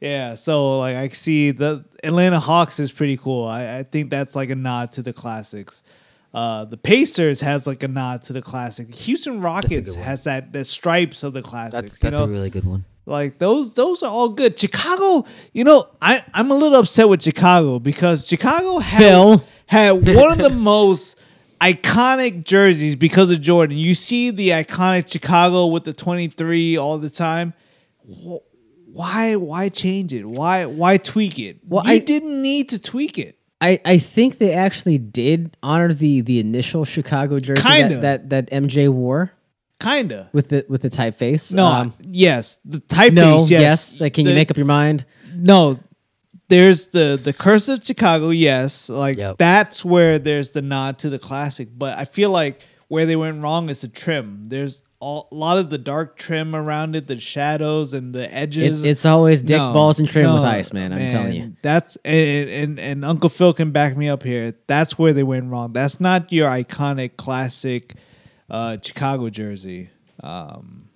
Yeah, 0.00 0.34
so 0.34 0.78
like 0.78 0.94
I 0.96 1.08
see 1.08 1.52
the 1.52 1.84
Atlanta 2.04 2.38
Hawks 2.38 2.78
is 2.78 2.92
pretty 2.92 3.16
cool. 3.16 3.46
I, 3.46 3.78
I 3.78 3.82
think 3.82 4.10
that's 4.10 4.36
like 4.36 4.50
a 4.50 4.54
nod 4.54 4.92
to 4.92 5.02
the 5.02 5.12
classics. 5.12 5.82
Uh, 6.34 6.66
the 6.66 6.76
Pacers 6.76 7.40
has 7.40 7.66
like 7.66 7.82
a 7.82 7.88
nod 7.88 8.20
to 8.24 8.34
the 8.34 8.42
classic. 8.42 8.94
Houston 8.94 9.40
Rockets 9.40 9.94
has 9.94 10.24
that 10.24 10.52
the 10.52 10.64
stripes 10.64 11.22
of 11.22 11.32
the 11.32 11.40
classic. 11.40 11.92
That's 11.92 12.02
you 12.02 12.10
know? 12.10 12.24
a 12.24 12.28
really 12.28 12.50
good 12.50 12.64
one. 12.66 12.84
Like 13.06 13.38
those 13.38 13.74
those 13.74 14.02
are 14.02 14.10
all 14.10 14.28
good. 14.30 14.58
Chicago, 14.58 15.24
you 15.52 15.64
know, 15.64 15.88
I 16.02 16.22
I'm 16.34 16.50
a 16.50 16.54
little 16.54 16.78
upset 16.80 17.08
with 17.08 17.22
Chicago 17.22 17.78
because 17.78 18.26
Chicago 18.26 18.78
had, 18.78 18.98
Phil. 18.98 19.44
had 19.66 19.90
one 20.14 20.32
of 20.32 20.38
the 20.38 20.50
most 20.50 21.18
iconic 21.60 22.44
jerseys 22.44 22.96
because 22.96 23.30
of 23.30 23.40
Jordan. 23.40 23.78
You 23.78 23.94
see 23.94 24.30
the 24.30 24.50
iconic 24.50 25.10
Chicago 25.10 25.66
with 25.66 25.84
the 25.84 25.92
23 25.92 26.76
all 26.76 26.98
the 26.98 27.08
time. 27.08 27.54
Why 28.04 29.36
why 29.36 29.68
change 29.68 30.12
it? 30.12 30.24
Why 30.24 30.64
why 30.66 30.96
tweak 30.96 31.38
it? 31.38 31.58
Well, 31.66 31.84
you 31.86 31.92
I- 31.92 31.98
didn't 31.98 32.42
need 32.42 32.70
to 32.70 32.80
tweak 32.80 33.18
it. 33.18 33.38
I, 33.58 33.80
I 33.86 33.96
think 33.96 34.36
they 34.36 34.52
actually 34.52 34.98
did 34.98 35.56
honor 35.62 35.92
the 35.92 36.20
the 36.20 36.40
initial 36.40 36.84
Chicago 36.84 37.38
jersey 37.38 37.62
that, 37.62 38.02
that 38.02 38.28
that 38.30 38.50
MJ 38.50 38.90
wore 38.90 39.32
Kinda. 39.80 40.30
with 40.32 40.48
the 40.48 40.64
with 40.68 40.82
the 40.82 40.90
typeface. 40.90 41.52
No, 41.54 41.66
Um, 41.66 41.94
yes, 42.02 42.58
the 42.64 42.78
typeface. 42.80 43.12
no, 43.12 43.38
yes. 43.40 43.50
yes. 43.50 44.00
Like, 44.00 44.14
can 44.14 44.26
you 44.26 44.34
make 44.34 44.50
up 44.50 44.56
your 44.56 44.66
mind? 44.66 45.04
No, 45.34 45.78
there's 46.48 46.88
the 46.88 47.20
the 47.22 47.32
curse 47.32 47.68
of 47.68 47.84
Chicago. 47.84 48.30
Yes, 48.30 48.88
like 48.88 49.18
Yep. 49.18 49.36
that's 49.38 49.84
where 49.84 50.18
there's 50.18 50.52
the 50.52 50.62
nod 50.62 50.98
to 51.00 51.10
the 51.10 51.18
classic. 51.18 51.68
But 51.76 51.98
I 51.98 52.04
feel 52.06 52.30
like 52.30 52.62
where 52.88 53.04
they 53.04 53.16
went 53.16 53.42
wrong 53.42 53.68
is 53.68 53.82
the 53.82 53.88
trim. 53.88 54.44
There's 54.46 54.82
all, 54.98 55.28
a 55.30 55.34
lot 55.34 55.58
of 55.58 55.68
the 55.68 55.76
dark 55.76 56.16
trim 56.16 56.56
around 56.56 56.96
it, 56.96 57.06
the 57.06 57.20
shadows 57.20 57.92
and 57.92 58.14
the 58.14 58.32
edges. 58.34 58.82
It, 58.82 58.88
it's 58.88 59.04
always 59.04 59.42
dick 59.42 59.58
No, 59.58 59.74
balls 59.74 60.00
and 60.00 60.08
trim 60.08 60.24
no, 60.24 60.34
with 60.36 60.44
ice, 60.44 60.72
man. 60.72 60.94
I'm 60.94 61.10
telling 61.10 61.34
you. 61.34 61.56
That's 61.62 61.96
and, 62.02 62.48
and 62.48 62.80
and 62.80 63.04
Uncle 63.04 63.28
Phil 63.28 63.52
can 63.52 63.72
back 63.72 63.94
me 63.94 64.08
up 64.08 64.22
here. 64.22 64.54
That's 64.68 64.98
where 64.98 65.12
they 65.12 65.22
went 65.22 65.50
wrong. 65.50 65.74
That's 65.74 66.00
not 66.00 66.32
your 66.32 66.48
iconic 66.48 67.18
classic 67.18 67.96
uh, 68.50 68.76
Chicago 68.82 69.30
jersey. 69.30 69.90
Um, 70.22 70.88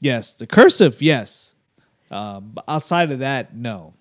yes, 0.00 0.34
the 0.34 0.46
cursive, 0.46 1.00
yes. 1.02 1.54
Um, 2.10 2.56
outside 2.66 3.12
of 3.12 3.20
that, 3.20 3.56
no. 3.56 3.94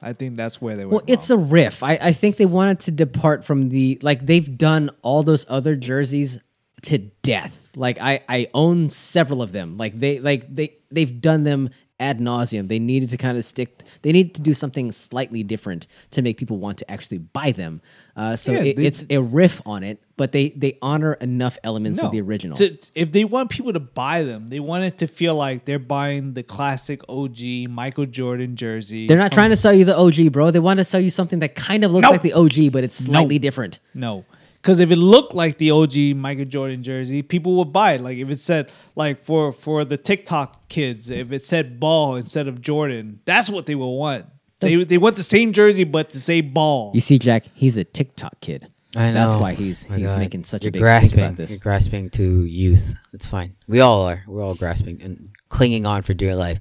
I 0.00 0.12
think 0.12 0.36
that's 0.36 0.60
where 0.60 0.76
they 0.76 0.84
went. 0.84 0.92
Well, 0.92 1.04
it's 1.06 1.30
a 1.30 1.36
riff. 1.36 1.82
I, 1.82 1.98
I 2.00 2.12
think 2.12 2.36
they 2.36 2.46
wanted 2.46 2.80
to 2.80 2.92
depart 2.92 3.44
from 3.44 3.68
the 3.68 3.98
like 4.02 4.24
they've 4.24 4.56
done 4.56 4.90
all 5.02 5.24
those 5.24 5.44
other 5.48 5.74
jerseys 5.74 6.38
to 6.82 6.98
death. 6.98 7.72
Like 7.74 8.00
I 8.00 8.22
I 8.28 8.48
own 8.54 8.90
several 8.90 9.42
of 9.42 9.50
them. 9.50 9.76
Like 9.76 9.94
they 9.94 10.20
like 10.20 10.54
they 10.54 10.76
they've 10.92 11.20
done 11.20 11.42
them 11.42 11.70
ad 12.00 12.20
nauseum. 12.20 12.68
They 12.68 12.78
needed 12.78 13.08
to 13.10 13.16
kind 13.16 13.36
of 13.36 13.44
stick. 13.44 13.82
They 14.02 14.12
needed 14.12 14.34
to 14.36 14.42
do 14.42 14.54
something 14.54 14.92
slightly 14.92 15.42
different 15.42 15.86
to 16.12 16.22
make 16.22 16.36
people 16.36 16.58
want 16.58 16.78
to 16.78 16.90
actually 16.90 17.18
buy 17.18 17.52
them. 17.52 17.80
Uh, 18.16 18.36
so 18.36 18.52
Yeah, 18.52 18.62
it, 18.62 18.76
they- 18.76 18.86
it's 18.86 19.04
a 19.10 19.18
riff 19.18 19.60
on 19.66 19.82
it, 19.82 20.00
but 20.16 20.32
they 20.32 20.50
they 20.50 20.78
honor 20.82 21.14
enough 21.14 21.58
elements 21.64 22.00
of 22.02 22.12
the 22.12 22.20
original. 22.20 22.56
If 22.94 23.12
they 23.12 23.24
want 23.24 23.50
people 23.50 23.72
to 23.72 23.80
buy 23.80 24.22
them, 24.22 24.48
they 24.48 24.60
want 24.60 24.84
it 24.84 24.98
to 24.98 25.06
feel 25.06 25.34
like 25.34 25.64
they're 25.64 25.78
buying 25.78 26.34
the 26.34 26.42
classic 26.42 27.02
OG 27.08 27.68
Michael 27.68 28.06
Jordan 28.06 28.56
jersey. 28.56 29.06
They're 29.06 29.18
not 29.18 29.32
trying 29.32 29.50
to 29.50 29.56
sell 29.56 29.72
you 29.72 29.84
the 29.84 29.96
OG, 29.96 30.32
bro. 30.32 30.50
They 30.50 30.58
want 30.60 30.78
to 30.78 30.84
sell 30.84 31.00
you 31.00 31.10
something 31.10 31.38
that 31.40 31.54
kind 31.54 31.84
of 31.84 31.92
looks 31.92 32.08
like 32.10 32.22
the 32.22 32.32
OG, 32.32 32.72
but 32.72 32.84
it's 32.84 32.96
slightly 32.98 33.38
different. 33.38 33.78
No. 33.94 34.24
Because 34.62 34.80
if 34.80 34.90
it 34.90 34.96
looked 34.96 35.34
like 35.34 35.58
the 35.58 35.70
OG 35.70 36.16
Michael 36.16 36.44
Jordan 36.44 36.82
jersey, 36.82 37.22
people 37.22 37.56
would 37.56 37.72
buy 37.72 37.92
it. 37.94 38.00
Like 38.00 38.18
if 38.18 38.28
it 38.28 38.38
said, 38.38 38.70
like 38.96 39.20
for 39.20 39.52
for 39.52 39.84
the 39.84 39.96
TikTok 39.96 40.68
kids, 40.68 41.10
if 41.10 41.32
it 41.32 41.44
said 41.44 41.78
ball 41.78 42.16
instead 42.16 42.48
of 42.48 42.60
Jordan, 42.60 43.20
that's 43.24 43.48
what 43.48 43.66
they 43.66 43.74
will 43.76 43.96
want. 43.98 44.26
They 44.60 44.82
they 44.82 44.98
want 44.98 45.14
the 45.16 45.22
same 45.22 45.52
jersey 45.52 45.84
but 45.84 46.10
to 46.10 46.20
say 46.20 46.40
ball. 46.40 46.90
You 46.92 47.00
see, 47.00 47.18
Jack, 47.18 47.44
he's 47.54 47.76
a 47.76 47.84
TikTok 47.84 48.40
kid. 48.40 48.66
So 48.94 49.00
I 49.00 49.08
know. 49.10 49.14
That's 49.14 49.36
why 49.36 49.52
he's 49.54 49.88
My 49.88 49.98
he's 49.98 50.12
God. 50.12 50.18
making 50.18 50.44
such 50.44 50.64
You're 50.64 50.70
a 50.70 50.72
big 50.72 50.82
grasping, 50.82 51.08
stink 51.10 51.22
about 51.22 51.36
this. 51.36 51.50
You're 51.52 51.60
grasping 51.60 52.10
to 52.10 52.44
youth. 52.44 52.94
It's 53.12 53.26
fine. 53.28 53.54
We 53.68 53.80
all 53.80 54.02
are. 54.02 54.24
We're 54.26 54.42
all 54.42 54.54
grasping 54.56 55.00
and 55.02 55.28
clinging 55.50 55.86
on 55.86 56.02
for 56.02 56.14
dear 56.14 56.34
life. 56.34 56.58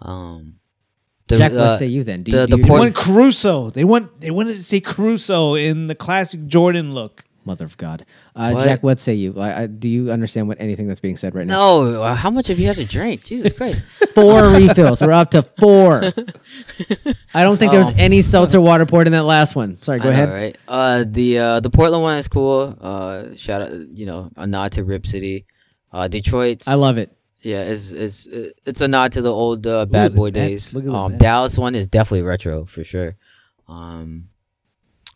Um, 0.00 0.54
the, 1.28 1.38
Jack, 1.38 1.52
uh, 1.52 1.56
what 1.56 1.78
say 1.78 1.86
you 1.86 2.02
then? 2.02 2.22
Do, 2.24 2.32
the- 2.32 2.38
you- 2.38 2.46
the 2.46 2.46
do 2.48 2.56
you 2.56 2.62
They 2.62 2.68
port- 2.68 2.80
want 2.80 2.94
Caruso. 2.96 3.70
They 3.70 3.84
want 3.84 4.20
they 4.20 4.30
wanted 4.32 4.54
to 4.56 4.62
say 4.62 4.80
Caruso 4.80 5.54
in 5.54 5.86
the 5.86 5.94
classic 5.94 6.46
Jordan 6.46 6.90
look. 6.92 7.24
Mother 7.46 7.64
of 7.64 7.76
God, 7.78 8.04
uh, 8.34 8.50
What? 8.50 8.64
Jack, 8.64 8.82
what 8.82 9.00
say 9.00 9.14
you? 9.14 9.38
I, 9.38 9.62
I, 9.62 9.66
do 9.66 9.88
you 9.88 10.10
understand 10.10 10.48
what 10.48 10.60
anything 10.60 10.88
that's 10.88 11.00
being 11.00 11.16
said 11.16 11.34
right 11.34 11.46
now? 11.46 11.58
No, 11.58 12.02
uh, 12.02 12.14
how 12.14 12.28
much 12.30 12.48
have 12.48 12.58
you 12.58 12.66
had 12.66 12.76
to 12.76 12.84
drink? 12.84 13.24
Jesus 13.24 13.52
Christ! 13.52 13.80
Four 14.14 14.48
refills. 14.50 15.00
We're 15.00 15.12
up 15.12 15.30
to 15.30 15.42
four. 15.42 16.02
I 17.34 17.42
don't 17.42 17.56
think 17.56 17.70
there 17.72 17.80
was 17.80 17.90
Oh. 17.90 17.94
any 17.96 18.22
seltzer 18.22 18.60
water 18.60 18.84
poured 18.86 19.06
in 19.06 19.12
that 19.12 19.22
last 19.24 19.54
one. 19.56 19.80
Sorry, 19.82 19.98
go 19.98 20.08
I 20.08 20.12
know, 20.12 20.22
ahead. 20.24 20.28
right? 20.30 20.56
Uh, 20.68 21.04
the 21.06 21.38
uh, 21.38 21.60
the 21.60 21.70
Portland 21.70 22.02
one 22.02 22.16
is 22.18 22.28
cool. 22.28 22.76
Uh, 22.80 23.36
shout 23.36 23.62
out, 23.62 23.72
you 23.72 24.06
know, 24.06 24.30
a 24.36 24.46
nod 24.46 24.72
to 24.72 24.84
Rip 24.84 25.06
City. 25.06 25.46
Uh, 25.92 26.08
Detroit's 26.08 26.66
I 26.68 26.74
love 26.74 26.98
it. 26.98 27.12
Yeah, 27.42 27.62
it's 27.62 27.92
it's 27.92 28.26
it's 28.64 28.80
a 28.80 28.88
nod 28.88 29.12
to 29.12 29.22
the 29.22 29.32
old 29.32 29.66
uh, 29.66 29.86
bad 29.86 30.12
the 30.12 30.16
boy 30.16 30.26
Nets. 30.30 30.34
days. 30.34 30.74
Look 30.74 30.84
at 30.84 30.90
the 30.90 30.94
Um, 30.96 31.18
Dallas 31.18 31.56
one 31.56 31.74
is 31.74 31.86
definitely 31.86 32.22
retro 32.22 32.64
for 32.64 32.82
sure. 32.82 33.16
Um, 33.68 34.28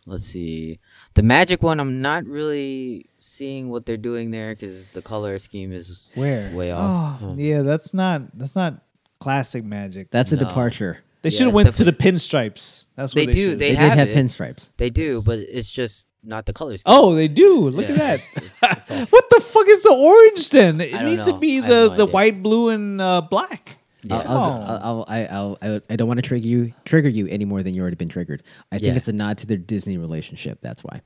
let's 0.05 0.25
see, 0.25 0.79
the 1.13 1.23
Magic 1.23 1.61
one. 1.63 1.79
I'm 1.79 2.01
not 2.01 2.25
really 2.25 3.07
seeing 3.19 3.69
what 3.69 3.85
they're 3.85 3.97
doing 3.97 4.31
there 4.31 4.55
because 4.55 4.89
the 4.89 5.01
color 5.01 5.37
scheme 5.39 5.71
is 5.71 6.11
Where? 6.15 6.53
way 6.55 6.71
off. 6.71 7.19
Oh, 7.21 7.27
Huh. 7.27 7.33
yeah, 7.37 7.61
that's 7.61 7.93
not 7.93 8.37
that's 8.37 8.55
not 8.55 8.81
classic 9.19 9.63
magic. 9.63 10.09
That's 10.11 10.31
a 10.31 10.35
No. 10.35 10.47
departure. 10.47 10.99
they 11.21 11.29
yeah, 11.29 11.37
should 11.37 11.45
have 11.47 11.49
it's 11.49 11.55
went 11.55 11.75
to 11.75 11.83
the 11.83 11.93
pinstripes. 11.93 12.87
That's 12.95 13.13
They 13.13 13.21
what 13.21 13.27
they, 13.27 13.33
do, 13.33 13.49
should. 13.51 13.59
they 13.59 13.69
They, 13.69 13.75
have 13.75 13.91
did 13.91 13.97
have 13.99 14.07
it. 14.09 14.15
pinstripes. 14.17 14.69
They 14.77 14.89
do, 14.89 15.21
but 15.23 15.37
it's 15.39 15.71
just 15.71 16.07
not 16.23 16.45
the 16.47 16.53
color 16.53 16.77
scheme. 16.77 16.91
Oh, 16.95 17.13
they 17.13 17.27
do. 17.27 17.69
Look 17.69 17.85
Yeah, 17.87 17.91
at 17.93 17.97
that. 17.99 18.13
it's- 18.15 18.37
it's- 18.37 18.77
it's 18.89 18.91
off. 19.03 19.11
what 19.11 19.25
the 19.29 19.41
fuck 19.41 19.67
is 19.67 19.83
the 19.83 19.93
orange 19.93 20.49
then? 20.49 20.81
It 20.81 20.93
I 20.93 20.97
don't 21.03 21.05
needs 21.11 21.25
to 21.25 21.33
be 21.37 21.59
I 21.59 21.61
have 21.61 21.69
the, 21.69 21.75
no 21.75 21.87
the 21.89 21.93
idea. 22.03 22.13
white, 22.13 22.41
blue, 22.43 22.69
and 22.69 22.99
uh, 23.01 23.21
black. 23.21 23.77
Yeah. 24.03 24.15
I'll, 24.17 24.37
I'll, 24.37 24.79
I'll, 24.83 25.05
I, 25.07 25.25
I'll, 25.27 25.57
I, 25.61 25.81
I 25.89 25.95
don't 25.95 26.07
want 26.07 26.17
to 26.17 26.21
trigger 26.27 26.47
you, 26.47 26.73
trigger 26.85 27.09
you 27.09 27.27
any 27.27 27.45
more 27.45 27.61
than 27.61 27.73
you 27.75 27.81
already 27.81 27.95
been 27.97 28.09
triggered. 28.09 28.41
I 28.71 28.77
think 28.79 28.87
Yeah. 28.87 28.95
it's 28.95 29.07
a 29.07 29.13
nod 29.13 29.37
to 29.39 29.47
their 29.47 29.57
Disney 29.57 29.97
relationship. 29.97 30.59
That's 30.61 30.83
why. 30.83 31.01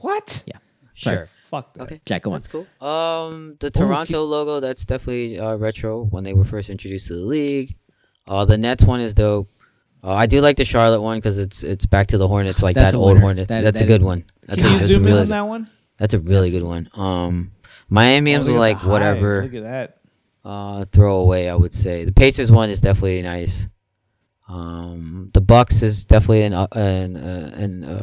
What? 0.00 0.42
Yeah. 0.46 0.58
sure. 0.94 1.28
Fuck 1.46 1.74
that. 1.74 1.82
Okay. 1.84 2.00
Jack, 2.06 2.22
go 2.22 2.30
on. 2.32 2.40
That's 2.40 2.46
cool. 2.48 2.66
Um, 2.86 3.56
the 3.60 3.70
Toronto 3.70 4.24
logo 4.24 4.60
that's 4.60 4.84
definitely 4.86 5.38
uh, 5.38 5.56
retro 5.56 6.02
when 6.02 6.24
they 6.24 6.32
were 6.32 6.44
first 6.44 6.70
introduced 6.70 7.08
to 7.08 7.14
the 7.14 7.20
league. 7.20 7.76
Uh, 8.26 8.44
the 8.44 8.56
Nets 8.58 8.82
one 8.84 9.00
is 9.00 9.14
dope. 9.14 9.50
Uh, 10.02 10.12
I 10.14 10.26
do 10.26 10.40
like 10.40 10.56
the 10.56 10.64
Charlotte 10.64 11.00
one 11.00 11.18
because 11.18 11.38
it's 11.38 11.62
it's 11.62 11.86
back 11.86 12.08
to 12.08 12.18
the 12.18 12.28
Hornets 12.28 12.62
like 12.62 12.74
That's 12.74 12.92
that 12.92 12.98
a 12.98 13.00
old 13.00 13.08
winner. 13.14 13.20
Hornets. 13.20 13.48
That- 13.48 13.62
that's 13.62 13.78
that 13.78 13.84
a 13.84 13.88
good 13.88 14.00
is- 14.00 14.06
one. 14.06 14.24
That's 14.46 14.60
Can 14.62 14.70
a, 14.70 14.72
you 14.74 14.78
that's 14.80 14.90
a 14.90 14.94
zoom 14.94 15.02
in 15.04 15.08
really 15.08 15.20
on 15.22 15.28
that 15.28 15.40
one? 15.42 15.70
that's 15.96 16.14
a 16.14 16.18
really 16.18 16.50
good 16.50 16.62
one. 16.62 16.88
Um, 16.94 17.52
Miami 17.88 18.34
Oh, 18.34 18.38
was 18.40 18.48
look 18.48 18.56
at 18.56 18.60
like 18.60 18.76
the 18.76 18.80
high. 18.80 18.90
whatever. 18.90 19.42
Look 19.42 19.54
at 19.54 19.62
that. 19.62 19.98
Uh 20.44 20.84
throwaway 20.86 21.48
i 21.48 21.54
would 21.54 21.72
say 21.72 22.04
the 22.04 22.12
pacers 22.12 22.50
one 22.52 22.68
is 22.70 22.80
definitely 22.80 23.22
nice 23.22 23.66
um 24.48 25.30
the 25.32 25.40
bucks 25.40 25.82
is 25.82 26.04
definitely 26.04 26.42
an 26.42 26.52
uh, 26.52 26.66
an 26.72 27.16
uh, 27.16 27.50
an, 27.56 27.84
uh, 27.84 28.02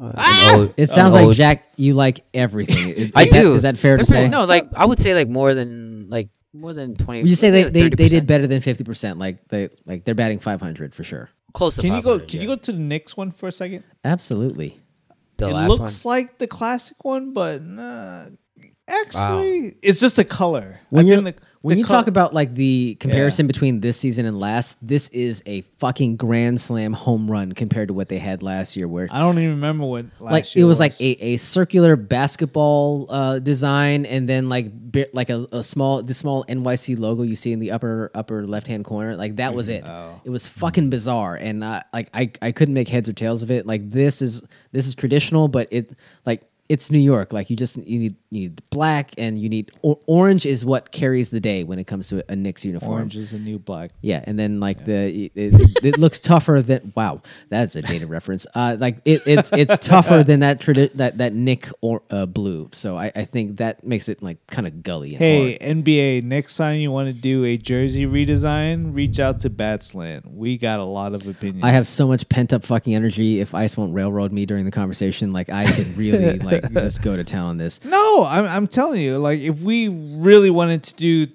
uh, 0.00 0.12
Ah! 0.16 0.54
an 0.54 0.60
ode- 0.60 0.74
It 0.76 0.90
sounds 0.90 1.14
like 1.14 1.24
ode. 1.26 1.34
Jack, 1.34 1.64
you 1.76 1.94
like 1.94 2.20
everything. 2.34 2.88
Is 2.96 3.10
i 3.14 3.24
that- 3.24 3.32
do 3.40 3.54
Is 3.54 3.62
that 3.62 3.76
fair 3.78 3.96
to 3.96 4.04
They're 4.04 4.20
pretty- 4.20 4.26
say? 4.26 4.28
no 4.30 4.44
like 4.44 4.68
i 4.76 4.84
would 4.84 4.98
say 4.98 5.14
like 5.14 5.28
more 5.28 5.54
than 5.54 6.08
like 6.10 6.28
more 6.54 6.72
than 6.72 6.94
20 6.94 7.22
Would 7.22 7.30
you 7.30 7.36
say 7.36 7.50
they, 7.50 7.64
they, 7.64 7.88
they 7.88 8.08
did 8.08 8.26
better 8.26 8.46
than 8.46 8.60
fifty 8.62 8.82
percent? 8.82 9.18
Like 9.18 9.46
they 9.48 9.68
like 9.86 10.04
they're 10.04 10.14
batting 10.14 10.38
five 10.40 10.60
hundred 10.60 10.94
for 10.94 11.04
sure. 11.04 11.28
close 11.52 11.76
to 11.76 11.82
Can 11.82 11.94
you 11.94 12.02
go? 12.02 12.18
Can 12.18 12.28
yeah. 12.36 12.40
you 12.42 12.46
go 12.48 12.56
to 12.56 12.72
the 12.72 12.78
Knicks 12.80 13.16
one 13.16 13.30
for 13.32 13.48
a 13.48 13.52
second? 13.52 13.84
Absolutely. 14.04 14.80
the 15.36 15.48
it 15.48 15.52
last 15.52 15.68
looks 15.68 16.04
one 16.04 16.16
like 16.16 16.38
the 16.38 16.46
classic 16.46 17.04
one, 17.04 17.32
but 17.34 17.62
nah, 17.62 18.26
actually, 18.88 19.76
it's 19.82 20.00
just 20.00 20.18
a 20.18 20.24
color. 20.24 20.80
When 20.90 21.06
I 21.06 21.08
you 21.10 21.22
think 21.22 21.36
the- 21.36 21.42
when 21.62 21.78
you 21.78 21.84
col- 21.84 21.96
talk 21.96 22.06
about 22.06 22.32
like 22.32 22.54
the 22.54 22.96
comparison 23.00 23.46
between 23.46 23.80
this 23.80 23.96
season 23.96 24.26
and 24.26 24.38
last, 24.38 24.78
this 24.80 25.08
is 25.08 25.42
a 25.46 25.62
fucking 25.78 26.16
grand 26.16 26.60
slam 26.60 26.92
home 26.92 27.30
run 27.30 27.52
compared 27.52 27.88
to 27.88 27.94
what 27.94 28.08
they 28.08 28.18
had 28.18 28.42
last 28.42 28.76
year, 28.76 28.86
where 28.86 29.08
I 29.10 29.20
don't 29.20 29.38
even 29.38 29.50
remember 29.50 29.84
what 29.84 30.06
like 30.20 30.56
it 30.56 30.64
was, 30.64 30.78
like 30.78 31.00
a, 31.00 31.10
a 31.24 31.36
circular 31.38 31.96
basketball 31.96 33.06
uh, 33.10 33.38
design, 33.40 34.06
and 34.06 34.28
then 34.28 34.48
like 34.48 34.70
like 35.12 35.30
a, 35.30 35.46
a 35.52 35.62
small 35.62 36.02
the 36.02 36.14
small 36.14 36.44
NYC 36.44 36.98
logo 36.98 37.22
you 37.22 37.34
see 37.36 37.52
in 37.52 37.58
the 37.58 37.72
upper 37.72 38.10
upper 38.14 38.46
left 38.46 38.66
hand 38.66 38.84
corner. 38.84 39.16
Like 39.16 39.36
that 39.36 39.54
was 39.54 39.68
it. 39.68 39.84
Oh. 39.86 40.20
It 40.24 40.30
was 40.30 40.46
fucking 40.46 40.90
bizarre, 40.90 41.34
and 41.34 41.64
uh, 41.64 41.82
like 41.92 42.10
I 42.14 42.30
I 42.40 42.52
couldn't 42.52 42.74
make 42.74 42.88
heads 42.88 43.08
or 43.08 43.12
tails 43.12 43.42
of 43.42 43.50
it. 43.50 43.66
Like 43.66 43.90
this 43.90 44.22
is 44.22 44.46
this 44.72 44.86
is 44.86 44.94
traditional, 44.94 45.48
but 45.48 45.68
it 45.70 45.92
like. 46.24 46.42
It's 46.68 46.90
New 46.90 46.98
York. 46.98 47.32
Like 47.32 47.48
you 47.48 47.56
just 47.56 47.76
you 47.78 47.98
need 47.98 48.16
you 48.30 48.40
need 48.40 48.62
black 48.70 49.12
and 49.16 49.40
you 49.40 49.48
need 49.48 49.72
or- 49.80 49.98
orange 50.06 50.44
is 50.44 50.64
what 50.66 50.92
carries 50.92 51.30
the 51.30 51.40
day 51.40 51.64
when 51.64 51.78
it 51.78 51.84
comes 51.86 52.08
to 52.08 52.22
a 52.30 52.36
Knicks 52.36 52.62
uniform. 52.64 52.92
orange 52.92 53.16
is 53.16 53.32
a 53.32 53.38
new 53.38 53.58
black. 53.58 53.90
Yeah, 54.02 54.22
and 54.26 54.38
then 54.38 54.60
like 54.60 54.84
the 54.84 55.24
it, 55.24 55.32
it, 55.34 55.84
it 55.84 55.98
looks 55.98 56.18
tougher 56.20 56.60
than 56.60 56.92
wow, 56.94 57.22
that's 57.48 57.74
a 57.74 57.80
dated 57.82 58.10
reference. 58.10 58.46
Uh, 58.54 58.76
like 58.78 58.98
it, 59.06 59.22
it's 59.26 59.50
it's 59.52 59.78
tougher 59.86 60.22
than 60.22 60.40
that 60.40 60.60
tradi- 60.60 60.92
that 60.94 61.16
that 61.18 61.32
Nick 61.32 61.68
or 61.80 62.02
uh, 62.10 62.26
blue. 62.26 62.68
So 62.72 62.98
I, 62.98 63.10
I 63.16 63.24
think 63.24 63.56
that 63.58 63.82
makes 63.84 64.10
it 64.10 64.22
like 64.22 64.46
kind 64.48 64.66
of 64.66 64.82
gully. 64.82 65.10
And 65.12 65.18
Hey 65.18 65.50
hard. 65.52 65.84
NBA, 65.84 66.22
next 66.24 66.56
time 66.58 66.78
you 66.80 66.90
want 66.90 67.06
to 67.08 67.14
do 67.14 67.44
a 67.46 67.56
jersey 67.56 68.04
redesign, 68.06 68.94
reach 68.94 69.18
out 69.18 69.40
to 69.40 69.50
Bad 69.50 69.82
Slant. 69.82 70.30
We 70.30 70.58
got 70.58 70.80
a 70.80 70.84
lot 70.84 71.14
of 71.14 71.26
opinions. 71.26 71.64
I 71.64 71.70
have 71.70 71.86
so 71.86 72.06
much 72.06 72.28
pent 72.28 72.52
up 72.52 72.64
fucking 72.64 72.94
energy. 72.94 73.40
If 73.40 73.54
Ice 73.54 73.76
won't 73.76 73.94
railroad 73.94 74.32
me 74.32 74.44
during 74.44 74.64
the 74.66 74.70
conversation, 74.70 75.32
like 75.32 75.48
I 75.48 75.64
could 75.72 75.96
really 75.96 76.38
like 76.40 76.57
just 76.72 77.02
go 77.02 77.16
to 77.16 77.24
town 77.24 77.46
on 77.46 77.58
this. 77.58 77.84
No, 77.84 78.26
I'm 78.28 78.44
I'm 78.44 78.66
telling 78.66 79.00
you, 79.00 79.18
like 79.18 79.40
if 79.40 79.62
we 79.62 79.88
really 79.88 80.50
wanted 80.50 80.82
to 80.84 80.94
do 80.96 81.26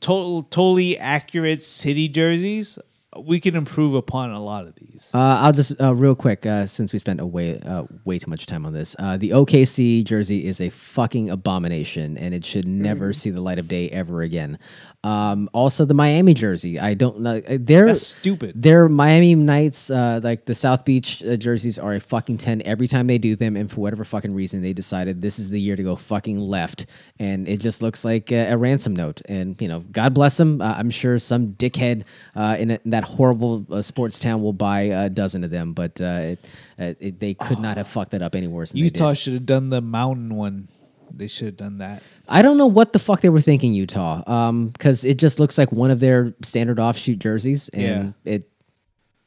total 0.00 0.42
totally 0.44 0.98
accurate 0.98 1.62
city 1.62 2.08
jerseys, 2.08 2.78
we 3.20 3.40
can 3.40 3.56
improve 3.56 3.94
upon 3.94 4.30
a 4.30 4.40
lot 4.40 4.64
of 4.64 4.74
these. 4.76 5.10
Uh, 5.14 5.18
I'll 5.18 5.52
just 5.52 5.80
uh, 5.80 5.94
real 5.94 6.14
quick, 6.14 6.44
uh, 6.46 6.66
since 6.66 6.92
we 6.92 6.98
spent 6.98 7.20
a 7.20 7.26
way 7.26 7.60
uh, 7.60 7.84
way 8.04 8.18
too 8.18 8.30
much 8.30 8.46
time 8.46 8.66
on 8.66 8.72
this. 8.72 8.96
Uh, 8.98 9.16
the 9.16 9.30
OKC 9.30 10.04
jersey 10.04 10.46
is 10.46 10.60
a 10.60 10.70
fucking 10.70 11.30
abomination, 11.30 12.16
and 12.18 12.34
it 12.34 12.44
should 12.44 12.66
never 12.68 13.12
see 13.12 13.30
the 13.30 13.40
light 13.40 13.58
of 13.58 13.68
day 13.68 13.88
ever 13.90 14.22
again. 14.22 14.58
Um, 15.06 15.48
also, 15.52 15.84
the 15.84 15.94
Miami 15.94 16.34
jersey, 16.34 16.80
I 16.80 16.94
don't 16.94 17.20
know. 17.20 17.36
uh, 17.36 17.58
They're 17.60 17.86
That's 17.86 18.06
stupid. 18.06 18.60
Their 18.60 18.88
Miami 18.88 19.36
Knights, 19.36 19.88
uh, 19.88 20.18
like 20.22 20.46
the 20.46 20.54
South 20.54 20.84
Beach 20.84 21.22
uh, 21.22 21.36
jerseys, 21.36 21.78
are 21.78 21.94
a 21.94 22.00
fucking 22.00 22.38
ten 22.38 22.60
every 22.62 22.88
time 22.88 23.06
they 23.06 23.18
do 23.18 23.36
them, 23.36 23.56
and 23.56 23.70
for 23.70 23.80
whatever 23.82 24.02
fucking 24.04 24.34
reason, 24.34 24.62
they 24.62 24.72
decided 24.72 25.22
this 25.22 25.38
is 25.38 25.50
the 25.50 25.60
year 25.60 25.76
to 25.76 25.82
go 25.84 25.94
fucking 25.94 26.40
left, 26.40 26.86
and 27.20 27.46
it 27.46 27.60
just 27.60 27.82
looks 27.82 28.04
like 28.04 28.32
a, 28.32 28.52
a 28.52 28.56
ransom 28.56 28.96
note. 28.96 29.22
And 29.26 29.54
you 29.62 29.68
know, 29.68 29.80
God 29.92 30.12
bless 30.12 30.36
them. 30.38 30.60
Uh, 30.60 30.74
I'm 30.76 30.90
sure 30.90 31.18
some 31.20 31.52
dickhead 31.52 32.02
uh, 32.34 32.56
in, 32.58 32.72
a, 32.72 32.78
in 32.84 32.90
that 32.90 33.04
horrible 33.04 33.64
uh, 33.70 33.82
sports 33.82 34.18
town 34.18 34.42
will 34.42 34.52
buy 34.54 34.80
a 34.80 35.08
dozen 35.08 35.44
of 35.44 35.50
them, 35.50 35.72
but 35.72 36.00
uh, 36.00 36.34
it, 36.34 36.48
uh, 36.80 36.94
it, 36.98 37.20
they 37.20 37.34
could 37.34 37.60
not 37.60 37.76
have 37.80 37.86
fucked 37.86 38.10
that 38.10 38.22
up 38.22 38.34
any 38.34 38.48
worse. 38.48 38.72
Than 38.72 38.80
they 38.80 38.88
did. 38.88 38.98
Utah 38.98 39.14
should 39.14 39.34
have 39.34 39.46
done 39.46 39.70
the 39.70 39.80
mountain 39.80 40.34
one. 40.34 40.66
They 41.10 41.28
should 41.28 41.46
have 41.46 41.56
done 41.56 41.78
that. 41.78 42.02
I 42.28 42.42
don't 42.42 42.58
know 42.58 42.66
what 42.66 42.92
the 42.92 42.98
fuck 42.98 43.20
they 43.20 43.28
were 43.28 43.40
thinking, 43.40 43.72
Utah, 43.74 44.22
um, 44.30 44.68
because 44.68 45.04
it 45.04 45.18
just 45.18 45.38
looks 45.38 45.56
like 45.58 45.72
one 45.72 45.90
of 45.90 46.00
their 46.00 46.34
standard 46.42 46.78
offshoot 46.78 47.18
jerseys, 47.18 47.68
and 47.70 48.14
it. 48.24 48.50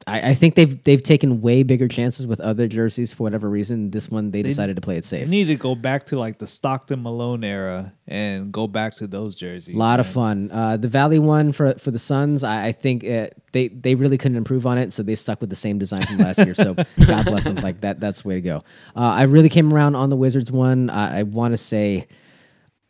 I, 0.07 0.30
I 0.30 0.34
think 0.34 0.55
they've 0.55 0.81
they've 0.84 1.03
taken 1.03 1.41
way 1.41 1.63
bigger 1.63 1.88
chances 1.88 2.26
with 2.26 2.39
other 2.39 2.67
jerseys 2.67 3.13
for 3.13 3.23
whatever 3.23 3.49
reason. 3.49 3.91
This 3.91 4.09
one 4.09 4.31
they 4.31 4.41
decided 4.41 4.76
to 4.77 4.81
play 4.81 4.97
it 4.97 5.05
safe. 5.05 5.26
They 5.26 5.30
need 5.30 5.45
to 5.45 5.55
go 5.55 5.76
back 5.76 6.05
to 6.05 6.19
like 6.19 6.39
the 6.39 6.47
Stockton 6.47 7.03
Malone 7.03 7.43
era 7.43 7.93
and 8.07 8.51
go 8.51 8.67
back 8.67 8.93
to 8.95 9.07
those 9.07 9.35
jerseys. 9.35 9.76
A 9.76 9.77
lot 9.77 9.99
of 9.99 10.07
fun. 10.07 10.49
Uh, 10.51 10.77
the 10.77 10.88
Valley 10.88 11.19
one 11.19 11.51
for 11.51 11.73
for 11.73 11.91
the 11.91 11.99
Suns, 11.99 12.43
I, 12.43 12.67
I 12.67 12.71
think 12.71 13.03
uh 13.05 13.27
they 13.51 13.67
they 13.67 13.95
really 13.95 14.17
couldn't 14.17 14.38
improve 14.38 14.65
on 14.65 14.77
it, 14.77 14.93
so 14.93 15.03
they 15.03 15.15
stuck 15.15 15.41
with 15.41 15.49
the 15.49 15.55
same 15.55 15.77
design 15.77 16.01
from 16.01 16.17
last 16.17 16.39
year. 16.39 16.55
So 16.55 16.73
God 17.05 17.26
bless 17.26 17.45
them. 17.45 17.57
Like 17.57 17.81
that, 17.81 17.99
that's 17.99 18.21
the 18.21 18.27
way 18.30 18.35
to 18.35 18.41
go. 18.41 18.57
Uh, 18.95 18.99
I 18.99 19.23
really 19.23 19.49
came 19.49 19.73
around 19.73 19.95
on 19.95 20.09
the 20.09 20.15
Wizards 20.15 20.51
one. 20.51 20.89
I, 20.89 21.19
I 21.19 21.23
want 21.23 21.53
to 21.53 21.57
say. 21.57 22.07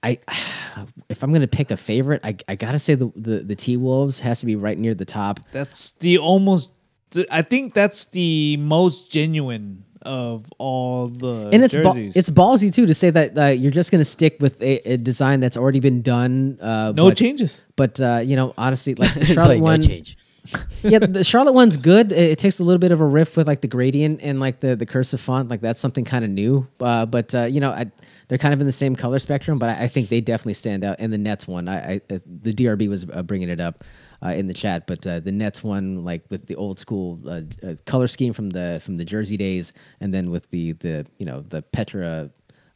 I, 0.01 0.17
if 1.09 1.23
I'm 1.23 1.33
gonna 1.33 1.47
pick 1.47 1.71
a 1.71 1.77
favorite, 1.77 2.21
I, 2.23 2.37
I 2.47 2.55
gotta 2.55 2.79
say 2.79 2.95
the, 2.95 3.11
the 3.15 3.39
the 3.39 3.55
T 3.55 3.77
Wolves 3.77 4.19
has 4.19 4.39
to 4.41 4.45
be 4.45 4.55
right 4.55 4.77
near 4.77 4.93
the 4.93 5.05
top. 5.05 5.39
That's 5.51 5.91
the 5.91 6.19
almost. 6.19 6.71
The- 7.11 7.27
I 7.31 7.41
think 7.41 7.73
that's 7.73 8.05
the 8.05 8.57
most 8.57 9.11
genuine 9.11 9.85
of 10.01 10.45
all 10.57 11.09
the 11.09 11.49
and 11.51 11.61
it's 11.61 11.75
ba- 11.75 11.93
it's 12.15 12.29
ballsy 12.29 12.73
too 12.73 12.85
to 12.85 12.93
say 12.93 13.09
that 13.09 13.37
uh, 13.37 13.45
you're 13.47 13.71
just 13.71 13.91
going 13.91 13.99
to 13.99 14.05
stick 14.05 14.37
with 14.39 14.61
a, 14.61 14.93
a 14.93 14.97
design 14.97 15.41
that's 15.41 15.57
already 15.57 15.81
been 15.81 16.01
done. 16.01 16.57
Uh, 16.61 16.93
no 16.95 17.09
but, 17.09 17.17
changes. 17.17 17.65
But 17.75 17.99
uh, 17.99 18.21
you 18.23 18.35
know, 18.35 18.53
honestly, 18.57 18.95
like 18.95 19.13
the 19.19 19.25
Charlotte 19.25 19.55
like 19.55 19.61
one, 19.61 19.81
no 19.81 19.87
change 19.87 20.17
yeah, 20.83 20.99
the 20.99 21.23
Charlotte 21.23 21.53
one's 21.53 21.77
good. 21.77 22.11
It, 22.11 22.31
it 22.31 22.39
takes 22.39 22.59
a 22.59 22.63
little 22.63 22.79
bit 22.79 22.91
of 22.91 23.01
a 23.01 23.05
riff 23.05 23.37
with 23.37 23.47
like 23.47 23.61
the 23.61 23.67
gradient 23.67 24.21
and 24.21 24.39
like 24.39 24.59
the 24.59 24.75
the 24.75 24.85
cursive 24.85 25.19
font. 25.19 25.49
Like 25.49 25.61
that's 25.61 25.79
something 25.81 26.05
kind 26.05 26.23
of 26.23 26.31
new. 26.31 26.67
Uh, 26.79 27.05
but 27.05 27.33
uh, 27.35 27.43
you 27.43 27.59
know, 27.59 27.71
I, 27.71 27.91
they're 28.27 28.37
kind 28.37 28.53
of 28.53 28.61
in 28.61 28.67
the 28.67 28.73
same 28.73 28.95
color 28.95 29.19
spectrum. 29.19 29.59
But 29.59 29.69
I, 29.69 29.83
I 29.83 29.87
think 29.87 30.09
they 30.09 30.21
definitely 30.21 30.53
stand 30.53 30.83
out. 30.83 30.97
And 30.99 31.11
the 31.11 31.17
Nets 31.17 31.47
one, 31.47 31.67
I, 31.67 31.93
I 31.93 32.01
uh, 32.09 32.19
the 32.25 32.53
DRB 32.53 32.89
was 32.89 33.05
uh, 33.11 33.23
bringing 33.23 33.49
it 33.49 33.59
up. 33.59 33.83
Uh, 34.21 34.31
in 34.31 34.47
the 34.47 34.53
chat, 34.53 34.85
but 34.85 35.07
uh, 35.07 35.21
the 35.21 35.31
Nets 35.31 35.63
one, 35.63 36.03
like 36.03 36.23
with 36.29 36.47
the 36.47 36.55
old 36.55 36.77
school 36.77 37.21
uh, 37.25 37.39
uh, 37.63 37.75
color 37.85 38.05
scheme 38.05 38.33
from 38.33 38.49
the 38.49 38.81
from 38.83 38.97
the 38.97 39.05
Jersey 39.05 39.37
days, 39.37 39.71
and 40.01 40.13
then 40.13 40.29
with 40.29 40.49
the 40.49 40.73
the 40.73 41.05
you 41.19 41.25
know 41.25 41.39
the 41.39 41.61
Petra 41.61 42.29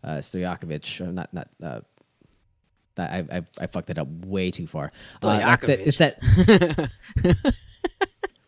uh, 0.06 0.18
Stojakovic, 0.20 1.06
uh, 1.06 1.12
not 1.12 1.34
not 1.34 1.50
uh, 1.62 1.82
I, 2.98 3.26
I 3.32 3.42
I 3.60 3.68
fucked 3.68 3.88
that 3.88 3.98
up 3.98 4.08
way 4.26 4.52
too 4.52 4.68
far. 4.68 4.86
Uh, 5.22 5.40
Stojakovic. 5.40 5.82
it's 5.86 5.98
that 5.98 6.90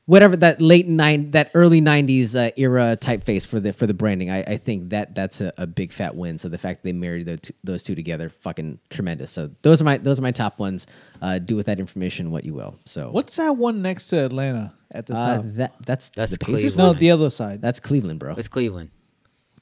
whatever 0.07 0.35
that 0.37 0.61
late 0.61 0.87
nine 0.87 1.31
that 1.31 1.51
early 1.53 1.81
'90s 1.81 2.35
uh, 2.35 2.51
era 2.57 2.97
typeface 2.99 3.45
for 3.47 3.59
the 3.59 3.73
for 3.73 3.87
the 3.87 3.93
branding. 3.93 4.29
I, 4.29 4.41
I 4.43 4.57
think 4.57 4.89
that 4.89 5.15
that's 5.15 5.41
a, 5.41 5.51
a 5.57 5.65
big 5.67 5.91
fat 5.91 6.15
win. 6.15 6.37
So 6.37 6.49
the 6.49 6.57
fact 6.57 6.81
that 6.83 6.89
they 6.89 6.93
married 6.93 7.25
the 7.25 7.37
two, 7.37 7.53
those 7.63 7.83
two 7.83 7.95
together, 7.95 8.29
fucking 8.29 8.79
tremendous. 8.89 9.31
So 9.31 9.49
those 9.61 9.81
are 9.81 9.85
my 9.85 9.97
those 9.97 10.19
are 10.19 10.21
my 10.23 10.31
top 10.31 10.59
ones. 10.59 10.87
Uh, 11.21 11.39
do 11.39 11.55
with 11.55 11.65
that 11.67 11.79
information 11.79 12.31
what 12.31 12.43
you 12.45 12.53
will. 12.53 12.77
So 12.85 13.09
What's 13.11 13.35
that 13.37 13.57
one 13.57 13.81
next 13.81 14.09
to 14.09 14.25
Atlanta 14.25 14.73
at 14.91 15.07
the 15.07 15.17
uh, 15.17 15.37
top? 15.37 15.45
that 15.55 15.73
that's 15.85 16.09
That's 16.09 16.31
the 16.33 16.37
Pacers. 16.37 16.73
Cleveland. 16.73 16.77
No, 16.77 16.87
one? 16.87 16.97
the 16.99 17.11
other 17.11 17.29
side. 17.29 17.61
That's 17.61 17.79
Cleveland, 17.79 18.19
bro. 18.19 18.33
it's 18.35 18.47
cleveland 18.47 18.89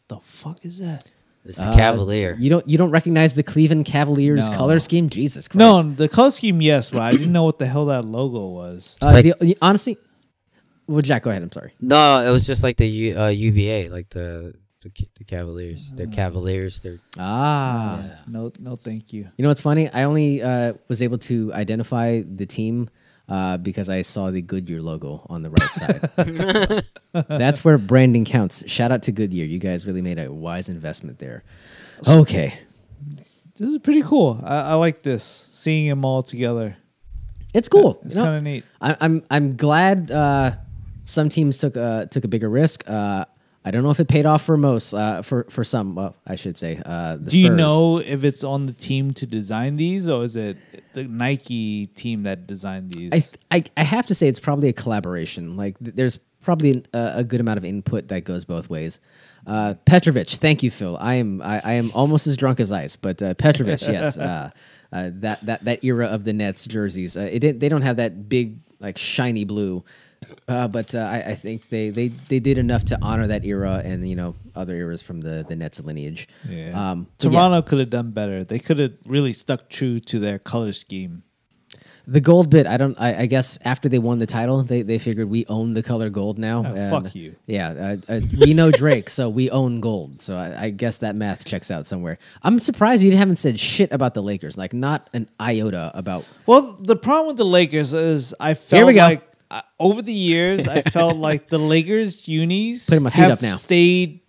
what 0.07 0.19
the 0.19 0.25
fuck 0.25 0.65
is 0.65 0.79
that? 0.79 1.05
it's 1.45 1.59
Uh, 1.59 1.71
the 1.71 1.77
cavalier 1.77 2.35
You 2.39 2.49
don't 2.49 2.67
you 2.67 2.77
don't 2.77 2.91
recognize 2.91 3.33
the 3.35 3.43
Cleveland 3.43 3.85
Cavaliers 3.85 4.49
No. 4.49 4.55
color 4.57 4.79
scheme? 4.79 5.09
Jesus 5.09 5.47
Christ. 5.47 5.59
No, 5.59 5.81
the 5.83 6.09
color 6.09 6.31
scheme, 6.31 6.61
yes, 6.61 6.91
but 6.91 7.01
I 7.01 7.11
didn't 7.11 7.31
know 7.31 7.43
what 7.45 7.59
the 7.59 7.65
hell 7.65 7.85
that 7.87 8.03
logo 8.05 8.47
was. 8.47 8.97
Uh, 9.01 9.11
like- 9.13 9.39
the- 9.39 9.57
honestly. 9.61 9.97
Well, 10.93 11.01
Jack, 11.01 11.23
go 11.23 11.31
ahead. 11.31 11.41
I'm 11.41 11.51
sorry. 11.51 11.73
no 11.81 12.23
it 12.23 12.29
was 12.31 12.45
just 12.45 12.61
like 12.61 12.77
the 12.77 12.87
U, 12.87 13.19
uh, 13.19 13.27
uva 13.29 13.89
like 13.91 14.09
the 14.09 14.53
the, 14.81 14.91
the 15.17 15.23
cavaliers 15.23 15.89
Uh. 15.91 15.95
they're 15.97 16.07
cavaliers 16.07 16.81
they're 16.81 16.99
Ah. 17.17 18.03
No, 18.27 18.51
no, 18.59 18.75
thank 18.75 19.11
you. 19.13 19.21
You 19.37 19.43
know 19.43 19.47
what's 19.49 19.61
funny? 19.61 19.89
I 19.89 20.03
only 20.03 20.41
uh, 20.43 20.73
was 20.89 21.01
able 21.01 21.17
to 21.19 21.51
identify 21.53 22.21
the 22.21 22.45
team 22.45 22.89
uh, 23.29 23.57
because 23.57 23.87
I 23.89 24.01
saw 24.03 24.29
the 24.29 24.41
Goodyear 24.41 24.81
logo 24.81 25.25
on 25.29 25.41
the 25.41 25.49
right 25.49 25.69
side. 25.71 26.85
That's 27.27 27.63
where 27.63 27.77
branding 27.77 28.25
counts. 28.25 28.69
Shout 28.69 28.91
out 28.91 29.01
to 29.03 29.11
Goodyear. 29.13 29.45
You 29.45 29.57
guys 29.59 29.87
really 29.87 30.01
made 30.01 30.19
a 30.19 30.31
wise 30.31 30.67
investment 30.69 31.17
there. 31.19 31.43
Okay. 32.07 32.53
This 33.55 33.69
is 33.69 33.77
pretty 33.79 34.01
cool. 34.03 34.39
I, 34.43 34.57
I 34.57 34.73
like 34.73 35.01
this. 35.03 35.23
Seeing 35.53 35.87
them 35.87 36.03
all 36.05 36.21
together. 36.23 36.75
It's 37.53 37.69
cool. 37.69 38.01
It's 38.03 38.15
You 38.15 38.21
know, 38.21 38.25
kind 38.27 38.37
of 38.37 38.43
neat. 38.43 38.63
I, 38.81 38.97
I'm 38.99 39.23
I'm 39.31 39.55
glad 39.55 40.11
uh, 40.11 40.51
some 41.05 41.29
teams 41.29 41.57
took 41.57 41.75
a 41.75 42.07
took 42.09 42.23
a 42.23 42.27
bigger 42.27 42.49
risk. 42.49 42.89
Uh, 42.89 43.25
I 43.65 43.71
don't 43.71 43.83
know 43.83 43.91
if 43.91 43.99
it 43.99 44.09
paid 44.09 44.25
off 44.25 44.43
for 44.43 44.57
most, 44.57 44.93
uh, 44.93 45.21
for 45.21 45.45
for 45.49 45.63
some. 45.63 45.95
Well, 45.95 46.15
I 46.27 46.35
should 46.35 46.57
say. 46.57 46.81
Uh, 46.85 47.15
the 47.15 47.29
Do 47.31 47.39
you 47.39 47.49
know 47.49 47.99
if 47.99 48.23
it's 48.23 48.43
on 48.43 48.65
the 48.65 48.73
team 48.73 49.13
to 49.15 49.25
design 49.25 49.77
these, 49.77 50.09
or 50.09 50.23
is 50.23 50.35
it 50.35 50.57
the 50.93 51.05
Nike 51.05 51.87
team 51.87 52.23
that 52.23 52.45
designed 52.45 52.91
these? 52.91 53.13
I, 53.13 53.57
I 53.57 53.63
I 53.77 53.83
have 53.83 54.07
to 54.07 54.15
say 54.15 54.27
it's 54.27 54.39
probably 54.41 54.67
a 54.67 54.73
collaboration. 54.73 55.55
Like 55.55 55.79
th- 55.79 55.95
there's 55.95 56.17
probably 56.41 56.83
a, 56.93 57.13
a 57.17 57.23
good 57.23 57.39
amount 57.39 57.57
of 57.57 57.63
input 57.63 58.09
that 58.09 58.25
goes 58.25 58.43
both 58.43 58.69
ways. 58.69 58.99
Uh, 59.47 59.75
Petrovic, 59.85 60.29
thank 60.29 60.61
you, 60.61 60.71
Phil. 60.71 60.97
I 60.99 61.15
am 61.15 61.41
I, 61.41 61.61
I 61.63 61.73
am 61.73 61.91
almost 61.93 62.27
as 62.27 62.35
drunk 62.35 62.59
as 62.59 62.71
ice, 62.71 62.97
but 62.97 63.21
uh, 63.21 63.33
Petrovic, 63.33 63.81
yes, 63.87 64.17
uh, 64.17 64.51
uh, 64.91 65.09
that 65.15 65.45
that 65.45 65.63
that 65.63 65.83
era 65.85 66.07
of 66.07 66.25
the 66.25 66.33
Nets 66.33 66.65
jerseys. 66.65 67.15
Uh, 67.15 67.29
it 67.31 67.39
didn't, 67.39 67.59
they 67.59 67.69
don't 67.69 67.81
have 67.81 67.95
that 67.95 68.27
big 68.27 68.57
like 68.79 68.97
shiny 68.97 69.45
blue, 69.45 69.83
uh, 70.47 70.67
but 70.67 70.93
uh, 70.95 70.99
I, 70.99 71.31
I 71.31 71.35
think 71.35 71.69
they, 71.69 71.89
they 71.89 72.07
they 72.07 72.39
did 72.39 72.57
enough 72.57 72.85
to 72.85 72.99
honor 73.01 73.27
that 73.27 73.45
era 73.45 73.81
and 73.83 74.07
you 74.07 74.15
know 74.15 74.35
other 74.55 74.75
eras 74.75 75.01
from 75.01 75.21
the 75.21 75.45
the 75.47 75.55
Nets 75.55 75.79
lineage. 75.79 76.27
yeah. 76.47 76.91
Um, 76.91 77.07
but 77.17 77.31
yeah. 77.31 77.39
Toronto 77.39 77.61
could 77.61 77.79
have 77.79 77.89
done 77.89 78.11
better. 78.11 78.43
They 78.43 78.59
could 78.59 78.79
have 78.79 78.93
really 79.05 79.33
stuck 79.33 79.69
true 79.69 79.99
to 80.01 80.19
their 80.19 80.39
color 80.39 80.73
scheme. 80.73 81.23
The 82.05 82.19
gold 82.19 82.49
bit, 82.49 82.67
I 82.67 82.75
don't. 82.75 82.99
I, 82.99 83.21
I 83.21 83.25
guess 83.27 83.57
after 83.63 83.87
they 83.87 83.97
won 83.97 84.19
the 84.19 84.25
title, 84.25 84.61
they, 84.61 84.81
they 84.81 84.97
figured 84.97 85.29
we 85.29 85.45
own 85.45 85.71
the 85.71 85.81
color 85.81 86.09
gold 86.09 86.37
now. 86.37 86.61
Oh, 86.65 86.75
and, 86.75 86.91
fuck 86.91 87.15
you. 87.15 87.37
Yeah, 87.45 87.95
uh, 88.09 88.19
we 88.37 88.53
know 88.53 88.71
Drake, 88.71 89.09
so 89.09 89.29
we 89.29 89.49
own 89.49 89.79
gold. 89.79 90.21
So 90.21 90.35
I, 90.35 90.65
I 90.65 90.69
guess 90.71 90.97
that 90.97 91.15
math 91.15 91.45
checks 91.45 91.71
out 91.71 91.85
somewhere. 91.85 92.17
I'm 92.41 92.59
surprised 92.59 93.03
you 93.03 93.15
haven't 93.15 93.37
said 93.37 93.57
shit 93.57 93.89
about 93.93 94.15
the 94.15 94.21
Lakers, 94.21 94.57
like 94.57 94.73
not 94.73 95.09
an 95.13 95.29
iota 95.39 95.91
about. 95.93 96.25
Well, 96.45 96.77
the 96.77 96.97
problem 96.97 97.27
with 97.27 97.37
the 97.37 97.45
Lakers 97.45 97.93
is 97.93 98.35
I 98.37 98.55
felt 98.55 98.85
we 98.85 98.95
go. 98.95 98.99
like 98.99 99.23
uh, 99.53 99.61
over 99.79 100.01
the 100.01 100.13
years 100.13 100.67
I 100.67 100.81
felt 100.81 101.17
like 101.29 101.49
the 101.49 101.59
Lakers 101.59 102.27
unis 102.27 102.87
Putting 102.89 103.03
my 103.03 103.09
feet 103.09 103.19
have 103.19 103.31
up 103.33 103.41
now. 103.41 103.55
stayed 103.55 104.21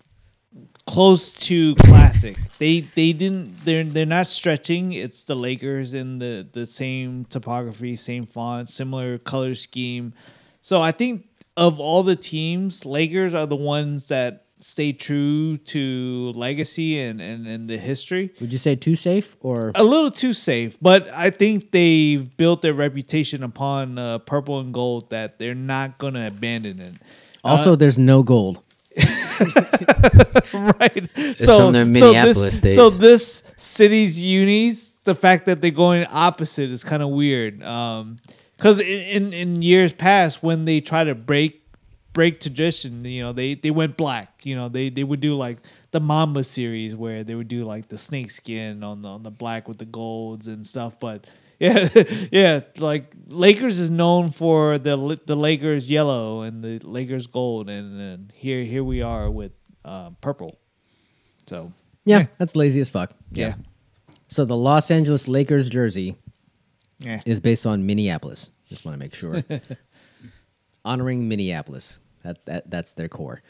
close 0.87 1.33
to 1.33 1.75
classic. 1.77 2.37
they 2.59 2.81
they 2.81 3.13
didn't 3.13 3.65
they're 3.65 3.85
they're 3.85 4.07
not 4.07 4.27
stretching. 4.27 4.93
It's 4.93 5.25
the 5.25 5.35
Lakers 5.35 5.95
in 5.95 6.19
the 6.19 6.47
the 6.53 6.67
same 6.67 7.25
topography, 7.25 7.95
same 7.97 8.27
font, 8.27 8.69
similar 8.69 9.19
color 9.19 9.55
scheme. 9.55 10.13
So 10.61 10.81
I 10.81 10.93
think 10.93 11.27
of 11.57 11.79
all 11.81 12.03
the 12.03 12.17
teams, 12.17 12.85
Lakers 12.85 13.35
are 13.35 13.47
the 13.47 13.57
ones 13.57 14.09
that 14.09 14.44
stay 14.65 14.93
true 14.93 15.59
to 15.59 16.33
legacy 16.35 16.99
and 16.99 17.21
and, 17.21 17.47
and 17.47 17.69
the 17.69 17.77
history 17.77 18.33
Would 18.41 18.51
you 18.51 18.59
say 18.59 18.75
too 18.75 18.97
safe 18.97 19.37
or? 19.41 19.73
a 19.75 19.85
little 19.85 20.11
too 20.11 20.33
safe, 20.33 20.79
but 20.81 21.09
I 21.11 21.31
think 21.31 21.71
they've 21.71 22.35
built 22.37 22.63
their 22.63 22.73
reputation 22.73 23.43
upon 23.43 23.99
uh, 23.99 24.19
purple 24.21 24.61
and 24.61 24.73
gold 24.73 25.11
that 25.11 25.39
they're 25.39 25.55
not 25.55 25.99
going 25.99 26.15
to 26.15 26.27
abandon 26.27 26.81
it. 26.81 26.95
Also, 27.45 27.77
there's 27.77 27.99
no 27.99 28.23
gold. 28.23 28.63
right. 28.97 31.09
so, 31.37 31.59
from 31.59 31.73
their 31.73 31.85
so 31.85 31.87
Minneapolis 31.87 32.43
this, 32.43 32.61
days. 32.61 32.77
so 32.77 32.89
this 32.89 33.43
city's 33.59 34.23
unis, 34.23 34.93
the 35.05 35.15
fact 35.15 35.45
that 35.47 35.61
they're 35.61 35.71
going 35.71 36.07
opposite 36.11 36.71
is 36.71 36.85
kind 36.85 37.03
of 37.03 37.11
weird. 37.11 37.63
Um, 37.63 38.19
because 38.57 38.81
in, 38.81 38.87
in 38.87 39.33
in 39.35 39.63
years 39.63 39.93
past, 39.93 40.43
when 40.43 40.65
they 40.65 40.81
try 40.81 41.05
to 41.05 41.15
break 41.15 41.64
break 42.15 42.41
tradition, 42.41 43.05
you 43.05 43.23
know, 43.23 43.33
they 43.33 43.55
they 43.55 43.71
went 43.71 43.99
black. 43.99 44.47
You 44.47 44.57
know, 44.57 44.71
they 44.71 44.89
they 44.89 45.05
would 45.05 45.21
do 45.21 45.37
like 45.37 45.59
the 45.91 46.01
Mamba 46.01 46.43
series 46.45 46.97
where 46.97 47.23
they 47.23 47.35
would 47.35 47.49
do 47.49 47.65
like 47.65 47.89
the 47.89 47.99
snake 47.99 48.31
skin 48.31 48.83
on 48.83 49.03
the 49.03 49.11
on 49.11 49.23
the 49.23 49.31
black 49.31 49.69
with 49.69 49.77
the 49.77 49.85
golds 49.85 50.47
and 50.47 50.67
stuff. 50.67 50.99
But 50.99 51.27
yeah, 51.61 51.89
yeah, 52.33 52.61
like 52.79 53.15
Lakers 53.29 53.79
is 53.79 53.91
known 53.91 54.31
for 54.31 54.79
the 54.79 55.21
the 55.27 55.37
Lakers 55.37 55.91
yellow 55.91 56.41
and 56.41 56.65
the 56.65 56.79
Lakers 56.79 57.27
gold, 57.27 57.69
and, 57.69 58.01
and 58.01 58.33
here 58.35 58.63
here 58.65 58.83
we 58.83 59.03
are 59.03 59.31
with 59.31 59.53
uh, 59.85 60.11
purple. 60.21 60.59
So 61.47 61.73
Yeah, 62.05 62.27
that's 62.39 62.57
lazy 62.57 62.81
as 62.81 62.89
fuck. 62.89 63.13
yeah, 63.33 63.55
So 64.29 64.45
the 64.45 64.57
Los 64.57 64.91
Angeles 64.91 65.29
Lakers 65.29 65.69
jersey 65.69 66.17
yeah. 66.99 67.21
is 67.27 67.39
based 67.41 67.67
on 67.67 67.87
Minneapolis. 67.87 68.51
Just 68.67 68.85
want 68.85 68.95
to 68.95 68.99
make 68.99 69.15
sure. 69.15 69.43
Honoring 70.85 71.29
Minneapolis. 71.29 71.99
That, 72.25 72.45
that 72.47 72.71
that's 72.71 72.93
their 72.95 73.09
core. 73.09 73.41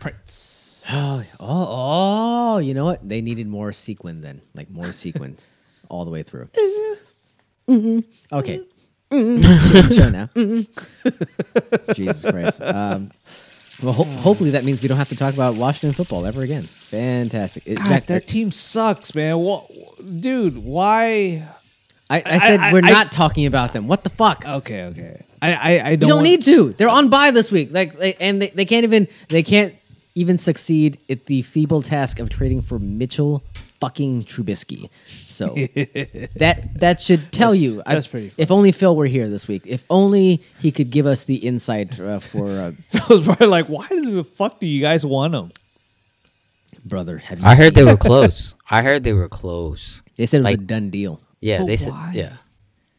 Prince. 0.00 0.84
Oh, 0.90 1.22
oh, 1.40 1.66
oh, 1.70 2.58
you 2.58 2.74
know 2.74 2.84
what? 2.84 3.08
They 3.08 3.22
needed 3.22 3.46
more 3.46 3.72
sequin 3.72 4.20
then, 4.20 4.42
like 4.54 4.68
more 4.70 4.92
sequins 4.92 5.48
all 5.88 6.04
the 6.04 6.10
way 6.10 6.22
through. 6.22 6.48
Mm-hmm. 7.68 8.00
Okay. 8.32 8.60
Mhm. 9.10 9.94
Show 9.96 10.08
now. 10.10 10.26
Mhm. 10.34 11.94
Jesus 11.94 12.24
Christ. 12.30 12.60
Um, 12.60 13.10
well, 13.82 13.92
ho- 13.92 14.04
hopefully 14.04 14.50
that 14.50 14.64
means 14.64 14.82
we 14.82 14.88
don't 14.88 14.98
have 14.98 15.08
to 15.10 15.16
talk 15.16 15.34
about 15.34 15.54
Washington 15.56 15.92
football 15.94 16.26
ever 16.26 16.42
again. 16.42 16.64
Fantastic. 16.64 17.62
It- 17.66 17.78
God, 17.78 17.88
that- 17.88 18.06
that 18.08 18.26
team 18.26 18.50
sucks, 18.50 19.14
man. 19.14 19.38
What, 19.38 19.64
dude? 20.20 20.58
Why? 20.58 21.46
I, 22.10 22.22
I 22.26 22.38
said 22.38 22.60
I- 22.60 22.72
we're 22.72 22.84
I- 22.84 22.90
not 22.90 23.12
talking 23.12 23.46
about 23.46 23.72
them. 23.72 23.88
What 23.88 24.04
the 24.04 24.10
fuck? 24.10 24.44
Okay, 24.46 24.84
okay. 24.86 25.22
I 25.50 25.52
I, 25.52 25.70
I 25.72 25.78
don't, 25.78 25.90
you 25.92 25.96
don't 26.08 26.16
want- 26.16 26.24
need 26.28 26.42
to. 26.42 26.72
They're 26.72 26.88
on 26.88 27.08
bye 27.10 27.30
this 27.30 27.50
week. 27.52 27.68
Like, 27.72 27.92
they- 27.98 28.14
and 28.14 28.40
they, 28.42 28.48
they 28.48 28.64
can't 28.64 28.84
even 28.84 29.08
they 29.28 29.42
can't 29.42 29.74
even 30.14 30.38
succeed 30.38 30.98
at 31.10 31.26
the 31.26 31.42
feeble 31.42 31.82
task 31.82 32.20
of 32.20 32.30
trading 32.30 32.62
for 32.62 32.78
Mitchell 32.78 33.42
fucking 33.80 34.22
Trubisky. 34.24 34.88
So 35.28 35.48
that 36.36 36.68
that 36.80 37.00
should 37.00 37.32
tell 37.32 37.54
you. 37.54 37.82
I- 37.84 37.94
that's 37.94 38.06
pretty 38.06 38.32
If 38.38 38.50
only 38.50 38.72
Phil 38.72 38.94
were 38.96 39.06
here 39.06 39.28
this 39.28 39.46
week. 39.48 39.62
If 39.66 39.84
only 39.90 40.40
he 40.60 40.70
could 40.70 40.90
give 40.90 41.06
us 41.06 41.24
the 41.24 41.36
insight 41.36 41.98
uh, 42.00 42.20
for 42.20 42.48
uh, 42.48 42.72
I 42.94 43.00
was 43.12 43.22
probably 43.22 43.48
like, 43.48 43.66
why 43.66 43.88
the 43.88 44.24
fuck 44.24 44.60
do 44.60 44.66
you 44.66 44.80
guys 44.80 45.04
want 45.04 45.34
him? 45.34 45.50
brother. 46.84 47.18
Have 47.18 47.40
you 47.40 47.46
I 47.46 47.54
heard 47.54 47.74
seen- 47.74 47.84
they 47.86 47.90
were 47.92 47.96
close. 47.96 48.54
I 48.70 48.82
heard 48.82 49.04
they 49.04 49.12
were 49.14 49.28
close. 49.28 50.02
they 50.16 50.26
said 50.26 50.40
it 50.40 50.44
was 50.44 50.52
a 50.54 50.56
done 50.58 50.90
deal. 50.90 51.20
Yeah, 51.40 51.58
But 51.58 51.66
they 51.66 51.76
said 51.76 51.90
why? 51.92 52.12
yeah. 52.14 52.36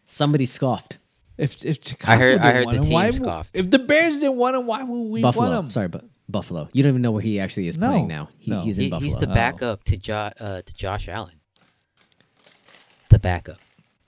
Somebody 0.06 0.46
scoffed. 0.46 0.98
If 1.38 1.64
if 1.66 1.84
Chicago 1.84 2.12
I 2.14 2.16
heard- 2.18 2.40
I 2.40 2.54
didn't 2.54 2.68
heard 2.70 2.80
the 2.84 2.88
him, 2.88 2.94
why 2.94 3.04
team 3.12 3.20
would- 3.20 3.28
scoffed. 3.28 3.50
If 3.56 3.70
the 3.72 3.80
Bears 3.80 4.20
didn't 4.20 4.38
want 4.38 4.56
him, 4.56 4.66
why 4.68 4.84
would 4.84 5.10
we 5.12 5.22
Buffalo. 5.22 5.50
want 5.50 5.66
him? 5.66 5.72
Sorry, 5.72 5.88
but 5.90 6.06
Buffalo. 6.30 6.70
You 6.74 6.84
don't 6.84 6.92
even 6.92 7.02
know 7.02 7.12
where 7.12 7.22
he 7.22 7.40
actually 7.40 7.68
is 7.68 7.78
No. 7.78 7.90
playing 7.90 8.08
now. 8.08 8.30
He, 8.40 8.52
No. 8.52 8.62
He's 8.62 8.78
in 8.80 8.86
He- 8.86 8.90
Buffalo. 8.90 9.10
he's 9.10 9.18
the 9.20 9.30
Oh. 9.30 9.34
backup 9.34 9.84
to 9.86 9.98
jo- 9.98 10.32
uh, 10.40 10.62
to 10.62 10.74
Josh 10.74 11.08
Allen. 11.10 11.36
The 13.10 13.20
backup. 13.20 13.58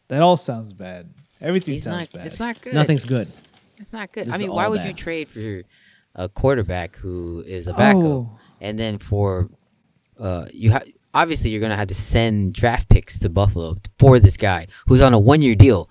That 0.08 0.22
all 0.22 0.38
sounds 0.38 0.74
bad. 0.74 1.10
Everything 1.42 1.76
He's 1.76 1.84
sounds 1.84 2.00
not. 2.02 2.12
bad. 2.14 2.28
It's 2.28 2.40
not 2.40 2.62
good. 2.62 2.74
Nothing's 2.74 3.06
good. 3.06 3.28
It's 3.78 3.94
not 3.94 4.12
good. 4.12 4.26
This 4.26 4.34
I 4.34 4.36
is 4.38 4.42
mean, 4.44 4.52
why 4.52 4.66
all 4.66 4.72
would 4.72 4.82
you 4.82 4.88
bad. 4.88 4.98
trade 4.98 5.30
for 5.30 5.62
a 6.16 6.30
quarterback 6.30 6.96
who 6.96 7.44
is 7.46 7.68
a 7.68 7.74
backup, 7.74 8.02
Oh. 8.04 8.40
and 8.60 8.80
then 8.80 8.98
for 8.98 9.50
uh, 10.20 10.46
you 10.52 10.72
have 10.72 10.84
obviously 11.14 11.52
you're 11.52 11.62
gonna 11.62 11.76
have 11.76 11.88
to 11.90 11.94
send 11.96 12.54
draft 12.54 12.90
picks 12.90 13.20
to 13.20 13.30
Buffalo 13.30 13.76
for 14.00 14.18
this 14.20 14.36
guy 14.36 14.66
who's 14.88 15.00
on 15.02 15.14
a 15.14 15.20
one 15.20 15.44
year 15.44 15.54
deal. 15.54 15.88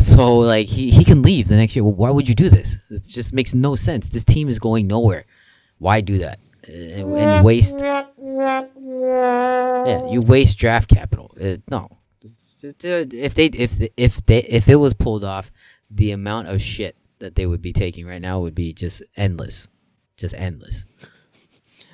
So 0.00 0.38
like 0.38 0.68
he, 0.68 0.90
he 0.90 1.04
can 1.04 1.22
leave 1.22 1.48
the 1.48 1.56
next 1.56 1.76
year. 1.76 1.84
Well, 1.84 1.92
why 1.94 2.10
would 2.10 2.28
you 2.28 2.34
do 2.34 2.48
this? 2.48 2.78
It 2.90 3.06
just 3.08 3.32
makes 3.32 3.54
no 3.54 3.76
sense. 3.76 4.10
This 4.10 4.24
team 4.24 4.48
is 4.48 4.58
going 4.58 4.86
nowhere. 4.86 5.24
Why 5.78 6.00
do 6.00 6.18
that 6.18 6.38
and, 6.66 7.12
and 7.16 7.44
waste? 7.44 7.78
Yeah, 7.80 8.06
you 10.10 10.20
waste 10.20 10.58
draft 10.58 10.88
capital. 10.88 11.34
Uh, 11.40 11.56
no, 11.70 11.98
uh, 12.64 12.68
if 12.84 13.34
they 13.34 13.46
if 13.46 13.78
the- 13.78 13.92
if 13.96 14.24
they 14.26 14.38
if 14.44 14.68
it 14.68 14.76
was 14.76 14.94
pulled 14.94 15.24
off, 15.24 15.50
the 15.90 16.12
amount 16.12 16.48
of 16.48 16.60
shit 16.60 16.96
that 17.18 17.34
they 17.34 17.46
would 17.46 17.62
be 17.62 17.72
taking 17.72 18.06
right 18.06 18.22
now 18.22 18.40
would 18.40 18.54
be 18.54 18.72
just 18.72 19.02
endless, 19.16 19.68
just 20.16 20.34
endless. 20.36 20.84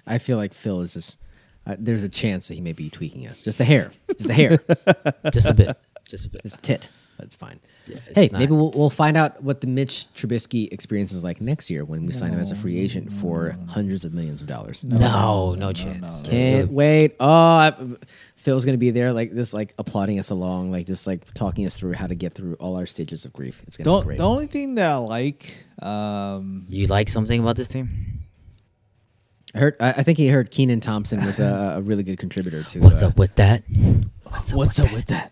I 0.06 0.18
feel 0.18 0.36
like 0.36 0.54
Phil 0.54 0.80
is 0.80 0.94
just. 0.94 1.18
Uh, 1.66 1.76
there's 1.78 2.04
a 2.04 2.10
chance 2.10 2.48
that 2.48 2.56
he 2.56 2.60
may 2.60 2.74
be 2.74 2.90
tweaking 2.90 3.26
us. 3.26 3.40
Just 3.40 3.58
a 3.58 3.64
hair. 3.64 3.90
Just 4.18 4.28
a 4.28 4.34
hair. 4.34 4.58
Just 5.32 5.48
a 5.48 5.54
bit, 5.54 5.74
just 6.10 6.26
a 6.26 6.28
bit. 6.28 6.42
Just 6.42 6.58
a 6.58 6.60
tit. 6.60 6.88
That's 7.18 7.34
fine. 7.36 7.58
It's 7.86 8.14
hey, 8.14 8.28
not- 8.32 8.38
maybe 8.38 8.52
we'll, 8.52 8.70
we'll 8.70 8.90
find 8.90 9.16
out 9.16 9.42
what 9.42 9.60
the 9.60 9.66
Mitch 9.66 10.06
Trubisky 10.14 10.72
experience 10.72 11.12
is 11.12 11.22
like 11.24 11.40
next 11.40 11.70
year 11.70 11.84
when 11.84 12.06
we 12.06 12.12
sign 12.12 12.32
him 12.32 12.40
as 12.40 12.50
a 12.50 12.56
free 12.56 12.78
agent 12.78 13.12
for 13.12 13.56
hundreds 13.68 14.04
of 14.04 14.14
millions 14.14 14.40
of 14.40 14.46
dollars. 14.46 14.84
No, 14.84 15.54
no, 15.54 15.72
chance. 15.72 16.22
Can't 16.22 16.70
wait. 16.70 17.16
Oh, 17.20 17.26
I, 17.28 17.74
Phil's 18.36 18.64
gonna 18.66 18.76
be 18.78 18.90
there, 18.90 19.12
like 19.12 19.30
this, 19.30 19.54
like 19.54 19.74
applauding 19.78 20.18
us 20.18 20.30
along, 20.30 20.70
like 20.70 20.86
just 20.86 21.06
like 21.06 21.32
talking 21.34 21.64
us 21.66 21.78
through 21.78 21.94
how 21.94 22.06
to 22.06 22.14
get 22.14 22.34
through 22.34 22.54
all 22.54 22.76
our 22.76 22.86
stages 22.86 23.24
of 23.24 23.32
grief. 23.32 23.62
It's 23.66 23.76
gonna 23.76 23.84
be 23.84 23.90
Don't, 23.90 24.04
great. 24.06 24.18
the 24.18 24.28
only 24.28 24.46
thing 24.46 24.74
that 24.74 24.90
I 24.90 24.96
like, 24.96 25.64
um, 25.80 26.64
You 26.68 26.86
like 26.86 27.08
something 27.08 27.40
about 27.40 27.56
this 27.56 27.68
team? 27.68 28.20
I 29.54 29.58
heard. 29.58 29.76
I, 29.80 29.90
I 29.92 30.02
think 30.02 30.18
he 30.18 30.28
heard 30.28 30.50
Kenan 30.50 30.80
Thompson 30.80 31.24
was 31.24 31.38
a, 31.40 31.74
a 31.76 31.80
really 31.82 32.02
good 32.02 32.18
contributor 32.18 32.62
to. 32.64 32.80
What's 32.80 33.02
uh, 33.02 33.06
up 33.08 33.16
with 33.16 33.34
that? 33.36 33.62
what's 34.52 34.78
up 34.78 34.92
with 34.92 35.06
that? 35.06 35.30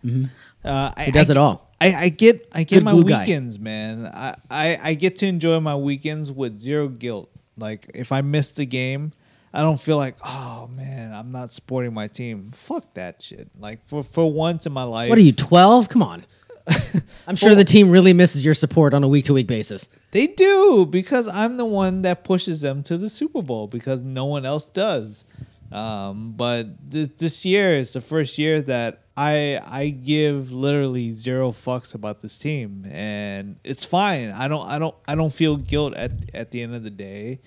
Uh, 0.63 0.91
I, 0.95 1.03
He 1.05 1.11
does 1.11 1.29
I, 1.29 1.33
it 1.33 1.37
all. 1.37 1.69
I, 1.83 2.01
I 2.05 2.09
get 2.09 2.47
I 2.53 2.63
get 2.63 2.77
Good 2.77 2.83
my 2.83 2.91
glue 2.91 3.03
guy. 3.03 3.19
weekends, 3.21 3.59
man. 3.59 4.05
I, 4.07 4.35
I, 4.49 4.77
I 4.81 4.93
get 4.93 5.17
to 5.17 5.27
enjoy 5.27 5.59
my 5.59 5.75
weekends 5.75 6.31
with 6.31 6.59
zero 6.59 6.87
guilt. 6.87 7.29
Like 7.57 7.89
if 7.93 8.11
I 8.11 8.21
miss 8.21 8.51
the 8.53 8.65
game, 8.65 9.11
I 9.53 9.61
don't 9.61 9.79
feel 9.79 9.97
like, 9.97 10.15
oh 10.23 10.69
man, 10.75 11.13
I'm 11.13 11.31
not 11.31 11.51
supporting 11.51 11.93
my 11.93 12.07
team. 12.07 12.51
Fuck 12.55 12.93
that 12.95 13.21
shit. 13.21 13.49
Like 13.59 13.85
for 13.85 14.03
for 14.03 14.31
once 14.31 14.65
in 14.65 14.73
my 14.73 14.83
life, 14.83 15.09
What 15.09 15.17
are 15.17 15.21
you, 15.21 15.33
twelve? 15.33 15.89
Come 15.89 16.01
on. 16.03 16.25
I'm 17.27 17.35
sure 17.35 17.55
the 17.55 17.65
team 17.65 17.89
really 17.89 18.13
misses 18.13 18.45
your 18.45 18.53
support 18.53 18.93
on 18.93 19.03
a 19.03 19.07
week 19.07 19.25
to 19.25 19.33
week 19.33 19.47
basis. 19.47 19.89
They 20.11 20.27
do 20.27 20.85
because 20.85 21.27
I'm 21.27 21.57
the 21.57 21.65
one 21.65 22.03
that 22.03 22.23
pushes 22.23 22.61
them 22.61 22.83
to 22.83 22.97
the 22.97 23.09
Super 23.09 23.41
Bowl 23.41 23.67
because 23.67 24.01
no 24.01 24.25
one 24.25 24.45
else 24.45 24.69
does. 24.69 25.25
Um, 25.73 26.31
but 26.37 26.89
th- 26.91 27.17
this 27.17 27.43
year 27.45 27.75
is 27.77 27.91
the 27.93 27.99
first 27.99 28.37
year 28.37 28.61
that 28.61 29.02
I 29.15 29.59
I 29.63 29.89
give 29.89 30.51
literally 30.51 31.11
zero 31.13 31.51
fucks 31.51 31.93
about 31.93 32.21
this 32.21 32.37
team, 32.37 32.85
and 32.89 33.57
it's 33.63 33.85
fine. 33.85 34.31
I 34.31 34.47
don't 34.47 34.67
I 34.67 34.79
don't 34.79 34.95
I 35.07 35.15
don't 35.15 35.33
feel 35.33 35.57
guilt 35.57 35.93
at 35.95 36.11
at 36.33 36.51
the 36.51 36.61
end 36.61 36.75
of 36.75 36.83
the 36.83 36.89
day. 36.89 37.39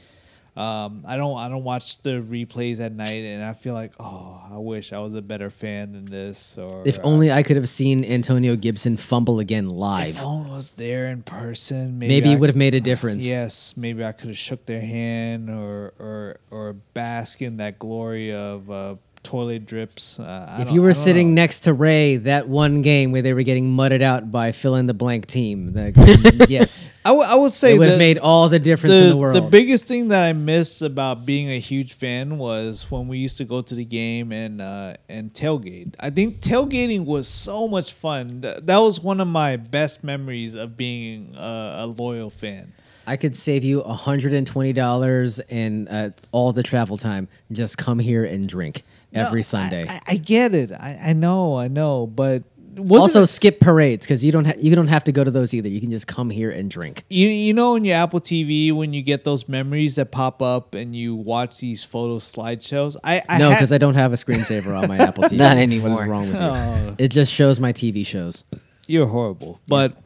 Um, 0.56 1.02
I 1.06 1.18
don't 1.18 1.36
I 1.36 1.50
don't 1.50 1.64
watch 1.64 2.00
the 2.00 2.22
replays 2.22 2.80
at 2.80 2.90
night, 2.92 3.24
and 3.24 3.44
I 3.44 3.52
feel 3.52 3.74
like 3.74 3.92
oh 4.00 4.40
I 4.50 4.56
wish 4.56 4.92
I 4.94 5.00
was 5.00 5.14
a 5.14 5.20
better 5.20 5.50
fan 5.50 5.92
than 5.92 6.06
this. 6.06 6.56
Or 6.56 6.82
If 6.86 6.98
only 7.02 7.30
I 7.30 7.42
could 7.42 7.56
have 7.56 7.68
seen 7.68 8.04
Antonio 8.06 8.56
Gibson 8.56 8.96
fumble 8.96 9.38
again 9.38 9.68
live. 9.68 10.16
if 10.16 10.22
only 10.22 10.50
I 10.50 10.56
was 10.56 10.72
there 10.76 11.08
in 11.08 11.22
person, 11.24 11.98
maybe, 11.98 12.14
Maybe 12.14 12.32
it 12.32 12.40
would 12.40 12.48
have 12.48 12.56
made 12.56 12.74
a 12.74 12.80
difference. 12.80 13.26
Yes, 13.26 13.76
maybe 13.76 14.02
I 14.02 14.12
could 14.12 14.28
have 14.28 14.38
shook 14.38 14.64
their 14.64 14.80
hand 14.80 15.50
or 15.50 15.92
or 15.98 16.40
or 16.50 16.72
bask 16.94 17.42
in 17.42 17.58
that 17.58 17.78
glory 17.78 18.32
of 18.32 18.70
uh, 18.70 18.94
toilet 19.26 19.66
drips. 19.66 20.18
Uh, 20.20 20.56
If 20.60 20.72
you 20.72 20.80
were 20.82 20.94
sitting 20.94 21.34
know. 21.34 21.42
next 21.42 21.60
to 21.60 21.72
Ray 21.74 22.16
that 22.18 22.48
one 22.48 22.82
game 22.82 23.12
where 23.12 23.22
they 23.22 23.34
were 23.34 23.42
getting 23.42 23.70
mudded 23.70 24.02
out 24.02 24.30
by 24.30 24.52
fill 24.52 24.76
in 24.76 24.86
the 24.86 24.94
blank 24.94 25.26
team, 25.26 25.72
the, 25.72 26.46
yes, 26.48 26.82
I 27.04 27.12
would- 27.12 27.52
say 27.52 27.74
it 27.74 27.78
would 27.78 27.88
have 27.88 27.98
made 27.98 28.18
all 28.18 28.48
the 28.48 28.58
difference 28.58 28.94
in 28.94 29.10
the 29.10 29.16
world. 29.16 29.36
The 29.36 29.40
biggest 29.40 29.84
thing 29.86 30.08
that 30.08 30.24
I 30.24 30.32
miss 30.32 30.82
about 30.82 31.24
being 31.26 31.48
a 31.50 31.58
huge 31.58 31.92
fan 31.94 32.38
was 32.38 32.90
when 32.90 33.08
we 33.08 33.18
used 33.18 33.38
to 33.38 33.44
go 33.44 33.62
to 33.62 33.74
the 33.74 33.84
game 33.84 34.32
and 34.32 34.60
uh, 34.60 34.94
and 35.08 35.32
tailgate. 35.32 35.94
I 36.00 36.10
think 36.10 36.40
tailgating 36.40 37.04
was 37.04 37.28
so 37.28 37.66
much 37.68 37.92
fun. 37.92 38.40
That 38.42 38.78
was 38.78 39.00
one 39.00 39.20
of 39.20 39.28
my 39.28 39.56
best 39.56 40.02
memories 40.04 40.54
of 40.54 40.76
being 40.76 41.34
a, 41.36 41.78
a 41.80 41.86
loyal 41.86 42.30
fan. 42.30 42.72
I 43.06 43.16
could 43.16 43.36
save 43.36 43.62
you 43.64 43.82
$120 43.82 45.40
and 45.50 45.88
uh, 45.88 46.10
all 46.32 46.52
the 46.52 46.62
travel 46.62 46.96
time. 46.96 47.28
Just 47.52 47.78
come 47.78 47.98
here 47.98 48.24
and 48.24 48.48
drink 48.48 48.82
every 49.12 49.38
No, 49.40 49.42
Sunday. 49.42 49.86
I, 49.88 49.94
I, 49.94 50.00
I 50.08 50.16
get 50.16 50.54
it. 50.54 50.72
I, 50.72 50.98
I 51.06 51.12
know. 51.12 51.56
I 51.58 51.68
know. 51.68 52.06
But 52.06 52.42
wasn't 52.76 53.00
also, 53.00 53.22
it- 53.22 53.28
skip 53.28 53.60
parades 53.60 54.04
because 54.04 54.24
you 54.24 54.32
don't 54.32 54.44
ha- 54.44 54.52
you 54.58 54.74
don't 54.76 54.88
have 54.88 55.04
to 55.04 55.12
go 55.12 55.24
to 55.24 55.30
those 55.30 55.54
either. 55.54 55.68
You 55.68 55.80
can 55.80 55.90
just 55.90 56.06
come 56.06 56.28
here 56.28 56.50
and 56.50 56.70
drink. 56.70 57.04
You 57.08 57.28
you 57.28 57.54
know 57.54 57.74
in 57.74 57.84
your 57.86 57.96
Apple 57.96 58.20
TV 58.20 58.70
when 58.72 58.92
you 58.92 59.00
get 59.02 59.24
those 59.24 59.48
memories 59.48 59.96
that 59.96 60.10
pop 60.10 60.42
up 60.42 60.74
and 60.74 60.94
you 60.94 61.14
watch 61.14 61.58
these 61.58 61.84
photo 61.84 62.18
slideshows. 62.18 62.96
I, 63.02 63.22
I 63.28 63.38
no, 63.38 63.48
had- 63.48 63.56
because 63.56 63.72
I 63.72 63.78
don't 63.78 63.94
have 63.94 64.12
a 64.12 64.16
screensaver 64.16 64.78
on 64.78 64.88
my 64.88 64.98
Apple 64.98 65.24
TV. 65.24 65.32
Not 65.38 65.56
anymore. 65.56 66.02
is 66.02 66.08
wrong 66.08 66.26
with 66.26 66.34
you? 66.34 66.40
Oh. 66.40 66.94
It 66.98 67.08
just 67.08 67.32
shows 67.32 67.58
my 67.60 67.72
TV 67.72 68.04
shows. 68.04 68.44
you're 68.86 69.06
horrible. 69.06 69.58
But 69.68 69.96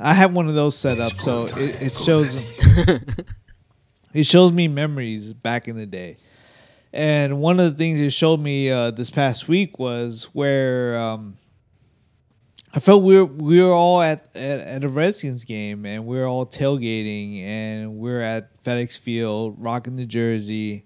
I 0.00 0.14
have 0.14 0.32
one 0.32 0.48
of 0.48 0.54
those 0.54 0.76
set 0.76 1.00
up, 1.00 1.20
so 1.20 1.46
it, 1.46 1.82
it 1.82 1.96
shows 1.96 2.58
it 4.14 4.24
shows 4.24 4.52
me 4.52 4.68
memories 4.68 5.32
back 5.32 5.68
in 5.68 5.76
the 5.76 5.86
day. 5.86 6.18
And 6.92 7.40
one 7.40 7.60
of 7.60 7.70
the 7.70 7.76
things 7.76 8.00
it 8.00 8.12
showed 8.12 8.40
me 8.40 8.70
uh, 8.70 8.92
this 8.92 9.10
past 9.10 9.48
week 9.48 9.78
was 9.78 10.24
where 10.32 10.98
um, 10.98 11.36
I 12.72 12.80
felt 12.80 13.02
we 13.02 13.16
were 13.16 13.24
we 13.24 13.60
were 13.60 13.72
all 13.72 14.00
at, 14.00 14.28
at 14.34 14.60
at 14.60 14.84
a 14.84 14.88
Redskins 14.88 15.44
game 15.44 15.84
and 15.84 16.06
we 16.06 16.18
were 16.18 16.26
all 16.26 16.46
tailgating 16.46 17.42
and 17.42 17.98
we 17.98 18.10
are 18.10 18.22
at 18.22 18.54
FedEx 18.62 18.98
Field, 18.98 19.56
rocking 19.58 19.96
the 19.96 20.06
jersey, 20.06 20.84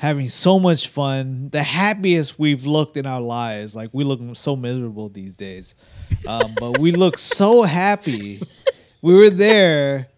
having 0.00 0.30
so 0.30 0.58
much 0.58 0.88
fun. 0.88 1.50
The 1.50 1.62
happiest 1.62 2.38
we've 2.38 2.64
looked 2.64 2.96
in 2.96 3.04
our 3.04 3.20
lives. 3.20 3.76
Like 3.76 3.90
we 3.92 4.02
look 4.02 4.18
so 4.34 4.56
miserable 4.56 5.10
these 5.10 5.36
days, 5.36 5.74
um, 6.26 6.54
but 6.58 6.78
we 6.78 6.90
look 6.92 7.18
so 7.18 7.62
happy. 7.62 8.40
We 9.02 9.12
were 9.14 9.28
there 9.30 10.08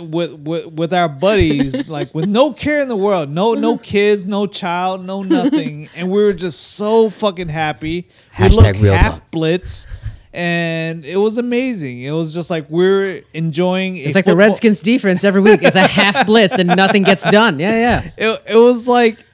with, 0.00 0.32
with 0.34 0.66
with 0.66 0.92
our 0.92 1.08
buddies, 1.08 1.88
like 1.88 2.12
with 2.14 2.26
no 2.28 2.52
care 2.52 2.80
in 2.80 2.88
the 2.88 2.96
world, 2.96 3.30
no 3.30 3.54
no 3.54 3.76
kids, 3.78 4.24
no 4.26 4.46
child, 4.46 5.04
no 5.04 5.22
nothing, 5.22 5.88
and 5.96 6.10
we 6.10 6.22
were 6.22 6.32
just 6.32 6.60
so 6.72 7.08
fucking 7.08 7.48
happy. 7.50 8.08
We 8.38 8.46
Hashtag 8.46 8.50
looked 8.50 8.76
half 8.78 9.20
talk. 9.20 9.30
blitz, 9.30 9.86
and 10.34 11.04
it 11.04 11.16
was 11.16 11.38
amazing. 11.38 12.02
It 12.02 12.10
was 12.10 12.34
just 12.34 12.50
like 12.50 12.68
we're 12.68 13.22
enjoying. 13.32 13.96
It's 13.96 14.16
like 14.16 14.24
the 14.24 14.34
Redskins 14.34 14.80
defense 14.80 15.22
every 15.22 15.40
week. 15.40 15.62
It's 15.62 15.76
a 15.76 15.86
half 15.86 16.26
blitz 16.30 16.58
and 16.58 16.68
nothing 16.74 17.04
gets 17.04 17.22
done. 17.30 17.60
Yeah, 17.60 17.70
yeah. 17.70 18.10
It, 18.16 18.42
it 18.48 18.56
was 18.56 18.88
like 18.88 19.24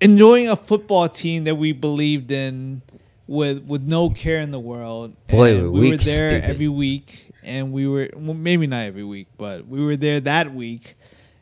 enjoying 0.00 0.48
a 0.48 0.56
football 0.56 1.08
team 1.08 1.44
that 1.44 1.54
we 1.54 1.72
believed 1.72 2.30
in 2.30 2.82
with 3.26 3.64
with 3.64 3.88
no 3.88 4.10
care 4.10 4.38
in 4.40 4.50
the 4.50 4.60
world. 4.60 5.14
Boy, 5.28 5.56
And 5.56 5.72
we 5.72 5.80
we 5.80 5.90
were 5.92 5.96
there 5.96 6.28
stupid. 6.30 6.44
every 6.50 6.68
week, 6.68 7.30
and 7.42 7.72
we 7.72 7.88
were 7.88 8.10
well, 8.14 8.34
maybe 8.34 8.66
not 8.66 8.84
every 8.84 9.04
week, 9.04 9.28
but 9.38 9.66
we 9.66 9.82
were 9.82 9.96
there 9.96 10.20
that 10.20 10.52
week, 10.52 10.94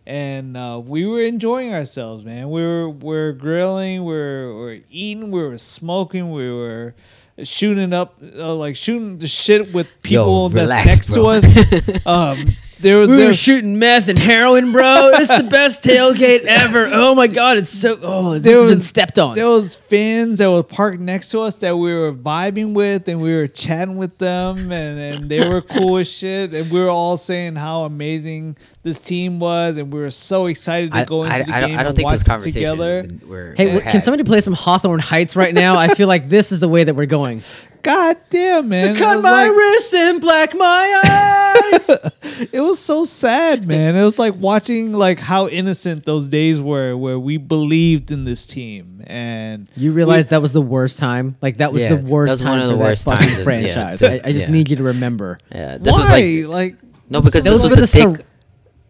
and 0.06 0.56
uh, 0.56 0.80
we 0.84 1.06
were 1.06 1.22
enjoying 1.22 1.74
ourselves, 1.74 2.24
man. 2.24 2.50
We 2.50 2.62
were 2.62 2.88
we 2.88 3.16
are 3.16 3.32
grilling, 3.32 4.04
we 4.04 4.12
were, 4.12 4.54
we 4.54 4.60
were 4.60 4.78
eating, 4.90 5.32
we 5.32 5.42
were 5.42 5.58
smoking, 5.58 6.30
we 6.30 6.48
were 6.52 6.94
shooting 7.42 7.92
up 7.92 8.16
uh, 8.36 8.54
like 8.54 8.76
shooting 8.76 9.18
the 9.18 9.28
shit 9.28 9.72
with 9.72 9.88
people 10.02 10.48
that's 10.48 10.62
relax, 10.62 10.86
next 10.86 11.14
bro. 11.14 11.40
to 11.40 11.46
us. 11.46 12.06
um, 12.06 12.48
there 12.80 12.98
was 12.98 13.08
We 13.08 13.16
there 13.16 13.26
were 13.28 13.32
shooting 13.32 13.78
meth 13.78 14.08
and 14.08 14.18
heroin, 14.18 14.72
bro. 14.72 15.10
It's 15.14 15.42
the 15.42 15.48
best 15.50 15.82
tailgate 15.84 16.44
ever. 16.44 16.88
Oh 16.92 17.14
my 17.14 17.26
god, 17.26 17.56
it's 17.56 17.70
so. 17.70 17.98
Oh, 18.02 18.34
this 18.34 18.42
There 18.42 18.56
has 18.56 18.66
been 18.66 18.80
stepped 18.80 19.18
on. 19.18 19.34
There 19.34 19.48
was 19.48 19.74
fans 19.74 20.38
that 20.38 20.50
were 20.50 20.62
parked 20.62 21.00
next 21.00 21.30
to 21.30 21.40
us 21.40 21.56
that 21.56 21.76
we 21.76 21.92
were 21.94 22.12
vibing 22.12 22.72
with, 22.74 23.08
and 23.08 23.20
we 23.22 23.34
were 23.34 23.46
chatting 23.48 23.96
with 23.96 24.18
them, 24.18 24.72
and, 24.72 24.98
and 24.98 25.30
they 25.30 25.48
were 25.48 25.62
cool 25.62 25.98
as 25.98 26.10
shit, 26.10 26.54
and 26.54 26.70
we 26.70 26.80
were 26.80 26.90
all 26.90 27.16
saying 27.16 27.56
how 27.56 27.84
amazing 27.84 28.56
this 28.82 29.00
team 29.00 29.38
was, 29.38 29.76
and 29.76 29.92
we 29.92 30.00
were 30.00 30.10
so 30.10 30.46
excited 30.46 30.92
to 30.92 30.98
I, 30.98 31.04
go 31.04 31.22
into 31.24 31.34
I, 31.34 31.42
the 31.42 31.54
I 31.54 31.60
game 31.60 31.68
don't, 31.70 31.78
I 31.78 31.82
don't 31.82 31.86
and 31.88 31.96
think 31.96 32.06
watch 32.06 32.20
those 32.20 32.46
it 32.46 32.52
together. 32.52 33.08
were. 33.26 33.54
Hey, 33.56 33.74
were 33.74 33.80
can 33.80 33.90
had. 33.90 34.04
somebody 34.04 34.24
play 34.24 34.40
some 34.40 34.54
Hawthorne 34.54 35.00
Heights 35.00 35.36
right 35.36 35.54
now? 35.54 35.76
I 35.76 35.88
feel 35.88 36.08
like 36.08 36.28
this 36.28 36.52
is 36.52 36.60
the 36.60 36.68
way 36.68 36.84
that 36.84 36.94
we're 36.94 37.06
going. 37.06 37.42
God 37.84 38.16
damn, 38.30 38.68
man! 38.68 38.94
So 38.94 39.00
cut 39.04 39.16
was 39.16 39.22
my 39.22 39.44
like- 39.48 39.56
wrists 39.56 39.94
and 39.94 40.20
black 40.20 40.54
my 40.56 41.02
eyes. 41.04 41.90
it 42.52 42.60
was 42.60 42.80
so 42.80 43.04
sad, 43.04 43.66
man. 43.66 43.94
It 43.96 44.04
was 44.04 44.18
like 44.18 44.34
watching 44.36 44.92
like 44.92 45.18
how 45.18 45.48
innocent 45.48 46.04
those 46.04 46.26
days 46.26 46.60
were, 46.60 46.96
where 46.96 47.18
we 47.18 47.36
believed 47.36 48.10
in 48.10 48.24
this 48.24 48.46
team, 48.46 49.02
and 49.06 49.68
you 49.76 49.92
realize 49.92 50.28
that 50.28 50.42
was 50.42 50.52
the 50.52 50.62
worst 50.62 50.98
time? 50.98 51.36
Like 51.42 51.58
that 51.58 51.72
was 51.72 51.82
Yeah, 51.82 51.90
the 51.90 51.96
that 51.96 52.04
worst 52.04 52.32
was 52.32 52.40
time 52.40 52.50
one 52.50 52.60
of 52.60 52.68
the 52.68 52.74
for 52.74 52.80
worst 52.80 53.04
that 53.04 53.18
fucking 53.18 53.32
times 53.34 53.44
franchise. 53.44 54.02
yeah. 54.02 54.08
I, 54.08 54.20
I 54.24 54.32
just 54.32 54.48
Yeah. 54.48 54.54
need 54.54 54.70
you 54.70 54.76
to 54.76 54.82
remember. 54.84 55.38
Yeah, 55.54 55.78
this 55.78 55.92
why? 55.92 55.98
was 56.00 56.08
like 56.10 56.46
like 56.46 56.76
no 57.10 57.20
because 57.20 57.44
Those 57.44 57.62
this 57.62 57.62
was 57.64 57.70
were 57.70 57.76
the 57.76 57.80
the 57.82 57.86
thick, 57.86 58.02
Sor- 58.02 58.18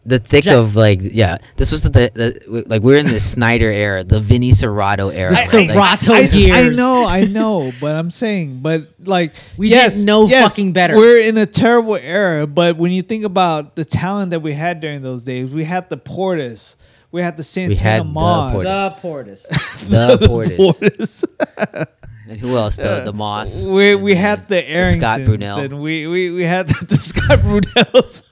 the 0.07 0.19
thick 0.19 0.45
Jack- 0.45 0.57
of 0.57 0.77
like 0.77 1.01
yeah. 1.03 1.39
This 1.57 1.73
was 1.73 1.83
the, 1.83 1.91
the 1.91 2.65
like 2.67 2.83
we're 2.83 2.99
in 2.99 3.09
the 3.09 3.21
Snyder 3.35 3.71
era, 3.71 4.05
the 4.05 4.21
Vinny 4.21 4.53
Cerrato 4.53 5.13
era. 5.13 5.31
The 5.31 5.37
right? 5.37 5.77
Like, 5.77 6.01
Cerrato 6.01 6.11
I, 6.13 6.21
years. 6.37 6.57
I 6.57 6.69
know, 6.75 7.07
I 7.07 7.25
know, 7.25 7.73
but 7.81 7.97
I'm 7.97 8.11
saying, 8.11 8.61
but 8.61 8.89
like 9.05 9.33
We 9.57 9.69
yes, 9.71 9.95
didn't 9.95 10.07
know 10.07 10.27
yes, 10.27 10.51
fucking 10.51 10.73
better. 10.73 10.97
We're 10.97 11.27
in 11.27 11.39
a 11.39 11.47
terrible 11.47 11.97
era, 11.97 12.47
but 12.47 12.77
when 12.77 12.93
you 12.93 13.03
think 13.03 13.25
about 13.25 13.77
the 13.77 13.85
talent 13.85 14.31
that 14.31 14.41
we 14.41 14.53
had 14.53 14.81
during 14.81 15.03
those 15.03 15.25
days, 15.25 15.49
we 15.49 15.65
had 15.65 15.89
the 15.89 15.97
Portis, 15.97 16.77
we 17.11 17.23
had 17.23 17.37
the 17.37 17.45
Santana 17.45 17.81
had 17.81 18.01
the 18.03 18.05
Moss, 18.07 18.55
Portis. 18.57 18.63
The 18.63 19.09
Portis. 19.09 19.89
the 19.89 20.27
Portis. 20.27 21.25
Portis. 21.37 21.87
and 22.29 22.41
who 22.41 22.57
else? 22.57 22.77
The 22.77 23.03
the 23.05 23.13
Moss. 23.13 23.63
we 23.63 23.95
we 23.95 24.15
had 24.15 24.49
the 24.49 24.61
Scott 24.99 25.21
Arringtons, 25.21 25.27
Brunel. 25.27 25.59
and 25.59 25.81
we, 25.81 26.07
we 26.07 26.31
we 26.31 26.43
had 26.43 26.69
the, 26.69 26.87
the 26.87 26.97
Scott 26.97 27.41
Brunels. 27.41 28.23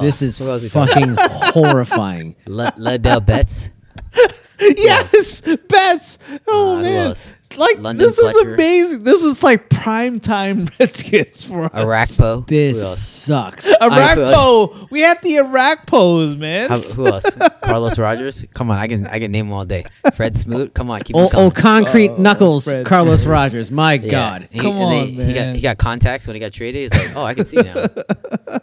This 0.00 0.22
is 0.22 0.38
Who 0.38 0.48
else 0.50 0.62
we 0.62 0.68
talking 0.68 1.16
fucking 1.16 1.16
horrifying. 1.52 2.36
Le- 2.46 2.72
Ledell 2.78 3.24
Betts. 3.24 3.70
yes, 4.60 5.42
Betts. 5.68 6.18
Oh 6.46 6.72
Uh, 6.72 6.76
who 6.76 6.82
man. 6.82 7.06
else? 7.08 7.32
Like 7.58 7.78
London 7.78 8.06
this 8.06 8.16
is 8.18 8.30
Fletcher. 8.32 8.54
amazing. 8.54 9.02
This 9.02 9.22
is 9.24 9.42
like 9.42 9.68
prime 9.68 10.20
time 10.20 10.68
Redskins 10.80 11.42
for 11.42 11.64
us. 11.64 11.72
Orakpo. 12.18 12.46
This 12.46 12.80
else? 12.80 12.98
sucks. 13.00 13.74
Orakpo. 13.76 14.88
We 14.90 15.00
had 15.00 15.20
the 15.22 15.36
Orakpos, 15.36 16.38
man. 16.38 16.68
How, 16.70 16.78
who 16.78 17.06
else? 17.08 17.24
Carlos 17.64 17.98
Rogers. 17.98 18.44
Come 18.54 18.70
on, 18.70 18.78
I 18.78 18.86
can 18.86 19.06
I 19.08 19.18
can 19.18 19.32
name 19.32 19.46
them 19.46 19.52
all 19.52 19.64
day. 19.64 19.84
Fred 20.14 20.36
Smoot. 20.36 20.74
Come 20.74 20.90
on, 20.90 21.00
keep 21.00 21.16
Oh, 21.16 21.24
him 21.24 21.28
coming. 21.30 21.46
oh, 21.46 21.50
concrete 21.50 22.18
knuckles, 22.18 22.64
Fred 22.64 22.86
Carlos 22.86 23.26
Rogers. 23.26 23.70
My 23.70 23.94
Yeah. 23.94 24.10
God. 24.10 24.48
He, 24.52 24.58
Come 24.60 24.74
and 24.76 24.82
on, 24.84 24.90
they- 25.16 25.24
He 25.24 25.32
got 25.34 25.40
man. 25.40 25.54
he 25.56 25.60
got 25.60 25.78
contacts 25.78 26.26
when 26.28 26.34
he 26.36 26.40
got 26.40 26.52
traded. 26.52 26.92
He's 26.92 26.94
like, 27.06 27.16
oh, 27.16 27.24
I 27.24 27.34
can 27.34 27.46
see 27.46 27.56
now, 27.56 27.74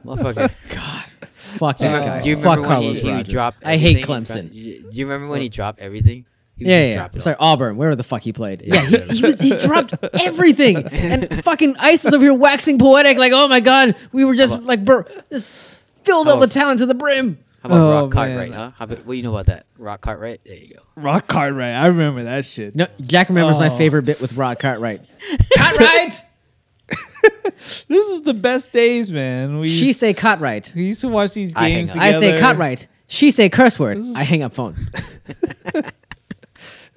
motherfucker. 0.06 0.50
God. 0.70 1.04
Fuck 1.34 1.78
that 1.80 2.06
guy. 2.06 2.22
Do 2.24 2.30
you 2.30 2.36
Fuck 2.38 2.44
remember 2.60 2.62
when 2.62 2.70
Carlos 2.78 2.98
he, 3.00 3.04
he 3.08 3.12
Rogers. 3.12 3.34
dropped? 3.34 3.66
I 3.66 3.78
hate 3.78 3.98
everything 3.98 4.00
in 4.00 4.06
front- 4.26 4.26
Clemson. 4.26 4.52
Do 4.54 4.60
you, 4.60 4.82
do 4.92 4.98
you 4.98 5.06
remember 5.08 5.28
when 5.30 5.42
he 5.42 5.50
dropped 5.50 5.80
everything? 5.80 6.26
He 6.58 6.66
Yeah, 6.66 6.80
just 6.80 6.90
yeah. 6.90 6.96
drop 6.96 7.06
it 7.10 7.14
I'm 7.14 7.18
all. 7.18 7.22
sorry, 7.22 7.36
Auburn, 7.40 7.78
wherever 7.78 7.96
the 7.96 8.04
fuck 8.04 8.22
he 8.22 8.34
played. 8.34 8.64
Yeah, 8.66 8.82
he, 8.82 8.98
he 9.18 9.22
was 9.22 9.40
he 9.40 9.52
dropped 9.52 9.94
everything, 10.22 10.78
and 10.88 11.44
fucking 11.44 11.76
Ice 11.80 12.06
is 12.06 12.14
over 12.14 12.24
here 12.24 12.34
waxing 12.34 12.80
poetic, 12.80 13.18
like, 13.18 13.32
oh 13.34 13.48
my 13.48 13.60
god, 13.60 13.96
we 14.12 14.26
were 14.26 14.36
just 14.36 14.62
like, 14.64 14.84
bur- 14.84 15.06
just 15.32 15.50
filled 16.04 16.28
up 16.28 16.40
with 16.40 16.52
talent 16.52 16.80
to 16.80 16.86
the 16.86 16.96
brim. 16.96 17.38
How 17.64 17.70
How 17.70 17.76
about 17.76 17.82
Oh, 17.88 18.04
Rock 18.06 18.12
Cartwright, 18.14 18.50
man. 18.52 18.58
huh? 18.60 18.72
How 18.78 18.86
about, 18.86 18.98
what 19.00 19.14
do 19.14 19.18
you 19.18 19.24
know 19.24 19.32
about 19.32 19.48
that? 19.48 19.66
Rock 19.78 20.02
Cartwright? 20.02 20.42
There 20.46 20.56
you 20.56 20.76
go. 20.76 20.82
Rock 20.96 21.28
Cartwright. 21.28 21.74
I 21.74 21.88
remember 21.88 22.24
that 22.24 22.46
shit. 22.46 22.76
No, 22.76 22.86
Jack 23.02 23.30
remembers 23.30 23.58
my 23.60 23.70
Oh. 23.70 23.78
favorite 23.78 24.04
bit 24.04 24.22
with 24.22 24.34
Rod 24.34 24.58
Cartwright. 24.60 25.02
Cartwright. 25.58 26.24
This 27.90 28.08
is 28.10 28.22
the 28.22 28.34
best 28.36 28.72
days, 28.72 29.10
man. 29.12 29.60
We 29.60 29.68
She 29.70 29.92
say 29.92 30.14
Cartwright. 30.14 30.72
we 30.76 30.86
used 30.86 31.02
to 31.02 31.08
watch 31.10 31.34
these 31.34 31.56
I 31.56 31.64
hang 31.70 31.74
games 31.74 31.90
up. 31.90 31.96
together. 31.96 32.18
I 32.18 32.20
say 32.20 32.40
Cartwright. 32.40 32.88
She 33.08 33.32
say 33.32 33.50
curse 33.50 33.80
word. 33.80 33.98
I 34.16 34.24
hang 34.24 34.44
up 34.44 34.54
phone. 34.54 34.76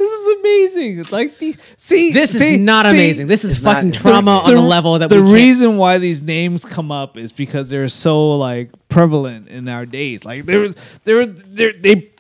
This 0.01 0.11
is 0.13 0.37
amazing. 0.41 0.99
It's 1.01 1.13
like 1.13 1.37
the 1.39 1.55
see, 1.77 2.13
This 2.13 2.35
is 2.35 2.59
not 2.59 2.87
see, 2.87 2.93
amazing. 2.97 3.27
This 3.27 3.45
is 3.45 3.57
It's 3.57 3.63
not- 3.63 3.75
fucking 3.75 3.91
the- 3.91 3.97
trauma 3.99 4.39
on 4.47 4.55
a 4.55 4.67
level 4.67 4.99
that 4.99 5.11
the 5.11 5.17
we 5.17 5.23
can't. 5.23 5.35
reason 5.35 5.77
why 5.77 5.99
these 5.99 6.23
names 6.23 6.65
come 6.65 6.91
up 6.91 7.19
is 7.19 7.33
because 7.33 7.69
they're 7.69 7.89
so 7.89 8.39
like 8.39 8.71
prevalent 8.89 9.49
in 9.49 9.69
our 9.69 9.85
days. 9.85 10.25
Like 10.25 10.47
they 10.47 10.57
were, 10.57 10.69
they 11.05 11.13
were, 11.15 11.27
they're- 11.27 11.75
they, 11.75 12.11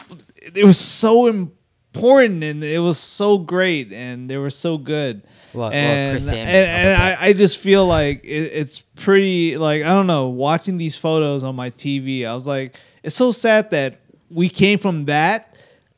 it 0.55 0.65
was 0.65 0.78
so 0.78 1.27
important 1.27 2.44
and 2.44 2.62
it 2.62 2.81
was 2.81 2.98
so 2.98 3.39
great 3.39 3.93
and 3.93 4.28
they 4.28 4.36
were 4.36 4.51
so 4.51 4.77
good. 4.78 5.23
Well- 5.55 5.70
well, 5.70 5.73
and 5.73 6.15
Chris 6.15 6.27
Samuel, 6.27 6.47
and, 6.47 6.69
and 6.97 7.02
I, 7.02 7.16
I 7.28 7.32
just 7.32 7.59
feel 7.59 7.86
like 7.86 8.23
it, 8.24 8.28
it's 8.52 8.81
pretty 8.81 9.57
like 9.57 9.82
I 9.82 9.89
don't 9.94 10.07
know. 10.07 10.28
Watching 10.28 10.77
these 10.78 10.97
photos 10.97 11.43
on 11.44 11.57
my 11.57 11.70
TV, 11.70 12.24
I 12.27 12.35
was 12.36 12.47
like, 12.47 12.77
it's 13.02 13.16
so 13.16 13.32
sad 13.32 13.70
that 13.70 14.01
we 14.31 14.48
came 14.48 14.78
from 14.78 15.07
that 15.07 15.49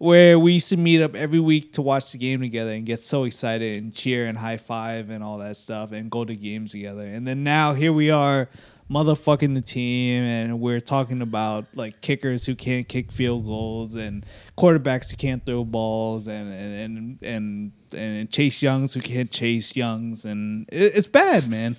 where 0.02 0.36
we 0.36 0.54
used 0.54 0.68
to 0.68 0.76
meet 0.76 1.00
up 1.00 1.14
every 1.14 1.38
week 1.38 1.72
to 1.74 1.80
watch 1.82 2.10
the 2.10 2.18
game 2.18 2.40
together 2.40 2.72
and 2.72 2.84
get 2.84 3.00
so 3.00 3.22
excited 3.22 3.76
and 3.76 3.94
cheer 3.94 4.26
and 4.26 4.36
high 4.36 4.56
five 4.56 5.10
and 5.10 5.22
all 5.22 5.38
that 5.38 5.56
stuff 5.56 5.92
and 5.92 6.10
go 6.10 6.24
to 6.24 6.34
games 6.34 6.72
together. 6.72 7.06
And 7.06 7.24
then 7.24 7.44
now 7.44 7.72
here 7.72 7.92
we 7.92 8.10
are 8.10 8.48
motherfucking 8.90 9.54
the 9.54 9.60
team 9.60 10.24
and 10.24 10.58
we're 10.60 10.80
talking 10.80 11.22
about 11.22 11.66
like 11.74 12.00
kickers 12.00 12.44
who 12.46 12.54
can't 12.56 12.88
kick 12.88 13.12
field 13.12 13.46
goals 13.46 13.94
and 13.94 14.26
quarterbacks 14.58 15.08
who 15.10 15.16
can't 15.16 15.46
throw 15.46 15.64
balls 15.64 16.26
and 16.26 16.52
and 16.52 17.22
and 17.22 17.22
and, 17.22 17.72
and 18.18 18.30
chase 18.30 18.60
youngs 18.60 18.92
who 18.94 19.00
can't 19.00 19.30
chase 19.30 19.76
youngs 19.76 20.24
and 20.24 20.68
it, 20.72 20.96
it's 20.96 21.06
bad 21.06 21.48
man 21.48 21.76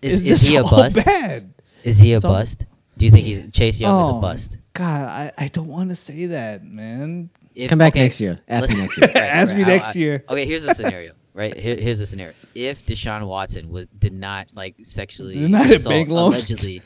Is- 0.00 0.22
it's 0.24 0.42
is 0.42 0.48
he 0.48 0.56
a 0.56 0.62
bust? 0.62 0.96
bad 1.04 1.52
Is 1.84 1.98
he 1.98 2.14
a 2.14 2.20
So- 2.22 2.30
bust? 2.30 2.64
Do 2.96 3.04
you 3.04 3.10
think 3.10 3.26
he's 3.26 3.50
Chase 3.52 3.78
Young 3.78 3.94
is 4.08 4.12
Oh, 4.14 4.18
a 4.18 4.20
bust? 4.22 4.56
god 4.72 5.04
I, 5.38 5.44
I 5.44 5.48
don't 5.48 5.68
want 5.68 5.90
to 5.90 5.94
say 5.94 6.24
that 6.26 6.64
man 6.64 7.28
If- 7.56 7.70
Come 7.70 7.78
back 7.78 7.94
okay, 7.94 8.02
next 8.02 8.20
year. 8.20 8.38
Ask 8.46 8.68
me 8.68 8.76
next 8.76 8.98
year. 8.98 9.10
Ask 9.14 9.54
me 9.54 9.64
I- 9.64 9.66
next 9.66 9.96
I- 9.96 9.98
year. 9.98 10.24
Okay, 10.28 10.44
here's 10.46 10.64
a 10.64 10.74
scenario. 10.74 11.12
Right 11.32 11.54
here, 11.54 11.76
here's 11.76 12.00
a 12.00 12.06
scenario. 12.06 12.34
If 12.54 12.86
Deshaun 12.86 13.26
Watson 13.26 13.68
was 13.70 13.86
did 13.98 14.14
not 14.14 14.48
like 14.54 14.76
sexually 14.82 15.34
Denied 15.34 15.70
a 15.70 15.74
assault, 15.74 16.08
allegedly 16.08 16.80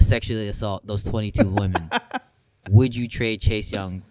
sexually 0.00 0.48
assault 0.48 0.84
those 0.86 1.04
22 1.04 1.48
women, 1.48 1.88
would 2.70 2.94
you 2.96 3.06
trade 3.06 3.40
Chase 3.40 3.70
Young, 3.70 4.02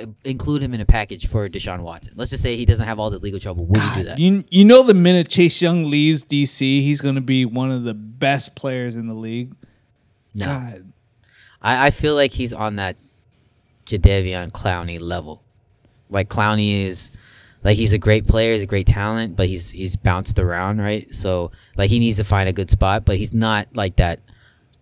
uh, 0.00 0.06
include 0.24 0.62
him 0.62 0.74
in 0.74 0.80
a 0.80 0.86
package 0.86 1.26
for 1.26 1.48
Deshaun 1.48 1.80
Watson? 1.80 2.12
Let's 2.16 2.30
just 2.30 2.42
say 2.44 2.54
he 2.56 2.64
doesn't 2.64 2.86
have 2.86 3.00
all 3.00 3.10
the 3.10 3.18
legal 3.18 3.40
trouble. 3.40 3.64
Would 3.66 3.82
you 3.82 3.94
do 3.96 4.02
that? 4.04 4.18
You 4.20 4.44
you 4.48 4.64
know 4.64 4.84
the 4.84 4.94
minute 4.94 5.28
Chase 5.28 5.60
Young 5.60 5.90
leaves 5.90 6.24
DC, 6.24 6.58
he's 6.60 7.00
going 7.00 7.16
to 7.16 7.20
be 7.20 7.44
one 7.44 7.72
of 7.72 7.82
the 7.82 7.94
best 7.94 8.54
players 8.54 8.94
in 8.94 9.08
the 9.08 9.14
league. 9.14 9.54
no, 10.34 10.46
God, 10.46 10.92
I, 11.60 11.86
I 11.86 11.90
feel 11.90 12.14
like 12.14 12.30
he's 12.32 12.52
on 12.52 12.76
that 12.76 12.96
Jadeveon 13.90 14.50
Clowney 14.52 15.00
level. 15.00 15.42
Like 16.08 16.28
Clowney 16.28 16.84
is 16.86 17.10
like 17.62 17.76
he's 17.76 17.92
a 17.92 17.98
great 17.98 18.26
player, 18.26 18.52
he's 18.54 18.62
a 18.62 18.66
great 18.66 18.86
talent, 18.86 19.36
but 19.36 19.48
he's 19.48 19.70
he's 19.70 19.96
bounced 19.96 20.38
around, 20.38 20.80
right? 20.80 21.12
So 21.14 21.50
like 21.76 21.90
he 21.90 21.98
needs 21.98 22.16
to 22.18 22.24
find 22.24 22.48
a 22.48 22.52
good 22.52 22.70
spot, 22.70 23.04
but 23.04 23.16
he's 23.16 23.32
not 23.34 23.68
like 23.74 23.96
that 23.96 24.20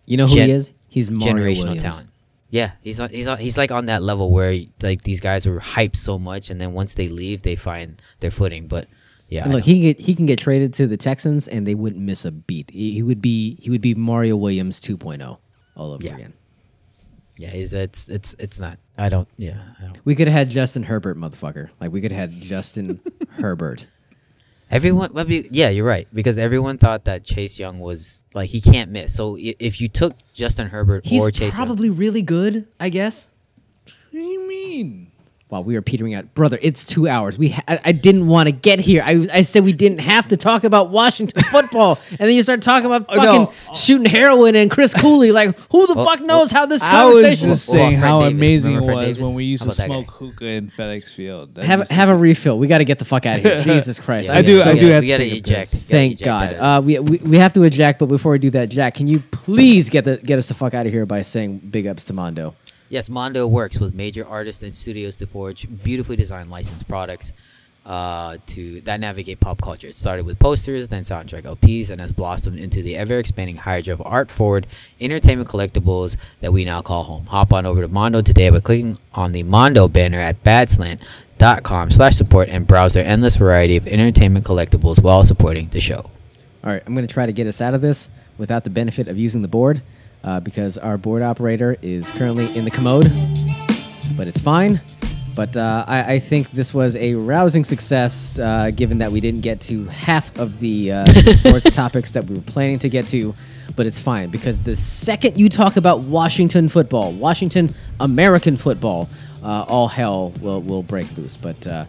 You 0.06 0.16
know 0.16 0.26
who 0.26 0.36
Gen- 0.36 0.48
he 0.48 0.55
is? 0.55 0.72
He's 0.89 1.10
Mario 1.10 1.35
generational 1.35 1.59
Williams. 1.64 1.82
talent. 1.82 2.09
Yeah, 2.51 2.70
he's 2.82 2.98
on, 2.98 3.10
he's 3.10 3.26
on, 3.26 3.36
he's 3.36 3.59
like 3.59 3.70
on 3.70 3.86
that 3.86 4.02
level 4.02 4.30
where 4.32 4.59
like 4.82 5.02
these 5.02 5.20
guys 5.20 5.44
were 5.44 5.60
hyped 5.60 5.97
so 5.97 6.18
much, 6.18 6.48
and 6.48 6.59
then 6.59 6.72
once 6.72 6.94
they 6.94 7.09
leave, 7.09 7.43
they 7.43 7.56
find 7.56 8.01
their 8.20 8.30
footing. 8.30 8.68
But 8.68 8.89
yeah, 9.28 9.44
And 9.44 9.52
look, 9.52 9.64
he 9.64 9.74
can 9.74 9.82
get 9.82 10.01
he 10.01 10.14
can 10.14 10.24
get 10.24 10.39
traded 10.39 10.72
to 10.74 10.86
the 10.86 10.97
Texans, 10.97 11.47
and 11.47 11.66
they 11.66 11.74
wouldn't 11.74 12.01
miss 12.02 12.24
a 12.24 12.30
beat. 12.32 12.70
He, 12.70 12.93
he 12.93 13.02
would 13.02 13.20
be 13.20 13.59
he 13.60 13.68
would 13.68 13.82
be 13.82 13.94
Mario 13.94 14.35
Williams 14.36 14.80
2.0 14.80 15.36
all 15.76 15.93
over 15.93 16.02
Yeah. 16.06 16.14
again. 16.14 16.32
Yeah, 17.39 17.51
he's 17.51 17.73
it's 17.73 18.09
it's 18.09 18.35
it's 18.39 18.59
not. 18.59 18.78
I 18.97 19.09
don't. 19.09 19.28
Yeah, 19.36 19.60
I 19.81 19.85
don't. 19.85 20.01
We 20.05 20.15
could 20.15 20.27
have 20.28 20.35
had 20.36 20.51
Justin 20.51 20.82
Herbert, 20.85 21.16
motherfucker. 21.16 21.70
Like 21.81 21.93
we 21.93 22.01
could 22.01 22.12
have 22.12 22.31
had 22.32 22.40
Justin 22.43 23.01
Herbert. 23.31 23.86
Everyone, 24.70 25.10
well, 25.15 25.24
be- 25.24 25.48
yeah, 25.51 25.70
you're 25.70 25.86
right 25.86 26.06
because 26.12 26.36
everyone 26.36 26.77
thought 26.77 27.05
that 27.06 27.24
Chase 27.24 27.59
Young 27.59 27.78
was 27.78 28.23
like 28.35 28.51
he 28.51 28.60
can't 28.60 28.90
miss. 28.90 29.15
So 29.15 29.36
i- 29.39 29.55
if 29.59 29.81
you 29.81 29.89
took 29.89 30.15
Justin 30.35 30.69
Herbert 30.69 31.06
He's 31.06 31.27
or 31.27 31.31
Chase, 31.31 31.56
Young, 31.56 31.66
probably 31.66 31.89
really 31.89 32.20
good, 32.20 32.66
I 32.78 32.90
guess. 32.90 33.28
what 33.86 33.94
do 34.12 34.19
you 34.19 34.47
mean? 34.47 35.07
Wow, 35.51 35.62
we 35.62 35.73
were 35.75 35.81
petering 35.81 36.12
out, 36.15 36.35
brother. 36.35 36.59
It's 36.61 36.85
two 36.85 37.09
hours. 37.09 37.39
We 37.39 37.49
ha- 37.49 37.62
I, 37.66 37.81
I 37.87 37.93
didn't 37.93 38.27
want 38.29 38.49
to 38.49 38.53
get 38.53 38.81
here. 38.81 39.03
I, 39.03 39.27
I 39.33 39.43
said 39.43 39.65
we 39.65 39.73
didn't 39.73 40.01
have 40.01 40.29
to 40.29 40.37
talk 40.37 40.62
about 40.62 40.91
Washington 40.91 41.43
football, 41.51 41.99
and 42.11 42.19
then 42.19 42.33
you 42.33 42.43
start 42.43 42.61
talking 42.61 42.85
about 42.85 43.07
Oh, 43.09 43.16
fucking 43.16 43.43
no. 43.69 43.75
shooting 43.75 44.05
heroin 44.05 44.57
and 44.57 44.70
Chris 44.70 44.93
Cooley. 45.01 45.33
Like, 45.33 45.59
who 45.73 45.87
the 45.87 45.95
Oh, 45.97 46.05
fuck 46.05 46.20
knows 46.20 46.51
how 46.51 46.66
this 46.66 46.83
I 46.83 47.07
was 47.07 47.15
conversation? 47.23 47.49
just 47.49 47.69
Well, 47.70 47.79
well, 47.79 47.89
saying 47.89 47.99
Fred 48.01 48.09
how 48.11 48.20
Davis. 48.20 48.35
amazing 48.35 48.73
it 48.73 48.75
Remember 48.75 48.93
Fred 48.93 48.97
was 48.97 49.07
Davis? 49.16 49.23
when 49.23 49.35
we 49.35 49.45
used 49.45 49.62
to 49.62 49.73
smoke 49.73 50.11
hookah 50.11 50.45
in 50.47 50.69
FedEx 50.70 51.15
Field. 51.15 51.55
That 51.55 51.65
have 51.65 51.79
used 51.81 51.93
have 51.93 52.09
a 52.11 52.15
refill. 52.16 52.59
We 52.59 52.66
got 52.66 52.79
to 52.79 52.85
get 52.85 52.99
the 52.99 53.07
fuck 53.07 53.25
out 53.25 53.39
of 53.39 53.43
here. 53.43 53.62
Jesus 53.62 53.99
Christ! 53.99 54.29
Yeah, 54.29 54.35
I 54.35 54.39
I'm 54.41 54.45
do- 54.45 54.59
so- 54.59 54.70
I 54.70 54.79
do 54.79 54.87
have 54.89 55.01
we 55.03 55.07
to 55.09 55.12
gotta 55.15 55.25
take 55.25 55.33
a 55.33 55.37
eject. 55.37 55.70
Thank 55.70 56.12
eject 56.20 56.25
God. 56.27 56.53
Uh, 56.55 56.83
we, 56.85 56.99
we 56.99 57.16
we 57.19 57.39
have 57.39 57.55
to 57.55 57.62
eject, 57.62 58.01
but 58.01 58.07
before 58.11 58.33
we 58.33 58.39
do 58.39 58.51
that, 58.51 58.69
Jack, 58.69 58.97
can 58.97 59.07
you 59.07 59.20
please 59.31 59.89
get 59.89 60.05
the 60.05 60.19
get 60.19 60.39
us 60.39 60.49
the 60.49 60.55
fuck 60.55 60.75
out 60.75 60.85
of 60.85 60.93
here 60.93 61.07
by 61.07 61.23
saying 61.23 61.59
big 61.70 61.87
ups 61.87 62.05
to 62.05 62.12
Mondo? 62.12 62.55
Yes, 62.90 63.10
Mondo 63.10 63.47
works 63.47 63.78
with 63.78 63.94
major 63.94 64.27
artists 64.27 64.62
and 64.62 64.74
studios 64.74 65.19
to 65.19 65.27
forge 65.27 65.66
beautifully 65.82 66.16
designed 66.16 66.51
licensed 66.51 66.89
products 66.89 67.32
uh, 67.85 68.39
to 68.47 68.81
that 68.82 69.01
navigate 69.01 69.40
pop 69.40 69.60
culture. 69.60 69.89
It 69.89 69.94
started 69.94 70.24
with 70.24 70.39
posters, 70.39 70.89
then 70.89 71.02
soundtrack 71.02 71.43
LPs, 71.43 71.90
and 71.90 72.01
has 72.01 72.12
blossomed 72.12 72.59
into 72.59 72.82
the 72.82 72.97
ever 72.97 73.19
expanding 73.19 73.56
hydra 73.56 73.94
of 73.94 74.02
art 74.05 74.31
forward 74.31 74.66
entertainment 75.01 75.48
collectibles 75.48 76.16
that 76.40 76.52
we 76.52 76.65
now 76.65 76.81
call 76.81 77.05
home. 77.05 77.27
Hop 77.27 77.52
on 77.52 77.66
over 77.66 77.82
to 77.82 77.89
Mondo 77.89 78.23
today 78.23 78.48
by 78.48 78.60
clicking 78.60 78.98
on 79.15 79.32
the 79.32 79.43
Mondo 79.43 79.86
banner 79.89 80.20
at 80.20 80.43
badslant.com 80.43 81.90
slash 81.90 82.16
support 82.16 82.48
and 82.48 82.66
browse 82.66 82.94
their 82.94 83.05
endless 83.05 83.36
variety 83.36 83.77
of 83.77 83.86
entertainment 83.86 84.47
collectibles 84.47 85.02
while 85.02 85.24
supporting 85.24 85.69
the 85.69 85.81
show. 85.81 86.10
All 86.65 86.73
right, 86.73 86.82
I'm 86.86 86.94
going 86.94 87.06
to 87.06 87.12
try 87.12 87.27
to 87.27 87.32
get 87.32 87.47
us 87.47 87.60
out 87.60 87.74
of 87.74 87.82
this 87.82 88.09
without 88.36 88.65
the 88.65 88.70
benefit 88.70 89.09
of 89.09 89.19
using 89.19 89.43
the 89.43 89.48
board 89.48 89.82
uh, 90.24 90.40
because 90.40 90.78
our 90.78 90.99
board 90.99 91.23
operator 91.23 91.77
is 91.82 92.11
currently 92.12 92.55
in 92.57 92.65
the 92.65 92.70
commode, 92.70 93.07
but 94.16 94.27
it's 94.27 94.40
fine. 94.40 94.81
But 95.39 95.57
uh, 95.57 95.85
I, 95.86 96.15
I 96.15 96.19
think 96.19 96.51
this 96.51 96.74
was 96.74 96.97
a 96.97 97.15
rousing 97.15 97.62
success 97.62 98.40
uh, 98.40 98.73
given 98.74 98.99
that 98.99 99.12
we 99.12 99.20
didn't 99.20 99.43
get 99.43 99.61
to 99.62 99.85
half 99.85 100.36
of 100.36 100.59
the 100.59 100.90
uh, 100.90 101.07
sports 101.32 101.70
topics 101.70 102.11
that 102.11 102.24
we 102.24 102.35
were 102.35 102.43
planning 102.43 102.81
to 102.81 102.89
get 102.89 103.07
to. 103.09 103.32
But 103.77 103.86
it's 103.86 104.01
fine 104.01 104.31
because 104.31 104.59
the 104.59 104.74
second 104.74 105.39
you 105.39 105.49
talk 105.49 105.77
about 105.77 106.01
Washington 106.01 106.69
football, 106.69 107.12
Washington 107.12 107.73
American 108.01 108.57
football, 108.57 109.09
uh, 109.45 109.65
all 109.69 109.86
hell 109.86 110.31
will, 110.43 110.61
will 110.61 110.82
break 110.82 111.16
loose. 111.16 111.36
But 111.36 111.65
uh, 111.69 111.85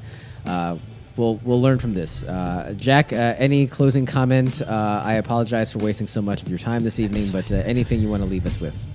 uh, 0.45 0.77
we'll 1.19 1.35
we'll 1.43 1.61
learn 1.61 1.77
from 1.77 1.93
this. 1.93 2.23
Uh, 2.23 2.73
Jack, 2.77 3.11
uh, 3.13 3.35
any 3.37 3.67
closing 3.67 4.05
comment? 4.05 4.61
Uh, 4.61 5.01
I 5.03 5.15
apologize 5.15 5.71
for 5.71 5.79
wasting 5.79 6.07
so 6.07 6.21
much 6.21 6.41
of 6.41 6.47
your 6.49 6.57
time 6.57 6.83
this 6.83 6.99
evening, 6.99 7.29
but 7.31 7.51
uh, 7.51 7.55
anything 7.57 7.99
you 7.99 8.09
want 8.09 8.23
to 8.23 8.29
leave 8.29 8.45
us 8.45 8.59
with? 8.59 8.89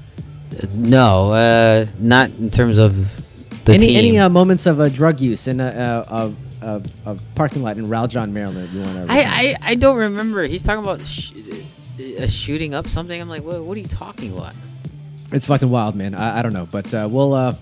No, 0.75 1.33
uh, 1.33 1.87
not 1.99 2.31
in 2.31 2.51
terms 2.51 2.79
of 2.79 3.65
the 3.65 3.75
any 3.75 3.89
team. 3.89 3.97
any 3.97 4.19
uh, 4.19 4.29
moments 4.29 4.67
of 4.67 4.81
uh, 4.81 4.89
drug 4.89 5.21
use 5.21 5.47
in 5.49 5.61
a, 5.61 6.05
a, 6.09 6.15
a, 6.15 6.33
a, 6.67 6.83
a 7.13 7.17
parking 7.35 7.63
lot 7.63 7.77
in 7.77 7.85
Raljon, 7.85 8.31
Maryland? 8.33 8.73
You 8.73 8.83
want 8.83 9.09
to? 9.09 9.13
I, 9.13 9.19
I, 9.19 9.57
I 9.61 9.75
don't 9.75 9.97
remember. 9.97 10.45
He's 10.45 10.63
talking 10.63 10.83
about 10.83 11.01
sh- 11.07 11.33
uh, 12.19 12.27
shooting 12.27 12.75
up 12.75 12.87
something. 12.89 13.21
I'm 13.21 13.29
like, 13.29 13.45
what, 13.45 13.63
what 13.63 13.77
are 13.77 13.81
you 13.81 13.87
talking 13.87 14.33
about? 14.33 14.55
It's 15.33 15.47
fucking 15.47 15.71
wild, 15.71 15.97
man. 15.97 16.15
I, 16.15 16.39
I 16.39 16.43
don't 16.43 16.53
know, 16.53 16.67
but 16.71 16.93
uh, 16.95 17.09
we'll. 17.11 17.57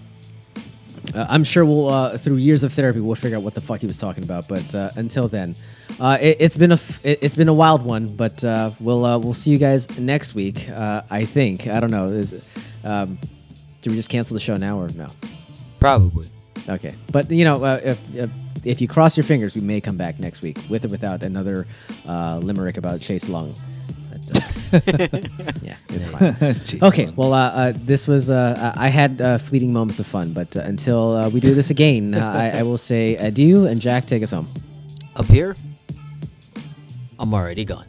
Uh, 1.14 1.26
I'm 1.28 1.44
sure 1.44 1.64
we'll 1.64 1.88
uh, 1.88 2.16
through 2.18 2.36
years 2.36 2.62
of 2.62 2.72
therapy 2.72 3.00
we'll 3.00 3.14
figure 3.14 3.36
out 3.36 3.42
what 3.42 3.54
the 3.54 3.60
fuck 3.60 3.80
he 3.80 3.86
was 3.86 3.96
talking 3.96 4.24
about. 4.24 4.48
But 4.48 4.74
uh, 4.74 4.90
until 4.96 5.28
then, 5.28 5.54
uh, 6.00 6.18
it, 6.20 6.36
it's 6.40 6.56
been 6.56 6.70
a 6.70 6.74
f- 6.74 7.04
it, 7.04 7.22
has 7.22 7.36
been 7.36 7.48
a 7.48 7.54
wild 7.54 7.84
one. 7.84 8.14
But 8.14 8.42
uh, 8.44 8.70
we'll 8.80 9.04
uh, 9.04 9.18
we'll 9.18 9.34
see 9.34 9.50
you 9.50 9.58
guys 9.58 9.88
next 9.98 10.34
week. 10.34 10.68
Uh, 10.68 11.02
I 11.10 11.24
think 11.24 11.66
I 11.66 11.80
don't 11.80 11.90
know. 11.90 12.08
Is 12.08 12.50
um, 12.84 13.18
do 13.82 13.90
we 13.90 13.96
just 13.96 14.10
cancel 14.10 14.34
the 14.34 14.40
show 14.40 14.56
now 14.56 14.78
or 14.78 14.88
no? 14.90 15.08
Probably. 15.80 16.26
Okay, 16.68 16.94
but 17.10 17.30
you 17.30 17.44
know 17.44 17.62
uh, 17.64 17.80
if, 17.82 18.14
if 18.14 18.30
if 18.64 18.80
you 18.80 18.88
cross 18.88 19.16
your 19.16 19.24
fingers, 19.24 19.54
we 19.54 19.60
may 19.60 19.80
come 19.80 19.96
back 19.96 20.20
next 20.20 20.42
week 20.42 20.58
with 20.68 20.84
or 20.84 20.88
without 20.88 21.22
another 21.22 21.66
uh, 22.06 22.38
limerick 22.38 22.76
about 22.76 23.00
Chase 23.00 23.28
Lung. 23.28 23.54
But, 24.72 24.88
uh, 25.14 25.52
yeah, 25.62 25.76
it's 25.90 26.08
fine. 26.08 26.34
Jeez. 26.66 26.82
Okay, 26.82 27.12
well, 27.14 27.32
uh, 27.34 27.50
uh, 27.50 27.72
this 27.76 28.08
was 28.08 28.30
uh, 28.30 28.72
I 28.76 28.86
I 28.86 28.88
had 28.88 29.20
uh, 29.20 29.38
fleeting 29.38 29.72
moments 29.72 30.00
of 30.00 30.06
fun, 30.06 30.32
but 30.32 30.56
uh, 30.56 30.60
until 30.60 31.12
uh, 31.12 31.28
we 31.28 31.40
do 31.40 31.54
this 31.54 31.70
again, 31.70 32.14
uh, 32.14 32.18
I, 32.34 32.60
I 32.60 32.62
will 32.62 32.78
say 32.78 33.16
adieu, 33.16 33.66
and 33.66 33.80
Jack, 33.80 34.06
take 34.06 34.22
us 34.22 34.30
home. 34.32 34.48
Up 35.14 35.26
here, 35.26 35.54
I'm 37.18 37.34
already 37.34 37.64
gone. 37.64 37.86